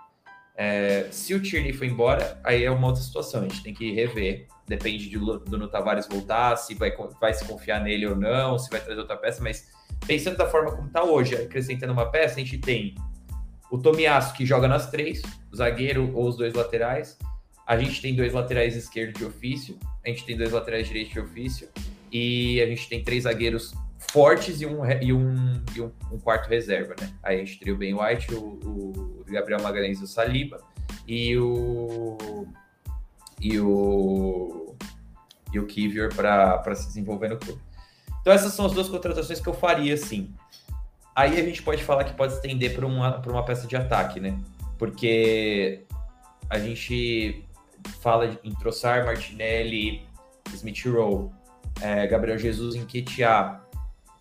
É, 0.56 1.06
se 1.10 1.34
o 1.34 1.40
Tierney 1.40 1.72
for 1.72 1.84
embora, 1.84 2.40
aí 2.44 2.64
é 2.64 2.70
uma 2.70 2.86
outra 2.88 3.02
situação. 3.02 3.40
A 3.40 3.44
gente 3.44 3.62
tem 3.62 3.74
que 3.74 3.92
rever 3.92 4.46
depende 4.66 5.08
do 5.10 5.44
Nuno 5.50 5.68
Tavares 5.68 6.06
voltar, 6.08 6.56
se 6.56 6.74
vai, 6.74 6.92
vai 7.20 7.34
se 7.34 7.44
confiar 7.44 7.82
nele 7.82 8.06
ou 8.06 8.16
não, 8.16 8.58
se 8.58 8.70
vai 8.70 8.80
trazer 8.80 9.00
outra 9.00 9.16
peça, 9.16 9.42
mas 9.42 9.68
pensando 10.06 10.36
da 10.36 10.48
forma 10.48 10.70
como 10.70 10.86
está 10.86 11.02
hoje, 11.02 11.34
acrescentando 11.34 11.92
uma 11.92 12.06
peça, 12.06 12.36
a 12.36 12.38
gente 12.38 12.58
tem 12.58 12.94
o 13.70 13.78
Tomiasso 13.78 14.34
que 14.34 14.46
joga 14.46 14.68
nas 14.68 14.90
três, 14.90 15.22
o 15.52 15.56
zagueiro 15.56 16.14
ou 16.14 16.28
os 16.28 16.36
dois 16.36 16.54
laterais, 16.54 17.18
a 17.66 17.76
gente 17.76 18.00
tem 18.00 18.14
dois 18.14 18.32
laterais 18.32 18.76
esquerdo 18.76 19.16
de 19.16 19.24
ofício, 19.24 19.78
a 20.04 20.08
gente 20.08 20.24
tem 20.24 20.36
dois 20.36 20.52
laterais 20.52 20.86
direito 20.86 21.12
de 21.12 21.20
ofício, 21.20 21.68
e 22.10 22.60
a 22.60 22.66
gente 22.66 22.88
tem 22.88 23.02
três 23.02 23.24
zagueiros 23.24 23.72
fortes 24.10 24.60
e 24.60 24.66
um, 24.66 24.84
e 25.00 25.12
um, 25.12 25.62
e 25.74 25.80
um, 25.80 25.92
um 26.10 26.18
quarto 26.18 26.48
reserva, 26.48 26.94
né? 27.00 27.12
Aí 27.22 27.36
a 27.36 27.44
gente 27.44 27.58
teria 27.58 27.74
o 27.74 27.76
Ben 27.76 27.94
White, 27.94 28.34
o, 28.34 28.38
o 28.38 29.24
Gabriel 29.26 29.62
Magalhães 29.62 30.00
e 30.00 30.04
o 30.04 30.06
Saliba, 30.06 30.60
e 31.06 31.36
o 31.38 32.46
e 33.40 33.58
o, 33.58 34.76
e 35.52 35.58
o 35.58 35.66
Kivior 35.66 36.14
para 36.14 36.74
se 36.74 36.86
desenvolver 36.86 37.28
no 37.28 37.38
clube. 37.38 37.60
Então 38.20 38.32
essas 38.32 38.52
são 38.52 38.66
as 38.66 38.72
duas 38.72 38.88
contratações 38.88 39.40
que 39.40 39.48
eu 39.48 39.54
faria, 39.54 39.96
sim. 39.96 40.32
Aí 41.14 41.38
a 41.38 41.44
gente 41.44 41.60
pode 41.62 41.82
falar 41.82 42.04
que 42.04 42.14
pode 42.14 42.34
estender 42.34 42.74
para 42.74 42.86
uma, 42.86 43.20
uma 43.26 43.44
peça 43.44 43.66
de 43.66 43.76
ataque, 43.76 44.20
né? 44.20 44.38
Porque 44.78 45.84
a 46.48 46.58
gente 46.58 47.44
fala 48.00 48.38
em 48.44 48.54
Trossard, 48.54 49.04
Martinelli, 49.04 50.06
Smith 50.54 50.84
Rowe, 50.86 51.30
é, 51.80 52.06
Gabriel 52.06 52.38
Jesus 52.38 52.76
em 52.76 52.86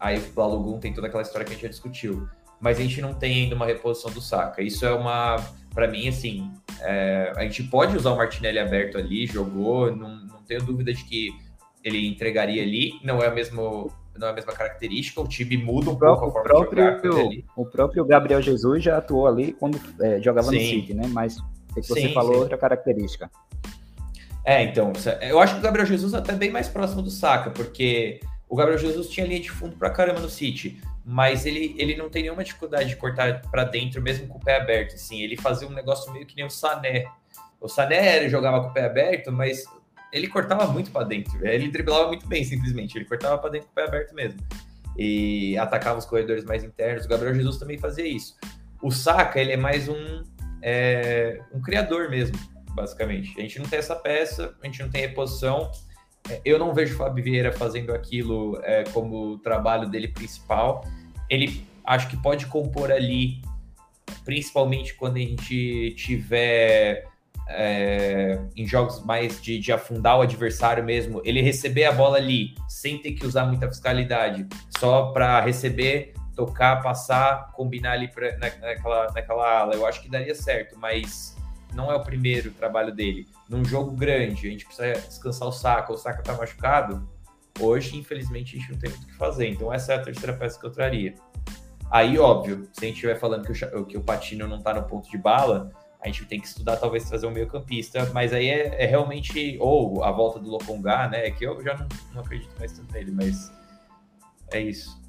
aí 0.01 0.17
o 0.17 0.33
Balogun 0.33 0.79
tem 0.79 0.91
toda 0.91 1.07
aquela 1.07 1.21
história 1.21 1.45
que 1.45 1.51
a 1.51 1.53
gente 1.53 1.63
já 1.63 1.69
discutiu. 1.69 2.27
Mas 2.59 2.77
a 2.77 2.81
gente 2.81 3.01
não 3.01 3.13
tem 3.13 3.43
ainda 3.43 3.55
uma 3.55 3.65
reposição 3.65 4.11
do 4.11 4.19
Saka. 4.19 4.61
Isso 4.61 4.85
é 4.85 4.93
uma, 4.93 5.37
para 5.73 5.87
mim, 5.87 6.07
assim, 6.07 6.51
é, 6.79 7.31
a 7.35 7.43
gente 7.43 7.63
pode 7.63 7.95
usar 7.95 8.11
o 8.11 8.17
Martinelli 8.17 8.59
aberto 8.59 8.97
ali, 8.97 9.25
jogou, 9.25 9.95
não, 9.95 10.25
não 10.25 10.43
tenho 10.43 10.61
dúvida 10.63 10.93
de 10.93 11.03
que 11.03 11.31
ele 11.83 12.07
entregaria 12.07 12.61
ali, 12.61 12.99
não 13.03 13.21
é 13.21 13.27
a 13.27 13.31
mesmo 13.31 13.91
não 14.17 14.27
é 14.27 14.31
a 14.31 14.33
mesma 14.33 14.51
característica, 14.51 15.21
o 15.21 15.27
time 15.27 15.55
muda 15.57 15.89
um 15.89 15.93
o 15.93 15.97
pouco 15.97 16.25
a 16.25 16.31
forma 16.31 16.43
próprio, 16.43 17.01
de 17.01 17.07
jogar. 17.07 17.47
O 17.55 17.65
próprio 17.65 18.05
Gabriel 18.05 18.41
Jesus 18.41 18.83
já 18.83 18.97
atuou 18.97 19.25
ali 19.25 19.53
quando 19.53 19.79
é, 20.01 20.21
jogava 20.21 20.49
sim. 20.49 20.55
no 20.55 20.61
City, 20.61 20.93
né? 20.93 21.07
Mas 21.07 21.37
o 21.37 21.75
que 21.75 21.81
você 21.81 22.01
sim, 22.01 22.13
falou, 22.13 22.33
sim. 22.33 22.39
outra 22.41 22.57
característica. 22.57 23.31
É, 24.43 24.63
então, 24.63 24.91
eu 25.21 25.39
acho 25.39 25.53
que 25.53 25.59
o 25.59 25.63
Gabriel 25.63 25.87
Jesus 25.87 26.13
é 26.13 26.17
até 26.17 26.33
bem 26.33 26.51
mais 26.51 26.67
próximo 26.67 27.01
do 27.01 27.09
Saka, 27.09 27.51
porque 27.51 28.19
o 28.51 28.55
Gabriel 28.55 28.77
Jesus 28.77 29.07
tinha 29.07 29.25
linha 29.25 29.39
de 29.39 29.49
fundo 29.49 29.75
pra 29.77 29.89
caramba 29.89 30.19
no 30.19 30.29
City 30.29 30.79
mas 31.03 31.45
ele, 31.45 31.75
ele 31.77 31.95
não 31.95 32.09
tem 32.09 32.23
nenhuma 32.23 32.43
dificuldade 32.43 32.89
de 32.89 32.95
cortar 32.95 33.41
para 33.49 33.63
dentro, 33.63 34.01
mesmo 34.01 34.27
com 34.27 34.37
o 34.37 34.41
pé 34.41 34.57
aberto. 34.57 34.95
Assim, 34.95 35.21
ele 35.21 35.35
fazia 35.35 35.67
um 35.67 35.73
negócio 35.73 36.11
meio 36.13 36.25
que 36.25 36.35
nem 36.35 36.45
o 36.45 36.49
Sané. 36.49 37.05
O 37.59 37.67
Sané 37.67 38.17
ele 38.17 38.29
jogava 38.29 38.61
com 38.61 38.69
o 38.69 38.73
pé 38.73 38.85
aberto, 38.85 39.31
mas 39.31 39.65
ele 40.13 40.27
cortava 40.27 40.67
muito 40.67 40.91
para 40.91 41.05
dentro. 41.05 41.45
Ele 41.45 41.69
driblava 41.69 42.07
muito 42.07 42.27
bem, 42.27 42.43
simplesmente. 42.43 42.97
Ele 42.97 43.05
cortava 43.05 43.37
para 43.37 43.49
dentro 43.49 43.67
com 43.67 43.71
o 43.71 43.75
pé 43.75 43.83
aberto 43.85 44.13
mesmo. 44.13 44.39
E 44.97 45.57
atacava 45.57 45.97
os 45.97 46.05
corredores 46.05 46.43
mais 46.43 46.63
internos. 46.63 47.05
O 47.05 47.09
Gabriel 47.09 47.33
Jesus 47.33 47.57
também 47.57 47.77
fazia 47.77 48.05
isso. 48.05 48.37
O 48.81 48.91
Saka, 48.91 49.39
ele 49.39 49.53
é 49.53 49.57
mais 49.57 49.87
um, 49.87 50.23
é, 50.61 51.39
um 51.51 51.61
criador 51.61 52.09
mesmo, 52.09 52.37
basicamente. 52.75 53.33
A 53.39 53.41
gente 53.41 53.57
não 53.59 53.65
tem 53.65 53.79
essa 53.79 53.95
peça, 53.95 54.55
a 54.61 54.65
gente 54.65 54.81
não 54.81 54.89
tem 54.89 55.01
reposição 55.01 55.71
eu 56.45 56.59
não 56.59 56.73
vejo 56.73 56.95
o 56.95 56.97
Fábio 56.97 57.23
Vieira 57.23 57.51
fazendo 57.51 57.93
aquilo 57.93 58.59
é, 58.63 58.83
como 58.85 59.33
o 59.33 59.37
trabalho 59.39 59.89
dele 59.89 60.07
principal. 60.07 60.85
Ele 61.29 61.65
acho 61.83 62.07
que 62.07 62.17
pode 62.17 62.45
compor 62.45 62.91
ali, 62.91 63.41
principalmente 64.23 64.93
quando 64.93 65.17
a 65.17 65.19
gente 65.19 65.93
tiver 65.97 67.07
é, 67.47 68.39
em 68.55 68.65
jogos 68.65 69.03
mais 69.03 69.41
de, 69.41 69.59
de, 69.59 69.71
afundar 69.71 70.17
o 70.17 70.21
adversário 70.21 70.83
mesmo, 70.83 71.21
ele 71.25 71.41
receber 71.41 71.85
a 71.85 71.91
bola 71.91 72.17
ali 72.17 72.55
sem 72.67 72.97
ter 72.97 73.11
que 73.11 73.25
usar 73.25 73.45
muita 73.45 73.67
fiscalidade, 73.67 74.47
só 74.77 75.11
para 75.11 75.41
receber, 75.41 76.13
tocar, 76.35 76.81
passar, 76.81 77.51
combinar 77.53 77.93
ali 77.93 78.07
pra, 78.07 78.31
na, 78.37 78.49
naquela, 78.57 79.11
naquela 79.13 79.59
ala. 79.59 79.73
Eu 79.75 79.85
acho 79.85 80.01
que 80.01 80.09
daria 80.09 80.33
certo, 80.33 80.77
mas 80.79 81.35
não 81.73 81.91
é 81.91 81.95
o 81.95 82.03
primeiro 82.03 82.51
trabalho 82.51 82.93
dele 82.93 83.27
num 83.49 83.65
jogo 83.65 83.91
grande, 83.91 84.47
a 84.47 84.51
gente 84.51 84.65
precisa 84.65 84.93
descansar 84.93 85.47
o 85.47 85.51
saco, 85.51 85.93
o 85.93 85.97
saco 85.97 86.23
tá 86.23 86.33
machucado, 86.33 87.07
hoje, 87.59 87.97
infelizmente, 87.97 88.55
a 88.55 88.59
gente 88.59 88.71
não 88.71 88.79
tem 88.79 88.89
muito 88.89 89.03
o 89.03 89.07
que 89.07 89.15
fazer. 89.15 89.47
Então, 89.47 89.73
essa 89.73 89.93
é 89.93 89.95
a 89.95 90.01
terceira 90.01 90.33
peça 90.33 90.59
que 90.59 90.65
eu 90.65 90.71
traria. 90.71 91.15
Aí, 91.89 92.17
óbvio, 92.17 92.67
se 92.71 92.85
a 92.85 92.87
gente 92.87 92.95
estiver 92.95 93.19
falando 93.19 93.45
que 93.45 93.65
o, 93.65 93.85
que 93.85 93.97
o 93.97 94.01
Patino 94.01 94.47
não 94.47 94.61
tá 94.61 94.73
no 94.73 94.83
ponto 94.83 95.09
de 95.09 95.17
bala, 95.17 95.71
a 95.99 96.07
gente 96.07 96.25
tem 96.25 96.39
que 96.39 96.47
estudar, 96.47 96.77
talvez, 96.77 97.07
trazer 97.07 97.27
um 97.27 97.31
meio 97.31 97.47
campista, 97.47 98.09
mas 98.13 98.31
aí 98.31 98.49
é, 98.49 98.83
é 98.83 98.85
realmente, 98.85 99.57
ou 99.59 100.03
a 100.03 100.11
volta 100.11 100.39
do 100.39 100.49
Lokonga, 100.49 101.09
né, 101.09 101.29
que 101.31 101.45
eu 101.45 101.61
já 101.61 101.75
não, 101.75 101.87
não 102.13 102.21
acredito 102.21 102.57
mais 102.57 102.71
tanto 102.71 102.91
nele, 102.93 103.11
mas 103.11 103.51
é 104.51 104.61
isso. 104.61 105.00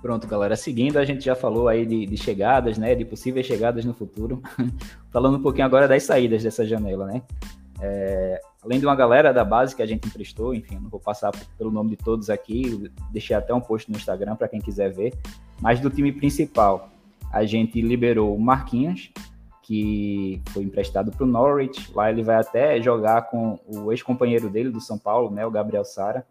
Pronto, 0.00 0.26
galera. 0.28 0.54
Seguindo, 0.56 0.96
a 0.96 1.04
gente 1.04 1.24
já 1.24 1.34
falou 1.34 1.68
aí 1.68 1.84
de, 1.84 2.06
de 2.06 2.16
chegadas, 2.16 2.78
né? 2.78 2.94
De 2.94 3.04
possíveis 3.04 3.46
chegadas 3.46 3.84
no 3.84 3.92
futuro. 3.92 4.40
Falando 5.10 5.38
um 5.38 5.42
pouquinho 5.42 5.66
agora 5.66 5.88
das 5.88 6.04
saídas 6.04 6.42
dessa 6.42 6.64
janela, 6.64 7.06
né? 7.06 7.22
É, 7.80 8.40
além 8.62 8.78
de 8.78 8.86
uma 8.86 8.94
galera 8.94 9.32
da 9.32 9.44
base 9.44 9.74
que 9.74 9.82
a 9.82 9.86
gente 9.86 10.06
emprestou, 10.06 10.54
enfim, 10.54 10.78
não 10.80 10.88
vou 10.88 11.00
passar 11.00 11.32
pelo 11.56 11.70
nome 11.70 11.90
de 11.90 11.96
todos 11.96 12.28
aqui, 12.28 12.90
deixei 13.10 13.36
até 13.36 13.54
um 13.54 13.60
post 13.60 13.90
no 13.90 13.96
Instagram 13.96 14.36
para 14.36 14.48
quem 14.48 14.60
quiser 14.60 14.92
ver. 14.92 15.14
Mas 15.60 15.80
do 15.80 15.90
time 15.90 16.12
principal, 16.12 16.90
a 17.32 17.44
gente 17.44 17.80
liberou 17.80 18.34
o 18.34 18.40
Marquinhos, 18.40 19.10
que 19.62 20.40
foi 20.48 20.62
emprestado 20.62 21.10
para 21.10 21.24
o 21.24 21.26
Norwich. 21.26 21.92
Lá 21.92 22.10
ele 22.10 22.22
vai 22.22 22.36
até 22.36 22.80
jogar 22.80 23.22
com 23.22 23.58
o 23.66 23.92
ex-companheiro 23.92 24.48
dele 24.48 24.70
do 24.70 24.80
São 24.80 24.98
Paulo, 24.98 25.30
né, 25.30 25.44
o 25.44 25.50
Gabriel 25.50 25.84
Sara. 25.84 26.24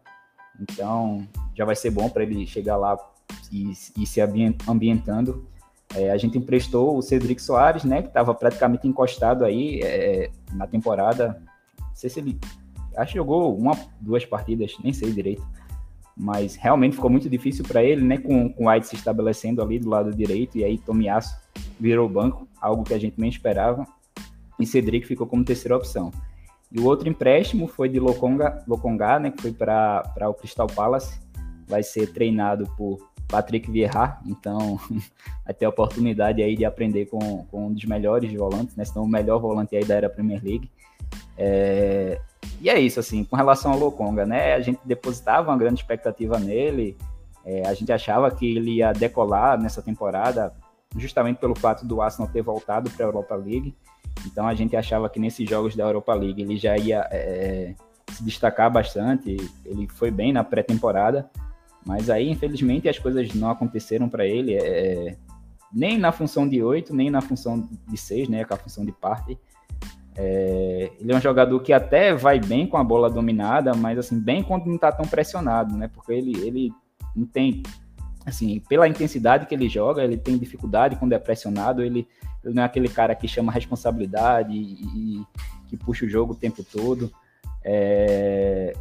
Então 0.60 1.26
já 1.54 1.64
vai 1.64 1.76
ser 1.76 1.90
bom 1.90 2.08
para 2.08 2.22
ele 2.24 2.46
chegar 2.46 2.76
lá 2.76 2.98
e, 3.52 3.72
e 3.96 4.06
se 4.06 4.20
ambientando. 4.20 5.46
É, 5.94 6.10
a 6.10 6.18
gente 6.18 6.36
emprestou 6.36 6.98
o 6.98 7.02
Cedric 7.02 7.40
Soares, 7.40 7.84
né, 7.84 8.02
que 8.02 8.08
estava 8.08 8.34
praticamente 8.34 8.86
encostado 8.86 9.44
aí 9.44 9.80
é, 9.82 10.30
na 10.52 10.66
temporada. 10.66 11.42
Não 11.80 11.94
sei 11.94 12.10
se 12.10 12.20
ele 12.20 12.38
acho 12.98 13.12
que 13.12 13.18
jogou 13.18 13.56
uma, 13.56 13.76
duas 14.00 14.24
partidas, 14.24 14.74
nem 14.82 14.92
sei 14.92 15.12
direito. 15.12 15.46
Mas 16.16 16.56
realmente 16.56 16.96
ficou 16.96 17.08
muito 17.08 17.30
difícil 17.30 17.64
para 17.64 17.82
ele, 17.82 18.04
né? 18.04 18.18
Com, 18.18 18.52
com 18.52 18.64
o 18.64 18.70
White 18.70 18.88
se 18.88 18.96
estabelecendo 18.96 19.62
ali 19.62 19.78
do 19.78 19.88
lado 19.88 20.12
direito, 20.12 20.58
e 20.58 20.64
aí 20.64 20.76
Tomiasso 20.76 21.36
virou 21.78 22.08
banco, 22.08 22.48
algo 22.60 22.82
que 22.82 22.92
a 22.92 22.98
gente 22.98 23.14
nem 23.20 23.30
esperava. 23.30 23.86
E 24.58 24.66
Cedric 24.66 25.06
ficou 25.06 25.28
como 25.28 25.44
terceira 25.44 25.76
opção. 25.76 26.10
E 26.72 26.80
o 26.80 26.86
outro 26.86 27.08
empréstimo 27.08 27.68
foi 27.68 27.88
de 27.88 28.00
Lokonga, 28.00 28.64
Lokonga 28.66 29.20
né? 29.20 29.30
Que 29.30 29.40
foi 29.40 29.52
para 29.52 30.28
o 30.28 30.34
Crystal 30.34 30.66
Palace. 30.66 31.20
Vai 31.68 31.84
ser 31.84 32.12
treinado 32.12 32.68
por 32.76 33.07
Patrick 33.28 33.70
Vieira, 33.70 34.18
então 34.26 34.80
vai 35.44 35.54
ter 35.54 35.66
a 35.66 35.68
oportunidade 35.68 36.42
aí 36.42 36.56
de 36.56 36.64
aprender 36.64 37.06
com, 37.06 37.44
com 37.44 37.66
um 37.66 37.72
dos 37.72 37.84
melhores 37.84 38.32
volantes, 38.32 38.74
né? 38.74 38.84
Se 38.84 38.96
não 38.96 39.04
o 39.04 39.08
melhor 39.08 39.38
volante 39.38 39.76
aí 39.76 39.84
da 39.84 39.94
era 39.94 40.08
Premier 40.08 40.42
League. 40.42 40.70
É... 41.36 42.20
E 42.60 42.68
é 42.68 42.80
isso, 42.80 42.98
assim, 42.98 43.24
com 43.24 43.36
relação 43.36 43.72
ao 43.72 43.78
Lokonga, 43.78 44.26
né? 44.26 44.54
A 44.54 44.60
gente 44.60 44.80
depositava 44.84 45.50
uma 45.50 45.56
grande 45.56 45.80
expectativa 45.80 46.38
nele, 46.38 46.96
é, 47.44 47.66
a 47.66 47.72
gente 47.72 47.90
achava 47.90 48.30
que 48.30 48.56
ele 48.56 48.76
ia 48.76 48.92
decolar 48.92 49.58
nessa 49.58 49.80
temporada, 49.80 50.52
justamente 50.96 51.38
pelo 51.38 51.54
fato 51.54 51.86
do 51.86 52.02
Arsenal 52.02 52.30
ter 52.30 52.42
voltado 52.42 52.90
para 52.90 53.06
a 53.06 53.08
Europa 53.08 53.34
League. 53.36 53.74
Então 54.26 54.46
a 54.46 54.54
gente 54.54 54.76
achava 54.76 55.08
que 55.08 55.18
nesses 55.18 55.48
jogos 55.48 55.74
da 55.74 55.84
Europa 55.84 56.12
League 56.12 56.42
ele 56.42 56.58
já 56.58 56.76
ia 56.76 57.08
é, 57.10 57.74
se 58.12 58.22
destacar 58.22 58.70
bastante. 58.70 59.36
Ele 59.64 59.88
foi 59.88 60.10
bem 60.10 60.30
na 60.30 60.44
pré-temporada, 60.44 61.30
mas 61.86 62.10
aí, 62.10 62.28
infelizmente, 62.28 62.88
as 62.88 62.98
coisas 62.98 63.34
não 63.34 63.50
aconteceram 63.50 64.08
para 64.08 64.26
ele, 64.26 64.54
é, 64.54 65.16
nem 65.72 65.98
na 65.98 66.12
função 66.12 66.48
de 66.48 66.62
8, 66.62 66.94
nem 66.94 67.10
na 67.10 67.20
função 67.20 67.68
de 67.86 67.96
6, 67.96 68.28
né, 68.28 68.44
com 68.44 68.54
a 68.54 68.58
função 68.58 68.84
de 68.84 68.92
parte. 68.92 69.38
É, 70.20 70.90
ele 70.98 71.12
é 71.12 71.16
um 71.16 71.20
jogador 71.20 71.60
que 71.60 71.72
até 71.72 72.12
vai 72.12 72.40
bem 72.40 72.66
com 72.66 72.76
a 72.76 72.82
bola 72.82 73.08
dominada, 73.08 73.72
mas 73.74 73.98
assim, 73.98 74.18
bem 74.18 74.42
quando 74.42 74.66
não 74.66 74.74
está 74.74 74.90
tão 74.90 75.06
pressionado, 75.06 75.76
né? 75.76 75.86
Porque 75.86 76.12
ele, 76.12 76.36
ele 76.44 76.72
não 77.14 77.24
tem, 77.24 77.62
assim, 78.26 78.60
pela 78.68 78.88
intensidade 78.88 79.46
que 79.46 79.54
ele 79.54 79.68
joga, 79.68 80.02
ele 80.02 80.16
tem 80.16 80.36
dificuldade 80.36 80.96
quando 80.96 81.12
é 81.12 81.18
pressionado, 81.20 81.84
ele, 81.84 82.08
ele 82.44 82.52
não 82.52 82.64
é 82.64 82.66
aquele 82.66 82.88
cara 82.88 83.14
que 83.14 83.28
chama 83.28 83.52
responsabilidade 83.52 84.52
e, 84.52 85.20
e 85.20 85.26
que 85.68 85.76
puxa 85.76 86.04
o 86.04 86.08
jogo 86.08 86.32
o 86.32 86.36
tempo 86.36 86.64
todo. 86.64 87.12
É, 87.64 88.72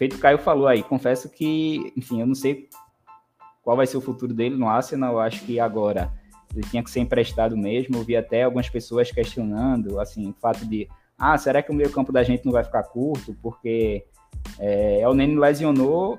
feito 0.00 0.16
o 0.16 0.18
Caio 0.18 0.38
falou 0.38 0.66
aí, 0.66 0.82
confesso 0.82 1.28
que, 1.28 1.92
enfim, 1.94 2.22
eu 2.22 2.26
não 2.26 2.34
sei 2.34 2.70
qual 3.62 3.76
vai 3.76 3.86
ser 3.86 3.98
o 3.98 4.00
futuro 4.00 4.32
dele 4.32 4.56
no 4.56 4.66
Arsenal, 4.66 5.12
eu 5.12 5.20
acho 5.20 5.44
que 5.44 5.60
agora 5.60 6.10
ele 6.54 6.66
tinha 6.70 6.82
que 6.82 6.90
ser 6.90 7.00
emprestado 7.00 7.54
mesmo, 7.54 7.96
eu 7.96 8.02
vi 8.02 8.16
até 8.16 8.44
algumas 8.44 8.66
pessoas 8.66 9.12
questionando, 9.12 10.00
assim, 10.00 10.30
o 10.30 10.32
fato 10.40 10.64
de, 10.64 10.88
ah, 11.18 11.36
será 11.36 11.62
que 11.62 11.70
o 11.70 11.74
meio 11.74 11.90
campo 11.90 12.10
da 12.10 12.22
gente 12.22 12.46
não 12.46 12.52
vai 12.52 12.64
ficar 12.64 12.82
curto, 12.84 13.36
porque 13.42 14.06
é, 14.58 15.06
o 15.06 15.12
Nene 15.12 15.36
lesionou, 15.36 16.18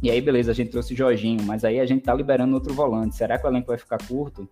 e 0.00 0.08
aí 0.08 0.20
beleza, 0.20 0.52
a 0.52 0.54
gente 0.54 0.70
trouxe 0.70 0.94
o 0.94 0.96
Jorginho, 0.96 1.42
mas 1.42 1.64
aí 1.64 1.80
a 1.80 1.86
gente 1.86 2.04
tá 2.04 2.14
liberando 2.14 2.54
outro 2.54 2.72
volante, 2.72 3.16
será 3.16 3.36
que 3.36 3.44
o 3.44 3.50
elenco 3.50 3.66
vai 3.66 3.78
ficar 3.78 3.98
curto? 4.06 4.48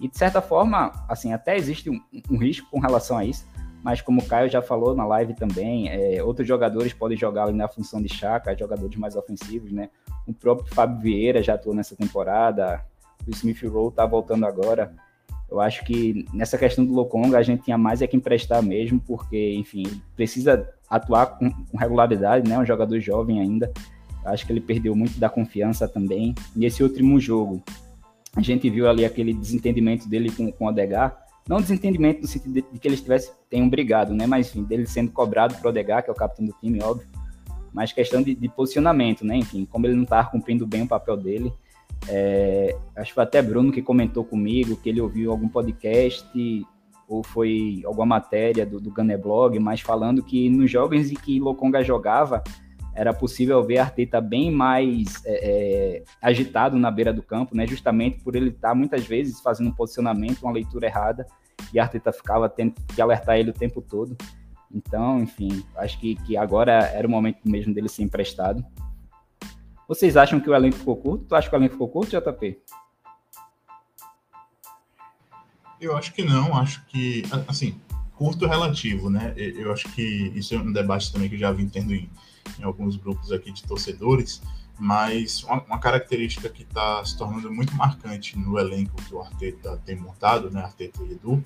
E 0.00 0.08
de 0.08 0.16
certa 0.16 0.40
forma, 0.40 0.90
assim, 1.06 1.34
até 1.34 1.54
existe 1.54 1.90
um, 1.90 2.00
um 2.30 2.38
risco 2.38 2.66
com 2.70 2.80
relação 2.80 3.18
a 3.18 3.26
isso, 3.26 3.46
mas 3.82 4.00
como 4.00 4.20
o 4.20 4.26
Caio 4.26 4.50
já 4.50 4.60
falou 4.60 4.94
na 4.94 5.06
live 5.06 5.34
também, 5.34 5.88
é, 5.88 6.22
outros 6.22 6.46
jogadores 6.46 6.92
podem 6.92 7.16
jogar 7.16 7.44
ali 7.44 7.56
na 7.56 7.68
função 7.68 8.02
de 8.02 8.08
Chaka, 8.08 8.56
jogadores 8.56 8.96
mais 8.96 9.16
ofensivos, 9.16 9.72
né? 9.72 9.88
O 10.26 10.34
próprio 10.34 10.72
Fábio 10.74 11.00
Vieira 11.00 11.42
já 11.42 11.54
atuou 11.54 11.74
nessa 11.74 11.96
temporada, 11.96 12.84
o 13.26 13.30
Smith 13.30 13.62
Rowe 13.64 13.92
tá 13.92 14.04
voltando 14.04 14.46
agora. 14.46 14.92
Eu 15.50 15.60
acho 15.60 15.84
que 15.84 16.26
nessa 16.32 16.56
questão 16.56 16.84
do 16.84 16.92
Lokonga 16.92 17.38
a 17.38 17.42
gente 17.42 17.64
tinha 17.64 17.76
mais 17.76 18.02
é 18.02 18.06
que 18.06 18.16
emprestar 18.16 18.62
mesmo, 18.62 19.00
porque, 19.00 19.54
enfim, 19.54 19.82
precisa 20.14 20.68
atuar 20.88 21.26
com, 21.26 21.50
com 21.50 21.76
regularidade, 21.76 22.48
né? 22.48 22.58
Um 22.58 22.64
jogador 22.64 23.00
jovem 23.00 23.40
ainda. 23.40 23.72
Acho 24.24 24.46
que 24.46 24.52
ele 24.52 24.60
perdeu 24.60 24.94
muito 24.94 25.18
da 25.18 25.28
confiança 25.28 25.88
também. 25.88 26.34
E 26.54 26.66
esse 26.66 26.82
último 26.82 27.18
jogo, 27.18 27.62
a 28.36 28.42
gente 28.42 28.68
viu 28.70 28.88
ali 28.88 29.04
aquele 29.04 29.32
desentendimento 29.32 30.08
dele 30.08 30.30
com, 30.30 30.52
com 30.52 30.66
o 30.66 30.68
Odegar, 30.68 31.18
não 31.48 31.60
desentendimento 31.60 32.22
no 32.22 32.26
sentido 32.26 32.54
de, 32.54 32.62
de 32.72 32.78
que 32.78 32.88
eles 32.88 33.00
tivessem 33.00 33.32
tenham 33.48 33.68
brigado, 33.68 34.14
né? 34.14 34.26
Mas 34.26 34.48
enfim, 34.48 34.62
dele 34.62 34.86
sendo 34.86 35.10
cobrado 35.10 35.54
pro 35.56 35.70
Odegaard, 35.70 36.04
que 36.04 36.10
é 36.10 36.12
o 36.12 36.16
capitão 36.16 36.46
do 36.46 36.54
time, 36.60 36.82
óbvio. 36.82 37.08
Mas 37.72 37.92
questão 37.92 38.22
de, 38.22 38.34
de 38.34 38.48
posicionamento, 38.48 39.24
né? 39.24 39.36
Enfim, 39.36 39.64
como 39.64 39.86
ele 39.86 39.94
não 39.94 40.04
estava 40.04 40.28
cumprindo 40.30 40.66
bem 40.66 40.82
o 40.82 40.88
papel 40.88 41.16
dele. 41.16 41.52
É, 42.08 42.76
acho 42.96 43.10
que 43.10 43.14
foi 43.14 43.24
até 43.24 43.42
Bruno 43.42 43.72
que 43.72 43.82
comentou 43.82 44.24
comigo 44.24 44.76
que 44.76 44.88
ele 44.88 45.00
ouviu 45.00 45.30
algum 45.30 45.48
podcast 45.48 46.26
ou 47.06 47.24
foi 47.24 47.82
alguma 47.84 48.06
matéria 48.06 48.64
do, 48.64 48.80
do 48.80 48.90
Gunner 48.90 49.20
Blog, 49.20 49.58
mas 49.58 49.80
falando 49.80 50.22
que 50.22 50.48
nos 50.48 50.70
jogos 50.70 51.10
em 51.10 51.14
que 51.14 51.40
Lokonga 51.40 51.82
jogava, 51.82 52.42
era 52.94 53.12
possível 53.14 53.62
ver 53.62 53.78
Arteta 53.78 54.20
bem 54.20 54.50
mais 54.50 55.24
é, 55.24 55.98
é, 55.98 56.04
agitado 56.20 56.76
na 56.76 56.90
beira 56.90 57.12
do 57.12 57.22
campo, 57.22 57.56
né? 57.56 57.66
Justamente 57.66 58.20
por 58.20 58.34
ele 58.34 58.50
estar 58.50 58.74
muitas 58.74 59.06
vezes 59.06 59.40
fazendo 59.40 59.70
um 59.70 59.72
posicionamento, 59.72 60.42
uma 60.42 60.52
leitura 60.52 60.86
errada, 60.86 61.26
e 61.72 61.78
Arteta 61.78 62.12
ficava 62.12 62.48
tendo 62.48 62.74
que 62.94 63.00
alertar 63.00 63.38
ele 63.38 63.50
o 63.50 63.54
tempo 63.54 63.80
todo. 63.80 64.16
Então, 64.72 65.20
enfim, 65.20 65.64
acho 65.76 65.98
que, 65.98 66.14
que 66.14 66.36
agora 66.36 66.72
era 66.72 67.06
o 67.06 67.10
momento 67.10 67.40
mesmo 67.44 67.74
dele 67.74 67.88
ser 67.88 68.02
emprestado. 68.02 68.64
Vocês 69.88 70.16
acham 70.16 70.38
que 70.38 70.48
o 70.48 70.54
elenco 70.54 70.76
ficou 70.76 70.96
curto? 70.96 71.24
Tu 71.24 71.34
acha 71.34 71.48
que 71.48 71.54
o 71.54 71.58
elenco 71.58 71.72
ficou 71.72 71.88
curto, 71.88 72.16
JP? 72.16 72.62
Eu 75.80 75.96
acho 75.96 76.12
que 76.12 76.22
não, 76.22 76.56
acho 76.56 76.84
que, 76.86 77.22
assim, 77.48 77.74
curto 78.20 78.46
relativo, 78.46 79.08
né? 79.08 79.32
Eu 79.34 79.72
acho 79.72 79.88
que 79.94 80.30
isso 80.34 80.54
é 80.54 80.58
um 80.58 80.70
debate 80.70 81.10
também 81.10 81.26
que 81.26 81.36
eu 81.36 81.38
já 81.38 81.50
vim 81.50 81.66
tendo 81.66 81.94
em, 81.94 82.06
em 82.58 82.62
alguns 82.62 82.94
grupos 82.94 83.32
aqui 83.32 83.50
de 83.50 83.62
torcedores, 83.62 84.42
mas 84.78 85.42
uma, 85.42 85.62
uma 85.62 85.78
característica 85.78 86.50
que 86.50 86.62
está 86.62 87.02
se 87.02 87.16
tornando 87.16 87.50
muito 87.50 87.74
marcante 87.74 88.38
no 88.38 88.58
elenco 88.58 88.94
que 89.04 89.14
o 89.14 89.22
Arteta 89.22 89.80
tem 89.86 89.96
montado, 89.96 90.50
né, 90.50 90.60
Arteta 90.60 91.02
e 91.02 91.12
Edu, 91.12 91.42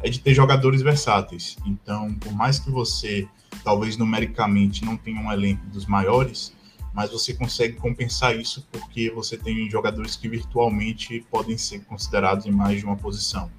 é 0.00 0.08
de 0.08 0.20
ter 0.20 0.32
jogadores 0.32 0.80
versáteis. 0.80 1.56
Então, 1.66 2.14
por 2.14 2.32
mais 2.32 2.60
que 2.60 2.70
você, 2.70 3.26
talvez 3.64 3.96
numericamente, 3.96 4.84
não 4.84 4.96
tenha 4.96 5.20
um 5.20 5.32
elenco 5.32 5.66
dos 5.66 5.86
maiores, 5.86 6.54
mas 6.94 7.10
você 7.10 7.34
consegue 7.34 7.78
compensar 7.78 8.38
isso 8.38 8.64
porque 8.70 9.10
você 9.10 9.36
tem 9.36 9.68
jogadores 9.68 10.14
que 10.14 10.28
virtualmente 10.28 11.26
podem 11.28 11.58
ser 11.58 11.80
considerados 11.80 12.46
em 12.46 12.52
mais 12.52 12.78
de 12.78 12.84
uma 12.84 12.96
posição. 12.96 13.50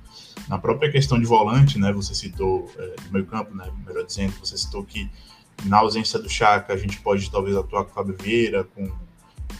Na 0.47 0.57
própria 0.57 0.91
questão 0.91 1.19
de 1.19 1.25
volante, 1.25 1.79
né, 1.79 1.91
você 1.93 2.13
citou 2.13 2.69
é, 2.77 2.95
no 3.05 3.13
meio 3.13 3.25
campo, 3.25 3.55
né, 3.55 3.71
melhor 3.85 4.05
dizendo, 4.05 4.33
você 4.39 4.57
citou 4.57 4.83
que 4.83 5.09
na 5.65 5.77
ausência 5.77 6.19
do 6.19 6.29
Chaka, 6.29 6.73
a 6.73 6.77
gente 6.77 6.99
pode 6.99 7.29
talvez 7.31 7.55
atuar 7.55 7.85
com 7.85 7.91
o 7.91 7.93
Fábio 7.93 8.17
Vieira, 8.19 8.63
com 8.63 8.91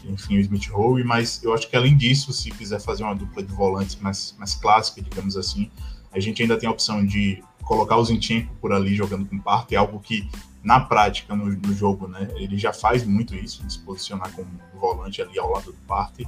enfim, 0.06 0.38
o 0.38 0.40
Smith 0.40 0.68
Rowe, 0.70 1.04
mas 1.04 1.42
eu 1.44 1.54
acho 1.54 1.70
que 1.70 1.76
além 1.76 1.96
disso, 1.96 2.34
se 2.34 2.52
quiser 2.52 2.80
fazer 2.80 3.04
uma 3.04 3.16
dupla 3.16 3.42
de 3.42 3.54
volantes 3.54 3.96
mais, 3.98 4.36
mais 4.38 4.54
clássica, 4.56 5.02
digamos 5.02 5.38
assim, 5.38 5.72
a 6.12 6.20
gente 6.20 6.42
ainda 6.42 6.58
tem 6.58 6.68
a 6.68 6.72
opção 6.72 7.06
de 7.06 7.42
colocar 7.64 7.98
o 7.98 8.04
Zinchenko 8.04 8.54
por 8.56 8.74
ali 8.74 8.96
jogando 8.96 9.26
com 9.26 9.40
parte, 9.40 9.76
é 9.76 9.78
algo 9.78 10.00
que 10.00 10.30
na 10.64 10.80
prática, 10.80 11.36
no, 11.36 11.46
no, 11.46 11.74
jogo, 11.74 12.08
né, 12.08 12.30
ele 12.36 12.58
já 12.58 12.72
faz 12.72 13.06
muito 13.06 13.36
isso, 13.36 13.64
se 13.70 13.80
posicionar 13.80 14.32
como 14.32 14.48
volante 14.74 15.22
ali 15.22 15.38
ao 15.38 15.52
lado 15.52 15.72
do 15.72 15.78
parte. 15.88 16.28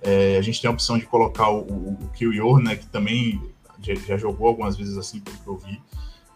É, 0.00 0.36
a 0.36 0.42
gente 0.42 0.60
tem 0.60 0.68
a 0.68 0.72
opção 0.72 0.98
de 0.98 1.04
colocar 1.04 1.48
o, 1.48 1.60
o, 1.60 1.98
o 1.98 2.58
né, 2.60 2.76
que 2.76 2.86
também 2.86 3.40
já, 3.82 3.94
já, 3.94 4.16
jogou 4.16 4.48
algumas 4.48 4.76
vezes 4.76 4.96
assim, 4.96 5.20
pelo 5.20 5.36
que 5.38 5.46
eu 5.46 5.58
vi, 5.58 5.82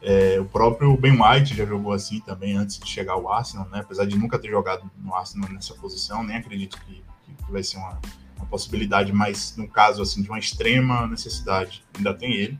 é, 0.03 0.39
o 0.39 0.45
próprio 0.45 0.97
Ben 0.97 1.13
White 1.13 1.57
já 1.57 1.65
jogou 1.65 1.93
assim 1.93 2.21
também 2.21 2.57
antes 2.57 2.79
de 2.79 2.89
chegar 2.89 3.15
ao 3.15 3.33
Arsenal, 3.33 3.69
né? 3.71 3.81
apesar 3.81 4.05
de 4.05 4.17
nunca 4.17 4.39
ter 4.39 4.51
jogado 4.51 4.91
no 4.99 5.15
Arsenal 5.15 5.51
nessa 5.51 5.75
posição, 5.75 6.23
nem 6.23 6.37
acredito 6.37 6.79
que, 6.83 7.03
que 7.25 7.53
vai 7.53 7.63
ser 7.63 7.79
uma, 7.79 7.99
uma, 8.37 8.47
possibilidade, 8.47 9.13
mas 9.13 9.57
no 9.57 9.67
caso 9.67 10.03
assim 10.03 10.23
de 10.23 10.29
uma 10.29 10.39
extrema 10.39 11.07
necessidade, 11.07 11.83
ainda 11.97 12.13
tem 12.15 12.33
ele. 12.35 12.59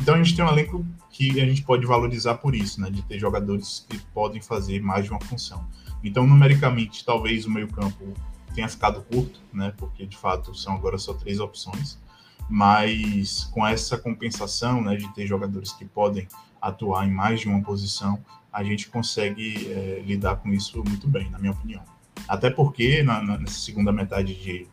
Então 0.00 0.14
a 0.14 0.18
gente 0.18 0.34
tem 0.34 0.44
um 0.44 0.48
elenco 0.48 0.86
que 1.10 1.40
a 1.40 1.44
gente 1.44 1.62
pode 1.62 1.84
valorizar 1.84 2.36
por 2.36 2.54
isso, 2.54 2.80
né? 2.80 2.90
de 2.90 3.02
ter 3.02 3.18
jogadores 3.18 3.84
que 3.88 3.98
podem 4.14 4.40
fazer 4.40 4.80
mais 4.80 5.04
de 5.04 5.10
uma 5.10 5.20
função. 5.20 5.68
Então, 6.02 6.26
numericamente, 6.26 7.04
talvez 7.04 7.44
o 7.44 7.50
meio-campo 7.50 8.14
tenha 8.54 8.68
ficado 8.68 9.02
curto, 9.02 9.40
né? 9.52 9.74
porque 9.76 10.06
de 10.06 10.16
fato 10.16 10.54
são 10.54 10.74
agora 10.74 10.96
só 10.96 11.12
três 11.12 11.40
opções, 11.40 11.98
mas 12.50 13.44
com 13.44 13.64
essa 13.64 13.96
compensação 13.96 14.82
né, 14.82 14.96
de 14.96 15.08
ter 15.14 15.24
jogadores 15.24 15.72
que 15.72 15.84
podem 15.84 16.26
atuar 16.60 17.06
em 17.06 17.12
mais 17.12 17.40
de 17.40 17.48
uma 17.48 17.62
posição, 17.62 18.18
a 18.52 18.64
gente 18.64 18.88
consegue 18.88 19.70
é, 19.70 20.02
lidar 20.04 20.36
com 20.36 20.50
isso 20.50 20.82
muito 20.84 21.06
bem, 21.06 21.30
na 21.30 21.38
minha 21.38 21.52
opinião. 21.52 21.82
Até 22.28 22.50
porque 22.50 23.04
na, 23.04 23.22
na, 23.22 23.38
nessa 23.38 23.60
segunda 23.60 23.92
metade 23.92 24.34
de, 24.34 24.66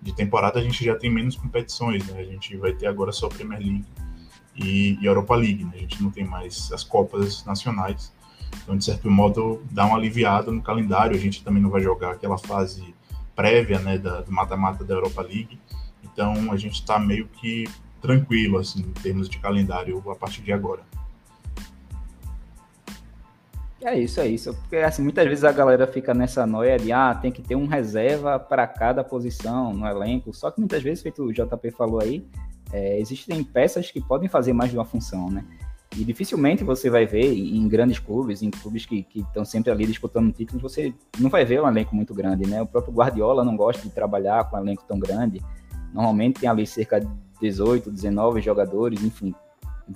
de 0.00 0.14
temporada 0.14 0.58
a 0.58 0.62
gente 0.62 0.82
já 0.82 0.96
tem 0.96 1.10
menos 1.10 1.36
competições, 1.36 2.06
né? 2.06 2.18
A 2.18 2.24
gente 2.24 2.56
vai 2.56 2.72
ter 2.72 2.86
agora 2.86 3.12
só 3.12 3.28
Premier 3.28 3.60
League 3.60 3.84
e, 4.56 4.98
e 5.00 5.04
Europa 5.04 5.36
League, 5.36 5.64
né? 5.64 5.72
A 5.74 5.78
gente 5.78 6.02
não 6.02 6.10
tem 6.10 6.24
mais 6.24 6.72
as 6.72 6.82
Copas 6.82 7.44
Nacionais. 7.44 8.10
Então, 8.62 8.76
de 8.76 8.84
certo 8.84 9.10
modo, 9.10 9.62
dá 9.70 9.84
uma 9.84 9.96
aliviada 9.96 10.50
no 10.50 10.62
calendário. 10.62 11.14
A 11.14 11.20
gente 11.20 11.44
também 11.44 11.62
não 11.62 11.70
vai 11.70 11.82
jogar 11.82 12.12
aquela 12.12 12.38
fase 12.38 12.94
prévia, 13.34 13.78
né, 13.78 13.98
da, 13.98 14.20
do 14.20 14.32
mata-mata 14.32 14.84
da 14.84 14.94
Europa 14.94 15.22
League. 15.22 15.58
Então, 16.12 16.52
a 16.52 16.56
gente 16.56 16.74
está 16.74 16.98
meio 16.98 17.26
que 17.28 17.64
tranquilo, 18.00 18.58
assim, 18.58 18.80
em 18.80 18.92
termos 19.02 19.28
de 19.28 19.38
calendário 19.38 20.02
a 20.10 20.14
partir 20.14 20.42
de 20.42 20.52
agora. 20.52 20.82
É 23.84 23.98
isso, 23.98 24.20
é 24.20 24.28
isso. 24.28 24.54
Porque 24.54 24.76
assim, 24.76 25.02
muitas 25.02 25.26
vezes 25.26 25.42
a 25.42 25.50
galera 25.50 25.86
fica 25.86 26.14
nessa 26.14 26.46
noia 26.46 26.78
de 26.78 26.92
ah, 26.92 27.14
tem 27.14 27.32
que 27.32 27.42
ter 27.42 27.56
um 27.56 27.66
reserva 27.66 28.38
para 28.38 28.66
cada 28.66 29.02
posição 29.02 29.72
no 29.74 29.86
elenco. 29.86 30.32
Só 30.32 30.50
que 30.50 30.60
muitas 30.60 30.82
vezes, 30.82 31.02
feito 31.02 31.24
o 31.24 31.32
JP 31.32 31.70
falou 31.72 32.00
aí, 32.00 32.24
é, 32.72 33.00
existem 33.00 33.42
peças 33.42 33.90
que 33.90 34.00
podem 34.00 34.28
fazer 34.28 34.52
mais 34.52 34.70
de 34.70 34.76
uma 34.76 34.84
função, 34.84 35.28
né? 35.28 35.44
E 35.96 36.04
dificilmente 36.04 36.64
você 36.64 36.88
vai 36.88 37.04
ver 37.04 37.34
em 37.34 37.68
grandes 37.68 37.98
clubes, 37.98 38.40
em 38.40 38.50
clubes 38.50 38.86
que 38.86 39.06
estão 39.14 39.44
sempre 39.44 39.70
ali 39.70 39.84
disputando 39.84 40.32
títulos, 40.32 40.62
você 40.62 40.94
não 41.18 41.28
vai 41.28 41.44
ver 41.44 41.60
um 41.60 41.68
elenco 41.68 41.94
muito 41.94 42.14
grande, 42.14 42.48
né? 42.48 42.62
O 42.62 42.66
próprio 42.66 42.94
Guardiola 42.94 43.44
não 43.44 43.56
gosta 43.56 43.82
de 43.82 43.90
trabalhar 43.90 44.48
com 44.48 44.56
um 44.56 44.60
elenco 44.60 44.84
tão 44.88 44.98
grande. 44.98 45.42
Normalmente 45.92 46.40
tem 46.40 46.48
ali 46.48 46.66
cerca 46.66 47.00
de 47.00 47.08
18, 47.40 47.90
19 47.90 48.40
jogadores, 48.40 49.02
enfim, 49.02 49.34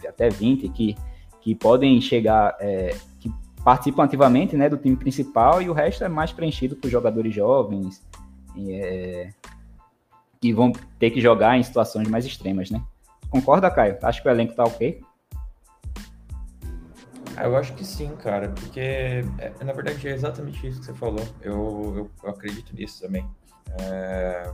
até 0.06 0.28
20 0.28 0.68
que, 0.68 0.96
que 1.40 1.54
podem 1.54 2.00
chegar, 2.00 2.56
é, 2.60 2.96
que 3.20 3.32
participam 3.64 4.04
ativamente 4.04 4.56
né, 4.56 4.68
do 4.68 4.76
time 4.76 4.96
principal 4.96 5.62
e 5.62 5.70
o 5.70 5.72
resto 5.72 6.04
é 6.04 6.08
mais 6.08 6.32
preenchido 6.32 6.76
por 6.76 6.90
jogadores 6.90 7.34
jovens 7.34 8.04
é, 8.58 9.30
que 10.40 10.52
vão 10.52 10.72
ter 10.98 11.10
que 11.10 11.20
jogar 11.20 11.56
em 11.56 11.62
situações 11.62 12.08
mais 12.08 12.24
extremas, 12.24 12.70
né? 12.70 12.82
Concorda, 13.30 13.70
Caio? 13.70 13.98
Acho 14.02 14.22
que 14.22 14.28
o 14.28 14.30
elenco 14.30 14.54
tá 14.54 14.64
ok? 14.64 15.00
Ah, 17.36 17.44
eu 17.44 17.56
acho 17.56 17.74
que 17.74 17.84
sim, 17.84 18.08
cara, 18.16 18.48
porque 18.48 18.80
é, 18.80 19.52
na 19.62 19.72
verdade 19.72 20.08
é 20.08 20.12
exatamente 20.12 20.66
isso 20.66 20.80
que 20.80 20.86
você 20.86 20.94
falou. 20.94 21.22
Eu, 21.42 21.92
eu, 21.96 22.10
eu 22.22 22.30
acredito 22.30 22.74
nisso 22.74 23.02
também. 23.02 23.26
É, 23.78 24.50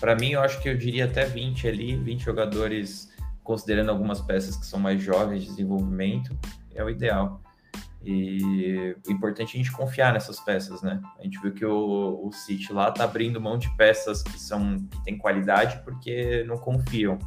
para 0.00 0.14
mim, 0.14 0.30
eu 0.32 0.40
acho 0.40 0.60
que 0.60 0.68
eu 0.68 0.76
diria 0.76 1.06
até 1.06 1.24
20 1.24 1.66
ali, 1.66 1.96
20 1.96 2.24
jogadores, 2.24 3.10
considerando 3.42 3.90
algumas 3.90 4.20
peças 4.20 4.56
que 4.56 4.66
são 4.66 4.78
mais 4.78 5.02
jovens 5.02 5.42
de 5.42 5.48
desenvolvimento, 5.48 6.36
é 6.74 6.84
o 6.84 6.90
ideal. 6.90 7.40
E 8.04 8.96
o 9.06 9.10
importante 9.10 9.56
é 9.56 9.60
a 9.60 9.62
gente 9.62 9.72
confiar 9.72 10.12
nessas 10.12 10.38
peças, 10.40 10.82
né? 10.82 11.00
A 11.18 11.24
gente 11.24 11.40
viu 11.40 11.52
que 11.52 11.64
o, 11.64 12.20
o 12.24 12.32
City 12.32 12.72
lá 12.72 12.92
tá 12.92 13.04
abrindo 13.04 13.40
mão 13.40 13.58
de 13.58 13.68
peças 13.76 14.22
que 14.22 14.38
são 14.38 14.78
que 14.78 15.02
têm 15.02 15.18
qualidade 15.18 15.80
porque 15.84 16.44
não 16.44 16.56
confiam. 16.56 17.18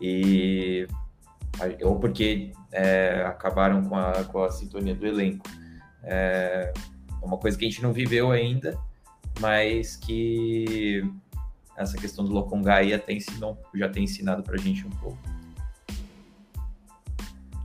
E 0.00 0.86
ou 1.82 1.98
porque 1.98 2.52
é, 2.72 3.24
acabaram 3.26 3.84
com 3.84 3.96
a, 3.96 4.24
com 4.24 4.42
a 4.42 4.50
sintonia 4.50 4.94
do 4.94 5.06
elenco. 5.06 5.46
É 6.02 6.72
uma 7.22 7.38
coisa 7.38 7.56
que 7.56 7.64
a 7.64 7.68
gente 7.68 7.82
não 7.82 7.92
viveu 7.92 8.30
ainda, 8.30 8.78
mas 9.40 9.96
que 9.96 11.02
essa 11.76 11.96
questão 11.96 12.24
do 12.24 12.32
Lokongai 12.32 12.92
até 12.92 13.12
ensinou, 13.12 13.58
já 13.74 13.88
tem 13.88 14.04
ensinado 14.04 14.42
para 14.42 14.54
a 14.54 14.58
gente 14.58 14.86
um 14.86 14.90
pouco. 14.90 15.18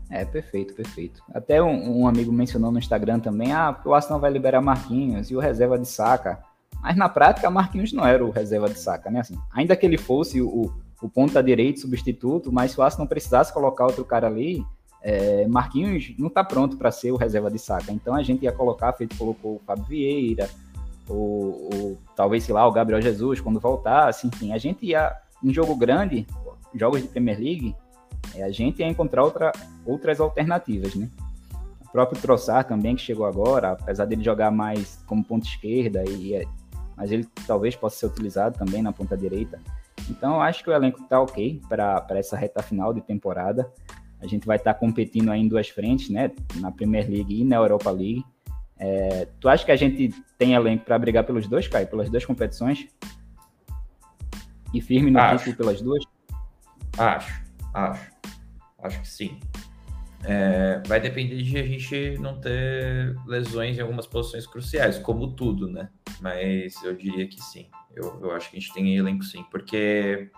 É, 0.10 0.26
perfeito, 0.26 0.74
perfeito. 0.74 1.22
Até 1.34 1.62
um, 1.62 2.02
um, 2.02 2.08
amigo 2.08 2.32
mencionou 2.32 2.72
no 2.72 2.80
Instagram 2.80 3.20
também, 3.20 3.54
ah, 3.54 3.80
o 3.86 3.94
Arsenal 3.94 4.20
vai 4.20 4.32
liberar 4.32 4.60
Marquinhos 4.60 5.30
e 5.30 5.36
o 5.36 5.40
reserva 5.40 5.78
de 5.78 5.88
saca. 5.88 6.44
Mas 6.82 6.98
na 6.98 7.08
prática, 7.08 7.50
Marquinhos 7.50 7.94
não 7.94 8.06
era 8.06 8.26
o 8.26 8.32
reserva 8.32 8.68
de 8.70 8.80
saca, 8.80 9.12
né? 9.12 9.20
Assim, 9.20 9.38
ainda 9.52 9.76
que 9.76 9.86
ele 9.86 9.98
fosse 9.98 10.42
o, 10.42 10.74
o 11.02 11.10
ponta 11.10 11.44
direito 11.44 11.82
substituto, 11.82 12.52
mas 12.52 12.72
se 12.72 12.80
o 12.80 12.84
Arsenal 12.84 13.08
precisasse 13.08 13.54
colocar 13.54 13.86
outro 13.86 14.04
cara 14.04 14.26
ali, 14.26 14.66
é, 15.02 15.48
Marquinhos 15.48 16.14
não 16.18 16.28
está 16.28 16.44
pronto 16.44 16.78
para 16.78 16.92
ser 16.92 17.12
o 17.12 17.16
reserva 17.16 17.52
de 17.52 17.60
saca. 17.60 17.92
Então 17.92 18.16
a 18.16 18.24
gente 18.24 18.44
ia 18.44 18.52
colocar, 18.52 18.94
feito 18.94 19.16
colocou 19.16 19.56
o 19.56 19.62
Fábio 19.66 19.86
Vieira, 19.86 20.50
ou, 21.10 21.70
ou, 21.74 21.98
talvez, 22.16 22.44
sei 22.44 22.54
lá, 22.54 22.68
o 22.68 22.72
Gabriel 22.72 23.02
Jesus 23.02 23.42
quando 23.42 23.60
voltasse, 23.60 24.28
enfim, 24.28 24.54
a 24.54 24.58
gente 24.58 24.86
ia, 24.86 25.12
em 25.44 25.52
jogo 25.52 25.76
grande, 25.76 26.28
jogos 26.74 27.02
de 27.02 27.08
Premier 27.08 27.38
League, 27.38 27.76
é, 28.36 28.44
a 28.44 28.52
gente 28.52 28.80
ia 28.80 28.88
encontrar 28.88 29.24
outra, 29.24 29.52
outras 29.86 30.20
alternativas, 30.20 30.96
né? 30.96 31.10
O 31.82 31.92
próprio 31.92 32.22
Troçar 32.22 32.64
também, 32.66 32.96
que 32.96 33.02
chegou 33.02 33.26
agora, 33.26 33.72
apesar 33.72 34.06
dele 34.06 34.24
jogar 34.24 34.52
mais 34.52 35.04
como 35.08 35.24
ponta 35.24 35.48
esquerda, 35.48 36.04
e, 36.08 36.36
é, 36.36 36.46
mas 36.96 37.12
ele 37.12 37.28
talvez 37.48 37.76
possa 37.76 37.98
ser 37.98 38.06
utilizado 38.06 38.58
também 38.58 38.84
na 38.84 38.92
ponta 38.92 39.18
direita. 39.18 39.60
Então, 40.10 40.42
acho 40.42 40.64
que 40.64 40.70
o 40.70 40.74
elenco 40.74 41.02
está 41.02 41.20
ok 41.20 41.62
para 41.68 42.06
essa 42.12 42.38
reta 42.38 42.62
final 42.62 42.94
de 42.94 43.02
temporada. 43.02 43.72
A 44.22 44.28
gente 44.28 44.46
vai 44.46 44.58
estar 44.58 44.74
tá 44.74 44.80
competindo 44.80 45.32
aí 45.32 45.42
em 45.42 45.48
duas 45.48 45.70
frentes, 45.70 46.10
né? 46.10 46.32
Na 46.56 46.72
Premier 46.72 47.10
League 47.10 47.42
e 47.42 47.44
na 47.44 47.56
Europa 47.56 47.90
League. 47.90 48.24
É, 48.80 49.28
tu 49.40 49.50
acha 49.50 49.66
que 49.66 49.72
a 49.72 49.76
gente 49.76 50.10
tem 50.38 50.54
elenco 50.54 50.86
para 50.86 50.98
brigar 50.98 51.26
pelos 51.26 51.48
dois, 51.48 51.68
Caio? 51.68 51.88
Pelas 51.88 52.10
duas 52.10 52.26
competições? 52.26 52.88
E 54.74 54.82
firme 54.82 55.12
no 55.12 55.20
título 55.38 55.56
pelas 55.56 55.82
duas? 55.82 56.04
Acho, 56.98 57.44
acho. 57.74 58.12
Acho 58.82 59.02
que 59.02 59.08
sim. 59.08 59.40
É, 60.24 60.82
vai 60.86 61.00
depender 61.00 61.42
de 61.42 61.58
a 61.58 61.64
gente 61.64 62.18
não 62.20 62.40
ter 62.40 63.16
lesões 63.26 63.78
em 63.78 63.82
algumas 63.82 64.06
posições 64.06 64.46
cruciais, 64.46 64.98
como 65.00 65.34
tudo, 65.34 65.70
né? 65.70 65.90
Mas 66.22 66.82
eu 66.84 66.96
diria 66.96 67.28
que 67.28 67.42
sim. 67.42 67.70
Eu, 67.96 68.20
eu 68.22 68.32
acho 68.32 68.50
que 68.50 68.58
a 68.58 68.60
gente 68.60 68.74
tem 68.74 68.98
elenco 68.98 69.24
sim, 69.24 69.44
porque 69.50 70.30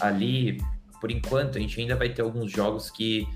ali, 0.00 0.58
por 1.00 1.10
enquanto, 1.10 1.58
a 1.58 1.60
gente 1.60 1.80
ainda 1.80 1.96
vai 1.96 2.10
ter 2.10 2.22
alguns 2.22 2.50
jogos 2.50 2.90
que 2.90 3.26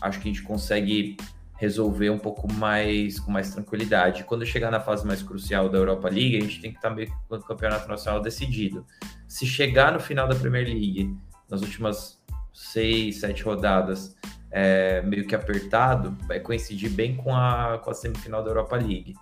acho 0.00 0.20
que 0.20 0.28
a 0.28 0.32
gente 0.32 0.42
consegue 0.42 1.16
resolver 1.58 2.08
um 2.08 2.18
pouco 2.18 2.50
mais 2.52 3.18
com 3.18 3.30
mais 3.32 3.50
tranquilidade. 3.52 4.22
Quando 4.24 4.46
chegar 4.46 4.70
na 4.70 4.80
fase 4.80 5.04
mais 5.04 5.22
crucial 5.22 5.68
da 5.68 5.76
Europa 5.76 6.08
League, 6.08 6.36
a 6.36 6.40
gente 6.40 6.60
tem 6.60 6.70
que 6.70 6.78
estar 6.78 6.88
meio 6.90 7.12
com 7.28 7.34
o 7.34 7.42
campeonato 7.42 7.88
nacional 7.88 8.22
decidido. 8.22 8.86
Se 9.26 9.44
chegar 9.44 9.92
no 9.92 9.98
final 9.98 10.28
da 10.28 10.36
Premier 10.36 10.66
League, 10.66 11.14
nas 11.50 11.60
últimas 11.60 12.22
seis, 12.54 13.20
sete 13.20 13.42
rodadas, 13.42 14.16
é, 14.52 15.02
meio 15.02 15.26
que 15.26 15.34
apertado, 15.34 16.16
vai 16.28 16.38
coincidir 16.38 16.90
bem 16.90 17.16
com 17.16 17.34
a, 17.34 17.78
com 17.78 17.90
a 17.90 17.94
semifinal 17.94 18.42
da 18.42 18.50
Europa 18.50 18.76
League. 18.76 19.14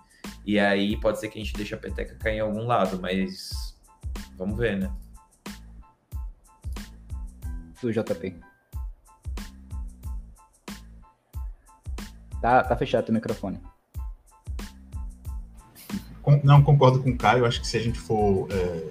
E 0.45 0.59
aí 0.59 0.95
pode 0.99 1.19
ser 1.19 1.29
que 1.29 1.39
a 1.39 1.43
gente 1.43 1.55
deixe 1.55 1.73
a 1.73 1.77
peteca 1.77 2.15
cair 2.15 2.37
em 2.37 2.41
algum 2.41 2.67
lado, 2.67 2.99
mas 3.01 3.75
vamos 4.37 4.57
ver, 4.57 4.77
né? 4.77 4.91
Do 7.81 7.91
JP. 7.91 8.46
Tá, 12.41 12.63
tá 12.63 12.75
fechado 12.75 13.09
o 13.09 13.13
microfone. 13.13 13.59
Não, 16.43 16.61
concordo 16.61 17.01
com 17.01 17.11
o 17.11 17.17
Caio. 17.17 17.45
Acho 17.45 17.61
que 17.61 17.67
se 17.67 17.77
a 17.77 17.81
gente 17.81 17.99
for 17.99 18.47
é, 18.51 18.89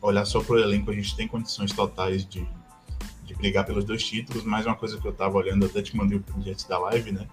olhar 0.00 0.24
só 0.24 0.42
para 0.42 0.54
o 0.54 0.58
elenco, 0.58 0.90
a 0.90 0.94
gente 0.94 1.16
tem 1.16 1.26
condições 1.26 1.72
totais 1.72 2.24
de, 2.24 2.46
de 3.24 3.34
brigar 3.34 3.66
pelos 3.66 3.84
dois 3.84 4.04
títulos. 4.04 4.44
Mais 4.44 4.66
uma 4.66 4.76
coisa 4.76 4.98
que 4.98 5.06
eu 5.06 5.10
estava 5.10 5.36
olhando, 5.36 5.66
até 5.66 5.82
te 5.82 5.96
mandei 5.96 6.16
o 6.16 6.22
print 6.22 6.50
antes 6.50 6.64
da 6.64 6.78
live, 6.78 7.10
né? 7.12 7.26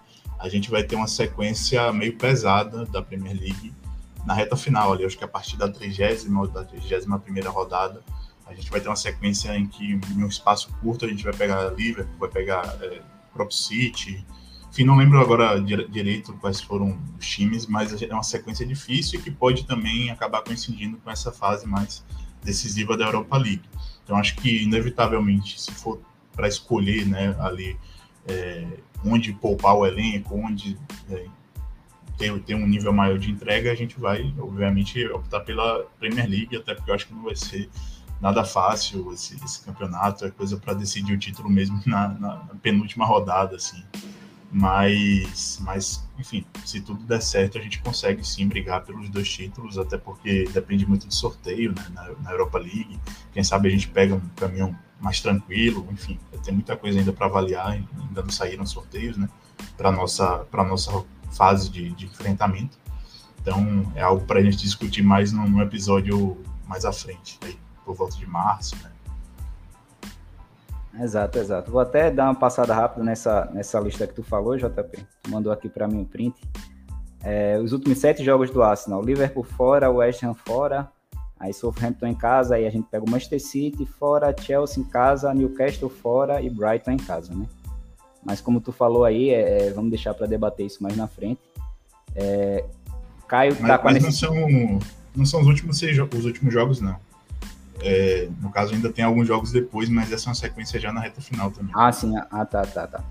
a 0.44 0.50
gente 0.50 0.70
vai 0.70 0.84
ter 0.84 0.98
uma 0.98 1.08
sequência 1.08 1.92
meio 1.94 2.18
pesada 2.18 2.86
da 2.88 3.02
Premier 3.02 3.34
League 3.34 3.74
na 4.26 4.34
reta 4.34 4.58
final 4.58 4.92
ali. 4.92 5.06
Acho 5.06 5.18
que 5.18 5.24
a 5.24 5.28
partir 5.28 5.56
da 5.56 5.70
30 5.70 6.04
ou 6.38 6.48
da 6.48 6.66
31 6.66 7.18
primeira 7.20 7.50
rodada, 7.50 8.02
a 8.46 8.54
gente 8.54 8.70
vai 8.70 8.82
ter 8.82 8.90
uma 8.90 8.96
sequência 8.98 9.56
em 9.56 9.66
que, 9.66 9.94
em 9.94 10.22
um 10.22 10.28
espaço 10.28 10.70
curto, 10.82 11.06
a 11.06 11.08
gente 11.08 11.24
vai 11.24 11.32
pegar 11.32 11.70
Liverpool, 11.70 12.20
vai 12.20 12.30
pegar 12.30 12.78
é, 12.82 13.02
próprio 13.34 13.56
City. 13.56 14.26
Enfim, 14.74 14.86
não 14.86 14.98
lembro 14.98 15.22
agora 15.22 15.62
direito 15.62 16.34
quais 16.42 16.60
foram 16.60 17.00
os 17.20 17.28
times, 17.28 17.68
mas 17.68 18.02
é 18.02 18.12
uma 18.12 18.24
sequência 18.24 18.66
difícil 18.66 19.22
que 19.22 19.30
pode 19.30 19.68
também 19.68 20.10
acabar 20.10 20.42
coincidindo 20.42 20.98
com 20.98 21.12
essa 21.12 21.32
fase 21.32 21.68
mais 21.68 22.04
decisiva 22.42 22.98
da 22.98 23.06
Europa 23.06 23.38
League. 23.38 23.62
Então, 24.04 24.18
acho 24.18 24.36
que, 24.36 24.64
inevitavelmente, 24.64 25.62
se 25.62 25.72
for 25.72 26.02
para 26.32 26.48
escolher 26.48 27.06
né, 27.06 27.36
ali 27.40 27.78
é, 28.28 28.66
onde 29.06 29.32
poupar 29.34 29.76
o 29.76 29.86
elenco, 29.86 30.36
onde 30.36 30.76
é, 31.12 31.28
ter, 32.18 32.42
ter 32.42 32.56
um 32.56 32.66
nível 32.66 32.92
maior 32.92 33.20
de 33.20 33.30
entrega, 33.30 33.72
a 33.72 33.76
gente 33.76 34.00
vai, 34.00 34.34
obviamente, 34.40 35.06
optar 35.10 35.42
pela 35.42 35.86
Premier 36.00 36.28
League, 36.28 36.58
até 36.58 36.74
porque 36.74 36.90
eu 36.90 36.96
acho 36.96 37.06
que 37.06 37.14
não 37.14 37.22
vai 37.22 37.36
ser 37.36 37.70
nada 38.20 38.44
fácil 38.44 39.14
esse, 39.14 39.36
esse 39.46 39.64
campeonato, 39.64 40.26
é 40.26 40.32
coisa 40.32 40.58
para 40.58 40.74
decidir 40.74 41.14
o 41.14 41.20
título 41.20 41.48
mesmo 41.48 41.80
na, 41.86 42.08
na, 42.08 42.38
penúltima 42.60 43.06
rodada, 43.06 43.56
assim. 43.56 43.84
Mas, 44.56 45.58
mas, 45.64 46.08
enfim, 46.20 46.46
se 46.64 46.80
tudo 46.80 47.04
der 47.06 47.24
certo, 47.24 47.58
a 47.58 47.62
gente 47.62 47.82
consegue 47.82 48.24
sim 48.24 48.48
brigar 48.48 48.86
pelos 48.86 49.10
dois 49.10 49.28
títulos, 49.28 49.80
até 49.80 49.98
porque 49.98 50.48
depende 50.54 50.86
muito 50.86 51.08
do 51.08 51.14
sorteio 51.14 51.74
né, 51.74 51.84
na, 51.92 52.12
na 52.22 52.32
Europa 52.32 52.60
League. 52.60 53.00
Quem 53.34 53.44
sabe 53.44 53.68
a 53.68 53.72
gente 53.72 53.88
pega 53.88 54.14
um 54.14 54.22
caminhão 54.36 54.78
mais 55.02 55.20
tranquilo, 55.20 55.88
enfim, 55.92 56.20
tem 56.46 56.54
muita 56.54 56.78
coisa 56.78 57.00
ainda 57.00 57.12
para 57.12 57.26
avaliar, 57.26 57.72
ainda 57.72 58.22
não 58.22 58.30
saíram 58.30 58.64
sorteios, 58.64 59.18
né, 59.18 59.28
para 59.76 59.92
nossa 59.92 60.46
para 60.52 60.64
nossa 60.64 61.04
fase 61.32 61.70
de, 61.72 61.90
de, 61.92 62.06
enfrentamento. 62.06 62.78
Então 63.42 63.92
é 63.96 64.04
algo 64.04 64.24
para 64.26 64.40
a 64.40 64.44
gente 64.44 64.58
discutir 64.58 65.02
mais 65.02 65.32
num, 65.32 65.50
num, 65.50 65.62
episódio 65.64 66.38
mais 66.68 66.86
à 66.86 66.94
frente, 66.94 67.40
aí, 67.42 67.58
por 67.84 67.96
volta 67.96 68.16
de 68.16 68.28
março, 68.28 68.76
né. 68.78 68.92
Exato, 71.00 71.40
exato. 71.40 71.72
Vou 71.72 71.82
até 71.82 72.12
dar 72.12 72.26
uma 72.26 72.36
passada 72.36 72.74
rápida 72.74 73.04
nessa, 73.04 73.50
nessa 73.54 73.80
lista 73.80 74.06
que 74.06 74.14
tu 74.14 74.24
falou, 74.24 74.58
JP. 74.58 75.06
Tu 75.24 75.30
mandou 75.30 75.52
aqui 75.52 75.68
para 75.68 75.88
mim 75.88 76.02
o 76.02 76.06
print. 76.06 76.36
É, 77.24 77.60
os 77.60 77.72
últimos 77.72 77.98
sete 77.98 78.24
jogos 78.24 78.52
do 78.52 78.62
Arsenal: 78.62 79.02
Liverpool 79.02 79.44
fora, 79.44 79.90
West 79.90 80.24
Ham 80.24 80.34
fora, 80.34 80.92
Aí 81.44 81.54
Southampton 81.54 82.08
em 82.08 82.16
casa, 82.16 82.56
aí 82.56 82.66
a 82.66 82.70
gente 82.70 82.88
pega 82.90 83.04
o 83.04 83.10
Manchester 83.10 83.42
City 83.42 83.86
fora, 83.86 84.34
Chelsea 84.40 84.82
em 84.82 84.86
casa, 84.86 85.34
Newcastle 85.34 85.90
fora 85.90 86.42
e 86.42 86.50
Brighton 86.50 86.92
em 86.92 86.98
casa, 86.98 87.36
né? 87.36 87.46
Mas 88.24 88.40
como 88.40 88.62
tu 88.62 88.72
falou 88.72 89.04
aí, 89.04 89.30
é, 89.32 89.68
é 89.68 89.70
vamos 89.72 89.90
deixar 89.90 90.14
para 90.14 90.26
debater 90.26 90.66
isso 90.66 90.82
mais 90.82 90.96
na 90.96 91.06
frente. 91.06 91.42
É, 92.16 92.64
Caio 93.28 93.58
Mas, 93.60 93.68
tá 93.68 93.78
com 93.78 93.90
a 93.90 93.92
mas 93.92 94.02
não 94.02 94.10
necessidade. 94.10 94.40
são, 94.40 94.80
não 95.14 95.26
são 95.26 95.42
os 95.42 95.48
últimos 95.48 95.78
seis 95.78 95.98
os 96.00 96.24
últimos 96.24 96.54
jogos, 96.54 96.80
não. 96.80 96.96
É, 97.84 98.30
no 98.42 98.50
caso, 98.50 98.74
ainda 98.74 98.92
tem 98.92 99.04
alguns 99.04 99.28
jogos 99.28 99.52
depois, 99.52 99.90
mas 99.90 100.12
essa 100.12 100.26
é 100.26 100.30
uma 100.30 100.36
sequência 100.36 100.80
já 100.80 100.92
na 100.92 101.02
reta 101.02 101.22
final 101.22 101.52
também. 101.52 101.74
Ah, 101.76 101.92
sim. 101.92 102.16
Ah, 102.32 102.46
tá, 102.46 102.64
tá, 102.64 102.88
tá. 102.88 103.04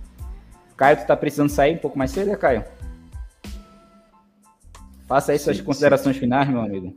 Caio, 0.76 0.96
tu 0.96 1.06
tá 1.06 1.16
precisando 1.16 1.50
sair 1.50 1.74
um 1.74 1.78
pouco 1.78 1.98
mais 1.98 2.10
cedo, 2.10 2.30
é, 2.30 2.36
Caio? 2.36 2.64
Faça 5.06 5.32
aí 5.32 5.38
suas 5.38 5.58
Sim, 5.58 5.64
considerações 5.64 6.16
finais, 6.16 6.48
meu 6.48 6.60
amigo. 6.60 6.96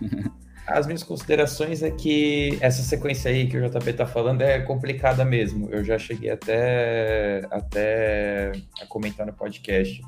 As 0.66 0.86
minhas 0.86 1.04
considerações 1.04 1.82
é 1.82 1.92
que 1.92 2.58
essa 2.60 2.82
sequência 2.82 3.30
aí 3.30 3.46
que 3.46 3.56
o 3.56 3.70
JP 3.70 3.92
tá 3.92 4.04
falando 4.04 4.42
é 4.42 4.60
complicada 4.60 5.24
mesmo. 5.24 5.70
Eu 5.70 5.84
já 5.84 5.96
cheguei 5.96 6.28
até, 6.28 7.46
até 7.52 8.50
a 8.82 8.86
comentar 8.86 9.24
no 9.24 9.32
podcast. 9.32 10.02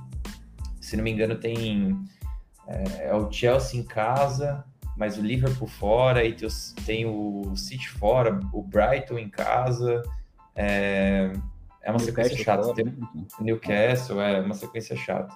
Se 0.80 0.96
não 0.96 1.04
me 1.04 1.12
engano, 1.12 1.36
tem 1.36 1.96
é, 2.66 3.08
é 3.08 3.14
o 3.14 3.30
Chelsea 3.30 3.78
em 3.78 3.84
casa, 3.84 4.64
mas 4.98 5.16
o 5.16 5.22
Liverpool 5.22 5.68
fora, 5.68 6.24
e 6.24 6.34
tem, 6.84 7.06
o 7.06 7.54
City 7.54 7.88
fora, 7.88 8.40
o 8.52 8.60
Brighton 8.60 9.16
em 9.16 9.30
casa. 9.30 10.02
É, 10.56 11.32
é 11.82 11.90
uma 11.90 12.00
sequência 12.00 12.34
Newcastle 12.34 12.44
chata. 12.44 12.62
fora, 12.64 12.74
Tem, 12.74 12.84
né? 12.84 12.92
Enfim. 13.14 13.44
Newcastle 13.44 14.20
é 14.20 14.40
uma 14.40 14.54
sequência 14.54 14.96
chata. 14.96 15.32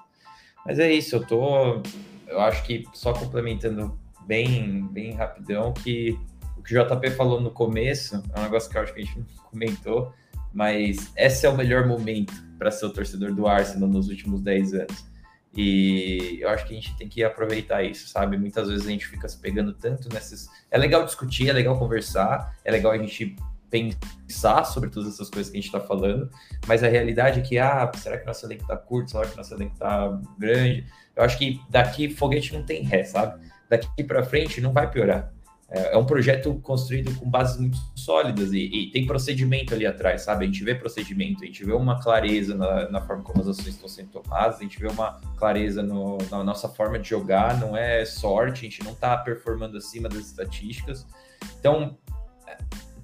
Mas 0.66 0.80
é 0.80 0.92
isso, 0.92 1.14
eu 1.14 1.24
tô. 1.24 1.80
Eu 2.26 2.40
acho 2.40 2.64
que 2.64 2.84
só 2.92 3.12
complementando 3.12 3.96
bem, 4.26 4.84
bem 4.88 5.12
rapidão, 5.12 5.72
que 5.72 6.18
o 6.58 6.62
que 6.62 6.76
o 6.76 6.84
JP 6.84 7.10
falou 7.10 7.40
no 7.40 7.52
começo 7.52 8.20
é 8.34 8.40
um 8.40 8.42
negócio 8.42 8.68
que 8.68 8.76
eu 8.76 8.82
acho 8.82 8.92
que 8.92 9.00
a 9.00 9.04
gente 9.04 9.18
não 9.20 9.26
comentou, 9.48 10.12
mas 10.52 11.12
esse 11.16 11.46
é 11.46 11.48
o 11.48 11.56
melhor 11.56 11.86
momento 11.86 12.34
para 12.58 12.72
ser 12.72 12.86
o 12.86 12.92
torcedor 12.92 13.32
do 13.32 13.46
Arsenal 13.46 13.88
nos 13.88 14.08
últimos 14.08 14.40
10 14.40 14.74
anos. 14.74 15.11
E 15.54 16.38
eu 16.40 16.48
acho 16.48 16.66
que 16.66 16.72
a 16.72 16.76
gente 16.76 16.96
tem 16.96 17.08
que 17.08 17.22
aproveitar 17.22 17.82
isso, 17.82 18.08
sabe? 18.08 18.38
Muitas 18.38 18.68
vezes 18.68 18.86
a 18.86 18.90
gente 18.90 19.06
fica 19.06 19.28
se 19.28 19.38
pegando 19.38 19.72
tanto 19.74 20.08
nessas. 20.12 20.48
É 20.70 20.78
legal 20.78 21.04
discutir, 21.04 21.50
é 21.50 21.52
legal 21.52 21.78
conversar, 21.78 22.56
é 22.64 22.70
legal 22.70 22.92
a 22.92 22.98
gente 22.98 23.36
pensar 23.68 24.64
sobre 24.64 24.90
todas 24.90 25.14
essas 25.14 25.30
coisas 25.30 25.50
que 25.50 25.56
a 25.56 25.60
gente 25.60 25.68
está 25.68 25.80
falando, 25.80 26.28
mas 26.66 26.84
a 26.84 26.88
realidade 26.88 27.40
é 27.40 27.42
que, 27.42 27.58
ah, 27.58 27.90
será 27.94 28.18
que 28.18 28.26
nosso 28.26 28.44
elenco 28.44 28.66
tá 28.66 28.76
curto? 28.76 29.10
Será 29.10 29.26
que 29.26 29.36
nosso 29.36 29.54
elenco 29.54 29.76
tá 29.76 30.20
grande? 30.38 30.86
Eu 31.16 31.24
acho 31.24 31.38
que 31.38 31.58
daqui 31.70 32.10
foguete 32.10 32.52
não 32.54 32.62
tem 32.64 32.82
ré, 32.82 33.02
sabe? 33.04 33.42
Daqui 33.70 34.04
para 34.04 34.22
frente 34.22 34.60
não 34.60 34.72
vai 34.72 34.90
piorar. 34.90 35.32
É, 35.74 35.94
é 35.94 35.96
um 35.96 36.04
projeto 36.04 36.54
construído 36.62 37.18
com 37.18 37.28
bases 37.28 37.58
muito 37.58 37.78
sólidas 37.96 38.52
e, 38.52 38.58
e 38.58 38.90
tem 38.90 39.06
procedimento 39.06 39.72
ali 39.72 39.86
atrás, 39.86 40.22
sabe? 40.22 40.44
A 40.44 40.46
gente 40.46 40.62
vê 40.62 40.74
procedimento, 40.74 41.42
a 41.42 41.46
gente 41.46 41.64
vê 41.64 41.72
uma 41.72 42.00
clareza 42.02 42.54
na, 42.54 42.90
na 42.90 43.00
forma 43.00 43.22
como 43.22 43.40
as 43.40 43.48
ações 43.48 43.68
estão 43.68 43.88
sendo 43.88 44.10
tomadas, 44.10 44.56
a 44.56 44.62
gente 44.62 44.78
vê 44.78 44.88
uma 44.88 45.18
clareza 45.38 45.82
no- 45.82 46.18
na 46.30 46.44
nossa 46.44 46.68
forma 46.68 46.98
de 46.98 47.08
jogar, 47.08 47.58
não 47.58 47.74
é 47.74 48.04
sorte, 48.04 48.66
a 48.66 48.70
gente 48.70 48.84
não 48.84 48.94
tá 48.94 49.16
performando 49.16 49.78
acima 49.78 50.10
das 50.10 50.26
estatísticas. 50.26 51.06
Então, 51.58 51.96
é, 52.46 52.58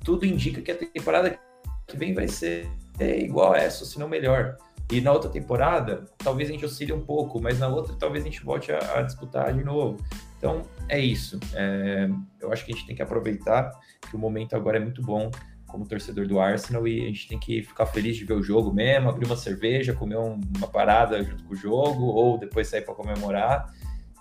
tudo 0.04 0.26
indica 0.26 0.60
que 0.60 0.70
a 0.70 0.76
temporada 0.76 1.38
que 1.86 1.96
vem 1.96 2.12
vai 2.12 2.28
ser 2.28 2.68
igual 3.00 3.54
a 3.54 3.58
essa, 3.58 3.86
se 3.86 3.98
não 3.98 4.08
melhor. 4.08 4.56
E 4.90 5.00
na 5.00 5.12
outra 5.12 5.30
temporada, 5.30 6.04
talvez 6.18 6.48
a 6.48 6.52
gente 6.52 6.64
oscile 6.64 6.92
um 6.92 7.00
pouco, 7.00 7.40
mas 7.40 7.58
na 7.58 7.68
outra 7.68 7.94
talvez 7.98 8.24
a 8.24 8.26
gente 8.26 8.42
volte 8.42 8.72
a, 8.72 8.98
a 8.98 9.02
disputar 9.02 9.54
de 9.54 9.62
novo. 9.62 10.02
Então, 10.38 10.62
é 10.88 10.98
isso. 10.98 11.38
É, 11.52 12.08
eu 12.40 12.52
acho 12.52 12.64
que 12.64 12.72
a 12.72 12.74
gente 12.74 12.86
tem 12.86 12.96
que 12.96 13.02
aproveitar 13.02 13.70
que 14.08 14.14
o 14.16 14.18
momento 14.18 14.54
agora 14.56 14.76
é 14.78 14.80
muito 14.80 15.02
bom 15.02 15.30
como 15.66 15.86
torcedor 15.86 16.26
do 16.26 16.40
Arsenal 16.40 16.88
e 16.88 17.02
a 17.02 17.06
gente 17.08 17.28
tem 17.28 17.38
que 17.38 17.62
ficar 17.62 17.84
feliz 17.86 18.16
de 18.16 18.24
ver 18.24 18.32
o 18.34 18.42
jogo 18.42 18.72
mesmo, 18.72 19.10
abrir 19.10 19.26
uma 19.26 19.36
cerveja, 19.36 19.92
comer 19.92 20.16
um- 20.16 20.40
uma 20.56 20.66
parada 20.68 21.22
junto 21.22 21.44
com 21.44 21.52
o 21.52 21.56
jogo 21.56 22.04
ou 22.04 22.38
depois 22.38 22.68
sair 22.68 22.82
para 22.82 22.94
comemorar 22.94 23.66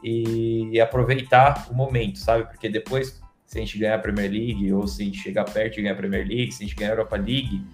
e, 0.03 0.69
e 0.73 0.81
aproveitar 0.81 1.67
o 1.71 1.73
momento, 1.73 2.19
sabe? 2.19 2.43
Porque 2.45 2.67
depois, 2.67 3.21
se 3.45 3.57
a 3.57 3.61
gente 3.61 3.77
ganhar 3.79 3.95
a 3.95 3.99
Premier 3.99 4.29
League 4.29 4.73
ou 4.73 4.85
se 4.87 5.01
a 5.03 5.05
gente 5.05 5.19
chegar 5.19 5.45
perto 5.45 5.75
de 5.75 5.81
ganhar 5.83 5.93
a 5.93 5.97
Premier 5.97 6.27
League, 6.27 6.51
se 6.51 6.63
a 6.63 6.67
gente 6.67 6.75
ganhar 6.75 6.91
a 6.91 6.93
Europa 6.95 7.15
League, 7.15 7.65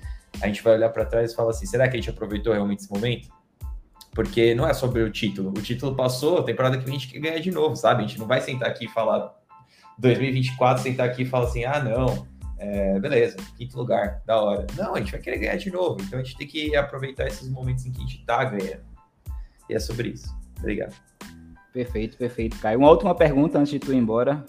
a 0.42 0.48
gente 0.48 0.62
vai 0.62 0.74
olhar 0.76 0.90
para 0.90 1.06
trás 1.06 1.32
e 1.32 1.36
falar 1.36 1.50
assim: 1.52 1.66
será 1.66 1.88
que 1.88 1.96
a 1.96 2.00
gente 2.00 2.10
aproveitou 2.10 2.54
realmente 2.54 2.80
esse 2.82 2.92
momento? 2.92 3.28
Porque 4.14 4.54
não 4.54 4.68
é 4.68 4.74
sobre 4.74 5.02
o 5.02 5.10
título. 5.10 5.50
O 5.50 5.62
título 5.62 5.96
passou, 5.96 6.40
a 6.40 6.44
temporada 6.44 6.78
que 6.78 6.86
vem 6.86 6.96
a 6.96 7.00
gente 7.00 7.12
quer 7.12 7.20
ganhar 7.20 7.40
de 7.40 7.52
novo, 7.52 7.76
sabe? 7.76 8.04
A 8.04 8.08
gente 8.08 8.20
não 8.20 8.28
vai 8.28 8.42
sentar 8.42 8.70
aqui 8.70 8.86
e 8.86 8.88
falar 8.88 9.34
2024, 9.98 10.84
sentar 10.84 11.08
aqui 11.10 11.24
e 11.24 11.26
falar 11.26 11.46
assim: 11.46 11.66
ah, 11.66 11.84
não, 11.84 12.28
é, 12.58 13.00
beleza, 13.00 13.38
quinto 13.58 13.78
lugar, 13.78 14.22
da 14.26 14.40
hora. 14.40 14.68
Não, 14.78 14.96
a 14.96 15.00
gente 15.00 15.12
vai 15.12 15.20
querer 15.20 15.38
ganhar 15.38 15.58
de 15.58 15.72
novo. 15.72 15.98
Então 16.02 16.20
a 16.20 16.24
gente 16.24 16.38
tem 16.38 16.48
que 16.48 16.76
aproveitar 16.76 17.28
esses 17.28 17.50
momentos 17.50 17.86
em 17.86 17.92
que 17.92 18.00
a 18.00 18.06
gente 18.06 18.26
tá 18.26 18.44
ganhando. 18.46 18.84
E 19.70 19.74
é 19.74 19.80
sobre 19.80 20.10
isso. 20.10 20.34
Obrigado. 20.60 20.96
Perfeito, 21.74 22.18
perfeito, 22.18 22.58
Caio. 22.60 22.80
Uma 22.80 22.90
última 22.90 23.16
pergunta 23.16 23.58
antes 23.58 23.72
de 23.72 23.80
tu 23.80 23.92
ir 23.92 23.98
embora. 23.98 24.46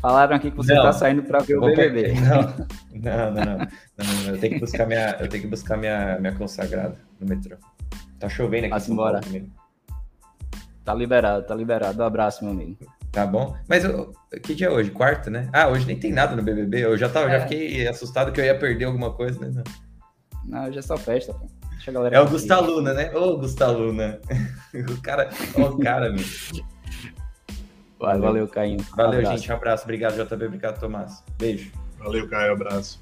Falaram 0.00 0.36
aqui 0.36 0.50
que 0.50 0.56
você 0.56 0.72
Não. 0.72 0.82
tá 0.82 0.92
saindo 0.92 1.22
para 1.22 1.40
ver 1.40 1.58
o 1.58 1.60
BBB. 1.60 2.14
Não, 2.20 2.42
não, 2.94 3.34
não, 3.34 3.44
não, 3.44 3.44
não, 3.44 3.66
não, 3.98 4.22
não. 4.24 4.34
Eu 4.34 4.40
tenho 4.40 4.54
que 4.54 4.60
buscar 4.60 4.86
minha, 4.86 5.16
eu 5.20 5.28
tenho 5.28 5.42
que 5.42 5.48
buscar 5.48 5.76
minha, 5.76 6.18
minha 6.18 6.34
consagrada 6.34 6.96
no 7.20 7.26
metrô. 7.26 7.56
Tá 8.20 8.28
chovendo 8.28 8.72
aqui. 8.72 8.92
embora. 8.92 9.20
também. 9.20 9.50
Tá 10.84 10.94
liberado, 10.94 11.44
tá 11.46 11.54
liberado. 11.54 12.00
Um 12.00 12.06
abraço, 12.06 12.44
meu 12.44 12.52
amigo. 12.52 12.76
Tá 13.10 13.26
bom? 13.26 13.56
Mas 13.68 13.84
eu- 13.84 14.12
que 14.42 14.54
dia 14.54 14.68
é 14.68 14.70
hoje? 14.70 14.90
Quarta, 14.92 15.28
né? 15.30 15.48
Ah, 15.52 15.66
hoje 15.68 15.84
nem 15.86 15.98
tem 15.98 16.12
nada 16.12 16.36
no 16.36 16.42
BBB. 16.42 16.84
Eu 16.84 16.96
já 16.96 17.08
tava, 17.08 17.28
já 17.28 17.36
É. 17.36 17.40
fiquei 17.40 17.88
assustado 17.88 18.30
que 18.30 18.40
eu 18.40 18.44
ia 18.44 18.56
perder 18.56 18.84
alguma 18.84 19.12
coisa, 19.12 19.40
né? 19.40 19.50
Não. 19.52 19.64
Não, 20.60 20.68
hoje 20.68 20.78
é 20.78 20.82
só 20.82 20.96
festa, 20.96 21.32
pô. 21.34 21.46
Deixa 21.72 21.90
a 21.90 21.94
galera 21.94 22.16
É 22.16 22.20
o. 22.20 22.28
Gustaluna, 22.28 22.92
né? 22.92 23.10
Ô, 23.14 23.36
Gustaluna. 23.38 24.20
o 24.74 25.00
cara, 25.02 25.28
ó, 25.56 25.62
o 25.70 25.78
cara, 25.78 26.10
meu. 26.12 26.24
Valeu, 27.98 28.22
valeu 28.22 28.48
Caio. 28.48 28.76
Valeu, 28.96 29.20
Abraço. 29.20 29.36
gente. 29.38 29.50
Um 29.52 29.54
abraço. 29.56 29.84
Obrigado, 29.84 30.14
JB. 30.16 30.46
Obrigado, 30.46 30.78
Tomás. 30.80 31.22
Beijo. 31.38 31.70
Valeu, 31.98 32.28
Caio. 32.28 32.52
Abraço. 32.52 33.00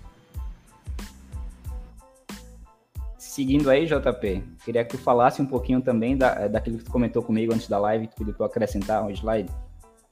Seguindo 3.38 3.70
aí, 3.70 3.86
JP, 3.86 4.42
queria 4.64 4.84
que 4.84 4.96
tu 4.96 4.98
falasse 4.98 5.40
um 5.40 5.46
pouquinho 5.46 5.80
também 5.80 6.16
da, 6.16 6.48
daquilo 6.48 6.76
que 6.76 6.82
tu 6.82 6.90
comentou 6.90 7.22
comigo 7.22 7.54
antes 7.54 7.68
da 7.68 7.78
live, 7.78 8.08
que 8.08 8.16
tu 8.16 8.18
pediu 8.18 8.34
pra 8.34 8.46
eu 8.46 8.50
acrescentar 8.50 9.04
um 9.04 9.10
slide. 9.10 9.48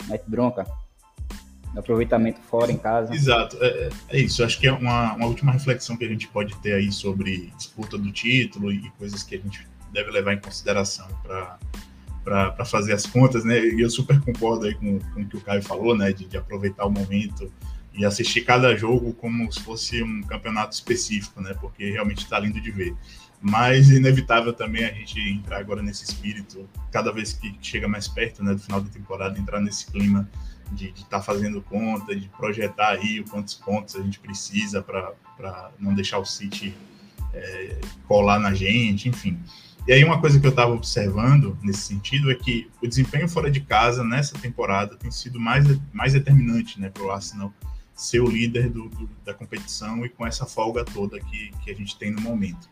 Mete 0.06 0.22
bronca. 0.28 0.64
Aproveitamento 1.76 2.40
fora 2.42 2.70
em 2.70 2.76
casa. 2.78 3.12
Exato, 3.12 3.58
é, 3.60 3.66
é- 3.66 3.90
é 4.10 4.20
isso. 4.20 4.44
Acho 4.44 4.60
que 4.60 4.68
é 4.68 4.72
uma, 4.72 5.14
uma 5.14 5.26
última 5.26 5.50
reflexão 5.50 5.96
que 5.96 6.04
a 6.04 6.08
gente 6.08 6.28
pode 6.28 6.54
ter 6.58 6.74
aí 6.74 6.92
sobre 6.92 7.52
disputa 7.56 7.98
do 7.98 8.12
título 8.12 8.70
e 8.70 8.88
coisas 8.90 9.24
que 9.24 9.34
a 9.34 9.38
gente 9.38 9.66
deve 9.92 10.12
levar 10.12 10.34
em 10.34 10.40
consideração 10.40 11.08
para 12.22 12.64
fazer 12.64 12.92
as 12.92 13.06
contas, 13.06 13.44
né? 13.44 13.58
E 13.58 13.80
eu 13.80 13.90
super 13.90 14.20
concordo 14.20 14.66
aí 14.66 14.74
com, 14.76 15.00
com 15.00 15.22
o 15.22 15.26
que 15.26 15.36
o 15.36 15.40
Caio 15.40 15.64
falou, 15.64 15.96
né? 15.98 16.12
De, 16.12 16.26
de 16.26 16.36
aproveitar 16.36 16.86
o 16.86 16.90
momento 16.92 17.52
e 17.96 18.04
assistir 18.04 18.42
cada 18.42 18.76
jogo 18.76 19.12
como 19.14 19.50
se 19.50 19.60
fosse 19.60 20.02
um 20.02 20.22
campeonato 20.22 20.74
específico, 20.74 21.40
né? 21.40 21.54
Porque 21.60 21.90
realmente 21.90 22.18
está 22.18 22.38
lindo 22.38 22.60
de 22.60 22.70
ver. 22.70 22.94
Mas 23.40 23.90
inevitável 23.90 24.52
também 24.52 24.84
a 24.84 24.92
gente 24.92 25.18
entrar 25.20 25.58
agora 25.58 25.82
nesse 25.82 26.04
espírito, 26.04 26.68
cada 26.90 27.10
vez 27.12 27.32
que 27.32 27.56
chega 27.60 27.88
mais 27.88 28.08
perto 28.08 28.42
né, 28.42 28.54
do 28.54 28.60
final 28.60 28.80
da 28.80 28.90
temporada, 28.90 29.38
entrar 29.38 29.60
nesse 29.60 29.86
clima 29.86 30.28
de 30.72 30.88
estar 30.96 31.22
fazendo 31.22 31.62
conta, 31.62 32.14
de 32.14 32.28
projetar 32.30 32.90
aí 32.90 33.22
quantos 33.30 33.54
pontos 33.54 33.94
a 33.94 34.02
gente 34.02 34.18
precisa 34.18 34.82
para 34.82 35.70
não 35.78 35.94
deixar 35.94 36.18
o 36.18 36.24
City 36.24 36.74
é, 37.32 37.78
colar 38.06 38.38
na 38.38 38.52
gente, 38.52 39.08
enfim. 39.08 39.38
E 39.86 39.92
aí 39.92 40.02
uma 40.02 40.20
coisa 40.20 40.40
que 40.40 40.46
eu 40.46 40.50
estava 40.50 40.72
observando 40.72 41.56
nesse 41.62 41.82
sentido 41.82 42.30
é 42.30 42.34
que 42.34 42.68
o 42.82 42.88
desempenho 42.88 43.28
fora 43.28 43.48
de 43.48 43.60
casa 43.60 44.02
nessa 44.02 44.36
temporada 44.36 44.96
tem 44.96 45.10
sido 45.12 45.38
mais, 45.38 45.64
mais 45.92 46.12
determinante 46.12 46.80
né, 46.80 46.90
para 46.90 47.04
o 47.04 47.10
Arsenal 47.10 47.54
ser 47.96 48.20
o 48.20 48.28
líder 48.28 48.68
do, 48.68 48.88
do, 48.90 49.08
da 49.24 49.32
competição 49.32 50.04
e 50.04 50.08
com 50.10 50.26
essa 50.26 50.44
folga 50.44 50.84
toda 50.84 51.18
que, 51.18 51.50
que 51.64 51.70
a 51.70 51.74
gente 51.74 51.98
tem 51.98 52.10
no 52.10 52.20
momento. 52.20 52.68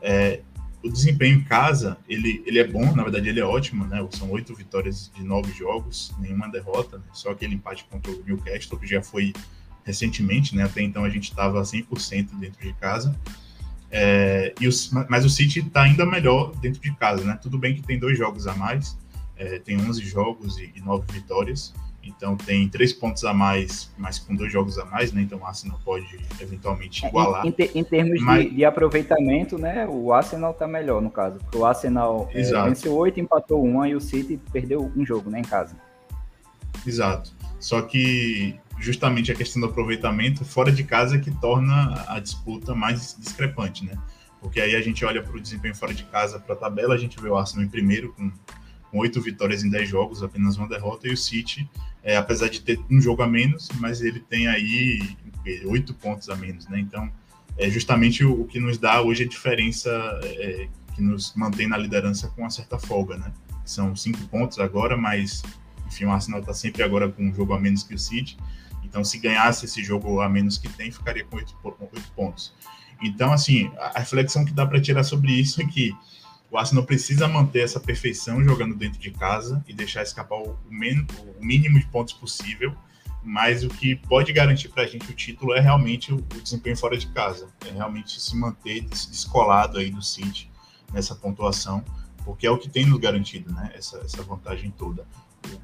É, 0.00 0.40
o 0.82 0.88
desempenho 0.88 1.38
em 1.38 1.44
casa, 1.44 1.98
ele, 2.08 2.42
ele 2.46 2.58
é 2.58 2.66
bom, 2.66 2.94
na 2.94 3.02
verdade 3.02 3.28
ele 3.28 3.40
é 3.40 3.44
ótimo, 3.44 3.84
né? 3.86 4.06
São 4.12 4.30
oito 4.30 4.54
vitórias 4.54 5.10
de 5.14 5.22
nove 5.22 5.52
jogos, 5.52 6.12
nenhuma 6.18 6.48
derrota, 6.48 6.98
né? 6.98 7.04
só 7.12 7.32
aquele 7.32 7.54
empate 7.54 7.84
contra 7.90 8.10
o 8.10 8.22
Newcastle, 8.24 8.78
que 8.78 8.86
já 8.86 9.02
foi 9.02 9.32
recentemente, 9.84 10.56
né? 10.56 10.62
Até 10.62 10.82
então 10.82 11.04
a 11.04 11.10
gente 11.10 11.30
estava 11.30 11.60
100% 11.60 12.38
dentro 12.38 12.62
de 12.62 12.72
casa. 12.74 13.14
É, 13.90 14.54
e 14.60 14.68
mas 15.08 15.24
o 15.24 15.28
City 15.28 15.58
está 15.58 15.82
ainda 15.82 16.06
melhor 16.06 16.54
dentro 16.56 16.80
de 16.80 16.94
casa, 16.94 17.24
né? 17.24 17.38
Tudo 17.42 17.58
bem 17.58 17.74
que 17.74 17.82
tem 17.82 17.98
dois 17.98 18.16
jogos 18.16 18.46
a 18.46 18.54
mais, 18.54 18.96
é, 19.36 19.58
tem 19.58 19.76
11 19.76 20.02
jogos 20.04 20.58
e, 20.58 20.72
e 20.76 20.80
nove 20.80 21.04
vitórias, 21.12 21.74
então 22.02 22.36
tem 22.36 22.68
três 22.68 22.92
pontos 22.92 23.24
a 23.24 23.32
mais, 23.34 23.92
mas 23.98 24.18
com 24.18 24.34
dois 24.34 24.52
jogos 24.52 24.78
a 24.78 24.84
mais, 24.84 25.12
né? 25.12 25.22
Então 25.22 25.38
o 25.38 25.44
Arsenal 25.44 25.78
pode 25.84 26.06
eventualmente 26.40 27.04
igualar. 27.06 27.44
Em, 27.44 27.48
em, 27.48 27.52
te- 27.52 27.70
em 27.74 27.84
termos 27.84 28.20
Mas- 28.22 28.44
de, 28.44 28.54
de 28.56 28.64
aproveitamento, 28.64 29.58
né? 29.58 29.86
O 29.88 30.12
Arsenal 30.12 30.54
tá 30.54 30.66
melhor 30.66 31.00
no 31.02 31.10
caso. 31.10 31.38
Porque 31.38 31.58
o 31.58 31.64
Arsenal 31.64 32.28
é, 32.32 32.42
venceu 32.64 32.94
oito, 32.96 33.20
empatou 33.20 33.62
uma 33.62 33.88
e 33.88 33.94
o 33.94 34.00
City 34.00 34.40
perdeu 34.52 34.90
um 34.96 35.04
jogo, 35.04 35.28
né? 35.30 35.40
Em 35.40 35.44
casa. 35.44 35.76
Exato. 36.86 37.32
Só 37.58 37.82
que 37.82 38.58
justamente 38.78 39.30
a 39.30 39.34
questão 39.34 39.60
do 39.60 39.66
aproveitamento 39.68 40.44
fora 40.44 40.72
de 40.72 40.82
casa 40.84 41.16
é 41.16 41.18
que 41.18 41.30
torna 41.30 42.04
a 42.08 42.18
disputa 42.18 42.74
mais 42.74 43.14
discrepante, 43.18 43.84
né? 43.84 43.92
Porque 44.40 44.58
aí 44.58 44.74
a 44.74 44.80
gente 44.80 45.04
olha 45.04 45.22
para 45.22 45.36
o 45.36 45.40
desempenho 45.40 45.74
fora 45.74 45.92
de 45.92 46.04
casa, 46.04 46.40
para 46.40 46.54
a 46.54 46.58
tabela, 46.58 46.94
a 46.94 46.98
gente 46.98 47.20
vê 47.20 47.28
o 47.28 47.36
Arsenal 47.36 47.66
em 47.66 47.68
primeiro 47.68 48.14
com 48.14 48.32
oito 48.98 49.20
vitórias 49.20 49.62
em 49.62 49.68
dez 49.68 49.86
jogos, 49.88 50.22
apenas 50.22 50.56
uma 50.56 50.66
derrota, 50.66 51.06
e 51.06 51.12
o 51.12 51.16
City, 51.16 51.68
é, 52.02 52.16
apesar 52.16 52.48
de 52.48 52.60
ter 52.60 52.80
um 52.90 53.00
jogo 53.00 53.22
a 53.22 53.26
menos, 53.26 53.68
mas 53.78 54.00
ele 54.00 54.20
tem 54.20 54.46
aí 54.46 55.16
oito 55.66 55.94
pontos 55.94 56.28
a 56.28 56.36
menos, 56.36 56.68
né? 56.68 56.78
Então, 56.80 57.10
é 57.58 57.68
justamente 57.68 58.24
o, 58.24 58.42
o 58.42 58.46
que 58.46 58.58
nos 58.58 58.78
dá 58.78 59.02
hoje 59.02 59.24
a 59.24 59.28
diferença 59.28 59.90
é, 60.22 60.68
que 60.94 61.02
nos 61.02 61.34
mantém 61.34 61.66
na 61.66 61.76
liderança 61.76 62.28
com 62.28 62.42
uma 62.42 62.50
certa 62.50 62.78
folga, 62.78 63.16
né? 63.16 63.32
São 63.64 63.94
cinco 63.94 64.20
pontos 64.28 64.58
agora, 64.58 64.96
mas 64.96 65.42
enfim, 65.86 66.04
o 66.04 66.10
Arsenal 66.10 66.40
está 66.40 66.54
sempre 66.54 66.82
agora 66.82 67.08
com 67.08 67.22
um 67.22 67.34
jogo 67.34 67.52
a 67.52 67.60
menos 67.60 67.82
que 67.82 67.94
o 67.94 67.98
City. 67.98 68.36
Então, 68.84 69.04
se 69.04 69.18
ganhasse 69.18 69.66
esse 69.66 69.82
jogo 69.82 70.20
a 70.20 70.28
menos 70.28 70.56
que 70.58 70.68
tem, 70.68 70.90
ficaria 70.90 71.24
com 71.24 71.36
oito 71.36 71.54
pontos. 72.16 72.54
Então, 73.02 73.32
assim, 73.32 73.70
a 73.78 73.98
reflexão 73.98 74.44
que 74.44 74.52
dá 74.52 74.66
para 74.66 74.80
tirar 74.80 75.04
sobre 75.04 75.32
isso 75.32 75.60
é 75.60 75.64
que 75.64 75.92
o 76.50 76.58
Arsenal 76.58 76.84
precisa 76.84 77.28
manter 77.28 77.62
essa 77.62 77.78
perfeição 77.78 78.42
jogando 78.42 78.74
dentro 78.74 78.98
de 78.98 79.10
casa 79.10 79.64
e 79.68 79.72
deixar 79.72 80.02
escapar 80.02 80.36
o, 80.36 80.58
o 80.66 81.44
mínimo 81.44 81.78
de 81.78 81.86
pontos 81.86 82.12
possível. 82.12 82.74
Mas 83.22 83.62
o 83.62 83.68
que 83.68 83.94
pode 83.94 84.32
garantir 84.32 84.68
para 84.70 84.82
a 84.82 84.86
gente 84.86 85.10
o 85.10 85.14
título 85.14 85.54
é 85.54 85.60
realmente 85.60 86.12
o, 86.12 86.16
o, 86.16 86.42
desempenho 86.42 86.76
fora 86.76 86.96
de 86.96 87.06
casa. 87.08 87.48
É 87.66 87.70
realmente 87.70 88.20
se 88.20 88.34
manter 88.34 88.80
descolado 88.80 89.78
aí 89.78 89.90
do 89.90 90.02
City 90.02 90.50
nessa 90.92 91.14
pontuação, 91.14 91.84
porque 92.24 92.46
é 92.46 92.50
o 92.50 92.58
que 92.58 92.68
tem 92.68 92.86
nos 92.86 92.98
garantido, 92.98 93.52
né? 93.52 93.70
Essa, 93.74 93.98
essa 93.98 94.22
vantagem 94.22 94.70
toda. 94.70 95.06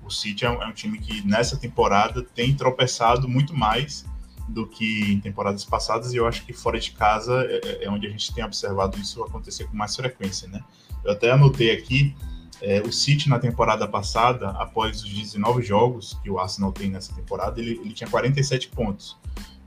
O, 0.02 0.06
o 0.06 0.10
City 0.10 0.44
é 0.44 0.50
um, 0.50 0.62
é 0.62 0.66
um 0.66 0.72
time 0.72 0.98
que 0.98 1.26
nessa 1.26 1.56
temporada 1.56 2.22
tem 2.22 2.54
tropeçado 2.54 3.26
muito 3.26 3.54
mais 3.56 4.04
do 4.48 4.66
que 4.66 5.12
em 5.12 5.20
temporadas 5.20 5.64
passadas, 5.64 6.12
e 6.12 6.16
eu 6.16 6.26
acho 6.26 6.44
que 6.44 6.52
fora 6.52 6.78
de 6.78 6.92
casa 6.92 7.44
é, 7.48 7.60
é, 7.64 7.84
é, 7.84 7.90
onde 7.90 8.06
a 8.06 8.10
gente 8.10 8.32
tem 8.32 8.44
observado 8.44 8.98
isso 8.98 9.22
acontecer 9.22 9.64
com 9.64 9.76
mais 9.76 9.94
frequência, 9.96 10.48
né? 10.48 10.62
Eu 11.04 11.12
até 11.12 11.30
anotei 11.30 11.72
aqui, 11.72 12.14
é, 12.60 12.80
o 12.80 12.92
City 12.92 13.28
na 13.28 13.38
temporada 13.38 13.86
passada, 13.86 14.50
após 14.50 15.02
os 15.02 15.12
19 15.12 15.62
jogos 15.62 16.18
que 16.22 16.30
o 16.30 16.38
Arsenal 16.38 16.72
tem 16.72 16.90
nessa 16.90 17.12
temporada, 17.12 17.60
ele, 17.60 17.80
ele 17.82 17.92
tinha 17.92 18.08
47 18.08 18.68
pontos. 18.68 19.16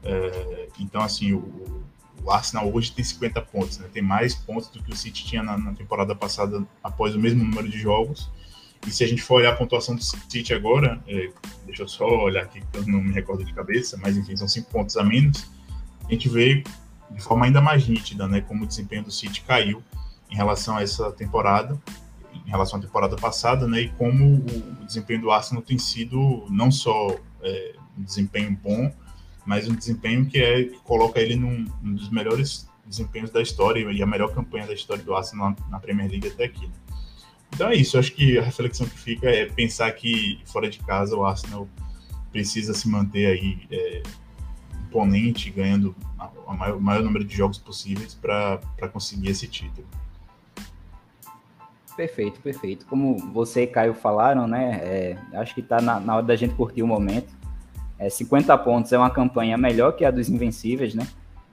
É, 0.04 0.68
então, 0.80 1.02
assim, 1.02 1.34
o, 1.34 1.84
o, 2.24 2.32
Arsenal 2.32 2.72
hoje 2.74 2.92
tem 2.92 3.04
50 3.04 3.42
pontos, 3.44 3.78
né? 3.78 3.88
Tem 3.92 4.02
mais 4.02 4.34
pontos 4.34 4.70
do 4.70 4.82
que 4.82 4.92
o 4.92 4.96
City 4.96 5.26
tinha 5.26 5.44
na, 5.44 5.58
na 5.58 5.74
temporada 5.74 6.16
passada 6.16 6.66
após 6.84 7.16
o 7.16 7.20
mesmo 7.20 7.44
número 7.44 7.68
de 7.68 7.80
jogos. 7.80 8.30
E 8.88 8.92
se 8.92 9.04
a 9.04 9.08
gente 9.08 9.22
for 9.22 9.36
olhar 9.36 9.54
a 9.54 9.56
pontuação 9.56 9.96
do 9.96 10.04
City 10.04 10.54
agora, 10.54 11.02
é, 11.08 11.32
deixa 11.66 11.84
eu 11.84 11.88
só 11.88 12.06
olhar 12.06 12.44
aqui 12.44 12.62
que 12.62 12.78
eu 12.78 12.88
não 12.88 13.02
me 13.02 13.12
recordo 13.12 13.44
de 13.44 13.54
cabeça, 13.54 13.98
mas 14.02 14.18
enfim, 14.18 14.36
são 14.36 14.48
cinco 14.48 14.72
pontos 14.72 14.96
a 14.98 15.04
menos. 15.04 15.50
A 16.08 16.12
gente 16.12 16.30
vê 16.30 16.64
de 17.12 17.22
forma 17.22 17.46
ainda 17.46 17.62
mais 17.62 17.88
nítida, 17.88 18.28
né, 18.28 18.42
como 18.42 18.64
o 18.64 18.68
desempenho 18.68 19.04
do 19.04 19.12
City 19.12 19.42
caiu 19.42 19.84
em 20.30 20.36
relação 20.36 20.78
a 20.78 20.82
essa 20.82 21.12
temporada, 21.12 21.80
em 22.34 22.50
relação 22.50 22.80
à 22.80 22.82
temporada 22.82 23.16
passada, 23.16 23.68
né, 23.68 23.82
e 23.82 23.90
como 23.90 24.36
o, 24.36 24.86
desempenho 24.86 25.22
do 25.22 25.32
Arsenal 25.32 25.62
tem 25.62 25.78
sido 25.78 26.46
não 26.50 26.72
só 26.72 27.16
é, 27.42 27.76
um 27.98 28.04
desempenho 28.04 28.58
bom, 28.62 28.92
mas 29.46 29.68
um 29.68 29.76
desempenho 29.76 30.26
que 30.26 30.40
é 30.40 30.64
que 30.64 30.80
coloca 30.80 31.20
ele 31.20 31.36
num 31.36 31.66
um 31.84 31.94
dos 31.94 32.10
melhores 32.10 32.68
desempenhos 32.86 33.30
da 33.30 33.42
história 33.42 33.92
e 33.92 34.02
a 34.02 34.06
melhor 34.06 34.34
campanha 34.34 34.66
da 34.66 34.74
história 34.74 35.04
do 35.04 35.16
Arsenal 35.16 35.52
na, 35.52 35.70
na 35.70 35.80
Premier 35.80 36.10
League 36.10 36.28
até 36.28 36.46
aqui. 36.46 36.66
Né. 36.66 36.74
Então 37.54 37.68
é 37.70 37.76
isso, 37.76 37.98
acho 37.98 38.14
que 38.14 38.38
a 38.38 38.44
reflexão 38.44 38.88
que 38.88 38.98
fica 38.98 39.30
é 39.30 39.46
pensar 39.46 39.92
que 39.92 40.40
fora 40.46 40.70
de 40.70 40.80
casa 40.80 41.16
o 41.16 41.26
Arsenal 41.26 41.68
precisa 42.32 42.74
se 42.74 42.88
manter 42.88 43.26
aí 43.26 43.60
é, 43.72 44.04
imponente, 44.88 45.50
ganhando 45.50 45.96
o 46.48 46.54
maior, 46.54 46.80
maior, 46.80 47.04
número 47.04 47.24
de 47.24 47.36
jogos 47.36 47.58
possíveis 47.58 48.14
para 48.14 48.60
conseguir 48.92 49.30
esse 49.30 49.48
título. 49.48 49.88
Perfeito, 51.96 52.40
perfeito. 52.40 52.86
Como 52.86 53.18
você 53.34 53.64
e 53.64 53.68
Caio 53.68 53.94
falaram, 53.94 54.48
né? 54.48 54.80
É, 54.82 55.18
acho 55.34 55.54
que 55.54 55.60
está 55.60 55.82
na, 55.82 56.00
na, 56.00 56.16
hora 56.16 56.26
da 56.26 56.36
gente 56.36 56.56
curtir 56.56 56.82
o 56.82 56.88
momento. 56.88 57.38
É, 57.98 58.10
50 58.10 58.58
pontos 58.60 58.94
é 58.94 58.98
uma 58.98 59.10
campanha 59.10 59.58
melhor 59.58 59.92
que 59.92 60.06
a 60.06 60.12
dos 60.12 60.30
Invencíveis, 60.30 60.96
né? 60.96 61.06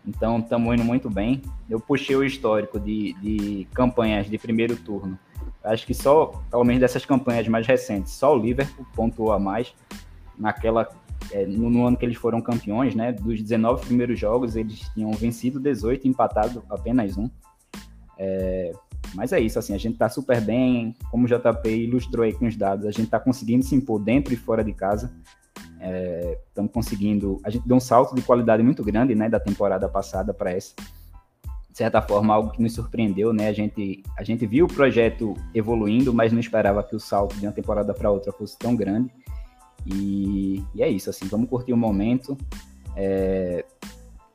Então 0.06 0.38
estamos 0.38 0.72
indo 0.72 0.84
muito 0.84 1.10
bem. 1.10 1.42
Eu 1.68 1.80
puxei 1.80 2.14
o 2.14 2.22
histórico 2.22 2.78
de, 2.78 3.14
de 3.14 3.66
campanhas 3.74 4.30
de 4.30 4.38
primeiro 4.38 4.76
turno 4.76 5.18
Acho 5.66 5.86
que 5.86 5.94
só, 5.94 6.26
pelo 6.50 6.64
menos 6.64 6.80
dessas 6.80 7.04
campanhas 7.04 7.46
mais 7.48 7.66
recentes, 7.66 8.12
só 8.12 8.34
o 8.34 8.38
Liverpool 8.38 8.86
pontuou 8.94 9.32
a 9.32 9.38
mais 9.38 9.74
naquela 10.38 10.88
é, 11.32 11.46
no, 11.46 11.70
no, 11.70 11.86
ano 11.86 11.96
que 11.96 12.04
eles 12.04 12.16
foram 12.16 12.40
campeões, 12.40 12.94
né? 12.94 13.12
Dos 13.12 13.42
19 13.42 13.86
primeiros 13.86 14.18
jogos, 14.18 14.54
eles 14.54 14.80
tinham 14.94 15.10
vencido 15.12 15.58
18 15.58 16.06
e 16.06 16.10
empatado 16.10 16.62
apenas 16.70 17.16
um. 17.16 17.28
É, 18.18 18.72
mas 19.14 19.32
é 19.32 19.40
isso, 19.40 19.58
assim, 19.58 19.74
a 19.74 19.78
gente 19.78 19.94
está 19.94 20.08
super 20.08 20.40
bem, 20.40 20.94
como 21.10 21.24
o 21.24 21.28
JP 21.28 21.68
ilustrou 21.68 22.24
aí 22.24 22.32
com 22.32 22.46
os 22.46 22.56
dados, 22.56 22.86
a 22.86 22.90
gente 22.90 23.04
está 23.04 23.18
conseguindo 23.18 23.64
se 23.64 23.74
impor 23.74 24.00
dentro 24.00 24.32
e 24.32 24.36
fora 24.36 24.62
de 24.62 24.72
casa. 24.72 25.12
Estamos 26.48 26.70
é, 26.70 26.74
conseguindo. 26.74 27.40
A 27.44 27.50
gente 27.50 27.66
deu 27.66 27.76
um 27.76 27.80
salto 27.80 28.14
de 28.14 28.22
qualidade 28.22 28.62
muito 28.62 28.82
grande, 28.82 29.14
né, 29.14 29.28
da 29.28 29.38
temporada 29.38 29.88
passada 29.88 30.32
para 30.32 30.50
essa 30.50 30.74
de 31.76 31.80
certa 31.80 32.00
forma, 32.00 32.32
algo 32.32 32.52
que 32.52 32.62
nos 32.62 32.72
surpreendeu, 32.72 33.34
né? 33.34 33.48
A 33.48 33.52
gente, 33.52 34.02
a 34.16 34.24
gente 34.24 34.46
viu 34.46 34.64
o 34.64 34.68
projeto 34.68 35.34
evoluindo, 35.54 36.10
mas 36.10 36.32
não 36.32 36.40
esperava 36.40 36.82
que 36.82 36.96
o 36.96 36.98
salto 36.98 37.36
de 37.36 37.44
uma 37.44 37.52
temporada 37.52 37.92
para 37.92 38.10
outra 38.10 38.32
fosse 38.32 38.56
tão 38.56 38.74
grande. 38.74 39.10
E, 39.84 40.64
e, 40.74 40.82
é 40.82 40.88
isso, 40.88 41.10
assim, 41.10 41.28
vamos 41.28 41.50
curtir 41.50 41.74
o 41.74 41.76
momento. 41.76 42.34
É, 42.96 43.62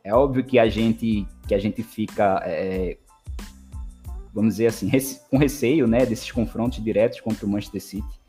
é 0.03 0.13
óbvio 0.13 0.43
que 0.43 0.59
a 0.59 0.69
gente, 0.69 1.25
que 1.47 1.55
a 1.55 1.57
gente 1.57 1.81
fica, 1.81 2.43
é, 2.45 2.99
vamos 4.31 4.53
dizer 4.53 4.67
assim, 4.67 4.91
com 5.31 5.37
receio, 5.39 5.87
né, 5.87 6.05
desses 6.05 6.31
confrontos 6.31 6.83
diretos 6.83 7.19
contra 7.21 7.43
o 7.43 7.49
Manchester 7.49 7.81
City. 7.81 8.21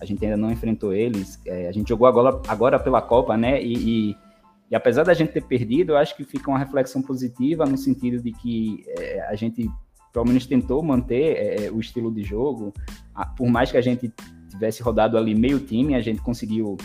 A 0.00 0.06
gente 0.06 0.24
ainda 0.24 0.38
não 0.38 0.50
enfrentou 0.50 0.94
eles. 0.94 1.38
É, 1.44 1.68
a 1.68 1.72
gente 1.72 1.90
jogou 1.90 2.06
agora, 2.06 2.40
agora 2.48 2.78
pela 2.78 3.02
Copa, 3.02 3.36
né? 3.36 3.62
E, 3.62 3.74
e 4.10 4.16
e 4.70 4.74
apesar 4.74 5.04
da 5.04 5.14
gente 5.14 5.32
ter 5.32 5.42
perdido, 5.42 5.92
eu 5.92 5.96
acho 5.96 6.16
que 6.16 6.24
fica 6.24 6.50
uma 6.50 6.58
reflexão 6.58 7.02
positiva 7.02 7.66
no 7.66 7.76
sentido 7.76 8.22
de 8.22 8.32
que 8.32 8.84
é, 8.98 9.20
a 9.28 9.34
gente, 9.34 9.70
pelo 10.12 10.24
menos, 10.26 10.46
tentou 10.46 10.82
manter 10.82 11.36
é, 11.36 11.70
o 11.70 11.80
estilo 11.80 12.10
de 12.10 12.22
jogo. 12.22 12.72
Por 13.36 13.48
mais 13.48 13.70
que 13.70 13.76
a 13.76 13.82
gente 13.82 14.12
tivesse 14.48 14.82
rodado 14.82 15.18
ali 15.18 15.34
meio 15.34 15.60
time, 15.60 15.94
a 15.94 16.00
gente 16.00 16.20
conseguiu 16.20 16.76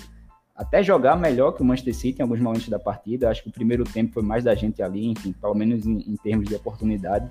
até 0.55 0.83
jogar 0.83 1.15
melhor 1.15 1.53
que 1.53 1.61
o 1.61 1.65
Manchester 1.65 1.95
City 1.95 2.19
em 2.19 2.23
alguns 2.23 2.41
momentos 2.41 2.67
da 2.67 2.77
partida. 2.77 3.25
Eu 3.25 3.29
acho 3.29 3.43
que 3.43 3.49
o 3.49 3.51
primeiro 3.51 3.85
tempo 3.85 4.13
foi 4.13 4.23
mais 4.23 4.43
da 4.43 4.53
gente 4.53 4.83
ali, 4.83 5.07
enfim, 5.07 5.31
pelo 5.31 5.55
menos 5.55 5.85
em, 5.85 5.99
em 5.99 6.15
termos 6.17 6.49
de 6.49 6.55
oportunidade. 6.55 7.29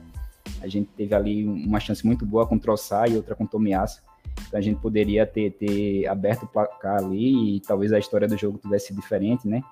A 0.62 0.66
gente 0.66 0.88
teve 0.96 1.14
ali 1.14 1.44
uma 1.46 1.78
chance 1.78 2.06
muito 2.06 2.24
boa 2.24 2.46
com 2.46 2.58
Troçar 2.58 3.10
e 3.10 3.16
outra 3.16 3.34
com 3.34 3.44
o 3.44 3.46
Tomiasso. 3.48 4.02
Então 4.46 4.58
a 4.58 4.62
gente 4.62 4.80
poderia 4.80 5.26
ter, 5.26 5.50
ter 5.52 6.06
aberto 6.06 6.44
o 6.44 6.46
placar 6.46 7.04
ali 7.04 7.56
e 7.56 7.60
talvez 7.60 7.92
a 7.92 7.98
história 7.98 8.26
do 8.26 8.36
jogo 8.36 8.58
tivesse 8.58 8.94
diferente, 8.94 9.46
né? 9.46 9.62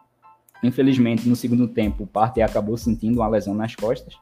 Infelizmente, 0.62 1.28
no 1.28 1.36
segundo 1.36 1.68
tempo, 1.68 2.04
o 2.04 2.06
Partey 2.06 2.42
acabou 2.42 2.76
sentindo 2.76 3.20
uma 3.20 3.28
lesão 3.28 3.54
nas 3.54 3.74
costas. 3.74 4.16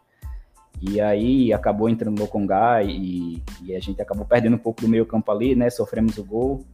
E 0.81 1.01
aí 1.01 1.53
acabou 1.53 1.89
entrando 1.89 2.19
no 2.19 2.27
Congá 2.27 2.83
e, 2.83 3.43
e, 3.63 3.75
a 3.75 3.81
gente 3.81 4.03
acabou 4.03 4.27
perdendo 4.27 4.57
um 4.57 4.59
pouco 4.59 4.81
do 4.81 4.89
meio 4.89 5.07
campo 5.07 5.31
ali, 5.31 5.55
né? 5.55 5.71
Sofremos 5.71 6.19
o 6.19 6.25
gol. 6.25 6.65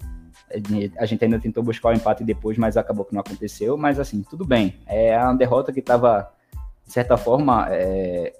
A 0.98 1.06
gente 1.06 1.24
ainda 1.24 1.38
tentou 1.38 1.62
buscar 1.62 1.90
o 1.90 1.92
empate 1.92 2.24
depois, 2.24 2.58
mas 2.58 2.76
acabou 2.76 3.04
que 3.04 3.14
não 3.14 3.20
aconteceu. 3.20 3.76
Mas 3.76 4.00
assim, 4.00 4.22
tudo 4.28 4.44
bem. 4.44 4.74
É 4.86 5.16
uma 5.18 5.34
derrota 5.34 5.72
que 5.72 5.80
estava, 5.80 6.32
de 6.84 6.92
certa 6.92 7.16
forma, 7.16 7.68
é, 7.70 8.32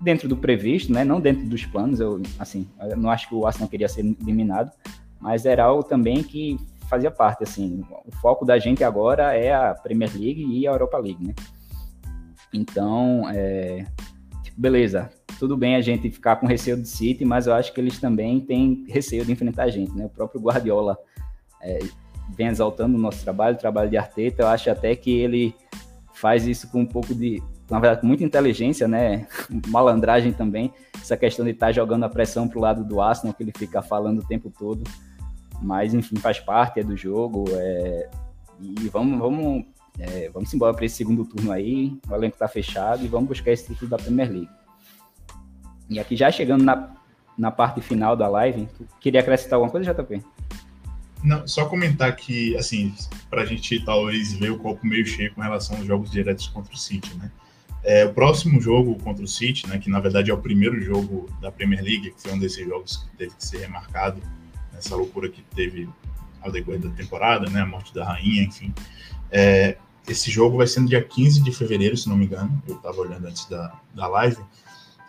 dentro 0.00 0.28
do 0.28 0.36
previsto, 0.36 0.92
né? 0.92 1.02
Não 1.02 1.20
dentro 1.20 1.46
dos 1.46 1.64
planos. 1.64 1.98
Eu, 1.98 2.22
assim, 2.38 2.68
eu 2.80 2.96
não 2.96 3.10
acho 3.10 3.28
que 3.28 3.34
o 3.34 3.46
Arsenal 3.46 3.68
queria 3.68 3.88
ser 3.88 4.04
eliminado, 4.22 4.70
mas 5.18 5.44
era 5.44 5.64
algo 5.64 5.82
também 5.82 6.22
que 6.22 6.56
fazia 6.88 7.10
parte, 7.10 7.42
assim, 7.42 7.82
o 8.04 8.14
foco 8.16 8.44
da 8.44 8.58
gente 8.58 8.82
agora 8.84 9.34
é 9.34 9.54
a 9.54 9.74
Premier 9.74 10.10
League 10.12 10.44
e 10.44 10.66
a 10.66 10.72
Europa 10.72 10.98
League, 10.98 11.24
né? 11.24 11.34
Então, 12.52 13.28
é, 13.30 13.84
tipo, 14.42 14.60
beleza, 14.60 15.10
tudo 15.38 15.56
bem 15.56 15.76
a 15.76 15.80
gente 15.80 16.10
ficar 16.10 16.36
com 16.36 16.46
receio 16.46 16.76
do 16.76 16.86
City, 16.86 17.24
mas 17.24 17.46
eu 17.46 17.54
acho 17.54 17.72
que 17.72 17.80
eles 17.80 17.98
também 17.98 18.40
têm 18.40 18.84
receio 18.88 19.24
de 19.24 19.32
enfrentar 19.32 19.64
a 19.64 19.70
gente, 19.70 19.92
né? 19.92 20.06
O 20.06 20.10
próprio 20.10 20.40
Guardiola 20.40 20.96
é, 21.62 21.78
vem 22.36 22.48
exaltando 22.48 22.96
o 22.96 23.00
nosso 23.00 23.22
trabalho, 23.22 23.56
o 23.56 23.58
trabalho 23.58 23.90
de 23.90 23.96
Arteta, 23.96 24.42
eu 24.42 24.48
acho 24.48 24.70
até 24.70 24.94
que 24.96 25.10
ele 25.10 25.54
faz 26.14 26.46
isso 26.46 26.70
com 26.70 26.80
um 26.80 26.86
pouco 26.86 27.14
de, 27.14 27.42
na 27.70 27.78
verdade, 27.78 28.06
muita 28.06 28.24
inteligência, 28.24 28.88
né? 28.88 29.26
Malandragem 29.68 30.32
também, 30.32 30.72
essa 30.94 31.16
questão 31.16 31.44
de 31.44 31.50
estar 31.50 31.66
tá 31.66 31.72
jogando 31.72 32.04
a 32.04 32.08
pressão 32.08 32.48
pro 32.48 32.60
lado 32.60 32.82
do 32.82 33.00
Arsenal, 33.00 33.34
que 33.34 33.42
ele 33.42 33.52
fica 33.56 33.82
falando 33.82 34.20
o 34.20 34.26
tempo 34.26 34.50
todo. 34.50 34.82
Mas, 35.60 35.94
enfim, 35.94 36.16
faz 36.16 36.38
parte 36.38 36.80
é 36.80 36.84
do 36.84 36.96
jogo. 36.96 37.44
É... 37.50 38.10
E 38.60 38.88
vamos, 38.88 39.18
vamos, 39.18 39.64
é, 39.98 40.30
vamos 40.30 40.52
embora 40.52 40.74
para 40.74 40.84
esse 40.84 40.96
segundo 40.96 41.24
turno 41.24 41.52
aí. 41.52 41.98
O 42.08 42.14
elenco 42.14 42.36
está 42.36 42.48
fechado 42.48 43.04
e 43.04 43.08
vamos 43.08 43.28
buscar 43.28 43.52
esse 43.52 43.68
título 43.68 43.90
da 43.90 43.96
Premier 43.96 44.30
League. 44.30 44.50
E 45.88 46.00
aqui 46.00 46.16
já 46.16 46.30
chegando 46.30 46.64
na, 46.64 46.94
na 47.36 47.50
parte 47.50 47.80
final 47.80 48.16
da 48.16 48.28
live, 48.28 48.68
queria 49.00 49.20
acrescentar 49.20 49.54
alguma 49.54 49.70
coisa, 49.70 49.92
JP? 49.92 50.22
Não, 51.22 51.46
só 51.46 51.66
comentar 51.66 52.14
que, 52.14 52.56
assim, 52.56 52.94
para 53.30 53.42
a 53.42 53.44
gente 53.44 53.84
talvez 53.84 54.32
ver 54.34 54.50
o 54.50 54.58
copo 54.58 54.86
meio 54.86 55.04
cheio 55.06 55.34
com 55.34 55.40
relação 55.40 55.76
aos 55.76 55.86
jogos 55.86 56.10
diretos 56.10 56.48
contra 56.48 56.72
o 56.72 56.76
City, 56.76 57.14
né? 57.16 57.30
É, 57.82 58.04
o 58.04 58.12
próximo 58.12 58.60
jogo 58.60 58.96
contra 58.98 59.24
o 59.24 59.28
City, 59.28 59.68
né, 59.68 59.78
que 59.78 59.88
na 59.88 60.00
verdade 60.00 60.28
é 60.28 60.34
o 60.34 60.38
primeiro 60.38 60.80
jogo 60.80 61.30
da 61.40 61.52
Premier 61.52 61.84
League, 61.84 62.10
que 62.10 62.20
foi 62.20 62.32
um 62.32 62.38
desses 62.38 62.66
jogos 62.66 62.96
que 62.96 63.16
teve 63.16 63.34
que 63.36 63.46
ser 63.46 63.58
remarcado 63.58 64.20
essa 64.76 64.96
loucura 64.96 65.28
que 65.28 65.42
teve 65.54 65.88
ao 66.40 66.50
decorrer 66.50 66.80
da 66.80 66.90
temporada, 66.90 67.48
né? 67.50 67.60
A 67.60 67.66
morte 67.66 67.92
da 67.94 68.04
rainha, 68.04 68.42
enfim. 68.42 68.72
É, 69.30 69.76
esse 70.08 70.30
jogo 70.30 70.56
vai 70.56 70.66
ser 70.66 70.80
no 70.80 70.88
dia 70.88 71.02
15 71.02 71.42
de 71.42 71.52
fevereiro, 71.52 71.96
se 71.96 72.08
não 72.08 72.16
me 72.16 72.26
engano. 72.26 72.62
Eu 72.66 72.76
estava 72.76 72.96
olhando 73.00 73.26
antes 73.26 73.46
da, 73.46 73.72
da 73.94 74.06
live. 74.06 74.38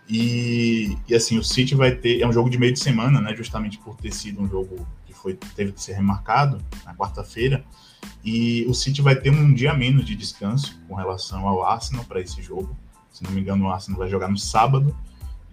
E, 0.10 0.98
e, 1.08 1.14
assim, 1.14 1.38
o 1.38 1.44
City 1.44 1.76
vai 1.76 1.92
ter. 1.92 2.22
É 2.22 2.28
um 2.28 2.32
jogo 2.32 2.50
de 2.50 2.58
meio 2.58 2.74
de 2.74 2.80
semana, 2.80 3.22
né? 3.22 3.36
Justamente 3.36 3.78
por 3.78 3.96
ter 3.98 4.14
sido 4.14 4.42
um 4.42 4.48
jogo 4.48 4.88
que 5.06 5.14
foi, 5.14 5.34
teve 5.56 5.74
que 5.74 5.82
ser 5.82 5.94
remarcado 5.94 6.60
na 6.86 6.96
quarta-feira. 6.96 7.64
E 8.24 8.66
o 8.68 8.74
City 8.74 9.02
vai 9.02 9.16
ter 9.16 9.30
um 9.30 9.54
dia 9.54 9.74
menos 9.74 10.06
de 10.06 10.16
descanso 10.16 10.80
com 10.88 10.96
relação 10.96 11.48
ao 11.48 11.64
Arsenal 11.64 12.06
para 12.06 12.22
esse 12.22 12.42
jogo. 12.42 12.76
Se 13.12 13.24
não 13.24 13.32
me 13.32 13.42
engano, 13.42 13.66
o 13.66 13.70
Arsenal 13.70 14.00
vai 14.00 14.10
jogar 14.10 14.30
no 14.30 14.38
sábado 14.38 14.96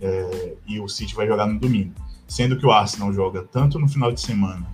é, 0.00 0.54
e 0.66 0.80
o 0.80 0.88
City 0.88 1.14
vai 1.14 1.26
jogar 1.26 1.46
no 1.46 1.58
domingo. 1.58 1.94
Sendo 2.34 2.58
que 2.58 2.66
o 2.66 2.72
Arsenal 2.72 3.12
joga 3.12 3.44
tanto 3.44 3.78
no 3.78 3.88
final 3.88 4.10
de 4.10 4.20
semana 4.20 4.66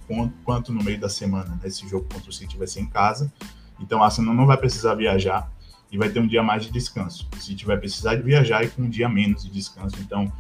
quanto, 0.47 0.73
no 0.73 0.82
meio 0.82 0.99
da 0.99 1.11
semana. 1.11 1.51
Né? 1.57 1.61
Esse 1.65 1.87
jogo 1.87 2.07
contra 2.11 2.31
o 2.31 2.32
City 2.32 2.57
vai 2.57 2.66
ser 2.66 2.81
em 2.81 2.87
casa. 2.87 3.31
Então 3.78 4.01
o 4.01 4.03
Arsenal 4.03 4.32
não 4.32 4.47
vai 4.47 4.57
precisar 4.57 4.95
viajar 4.95 5.53
e 5.93 5.99
vai 5.99 6.09
ter 6.09 6.20
um 6.20 6.27
dia 6.27 6.43
mais 6.43 6.65
de 6.65 6.73
descanso. 6.73 7.28
O 7.31 7.39
City 7.39 7.66
vai 7.66 7.77
precisar 7.77 8.15
de 8.15 8.23
viajar 8.23 8.65
e 8.65 8.70
com 8.70 8.81
um 8.81 8.89
dia 8.89 9.11
menos 9.11 9.45
de 9.45 9.51
descanso. 9.51 9.95
Então 10.01 10.32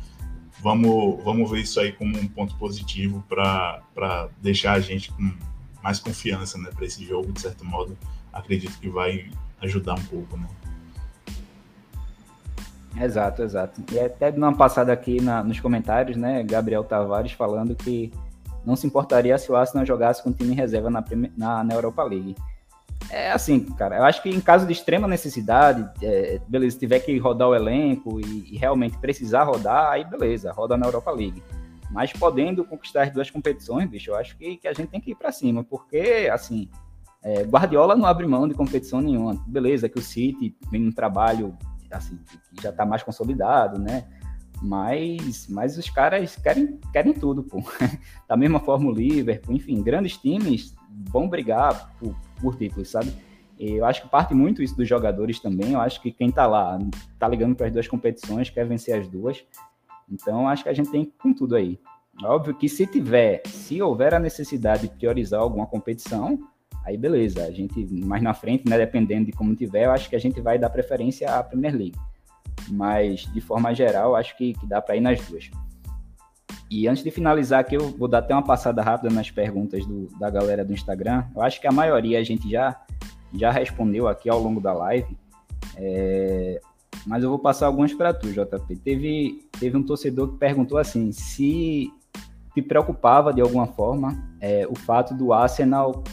vamos, 0.62 1.22
vamos 1.22 1.50
ver 1.50 1.60
isso 1.60 1.78
aí 1.78 1.92
como 1.92 2.18
um 2.18 2.26
ponto 2.26 2.54
positivo 2.54 3.22
para 3.28 4.30
deixar 4.40 4.72
a 4.72 4.80
gente 4.80 5.12
com 5.12 5.30
mais 5.82 6.00
confiança 6.00 6.56
né, 6.56 6.70
para 6.74 6.86
esse 6.86 7.04
jogo, 7.04 7.30
de 7.32 7.42
certo 7.42 7.66
modo. 7.66 7.98
Acredito 8.32 8.78
que 8.78 8.88
vai 8.88 9.30
ajudar 9.60 9.92
um 9.92 10.04
pouco. 10.04 10.38
Né? 10.38 10.48
Exato, 12.98 13.42
exato. 13.42 13.80
E 13.92 13.98
até 13.98 14.32
numa 14.32 14.54
passada 14.54 14.92
aqui 14.92 15.20
na, 15.20 15.42
nos 15.44 15.60
comentários, 15.60 16.16
né, 16.16 16.42
Gabriel 16.42 16.84
Tavares 16.84 17.32
falando 17.32 17.74
que 17.74 18.12
não 18.64 18.76
se 18.76 18.86
importaria 18.86 19.36
se 19.38 19.50
o 19.50 19.56
Arsenal 19.56 19.86
jogasse 19.86 20.22
com 20.22 20.32
time 20.32 20.54
reserva 20.54 20.90
na, 20.90 21.04
na, 21.36 21.64
na 21.64 21.74
Europa 21.74 22.02
League. 22.02 22.36
É 23.08 23.32
assim, 23.32 23.60
cara, 23.60 23.96
eu 23.96 24.04
acho 24.04 24.22
que 24.22 24.28
em 24.28 24.40
caso 24.40 24.66
de 24.66 24.72
extrema 24.72 25.08
necessidade, 25.08 25.88
é, 26.02 26.40
beleza, 26.46 26.74
se 26.74 26.80
tiver 26.80 27.00
que 27.00 27.16
rodar 27.18 27.48
o 27.48 27.54
elenco 27.54 28.20
e, 28.20 28.54
e, 28.54 28.58
realmente 28.58 28.98
precisar 28.98 29.44
rodar, 29.44 29.90
aí 29.90 30.04
beleza, 30.04 30.52
roda 30.52 30.76
na 30.76 30.86
Europa 30.86 31.10
League. 31.10 31.42
Mas 31.90 32.12
podendo 32.12 32.64
conquistar 32.64 33.02
as 33.02 33.10
duas 33.10 33.28
competições, 33.30 33.88
bicho, 33.88 34.10
eu 34.10 34.16
acho 34.16 34.36
que, 34.36 34.58
que 34.58 34.68
a 34.68 34.72
gente 34.72 34.90
tem 34.90 35.00
que 35.00 35.10
ir 35.10 35.16
para 35.16 35.32
cima, 35.32 35.64
porque, 35.64 36.28
assim, 36.32 36.68
é, 37.22 37.42
Guardiola 37.42 37.96
não 37.96 38.06
abre 38.06 38.26
mão 38.26 38.46
de 38.46 38.54
competição 38.54 39.00
nenhuma. 39.00 39.42
Beleza, 39.46 39.88
que 39.88 39.98
o 39.98 40.02
City 40.02 40.54
vem 40.70 40.86
um 40.86 40.92
trabalho, 40.92 41.56
assim, 41.90 42.18
que 42.54 42.62
já 42.62 42.70
está 42.70 42.84
mais 42.84 43.02
consolidado, 43.02 43.78
né? 43.78 44.06
Mas, 44.62 45.46
mas 45.48 45.78
os 45.78 45.88
caras 45.88 46.36
querem, 46.36 46.78
querem 46.92 47.14
tudo, 47.14 47.42
pô. 47.42 47.62
da 48.28 48.36
mesma 48.36 48.60
forma 48.60 48.90
o 48.90 48.92
Liverpool, 48.92 49.54
enfim, 49.56 49.82
grandes 49.82 50.16
times 50.18 50.74
vão 51.10 51.28
brigar 51.28 51.94
por, 51.98 52.14
por 52.40 52.56
títulos, 52.56 52.90
sabe? 52.90 53.12
Eu 53.58 53.84
acho 53.84 54.02
que 54.02 54.08
parte 54.08 54.34
muito 54.34 54.62
isso 54.62 54.76
dos 54.76 54.88
jogadores 54.88 55.38
também. 55.38 55.72
Eu 55.72 55.80
acho 55.80 56.00
que 56.00 56.10
quem 56.10 56.30
tá 56.30 56.46
lá, 56.46 56.78
tá 57.18 57.28
ligando 57.28 57.54
para 57.54 57.66
as 57.66 57.72
duas 57.72 57.86
competições, 57.86 58.48
quer 58.48 58.66
vencer 58.66 58.98
as 58.98 59.06
duas. 59.06 59.44
Então, 60.10 60.48
acho 60.48 60.62
que 60.62 60.68
a 60.70 60.72
gente 60.72 60.90
tem 60.90 61.12
com 61.22 61.32
tudo 61.32 61.56
aí. 61.56 61.78
Óbvio 62.22 62.54
que 62.54 62.68
se 62.68 62.86
tiver, 62.86 63.42
se 63.46 63.80
houver 63.80 64.14
a 64.14 64.18
necessidade 64.18 64.88
de 64.88 64.94
priorizar 64.94 65.40
alguma 65.40 65.66
competição, 65.66 66.38
aí 66.84 66.96
beleza. 66.96 67.44
A 67.44 67.50
gente, 67.50 67.86
mais 68.04 68.22
na 68.22 68.34
frente, 68.34 68.68
né, 68.68 68.76
dependendo 68.78 69.26
de 69.26 69.32
como 69.32 69.54
tiver, 69.54 69.86
eu 69.86 69.92
acho 69.92 70.08
que 70.08 70.16
a 70.16 70.20
gente 70.20 70.40
vai 70.40 70.58
dar 70.58 70.70
preferência 70.70 71.30
à 71.30 71.42
Premier 71.42 71.74
League. 71.74 71.96
Mas, 72.68 73.22
de 73.32 73.40
forma 73.40 73.74
geral, 73.74 74.14
acho 74.14 74.36
que, 74.36 74.54
que 74.54 74.66
dá 74.66 74.80
para 74.80 74.96
ir 74.96 75.00
nas 75.00 75.20
duas. 75.26 75.50
E 76.70 76.86
antes 76.86 77.02
de 77.02 77.10
finalizar 77.10 77.60
aqui, 77.60 77.74
eu 77.74 77.88
vou 77.90 78.06
dar 78.06 78.18
até 78.18 78.32
uma 78.32 78.44
passada 78.44 78.80
rápida 78.80 79.12
nas 79.12 79.30
perguntas 79.30 79.84
do, 79.84 80.06
da 80.18 80.30
galera 80.30 80.64
do 80.64 80.72
Instagram. 80.72 81.24
Eu 81.34 81.42
acho 81.42 81.60
que 81.60 81.66
a 81.66 81.72
maioria 81.72 82.20
a 82.20 82.22
gente 82.22 82.48
já, 82.48 82.80
já 83.34 83.50
respondeu 83.50 84.06
aqui 84.06 84.30
ao 84.30 84.40
longo 84.40 84.60
da 84.60 84.72
live. 84.72 85.16
É, 85.76 86.60
mas 87.06 87.24
eu 87.24 87.30
vou 87.30 87.38
passar 87.38 87.66
algumas 87.66 87.92
para 87.92 88.14
tu, 88.14 88.28
JP. 88.28 88.76
Teve, 88.76 89.48
teve 89.58 89.76
um 89.76 89.82
torcedor 89.82 90.32
que 90.32 90.38
perguntou 90.38 90.78
assim: 90.78 91.10
se 91.10 91.90
te 92.54 92.62
preocupava 92.62 93.32
de 93.32 93.40
alguma 93.40 93.66
forma 93.66 94.22
é, 94.40 94.66
o 94.68 94.76
fato 94.76 95.12
do 95.14 95.32
Arsenal, 95.32 96.04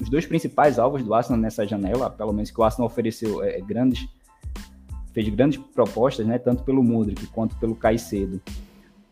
os 0.00 0.08
dois 0.08 0.26
principais 0.26 0.78
alvos 0.78 1.02
do 1.02 1.12
Arsenal 1.14 1.40
nessa 1.40 1.66
janela, 1.66 2.08
pelo 2.10 2.32
menos 2.32 2.50
que 2.50 2.60
o 2.60 2.64
Arsenal 2.64 2.86
ofereceu 2.86 3.42
é, 3.42 3.60
grandes, 3.60 4.06
fez 5.12 5.28
grandes 5.28 5.60
propostas, 5.74 6.26
né, 6.26 6.38
tanto 6.38 6.62
pelo 6.62 6.82
Mudrik 6.82 7.26
quanto 7.28 7.56
pelo 7.56 7.74
Caicedo 7.74 8.40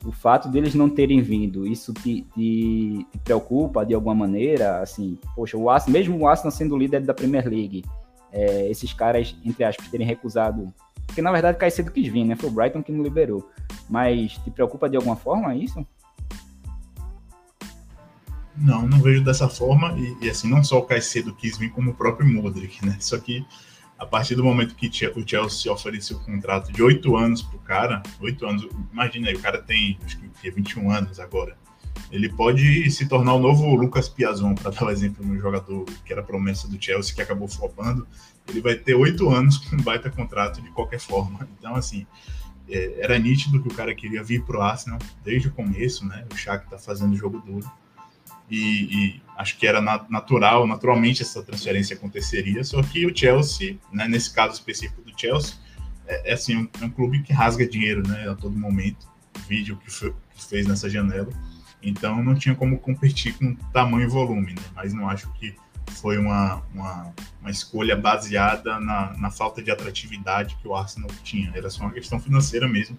o 0.07 0.13
fato 0.13 0.49
deles 0.49 0.75
não 0.75 0.89
terem 0.89 1.21
vindo, 1.21 1.67
isso 1.67 1.93
te, 1.93 2.23
te, 2.35 3.07
te, 3.11 3.19
preocupa 3.25 3.85
de 3.85 3.93
alguma 3.93 4.15
maneira? 4.15 4.81
Assim, 4.81 5.19
poxa, 5.35 5.57
o 5.57 5.69
Arsenal, 5.69 5.93
mesmo 5.93 6.19
o 6.19 6.29
Arsenal 6.29 6.53
sendo 6.53 6.77
líder 6.77 7.01
da 7.01 7.13
Premier 7.13 7.49
League, 7.49 7.85
é, 8.33 8.71
esses 8.71 8.93
caras, 8.93 9.35
entre 9.45 9.65
aspas, 9.65 9.89
terem 9.89 10.07
recusado, 10.07 10.73
porque 11.07 11.21
na 11.21 11.33
verdade 11.33 11.59
Caicedo 11.59 11.91
quis 11.91 12.07
vir, 12.09 12.25
né? 12.25 12.37
Foi 12.37 12.49
o 12.49 12.53
Brighton 12.53 12.83
que 12.83 12.93
não 12.93 13.03
liberou. 13.03 13.51
Mas 13.89 14.33
te 14.39 14.51
preocupa 14.51 14.89
de 14.89 14.97
alguma 14.97 15.17
forma 15.17 15.55
isso? 15.55 15.87
Não, 18.57 18.87
não 18.87 19.01
vejo 19.01 19.23
dessa 19.23 19.49
forma. 19.49 19.93
E, 19.99 20.27
e 20.27 20.31
assim, 20.31 20.49
não 20.49 20.65
só 20.65 20.79
o 20.79 20.83
Caicedo 20.83 21.35
quis 21.35 21.59
vir, 21.59 21.71
como 21.71 21.91
o 21.91 21.95
próprio 21.95 22.27
Modric, 22.27 22.85
né? 22.85 22.97
Só 23.01 23.19
que 23.19 23.45
a 23.99 24.05
partir 24.05 24.35
do 24.35 24.45
momento 24.45 24.75
que 24.75 24.89
o 24.89 25.29
Chelsea 25.29 25.73
ofereceu 25.73 26.19
o 26.19 26.21
contrato 26.21 26.71
de 26.71 26.83
oito 26.83 27.17
anos 27.17 27.43
pro 27.43 27.59
cara, 27.59 28.03
oito 28.21 28.47
anos, 28.47 28.69
imagina 28.93 29.29
aí, 29.29 29.35
o 29.35 29.41
cara 29.41 29.61
tem 29.61 29.99
acho 30.05 30.19
que 30.19 30.51
21 30.51 30.91
anos 30.91 31.19
agora. 31.19 31.57
Ele 32.13 32.29
pode 32.29 32.91
se 32.91 33.09
tornar 33.09 33.33
o 33.35 33.41
novo 33.41 33.75
Lucas 33.75 34.09
Piazon, 34.09 34.55
para 34.55 34.71
dar 34.73 34.85
o 34.85 34.87
um 34.87 34.91
exemplo 34.91 35.25
de 35.25 35.33
um 35.33 35.41
jogador 35.41 35.85
que 36.05 36.13
era 36.13 36.23
promessa 36.23 36.69
do 36.69 36.83
Chelsea, 36.83 37.15
que 37.15 37.23
acabou 37.23 37.49
flopando. 37.49 38.07
Ele 38.49 38.61
vai 38.61 38.75
ter 38.75 38.95
oito 38.95 39.31
anos 39.31 39.57
com 39.57 39.77
um 39.77 39.81
baita 39.81 40.11
contrato 40.11 40.61
de 40.61 40.71
qualquer 40.71 41.01
forma. 41.01 41.49
Então, 41.59 41.75
assim, 41.75 42.07
é, 42.69 43.01
era 43.01 43.19
nítido 43.19 43.61
que 43.63 43.69
o 43.69 43.75
cara 43.75 43.95
queria 43.95 44.23
vir 44.23 44.45
pro 44.45 44.61
Arsenal 44.61 44.99
desde 45.25 45.49
o 45.49 45.53
começo, 45.53 46.07
né? 46.07 46.27
O 46.33 46.37
Shaq 46.37 46.69
tá 46.69 46.79
fazendo 46.79 47.17
jogo 47.17 47.41
duro 47.41 47.69
e, 48.51 48.59
e 48.59 49.23
acho 49.37 49.59
que 49.59 49.67
era 49.67 49.81
natural, 49.81 50.67
naturalmente 50.67 51.23
essa 51.23 51.43
transferência 51.43 51.97
aconteceria, 51.97 52.65
só 52.65 52.83
que 52.83 53.07
o 53.07 53.17
Chelsea, 53.17 53.77
né, 53.93 54.09
nesse 54.09 54.33
caso 54.33 54.55
específico 54.55 55.03
do 55.03 55.13
Chelsea, 55.19 55.55
é, 56.07 56.31
é 56.31 56.35
assim, 56.35 56.57
um, 56.57 56.69
é 56.81 56.85
um, 56.85 56.91
clube 56.91 57.23
que 57.23 57.33
rasga 57.33 57.69
dinheiro 57.69 58.07
né, 58.07 58.29
a 58.29 58.35
todo 58.35 58.57
momento, 58.57 59.07
vídeo 59.49 59.77
que, 59.77 59.91
foi, 59.91 60.15
que 60.35 60.45
fez 60.45 60.67
nessa 60.67 60.89
janela, 60.89 61.29
então 61.83 62.23
não 62.23 62.35
tinha 62.35 62.55
como 62.55 62.79
competir 62.79 63.35
com 63.35 63.55
tamanho 63.73 64.05
e 64.05 64.11
volume, 64.11 64.53
né, 64.53 64.63
mas 64.75 64.95
não 64.95 65.09
acho 65.09 65.31
que 65.35 65.55
foi 65.93 66.19
uma, 66.19 66.63
uma, 66.75 67.15
uma 67.41 67.51
escolha 67.51 67.97
baseada 67.97 68.81
na, 68.81 69.17
na, 69.17 69.31
falta 69.31 69.63
de 69.63 69.71
atratividade 69.71 70.57
que 70.61 70.67
o 70.67 70.75
Arsenal 70.75 71.11
tinha, 71.23 71.53
era 71.55 71.71
só 71.71 71.83
uma 71.83 71.93
questão 71.93 72.19
financeira 72.19 72.69
mesmo, 72.69 72.99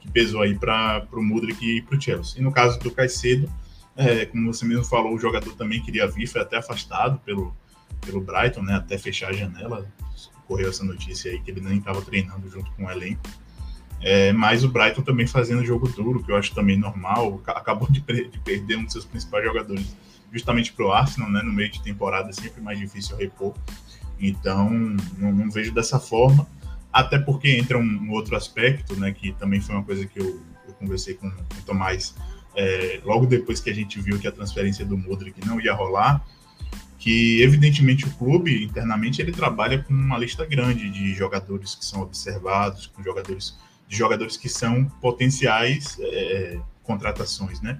que 0.00 0.10
pesou 0.10 0.42
aí 0.42 0.54
para 0.54 1.06
o 1.12 1.22
Mudrik 1.22 1.78
e 1.78 1.82
para 1.82 1.96
o 1.96 2.00
Chelsea. 2.00 2.40
E 2.40 2.44
no 2.44 2.52
caso 2.52 2.78
do 2.78 2.90
Caicedo, 2.90 3.50
é, 3.96 4.26
como 4.26 4.52
você 4.52 4.64
mesmo 4.64 4.84
falou, 4.84 5.14
o 5.14 5.18
jogador 5.18 5.54
também 5.54 5.82
queria 5.82 6.06
vir, 6.06 6.26
foi 6.26 6.42
até 6.42 6.58
afastado 6.58 7.18
pelo, 7.24 7.56
pelo 8.04 8.20
Brighton, 8.20 8.62
né? 8.62 8.74
Até 8.74 8.98
fechar 8.98 9.30
a 9.30 9.32
janela. 9.32 9.86
Correu 10.46 10.68
essa 10.68 10.84
notícia 10.84 11.30
aí 11.30 11.40
que 11.40 11.50
ele 11.50 11.60
nem 11.60 11.78
estava 11.78 12.00
treinando 12.02 12.48
junto 12.48 12.70
com 12.72 12.84
o 12.84 12.90
elenco. 12.90 13.22
É, 14.00 14.32
mas 14.32 14.62
o 14.62 14.68
Brighton 14.68 15.02
também 15.02 15.26
fazendo 15.26 15.64
jogo 15.64 15.88
duro, 15.88 16.22
que 16.22 16.30
eu 16.30 16.36
acho 16.36 16.54
também 16.54 16.76
normal. 16.76 17.40
Acabou 17.48 17.90
de, 17.90 18.00
de 18.00 18.38
perder 18.40 18.76
um 18.76 18.84
dos 18.84 18.92
seus 18.92 19.04
principais 19.04 19.44
jogadores 19.44 19.96
justamente 20.30 20.72
para 20.72 20.84
o 20.84 20.92
Arsenal, 20.92 21.30
né? 21.30 21.42
No 21.42 21.52
meio 21.52 21.70
de 21.70 21.82
temporada 21.82 22.28
é 22.28 22.32
sempre 22.32 22.60
mais 22.60 22.78
difícil 22.78 23.16
repor. 23.16 23.54
Então, 24.20 24.70
não, 25.18 25.32
não 25.32 25.50
vejo 25.50 25.72
dessa 25.72 25.98
forma. 25.98 26.46
Até 26.92 27.18
porque 27.18 27.48
entra 27.56 27.78
um, 27.78 27.82
um, 27.82 28.10
outro 28.10 28.36
aspecto, 28.36 28.94
né? 28.96 29.12
Que 29.12 29.32
também 29.32 29.60
foi 29.60 29.74
uma 29.74 29.84
coisa 29.84 30.06
que 30.06 30.20
eu, 30.20 30.40
eu 30.68 30.74
conversei 30.74 31.14
com, 31.14 31.30
com 31.30 31.58
o 31.58 31.62
Tomás 31.64 32.14
é, 32.56 33.00
logo 33.04 33.26
depois 33.26 33.60
que 33.60 33.68
a 33.68 33.74
gente 33.74 34.00
viu 34.00 34.18
que 34.18 34.26
a 34.26 34.32
transferência 34.32 34.84
do 34.84 34.96
Modric 34.96 35.46
não 35.46 35.60
ia 35.60 35.74
rolar, 35.74 36.24
que 36.98 37.42
evidentemente 37.42 38.06
o 38.06 38.10
clube 38.12 38.64
internamente 38.64 39.20
ele 39.20 39.30
trabalha 39.30 39.82
com 39.82 39.92
uma 39.92 40.18
lista 40.18 40.44
grande 40.46 40.90
de 40.90 41.14
jogadores 41.14 41.74
que 41.74 41.84
são 41.84 42.00
observados, 42.00 42.86
com 42.86 43.02
jogadores 43.02 43.56
de 43.86 43.96
jogadores 43.96 44.36
que 44.36 44.48
são 44.48 44.86
potenciais 45.00 45.96
é, 46.00 46.58
contratações, 46.82 47.60
né? 47.60 47.78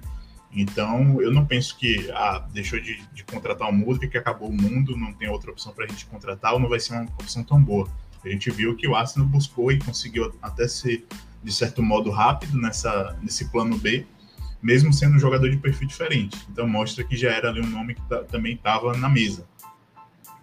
Então 0.53 1.21
eu 1.21 1.33
não 1.33 1.45
penso 1.45 1.77
que 1.77 2.09
ah, 2.11 2.47
deixou 2.53 2.79
de, 2.79 3.01
de 3.13 3.23
contratar 3.23 3.69
o 3.69 3.73
Modric, 3.73 4.11
que 4.11 4.17
acabou 4.17 4.47
o 4.49 4.53
mundo, 4.53 4.95
não 4.95 5.11
tem 5.11 5.27
outra 5.27 5.51
opção 5.51 5.73
para 5.73 5.85
a 5.85 5.87
gente 5.87 6.05
contratar 6.05 6.53
ou 6.53 6.59
não 6.59 6.69
vai 6.69 6.79
ser 6.79 6.93
uma 6.93 7.03
opção 7.19 7.43
tão 7.43 7.61
boa. 7.61 7.89
A 8.23 8.29
gente 8.29 8.49
viu 8.51 8.75
que 8.75 8.87
o 8.87 8.95
Arsenal 8.95 9.27
buscou 9.27 9.71
e 9.71 9.79
conseguiu 9.79 10.33
até 10.41 10.67
ser 10.67 11.05
de 11.43 11.51
certo 11.51 11.83
modo 11.83 12.09
rápido 12.09 12.57
nessa 12.57 13.17
nesse 13.21 13.49
plano 13.51 13.77
B 13.77 14.05
mesmo 14.61 14.91
sendo 14.91 15.15
um 15.15 15.19
jogador 15.19 15.49
de 15.49 15.57
perfil 15.57 15.87
diferente. 15.87 16.37
Então 16.51 16.67
mostra 16.67 17.03
que 17.03 17.15
já 17.15 17.31
era 17.31 17.49
ali 17.49 17.61
um 17.61 17.69
nome 17.69 17.95
que 17.95 18.01
também 18.29 18.55
estava 18.55 18.95
na 18.97 19.09
mesa. 19.09 19.47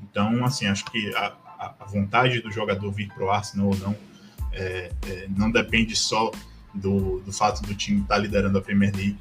Então, 0.03 0.45
assim, 0.45 0.67
acho 0.67 0.85
que 0.87 1.15
a, 1.17 1.35
a 1.81 1.85
vontade 1.87 2.41
do 2.41 2.51
jogador 2.51 2.91
vir 2.93 3.09
para 3.09 3.25
o 3.25 3.31
Arsenal 3.31 3.69
ou 3.69 3.77
não 3.77 3.97
é, 4.53 4.93
é, 5.07 5.29
não 5.37 5.51
depende 5.51 5.97
só 5.97 6.31
do, 6.73 7.21
do 7.21 7.33
fato 7.33 7.63
do 7.63 7.75
time 7.75 8.03
estar 8.03 8.15
tá 8.15 8.21
liderando 8.21 8.59
a 8.59 8.63
Premier 8.63 8.95
League. 8.95 9.19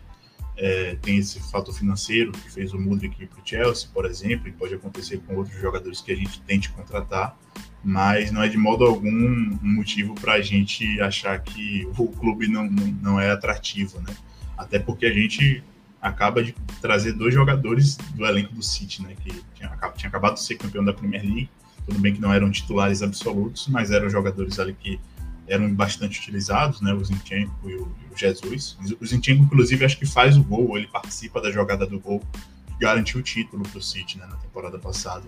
é, 0.55 0.95
tem 1.01 1.17
esse 1.17 1.39
fator 1.51 1.73
financeiro 1.73 2.31
que 2.31 2.51
fez 2.51 2.73
o 2.73 2.79
Mudrik 2.79 3.25
para 3.25 3.39
o 3.39 3.41
Chelsea, 3.43 3.89
por 3.93 4.05
exemplo, 4.05 4.47
e 4.47 4.51
pode 4.51 4.73
acontecer 4.73 5.19
com 5.25 5.35
outros 5.35 5.59
jogadores 5.59 6.01
que 6.01 6.11
a 6.11 6.15
gente 6.15 6.39
tente 6.41 6.69
contratar, 6.69 7.35
mas 7.83 8.31
não 8.31 8.43
é 8.43 8.47
de 8.47 8.57
modo 8.57 8.85
algum 8.85 9.09
um 9.09 9.59
motivo 9.61 10.13
para 10.13 10.33
a 10.33 10.41
gente 10.41 11.01
achar 11.01 11.39
que 11.39 11.87
o 11.97 12.07
clube 12.07 12.47
não, 12.47 12.65
não, 12.65 12.87
não 13.01 13.19
é 13.19 13.31
atrativo, 13.31 13.99
né? 14.01 14.13
Até 14.57 14.79
porque 14.79 15.05
a 15.05 15.13
gente 15.13 15.63
acaba 16.01 16.43
de 16.43 16.53
trazer 16.81 17.13
dois 17.13 17.33
jogadores 17.33 17.95
do 17.95 18.25
elenco 18.25 18.53
do 18.53 18.61
City, 18.61 19.01
né? 19.01 19.15
Que 19.23 19.31
tinha, 19.55 19.69
tinha 19.95 20.09
acabado 20.09 20.35
de 20.35 20.43
ser 20.43 20.55
campeão 20.55 20.83
da 20.83 20.93
Premier 20.93 21.23
League. 21.23 21.49
Tudo 21.85 21.99
bem 21.99 22.13
que 22.13 22.21
não 22.21 22.33
eram 22.33 22.51
titulares 22.51 23.01
absolutos, 23.01 23.67
mas 23.67 23.91
eram 23.91 24.09
jogadores 24.09 24.59
ali 24.59 24.73
que 24.73 24.99
eram 25.47 25.73
bastante 25.73 26.19
utilizados, 26.19 26.81
né? 26.81 26.93
O 26.93 27.03
Zinchenko 27.03 27.69
e 27.69 27.75
o, 27.75 27.79
e 27.79 28.13
o 28.13 28.17
Jesus. 28.17 28.77
O 28.99 29.05
Zinchenko, 29.05 29.43
inclusive, 29.43 29.85
acho 29.85 29.97
que 29.97 30.05
faz 30.05 30.37
o 30.37 30.43
gol, 30.43 30.77
ele 30.77 30.87
participa 30.87 31.41
da 31.41 31.51
jogada 31.51 31.85
do 31.85 31.99
gol 31.99 32.19
que 32.19 32.79
garantiu 32.79 33.19
o 33.19 33.23
título 33.23 33.63
para 33.63 33.77
o 33.77 33.81
City 33.81 34.17
né, 34.17 34.25
na 34.25 34.35
temporada 34.37 34.77
passada. 34.79 35.23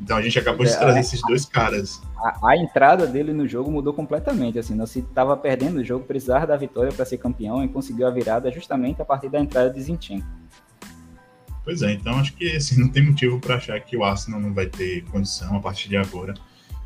Então 0.00 0.16
a 0.16 0.22
gente 0.22 0.38
acabou 0.38 0.64
de 0.64 0.72
é, 0.72 0.76
trazer 0.76 1.00
esses 1.00 1.20
dois 1.22 1.44
caras. 1.44 2.02
A, 2.18 2.50
a, 2.50 2.56
entrada 2.56 3.06
dele 3.06 3.32
no 3.32 3.48
jogo 3.48 3.70
mudou 3.70 3.94
completamente. 3.94 4.58
Assim, 4.58 4.80
o 4.80 4.86
City 4.86 5.08
estava 5.08 5.36
perdendo 5.36 5.78
o 5.78 5.84
jogo, 5.84 6.04
precisava 6.04 6.46
da 6.46 6.56
vitória 6.56 6.92
para 6.92 7.04
ser 7.04 7.18
campeão 7.18 7.64
e 7.64 7.68
conseguiu 7.68 8.06
a 8.06 8.10
virada 8.10 8.50
justamente 8.50 9.00
a 9.00 9.04
partir 9.04 9.28
da 9.28 9.40
entrada 9.40 9.70
de 9.70 9.80
Zinchenko. 9.80 10.26
Pois 11.64 11.82
é, 11.82 11.92
então 11.92 12.18
acho 12.18 12.32
que 12.34 12.54
assim, 12.54 12.80
não 12.80 12.88
tem 12.88 13.04
motivo 13.04 13.40
para 13.40 13.56
achar 13.56 13.80
que 13.80 13.96
o 13.96 14.04
Arsenal 14.04 14.38
não 14.40 14.54
vai 14.54 14.66
ter 14.66 15.02
condição 15.06 15.56
a 15.56 15.60
partir 15.60 15.88
de 15.88 15.96
agora 15.96 16.34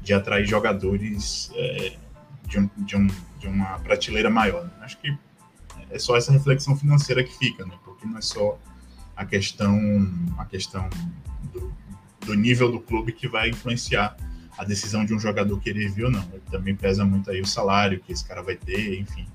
de 0.00 0.14
atrair 0.14 0.46
jogadores 0.46 1.50
é, 1.54 1.92
de, 2.46 2.58
um, 2.58 2.70
de, 2.78 2.96
um, 2.96 3.06
de, 3.38 3.46
uma 3.46 3.78
prateleira 3.80 4.30
maior. 4.30 4.64
Né? 4.64 4.70
Acho 4.80 4.98
que 4.98 5.14
é 5.90 5.98
só 5.98 6.16
essa 6.16 6.32
reflexão 6.32 6.74
financeira 6.74 7.22
que 7.22 7.36
fica, 7.36 7.66
né? 7.66 7.74
porque 7.84 8.06
não 8.06 8.16
é 8.16 8.22
só 8.22 8.58
a 9.14 9.26
questão, 9.26 9.78
a 10.38 10.46
questão 10.46 10.88
do, 11.52 11.70
do 12.24 12.34
nível 12.34 12.70
do 12.70 12.80
clube 12.80 13.12
que 13.12 13.28
vai 13.28 13.50
influenciar 13.50 14.16
a 14.56 14.64
decisão 14.64 15.04
de 15.04 15.14
um 15.14 15.18
jogador 15.18 15.58
querer 15.58 15.90
vir 15.90 16.04
ou 16.04 16.10
não. 16.10 16.22
Ele 16.32 16.42
também 16.50 16.74
pesa 16.74 17.04
muito 17.04 17.30
aí 17.30 17.40
o 17.40 17.46
salário 17.46 18.00
que 18.00 18.12
esse 18.12 18.24
cara 18.24 18.42
vai 18.42 18.56
ter, 18.56 18.98
enfim. 19.00 19.26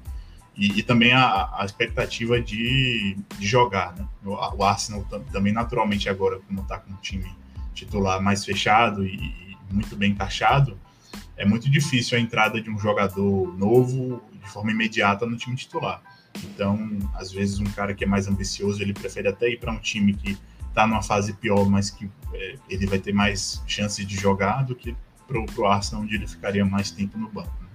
E, 0.55 0.79
e 0.79 0.83
também 0.83 1.11
a, 1.11 1.49
a 1.57 1.65
expectativa 1.65 2.39
de, 2.39 3.17
de, 3.37 3.45
jogar, 3.45 3.93
né? 3.95 4.07
O, 4.23 4.63
Arsenal 4.63 5.03
também 5.31 5.51
naturalmente 5.51 6.07
agora, 6.07 6.39
como 6.47 6.61
está 6.61 6.77
com 6.77 6.93
um 6.93 6.97
time 6.97 7.29
titular 7.73 8.21
mais 8.21 8.45
fechado 8.45 9.05
e, 9.05 9.15
e, 9.15 9.57
muito 9.69 9.95
bem 9.95 10.11
encaixado, 10.11 10.79
é 11.35 11.45
muito 11.45 11.69
difícil 11.69 12.17
a 12.17 12.21
entrada 12.21 12.61
de 12.61 12.69
um 12.69 12.79
jogador 12.79 13.57
novo 13.57 14.21
de 14.31 14.49
forma 14.49 14.71
imediata 14.71 15.25
no 15.25 15.35
time 15.35 15.55
titular. 15.57 16.01
Então, 16.43 16.99
às 17.15 17.31
vezes 17.31 17.59
um 17.59 17.65
cara 17.65 17.93
que 17.93 18.03
é 18.03 18.07
mais 18.07 18.27
ambicioso, 18.27 18.81
ele 18.81 18.93
prefere 18.93 19.27
até 19.27 19.49
ir 19.49 19.59
para 19.59 19.71
um 19.71 19.79
time 19.79 20.13
que 20.13 20.37
está 20.75 20.85
numa 20.85 21.01
fase 21.01 21.31
pior, 21.31 21.69
mas 21.69 21.89
que 21.89 22.09
é, 22.33 22.55
ele 22.69 22.85
vai 22.85 22.99
ter 22.99 23.13
mais 23.13 23.63
chance 23.65 24.03
de 24.05 24.15
jogar 24.15 24.65
do 24.65 24.75
que 24.75 24.93
para 25.25 25.39
o 25.39 25.65
Arsenal, 25.65 26.03
onde 26.03 26.15
ele 26.15 26.27
ficaria 26.27 26.65
mais 26.65 26.91
tempo 26.91 27.17
no 27.17 27.29
banco. 27.29 27.49
Né? 27.61 27.69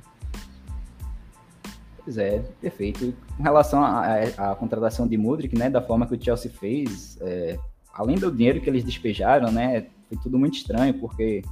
Pois 2.04 2.18
é, 2.18 2.40
perfeito. 2.60 3.14
Com 3.36 3.42
relação 3.42 3.82
à 3.82 4.54
contratação 4.58 5.08
de 5.08 5.16
Mudrik, 5.16 5.56
né, 5.56 5.70
da 5.70 5.80
forma 5.80 6.06
que 6.06 6.14
o 6.14 6.22
Chelsea 6.22 6.50
fez, 6.50 7.18
é, 7.22 7.58
além 7.92 8.16
do 8.16 8.30
dinheiro 8.30 8.60
que 8.60 8.68
eles 8.68 8.84
despejaram, 8.84 9.50
né, 9.50 9.86
foi 10.08 10.18
tudo 10.22 10.38
muito 10.38 10.58
estranho, 10.58 10.92
porque 10.94 11.42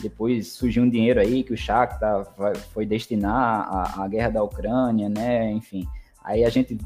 depois 0.00 0.52
surgiu 0.52 0.84
um 0.84 0.88
dinheiro 0.88 1.18
aí 1.18 1.42
que 1.42 1.52
o 1.52 1.56
Shakhtar 1.56 2.26
foi 2.72 2.86
destinar 2.86 3.68
à, 3.68 4.04
à 4.04 4.08
guerra 4.08 4.30
da 4.30 4.42
Ucrânia, 4.42 5.08
né, 5.08 5.50
enfim. 5.50 5.86
Aí 6.22 6.44
a 6.44 6.48
gente, 6.48 6.78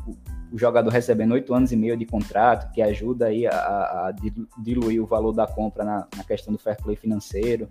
o 0.53 0.59
jogador 0.59 0.91
recebendo 0.91 1.33
oito 1.33 1.55
anos 1.55 1.73
e 1.73 1.77
meio 1.77 1.97
de 1.97 2.05
contrato, 2.05 2.73
que 2.73 2.83
ajuda 2.83 3.27
aí 3.27 3.47
a, 3.47 3.53
a 3.53 4.15
diluir 4.59 5.03
o 5.03 5.07
valor 5.07 5.33
da 5.33 5.47
compra 5.47 5.85
na, 5.85 6.07
na 6.17 6.25
questão 6.25 6.53
do 6.53 6.59
fair 6.59 6.77
play 6.77 6.97
financeiro. 6.97 7.69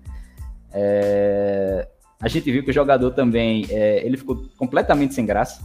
É, 0.72 1.88
a 2.22 2.28
gente 2.28 2.52
viu 2.52 2.64
que 2.64 2.70
o 2.70 2.74
jogador 2.74 3.12
também, 3.12 3.66
é, 3.70 4.06
ele 4.06 4.18
ficou 4.18 4.46
completamente 4.58 5.14
sem 5.14 5.26
graça, 5.26 5.64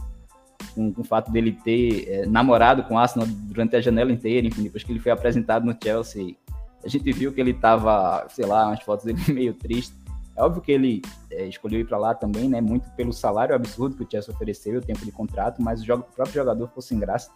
com, 0.73 0.93
com 0.93 1.01
o 1.01 1.05
fato 1.05 1.31
dele 1.31 1.51
ter 1.63 2.07
é, 2.09 2.25
namorado 2.25 2.83
com 2.83 2.95
o 2.95 2.97
Arsenal 2.97 3.27
durante 3.27 3.75
a 3.75 3.81
janela 3.81 4.11
inteira, 4.11 4.45
enfim, 4.45 4.63
depois 4.63 4.83
que 4.83 4.91
ele 4.91 4.99
foi 4.99 5.11
apresentado 5.11 5.65
no 5.65 5.75
Chelsea, 5.81 6.35
a 6.83 6.87
gente 6.87 7.11
viu 7.11 7.33
que 7.33 7.41
ele 7.41 7.51
estava, 7.51 8.25
sei 8.29 8.45
lá, 8.45 8.67
umas 8.67 8.81
fotos 8.81 9.05
dele 9.05 9.19
meio 9.33 9.53
triste. 9.53 9.93
É 10.35 10.43
óbvio 10.43 10.61
que 10.61 10.71
ele 10.71 11.01
é, 11.31 11.47
escolheu 11.47 11.79
ir 11.79 11.85
para 11.85 11.97
lá 11.97 12.13
também, 12.13 12.49
né? 12.49 12.59
Muito 12.59 12.89
pelo 12.91 13.13
salário 13.13 13.55
absurdo 13.55 13.95
que 13.95 14.03
o 14.03 14.07
Chelsea 14.09 14.33
ofereceu, 14.33 14.79
o 14.79 14.81
tempo 14.81 15.05
de 15.05 15.11
contrato, 15.11 15.61
mas 15.61 15.81
o, 15.81 15.85
jogo, 15.85 16.05
o 16.11 16.15
próprio 16.15 16.35
jogador 16.35 16.67
ficou 16.67 16.81
sem 16.81 16.99
graça. 16.99 17.31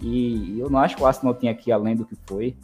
E 0.00 0.58
eu 0.60 0.70
não 0.70 0.78
acho 0.78 0.96
que 0.96 1.02
o 1.02 1.06
Arsenal 1.06 1.34
tenha 1.34 1.52
aqui 1.52 1.72
além 1.72 1.96
do 1.96 2.04
que 2.04 2.16
foi. 2.26 2.56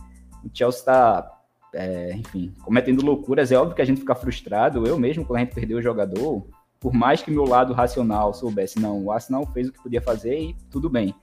O 0.45 0.51
Chelsea 0.53 0.81
está, 0.81 1.41
é, 1.75 2.15
enfim, 2.15 2.55
cometendo 2.63 3.05
loucuras. 3.05 3.51
É 3.51 3.57
óbvio 3.57 3.75
que 3.75 3.83
a 3.83 3.85
gente 3.85 4.01
fica 4.01 4.15
frustrado. 4.15 4.87
Eu 4.87 4.99
mesmo, 4.99 5.25
quando 5.25 5.39
a 5.39 5.41
gente 5.41 5.55
perdeu 5.55 5.79
o 5.79 5.83
jogador, 5.83 6.47
por 6.79 6.93
mais 6.93 7.23
que 7.23 7.31
meu 7.31 7.45
lado 7.45 7.73
racional 7.73 8.35
soubesse, 8.35 8.81
não, 8.81 9.03
o 9.05 9.11
Arsenal 9.11 9.47
fez 9.53 9.69
o 9.69 9.73
que 9.73 9.83
podia 9.83 10.03
fazer 10.03 10.39
e 10.39 10.57
tudo 10.71 10.91
bem. 10.91 11.15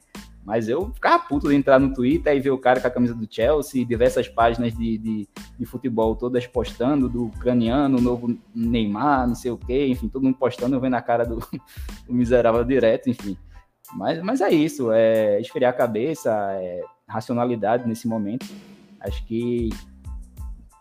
Mas 0.46 0.68
eu 0.68 0.92
ficava 0.94 1.24
puto 1.24 1.50
de 1.50 1.56
entrar 1.56 1.80
no 1.80 1.94
Twitter 1.94 2.36
e 2.36 2.40
ver 2.40 2.50
o 2.52 2.58
cara 2.58 2.80
com 2.80 2.88
a 2.88 2.92
camisa 2.92 3.14
do 3.14 3.28
Chelsea, 3.30 3.86
diversas 3.86 4.28
páginas 4.28 4.74
de, 4.76 4.98
de, 4.98 5.30
de 5.60 5.66
futebol 5.66 6.16
todas 6.16 6.48
postando, 6.48 7.08
do 7.08 7.26
ucraniano, 7.26 7.98
o 7.98 8.02
novo 8.02 8.38
Neymar, 8.56 9.28
não 9.28 9.36
sei 9.36 9.52
o 9.52 9.58
quê, 9.58 9.88
enfim, 9.88 10.08
todo 10.08 10.24
mundo 10.24 10.38
postando, 10.38 10.76
eu 10.76 10.80
vendo 10.80 10.96
a 10.96 11.02
cara 11.02 11.26
do, 11.26 11.38
do 12.08 12.14
miserável 12.14 12.64
direto, 12.64 13.10
enfim. 13.10 13.38
Mas, 13.94 14.22
mas 14.22 14.42
é 14.42 14.50
isso, 14.50 14.92
é 14.92 15.40
esfriar 15.40 15.72
a 15.72 15.78
cabeça, 15.78 16.32
é 16.54 16.82
racionalidade 17.08 17.88
nesse 17.88 18.08
momento. 18.08 18.46
Acho 19.00 19.26
que, 19.26 19.70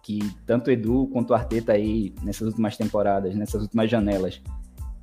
que 0.03 0.19
tanto 0.47 0.71
Edu 0.71 1.09
quanto 1.13 1.35
Arteta 1.35 1.73
aí, 1.73 2.15
nessas 2.23 2.49
últimas 2.49 2.77
temporadas, 2.77 3.35
nessas 3.35 3.63
últimas 3.63 3.91
janelas, 3.91 4.43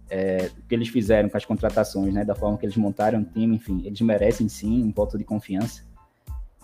é, 0.10 0.52
o 0.58 0.62
que 0.68 0.76
eles 0.76 0.88
fizeram 0.90 1.30
com 1.30 1.38
as 1.38 1.46
contratações, 1.46 2.14
né, 2.14 2.24
da 2.24 2.36
forma 2.36 2.58
que 2.58 2.66
eles 2.66 2.78
montaram 2.78 3.22
o 3.22 3.26
time, 3.26 3.56
enfim, 3.56 3.82
eles 3.86 4.00
merecem 4.02 4.48
sim 4.48 4.84
um 4.84 4.92
voto 4.92 5.18
de 5.18 5.24
confiança. 5.24 5.84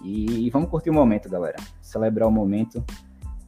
E, 0.04 0.48
e 0.48 0.50
vamos 0.50 0.70
curtir 0.70 0.90
o 0.90 0.94
momento, 0.94 1.30
galera. 1.30 1.58
Celebrar 1.82 2.28
o 2.28 2.32
momento. 2.32 2.84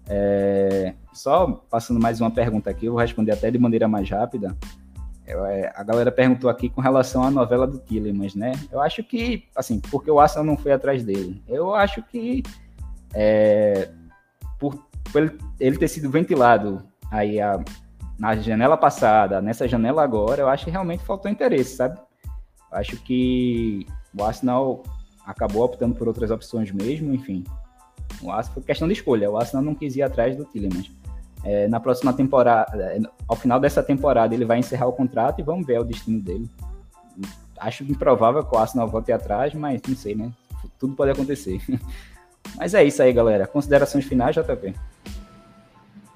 É, 0.08 0.94
só 1.14 1.64
passando 1.70 2.00
mais 2.00 2.20
uma 2.20 2.30
pergunta 2.30 2.70
aqui, 2.70 2.86
eu 2.86 2.94
vou 2.94 3.02
responder 3.02 3.32
até 3.32 3.50
de 3.50 3.58
maneira 3.58 3.88
mais 3.88 4.10
rápida. 4.10 4.56
É, 5.26 5.72
a 5.74 5.84
galera 5.84 6.12
perguntou 6.12 6.50
aqui 6.50 6.70
com 6.70 6.82
relação 6.82 7.24
à 7.24 7.32
novela 7.32 7.66
do 7.66 7.80
Tillemans, 7.80 8.36
né? 8.36 8.52
Eu 8.72 8.82
acho 8.82 9.04
que, 9.04 9.46
assim, 9.56 9.80
porque 9.80 10.12
o 10.12 10.20
Arsenal 10.20 10.46
não 10.46 10.58
foi 10.58 10.74
atrás 10.74 11.04
dele. 11.04 11.42
Eu 11.48 11.74
acho 11.74 12.04
que 12.04 12.44
é, 13.14 13.90
por, 14.60 14.76
por 15.12 15.22
ele, 15.22 15.38
ele 15.60 15.78
ter 15.78 15.88
sido 15.88 16.10
ventilado 16.10 16.84
aí 17.10 17.40
a 17.40 17.64
na 18.18 18.36
janela 18.36 18.78
passada, 18.78 19.42
nessa 19.42 19.68
janela 19.68 20.04
agora, 20.04 20.42
eu 20.42 20.50
acho 20.50 20.66
que 20.66 20.72
realmente 20.72 21.04
faltou 21.04 21.30
interesse, 21.30 21.76
sabe? 21.76 21.98
Eu 22.72 22.78
acho 22.78 22.98
que 22.98 23.86
o 24.18 24.24
Arsenal 24.24 24.84
acabou 25.26 25.64
optando 25.64 25.96
por 25.96 26.08
outras 26.08 26.32
opções 26.32 26.72
mesmo, 26.72 27.14
enfim. 27.14 27.44
O 28.22 28.32
Arsenal 28.32 28.54
foi 28.54 28.64
questão 28.64 28.88
de 28.88 28.94
escolha, 28.94 29.30
o 29.30 29.38
Arsenal 29.38 29.64
não 29.64 29.76
quis 29.76 29.96
ir 29.96 30.02
atrás 30.02 30.36
do 30.36 30.46
Tillemans. 30.46 30.92
É, 31.44 31.68
na 31.68 31.80
próxima 31.80 32.14
temporada, 32.14 32.72
é, 32.78 33.00
ao 33.28 33.36
final 33.36 33.60
dessa 33.60 33.84
temporada, 33.84 34.34
ele 34.34 34.46
vai 34.46 34.60
encerrar 34.60 34.88
o 34.88 34.94
contrato 34.94 35.40
e 35.40 35.44
vamos 35.44 35.66
ver 35.66 35.80
o 35.80 35.84
destino 35.84 36.22
dele. 36.22 36.50
Acho 37.58 37.84
improvável 37.84 38.44
que 38.44 38.56
o 38.56 38.58
Arsenal 38.58 38.88
volte 38.88 39.12
atrás, 39.12 39.54
mas 39.54 39.82
não 39.88 39.96
sei, 39.96 40.16
né? 40.16 40.32
Tudo 40.80 40.96
pode 40.96 41.12
acontecer. 41.12 41.62
mas 42.56 42.74
é 42.74 42.84
isso 42.84 43.02
aí, 43.02 43.12
galera. 43.12 43.46
Considerações 43.46 44.06
finais, 44.06 44.36
JP? 44.36 44.74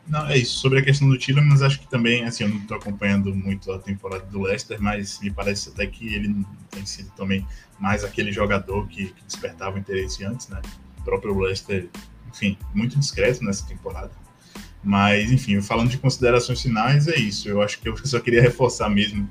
Não, 0.08 0.26
é 0.28 0.38
isso. 0.38 0.60
Sobre 0.60 0.80
a 0.80 0.82
questão 0.82 1.10
do 1.10 1.18
Tillemans, 1.18 1.62
acho 1.62 1.80
que 1.80 1.88
também, 1.90 2.24
assim, 2.24 2.46
eu 2.46 2.50
não 2.50 2.58
estou 2.58 2.78
acompanhando 2.78 3.36
muito 3.36 3.72
a 3.72 3.80
temporada 3.80 4.26
do 4.26 4.42
Leicester, 4.42 4.82
mas 4.82 5.20
me 5.20 5.30
parece 5.30 5.70
até 5.70 5.86
que 5.86 6.14
ele 6.14 6.46
tem 6.72 6.86
sido 6.86 7.10
também 7.12 7.46
mais 7.78 8.04
aquele 8.04 8.32
jogador 8.32 8.88
que, 8.88 9.08
que 9.08 9.24
despertava 9.26 9.78
interesse 9.78 10.24
antes, 10.24 10.48
né? 10.48 10.62
O 11.00 11.04
próprio 11.04 11.38
Leicester, 11.38 11.90
enfim, 12.30 12.58
muito 12.74 12.98
discreto 12.98 13.44
nessa 13.44 13.66
temporada. 13.66 14.12
Mas, 14.82 15.32
enfim, 15.32 15.62
falando 15.62 15.90
de 15.90 15.98
considerações 15.98 16.62
finais, 16.62 17.08
é 17.10 17.18
isso. 17.18 17.50
Eu 17.50 17.62
acho 17.62 17.80
que 17.80 17.90
eu 17.90 17.98
só 18.06 18.20
queria 18.22 18.42
reforçar 18.42 18.90
mesmo 18.90 19.30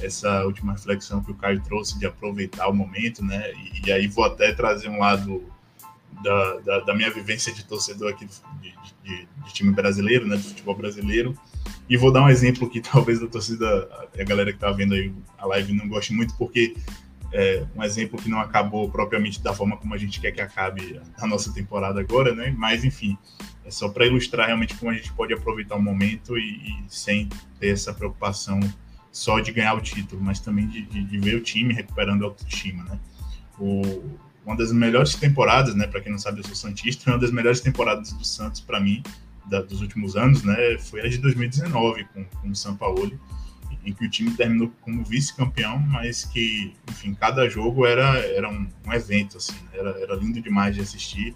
essa 0.00 0.44
última 0.44 0.72
reflexão 0.72 1.22
que 1.22 1.32
o 1.32 1.34
Caio 1.34 1.60
trouxe 1.60 1.98
de 1.98 2.06
aproveitar 2.06 2.68
o 2.68 2.72
momento, 2.72 3.24
né? 3.24 3.52
E, 3.52 3.88
e 3.88 3.92
aí 3.92 4.06
vou 4.06 4.24
até 4.24 4.52
trazer 4.52 4.88
um 4.88 4.98
lado 5.00 5.51
da, 6.22 6.58
da, 6.60 6.80
da, 6.80 6.94
minha 6.94 7.10
vivência 7.10 7.52
de 7.52 7.64
torcedor 7.64 8.10
aqui 8.10 8.26
de, 8.26 8.74
de, 9.04 9.28
de, 9.44 9.52
time 9.52 9.72
brasileiro, 9.72 10.26
né, 10.26 10.36
de 10.36 10.42
futebol 10.42 10.74
brasileiro. 10.74 11.36
E 11.88 11.96
vou 11.96 12.12
dar 12.12 12.22
um 12.22 12.28
exemplo 12.28 12.68
que 12.68 12.80
talvez 12.82 13.22
a 13.22 13.26
torcida, 13.26 13.88
a 14.18 14.24
galera 14.24 14.50
que 14.50 14.56
está 14.56 14.70
vendo 14.70 14.94
aí 14.94 15.12
a 15.38 15.46
live 15.46 15.72
não 15.72 15.88
goste 15.88 16.12
muito, 16.12 16.34
porque 16.36 16.74
é 17.32 17.64
um 17.74 17.82
exemplo 17.82 18.20
que 18.20 18.28
não 18.28 18.38
acabou 18.38 18.90
propriamente 18.90 19.40
da 19.42 19.54
forma 19.54 19.76
como 19.76 19.94
a 19.94 19.98
gente 19.98 20.20
quer 20.20 20.32
que 20.32 20.40
acabe 20.40 21.00
a 21.18 21.26
nossa 21.26 21.52
temporada 21.52 21.98
agora, 21.98 22.34
né? 22.34 22.54
Mas 22.56 22.84
enfim, 22.84 23.16
é 23.64 23.70
só 23.70 23.88
para 23.88 24.06
ilustrar 24.06 24.46
realmente 24.46 24.74
como 24.74 24.90
a 24.90 24.94
gente 24.94 25.12
pode 25.14 25.32
aproveitar 25.32 25.76
o 25.76 25.82
momento 25.82 26.36
e, 26.36 26.42
e, 26.42 26.84
sem 26.88 27.28
ter 27.58 27.68
essa 27.68 27.94
preocupação 27.94 28.60
só 29.10 29.40
de 29.40 29.50
ganhar 29.50 29.74
o 29.74 29.80
título, 29.80 30.22
mas 30.22 30.40
também 30.40 30.66
de, 30.66 30.82
de, 30.82 31.04
de 31.04 31.18
ver 31.18 31.36
o 31.36 31.40
time 31.40 31.72
recuperando 31.72 32.22
a 32.22 32.26
autoestima, 32.26 32.84
né? 32.84 32.98
O, 33.58 34.02
uma 34.44 34.56
das 34.56 34.72
melhores 34.72 35.14
temporadas, 35.14 35.74
né? 35.74 35.86
Para 35.86 36.00
quem 36.00 36.10
não 36.10 36.18
sabe, 36.18 36.40
eu 36.40 36.44
sou 36.44 36.54
santista, 36.54 37.10
uma 37.10 37.18
das 37.18 37.30
melhores 37.30 37.60
temporadas 37.60 38.12
do 38.12 38.24
Santos 38.24 38.60
para 38.60 38.80
mim 38.80 39.02
da, 39.46 39.60
dos 39.62 39.80
últimos 39.80 40.16
anos, 40.16 40.42
né? 40.42 40.78
Foi 40.78 41.00
a 41.00 41.08
de 41.08 41.18
2019 41.18 42.04
com, 42.12 42.24
com 42.24 42.48
o 42.48 42.56
São 42.56 42.76
Paulo, 42.76 43.18
em 43.84 43.92
que 43.92 44.04
o 44.04 44.10
time 44.10 44.30
terminou 44.32 44.72
como 44.80 45.04
vice-campeão, 45.04 45.78
mas 45.78 46.24
que, 46.24 46.74
enfim, 46.88 47.14
cada 47.14 47.48
jogo 47.48 47.84
era, 47.86 48.18
era 48.18 48.48
um, 48.48 48.68
um 48.86 48.92
evento, 48.92 49.38
assim, 49.38 49.52
né? 49.52 49.70
era, 49.74 49.90
era 50.00 50.14
lindo 50.14 50.40
demais 50.40 50.74
de 50.74 50.80
assistir. 50.80 51.34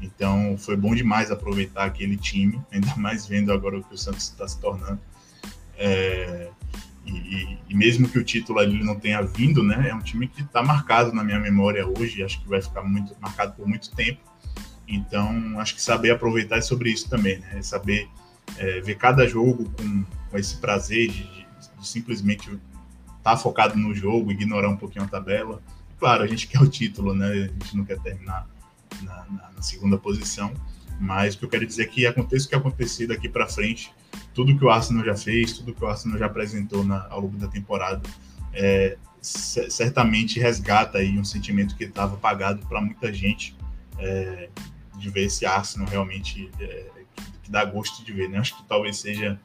Então 0.00 0.56
foi 0.58 0.76
bom 0.76 0.94
demais 0.94 1.30
aproveitar 1.30 1.84
aquele 1.84 2.16
time, 2.16 2.60
ainda 2.70 2.94
mais 2.96 3.26
vendo 3.26 3.52
agora 3.52 3.78
o 3.78 3.82
que 3.82 3.94
o 3.94 3.98
Santos 3.98 4.24
está 4.24 4.46
se 4.46 4.60
tornando. 4.60 5.00
É, 5.76 6.50
e, 7.06 7.58
e, 7.68 7.74
mesmo 7.74 8.08
que 8.08 8.18
o 8.18 8.24
título 8.24 8.58
ali 8.58 8.82
não 8.82 8.98
tenha 8.98 9.20
vindo, 9.20 9.62
né, 9.62 9.88
é 9.90 9.94
um 9.94 10.00
time 10.00 10.26
que 10.26 10.42
está 10.42 10.62
marcado 10.62 11.12
na 11.12 11.22
minha 11.22 11.38
memória 11.38 11.86
hoje, 11.86 12.22
acho 12.22 12.40
que 12.40 12.48
vai 12.48 12.62
ficar 12.62 12.82
muito 12.82 13.14
marcado 13.20 13.52
por 13.54 13.66
muito 13.66 13.90
tempo. 13.94 14.20
Então, 14.88 15.58
acho 15.60 15.74
que 15.74 15.82
saber 15.82 16.10
aproveitar 16.10 16.58
é 16.58 16.60
sobre 16.60 16.90
isso 16.90 17.08
também, 17.08 17.38
né? 17.38 17.58
É 17.58 17.62
saber 17.62 18.08
é, 18.58 18.80
ver 18.80 18.96
cada 18.96 19.26
jogo 19.26 19.70
com, 19.70 20.04
com 20.30 20.38
esse 20.38 20.56
prazer 20.58 21.08
de, 21.08 21.22
de, 21.22 21.46
de 21.78 21.88
simplesmente 21.88 22.50
estar 22.50 22.60
tá 23.22 23.36
focado 23.36 23.76
no 23.76 23.94
jogo, 23.94 24.30
ignorar 24.30 24.68
um 24.68 24.76
pouquinho 24.76 25.04
a 25.04 25.08
tabela. 25.08 25.62
Claro, 25.98 26.22
a 26.22 26.26
gente 26.26 26.46
quer 26.48 26.60
o 26.60 26.68
título, 26.68 27.14
né? 27.14 27.26
A 27.28 27.64
gente 27.64 27.76
não 27.76 27.84
quer 27.84 27.98
terminar 28.00 28.46
na, 29.02 29.24
na, 29.30 29.50
na 29.56 29.62
segunda 29.62 29.96
posição, 29.96 30.52
mas 31.00 31.34
o 31.34 31.38
que 31.38 31.44
eu 31.44 31.48
quero 31.48 31.66
dizer 31.66 31.84
é 31.84 31.86
que 31.86 32.06
aconteça 32.06 32.46
o 32.46 32.48
que 32.48 32.54
acontecer 32.54 33.06
daqui 33.06 33.28
para 33.28 33.46
frente, 33.46 33.92
tudo 34.34 34.56
que 34.58 34.64
o 34.64 34.70
Arsenal 34.70 35.04
já 35.04 35.16
fez, 35.16 35.52
tudo 35.52 35.72
que 35.72 35.82
o 35.82 35.86
Arsenal 35.86 36.18
já 36.18 36.26
apresentou 36.26 36.84
na, 36.84 37.06
ao 37.08 37.20
longo 37.20 37.36
da 37.38 37.46
temporada, 37.46 38.02
é, 38.52 38.98
certamente 39.22 40.38
resgata 40.38 40.98
aí 40.98 41.18
um 41.18 41.24
sentimento 41.24 41.76
que 41.76 41.84
estava 41.84 42.14
apagado 42.14 42.66
para 42.66 42.80
muita 42.80 43.12
gente 43.12 43.56
é, 43.98 44.50
de 44.98 45.08
ver 45.08 45.24
esse 45.24 45.46
Arsenal 45.46 45.88
realmente 45.88 46.50
é, 46.60 46.90
que, 47.42 47.50
dá 47.50 47.64
gosto 47.64 48.04
de 48.04 48.12
ver, 48.12 48.28
né? 48.28 48.38
Acho 48.38 48.56
que 48.56 48.64
talvez 48.64 48.98
seja 48.98 49.38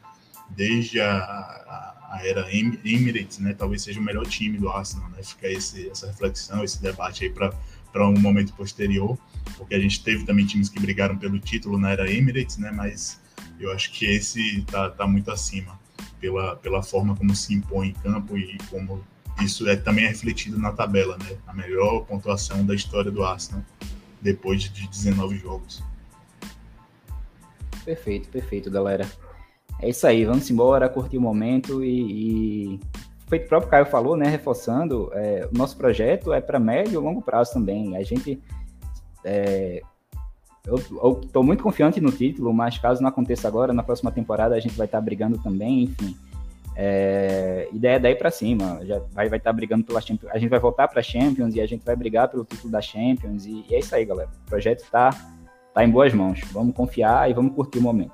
desde 0.49 0.99
a, 0.99 1.17
a, 1.17 2.15
a, 2.15 2.21
era 2.25 2.47
Emirates, 2.53 3.39
né? 3.39 3.53
Talvez 3.53 3.83
seja 3.83 3.99
o 3.99 4.03
melhor 4.03 4.25
time 4.25 4.57
do 4.57 4.69
Arsenal, 4.69 5.09
né? 5.09 5.21
Fica 5.21 5.47
esse, 5.47 5.89
essa 5.89 6.07
reflexão, 6.07 6.63
esse 6.63 6.81
debate 6.81 7.25
aí 7.25 7.29
para 7.29 8.07
um 8.07 8.19
momento 8.19 8.53
posterior, 8.53 9.17
porque 9.57 9.75
a 9.75 9.79
gente 9.79 10.03
teve 10.03 10.25
também 10.25 10.45
times 10.45 10.69
que 10.69 10.79
brigaram 10.79 11.17
pelo 11.17 11.39
título 11.39 11.77
na 11.77 11.91
era 11.91 12.11
Emirates, 12.11 12.57
né? 12.57 12.71
Mas 12.71 13.19
eu 13.60 13.72
acho 13.72 13.91
que 13.91 14.06
esse 14.06 14.61
tá, 14.64 14.90
tá 14.90 15.06
muito 15.06 15.30
acima 15.31 15.80
pela, 16.19 16.56
pela 16.56 16.81
forma 16.81 17.15
como 17.15 17.36
se 17.36 17.53
impõe 17.53 17.90
em 17.90 17.94
campo 17.94 18.38
e 18.38 18.57
como 18.69 19.03
isso 19.41 19.68
é 19.69 19.76
também 19.76 20.06
é 20.06 20.10
refletido 20.10 20.57
na 20.57 20.72
tabela, 20.72 21.18
né? 21.18 21.38
A 21.48 21.53
melhor 21.53 22.02
pontuação 22.06 22.65
da 22.65 22.76
história 22.76 23.11
do 23.11 23.23
Arsenal 23.23 23.64
depois 24.22 24.64
de 24.64 24.88
19 24.88 25.38
jogos. 25.38 25.84
Perfeito, 27.86 28.30
perfeito, 28.30 28.69
galera. 28.69 29.10
É 29.81 29.90
isso 29.90 30.06
aí, 30.06 30.26
vamos 30.26 30.49
embora, 30.52 30.90
curtir 30.90 31.18
o 31.18 31.22
momento 31.22 31.84
e, 31.84 32.73
e... 32.76 32.80
feito 33.30 33.45
o 33.45 33.48
próprio 33.48 33.72
Caio 33.72 33.86
falou, 33.86 34.18
né, 34.18 34.27
reforçando, 34.27 35.10
é, 35.14 35.48
o 35.52 35.57
nosso 35.57 35.77
projeto 35.77 36.34
é 36.34 36.41
para 36.41 36.60
médio 36.60 36.95
e 36.95 36.98
longo 36.98 37.22
prazo 37.22 37.53
também. 37.53 37.95
A 37.95 38.03
gente 38.03 38.41
é, 39.23 39.81
eu 40.69 41.21
estou 41.23 41.43
muito 41.43 41.63
confiante 41.63 41.99
no 41.99 42.11
título, 42.11 42.53
mas 42.53 42.77
caso 42.77 43.01
não 43.01 43.09
aconteça 43.09 43.47
agora, 43.47 43.73
na 43.73 43.83
próxima 43.83 44.11
temporada 44.11 44.55
a 44.55 44.59
gente 44.59 44.75
vai 44.75 44.85
estar 44.85 44.99
tá 44.99 45.03
brigando 45.03 45.37
também, 45.37 45.83
enfim. 45.83 46.15
É, 46.75 47.67
ideia 47.73 47.95
é 47.95 47.99
daí 47.99 48.15
para 48.15 48.31
cima, 48.31 48.79
já 48.85 48.99
vai 49.13 49.25
estar 49.25 49.29
vai 49.29 49.39
tá 49.39 49.51
brigando 49.51 49.83
pela 49.83 49.99
Champions, 49.99 50.31
a 50.31 50.37
gente 50.37 50.49
vai 50.49 50.59
voltar 50.59 50.87
para 50.87 51.01
Champions 51.01 51.53
e 51.53 51.59
a 51.59 51.67
gente 51.67 51.83
vai 51.83 51.95
brigar 51.95 52.29
pelo 52.29 52.45
título 52.45 52.71
da 52.71 52.81
Champions 52.81 53.45
e, 53.45 53.65
e 53.69 53.75
é 53.75 53.79
isso 53.79 53.93
aí, 53.93 54.05
galera. 54.05 54.29
O 54.45 54.49
projeto 54.49 54.83
está 54.83 55.09
tá 55.73 55.83
em 55.83 55.89
boas 55.89 56.13
mãos. 56.13 56.39
Vamos 56.51 56.73
confiar 56.73 57.29
e 57.29 57.33
vamos 57.33 57.53
curtir 57.53 57.79
o 57.79 57.81
momento. 57.81 58.13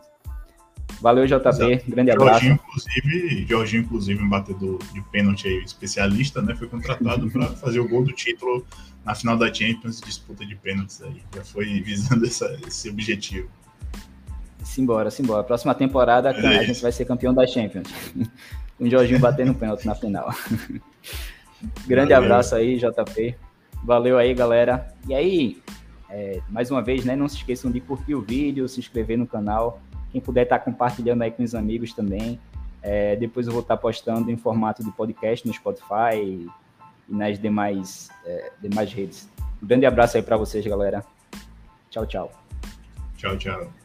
Valeu, 1.02 1.26
JP. 1.26 1.48
Exato. 1.48 1.91
Grande 1.91 2.11
abraço. 2.11 2.45
Jorginho, 2.45 2.60
inclusive, 2.68 3.45
Jorginho, 3.48 3.84
inclusive, 3.84 4.23
um 4.23 4.30
batedor 4.30 4.80
de 4.94 5.02
pênalti 5.11 5.48
aí, 5.48 5.64
especialista, 5.64 6.41
né? 6.41 6.56
Foi 6.56 6.68
contratado 6.68 7.30
para 7.32 7.48
fazer 7.48 7.80
o 7.80 7.88
gol 7.88 8.03
do 8.03 8.11
título 8.11 8.65
na 9.06 9.14
final 9.14 9.38
da 9.38 9.53
Champions, 9.53 10.02
disputa 10.02 10.44
de 10.44 10.56
pênaltis 10.56 11.02
aí. 11.02 11.22
Já 11.34 11.44
foi 11.44 11.80
visando 11.82 12.26
essa, 12.27 12.57
esse 12.68 12.90
objetivo. 12.90 13.48
Simbora, 14.64 15.11
simbora. 15.11 15.44
Próxima 15.44 15.76
temporada 15.76 16.32
é 16.32 16.60
a 16.60 16.64
gente 16.64 16.82
vai 16.82 16.91
ser 16.91 17.06
campeão 17.06 17.34
da 17.34 17.45
Champions. 17.45 17.88
Com 18.77 18.84
o 18.84 18.90
Jorginho 18.90 19.19
batendo 19.19 19.53
pênalti 19.53 19.86
na 19.86 19.95
final. 19.95 20.34
Grande 21.88 22.11
Valeu. 22.11 22.26
abraço 22.26 22.56
aí, 22.56 22.77
JP. 22.77 23.38
Valeu 23.84 24.18
aí, 24.18 24.34
galera. 24.34 24.94
E 25.07 25.14
aí, 25.14 25.61
é, 26.10 26.41
mais 26.49 26.72
uma 26.72 26.82
vez, 26.82 27.06
né? 27.06 27.15
Não 27.15 27.30
se 27.30 27.38
esqueçam 27.38 27.72
de 27.72 27.80
curtir 27.80 28.15
o 28.15 28.22
vídeo, 28.22 28.68
se 28.68 28.80
inscrever 28.80 29.18
no 29.18 29.27
canal. 29.27 29.80
Quem 30.11 30.19
puder 30.19 30.44
estar 30.44 30.60
tá 30.60 30.65
compartilhando 30.65 31.22
aí 31.22 31.32
com 31.32 31.44
os 31.44 31.56
amigos 31.56 31.94
também. 31.94 32.40
É, 32.82 33.15
depois 33.15 33.48
eu 33.48 33.53
vou 33.53 33.61
estar 33.61 33.77
tá 33.77 33.82
postando 33.82 34.30
em 34.30 34.36
formato 34.36 34.84
de 34.84 34.91
podcast 34.91 35.48
no 35.48 35.53
Spotify 35.53 36.49
e, 37.07 37.15
nas 37.15 37.40
demais, 37.40 38.10
é, 38.26 38.52
demais 38.61 38.91
redes. 38.91 39.30
Um 39.61 39.68
grande 39.68 39.86
abraço 39.86 40.18
aí 40.18 40.23
para 40.23 40.38
vocês, 40.38 40.65
galera. 40.65 41.03
Tchau, 41.90 42.06
tchau. 42.06 42.32
Tchau, 43.18 43.38
tchau. 43.38 43.85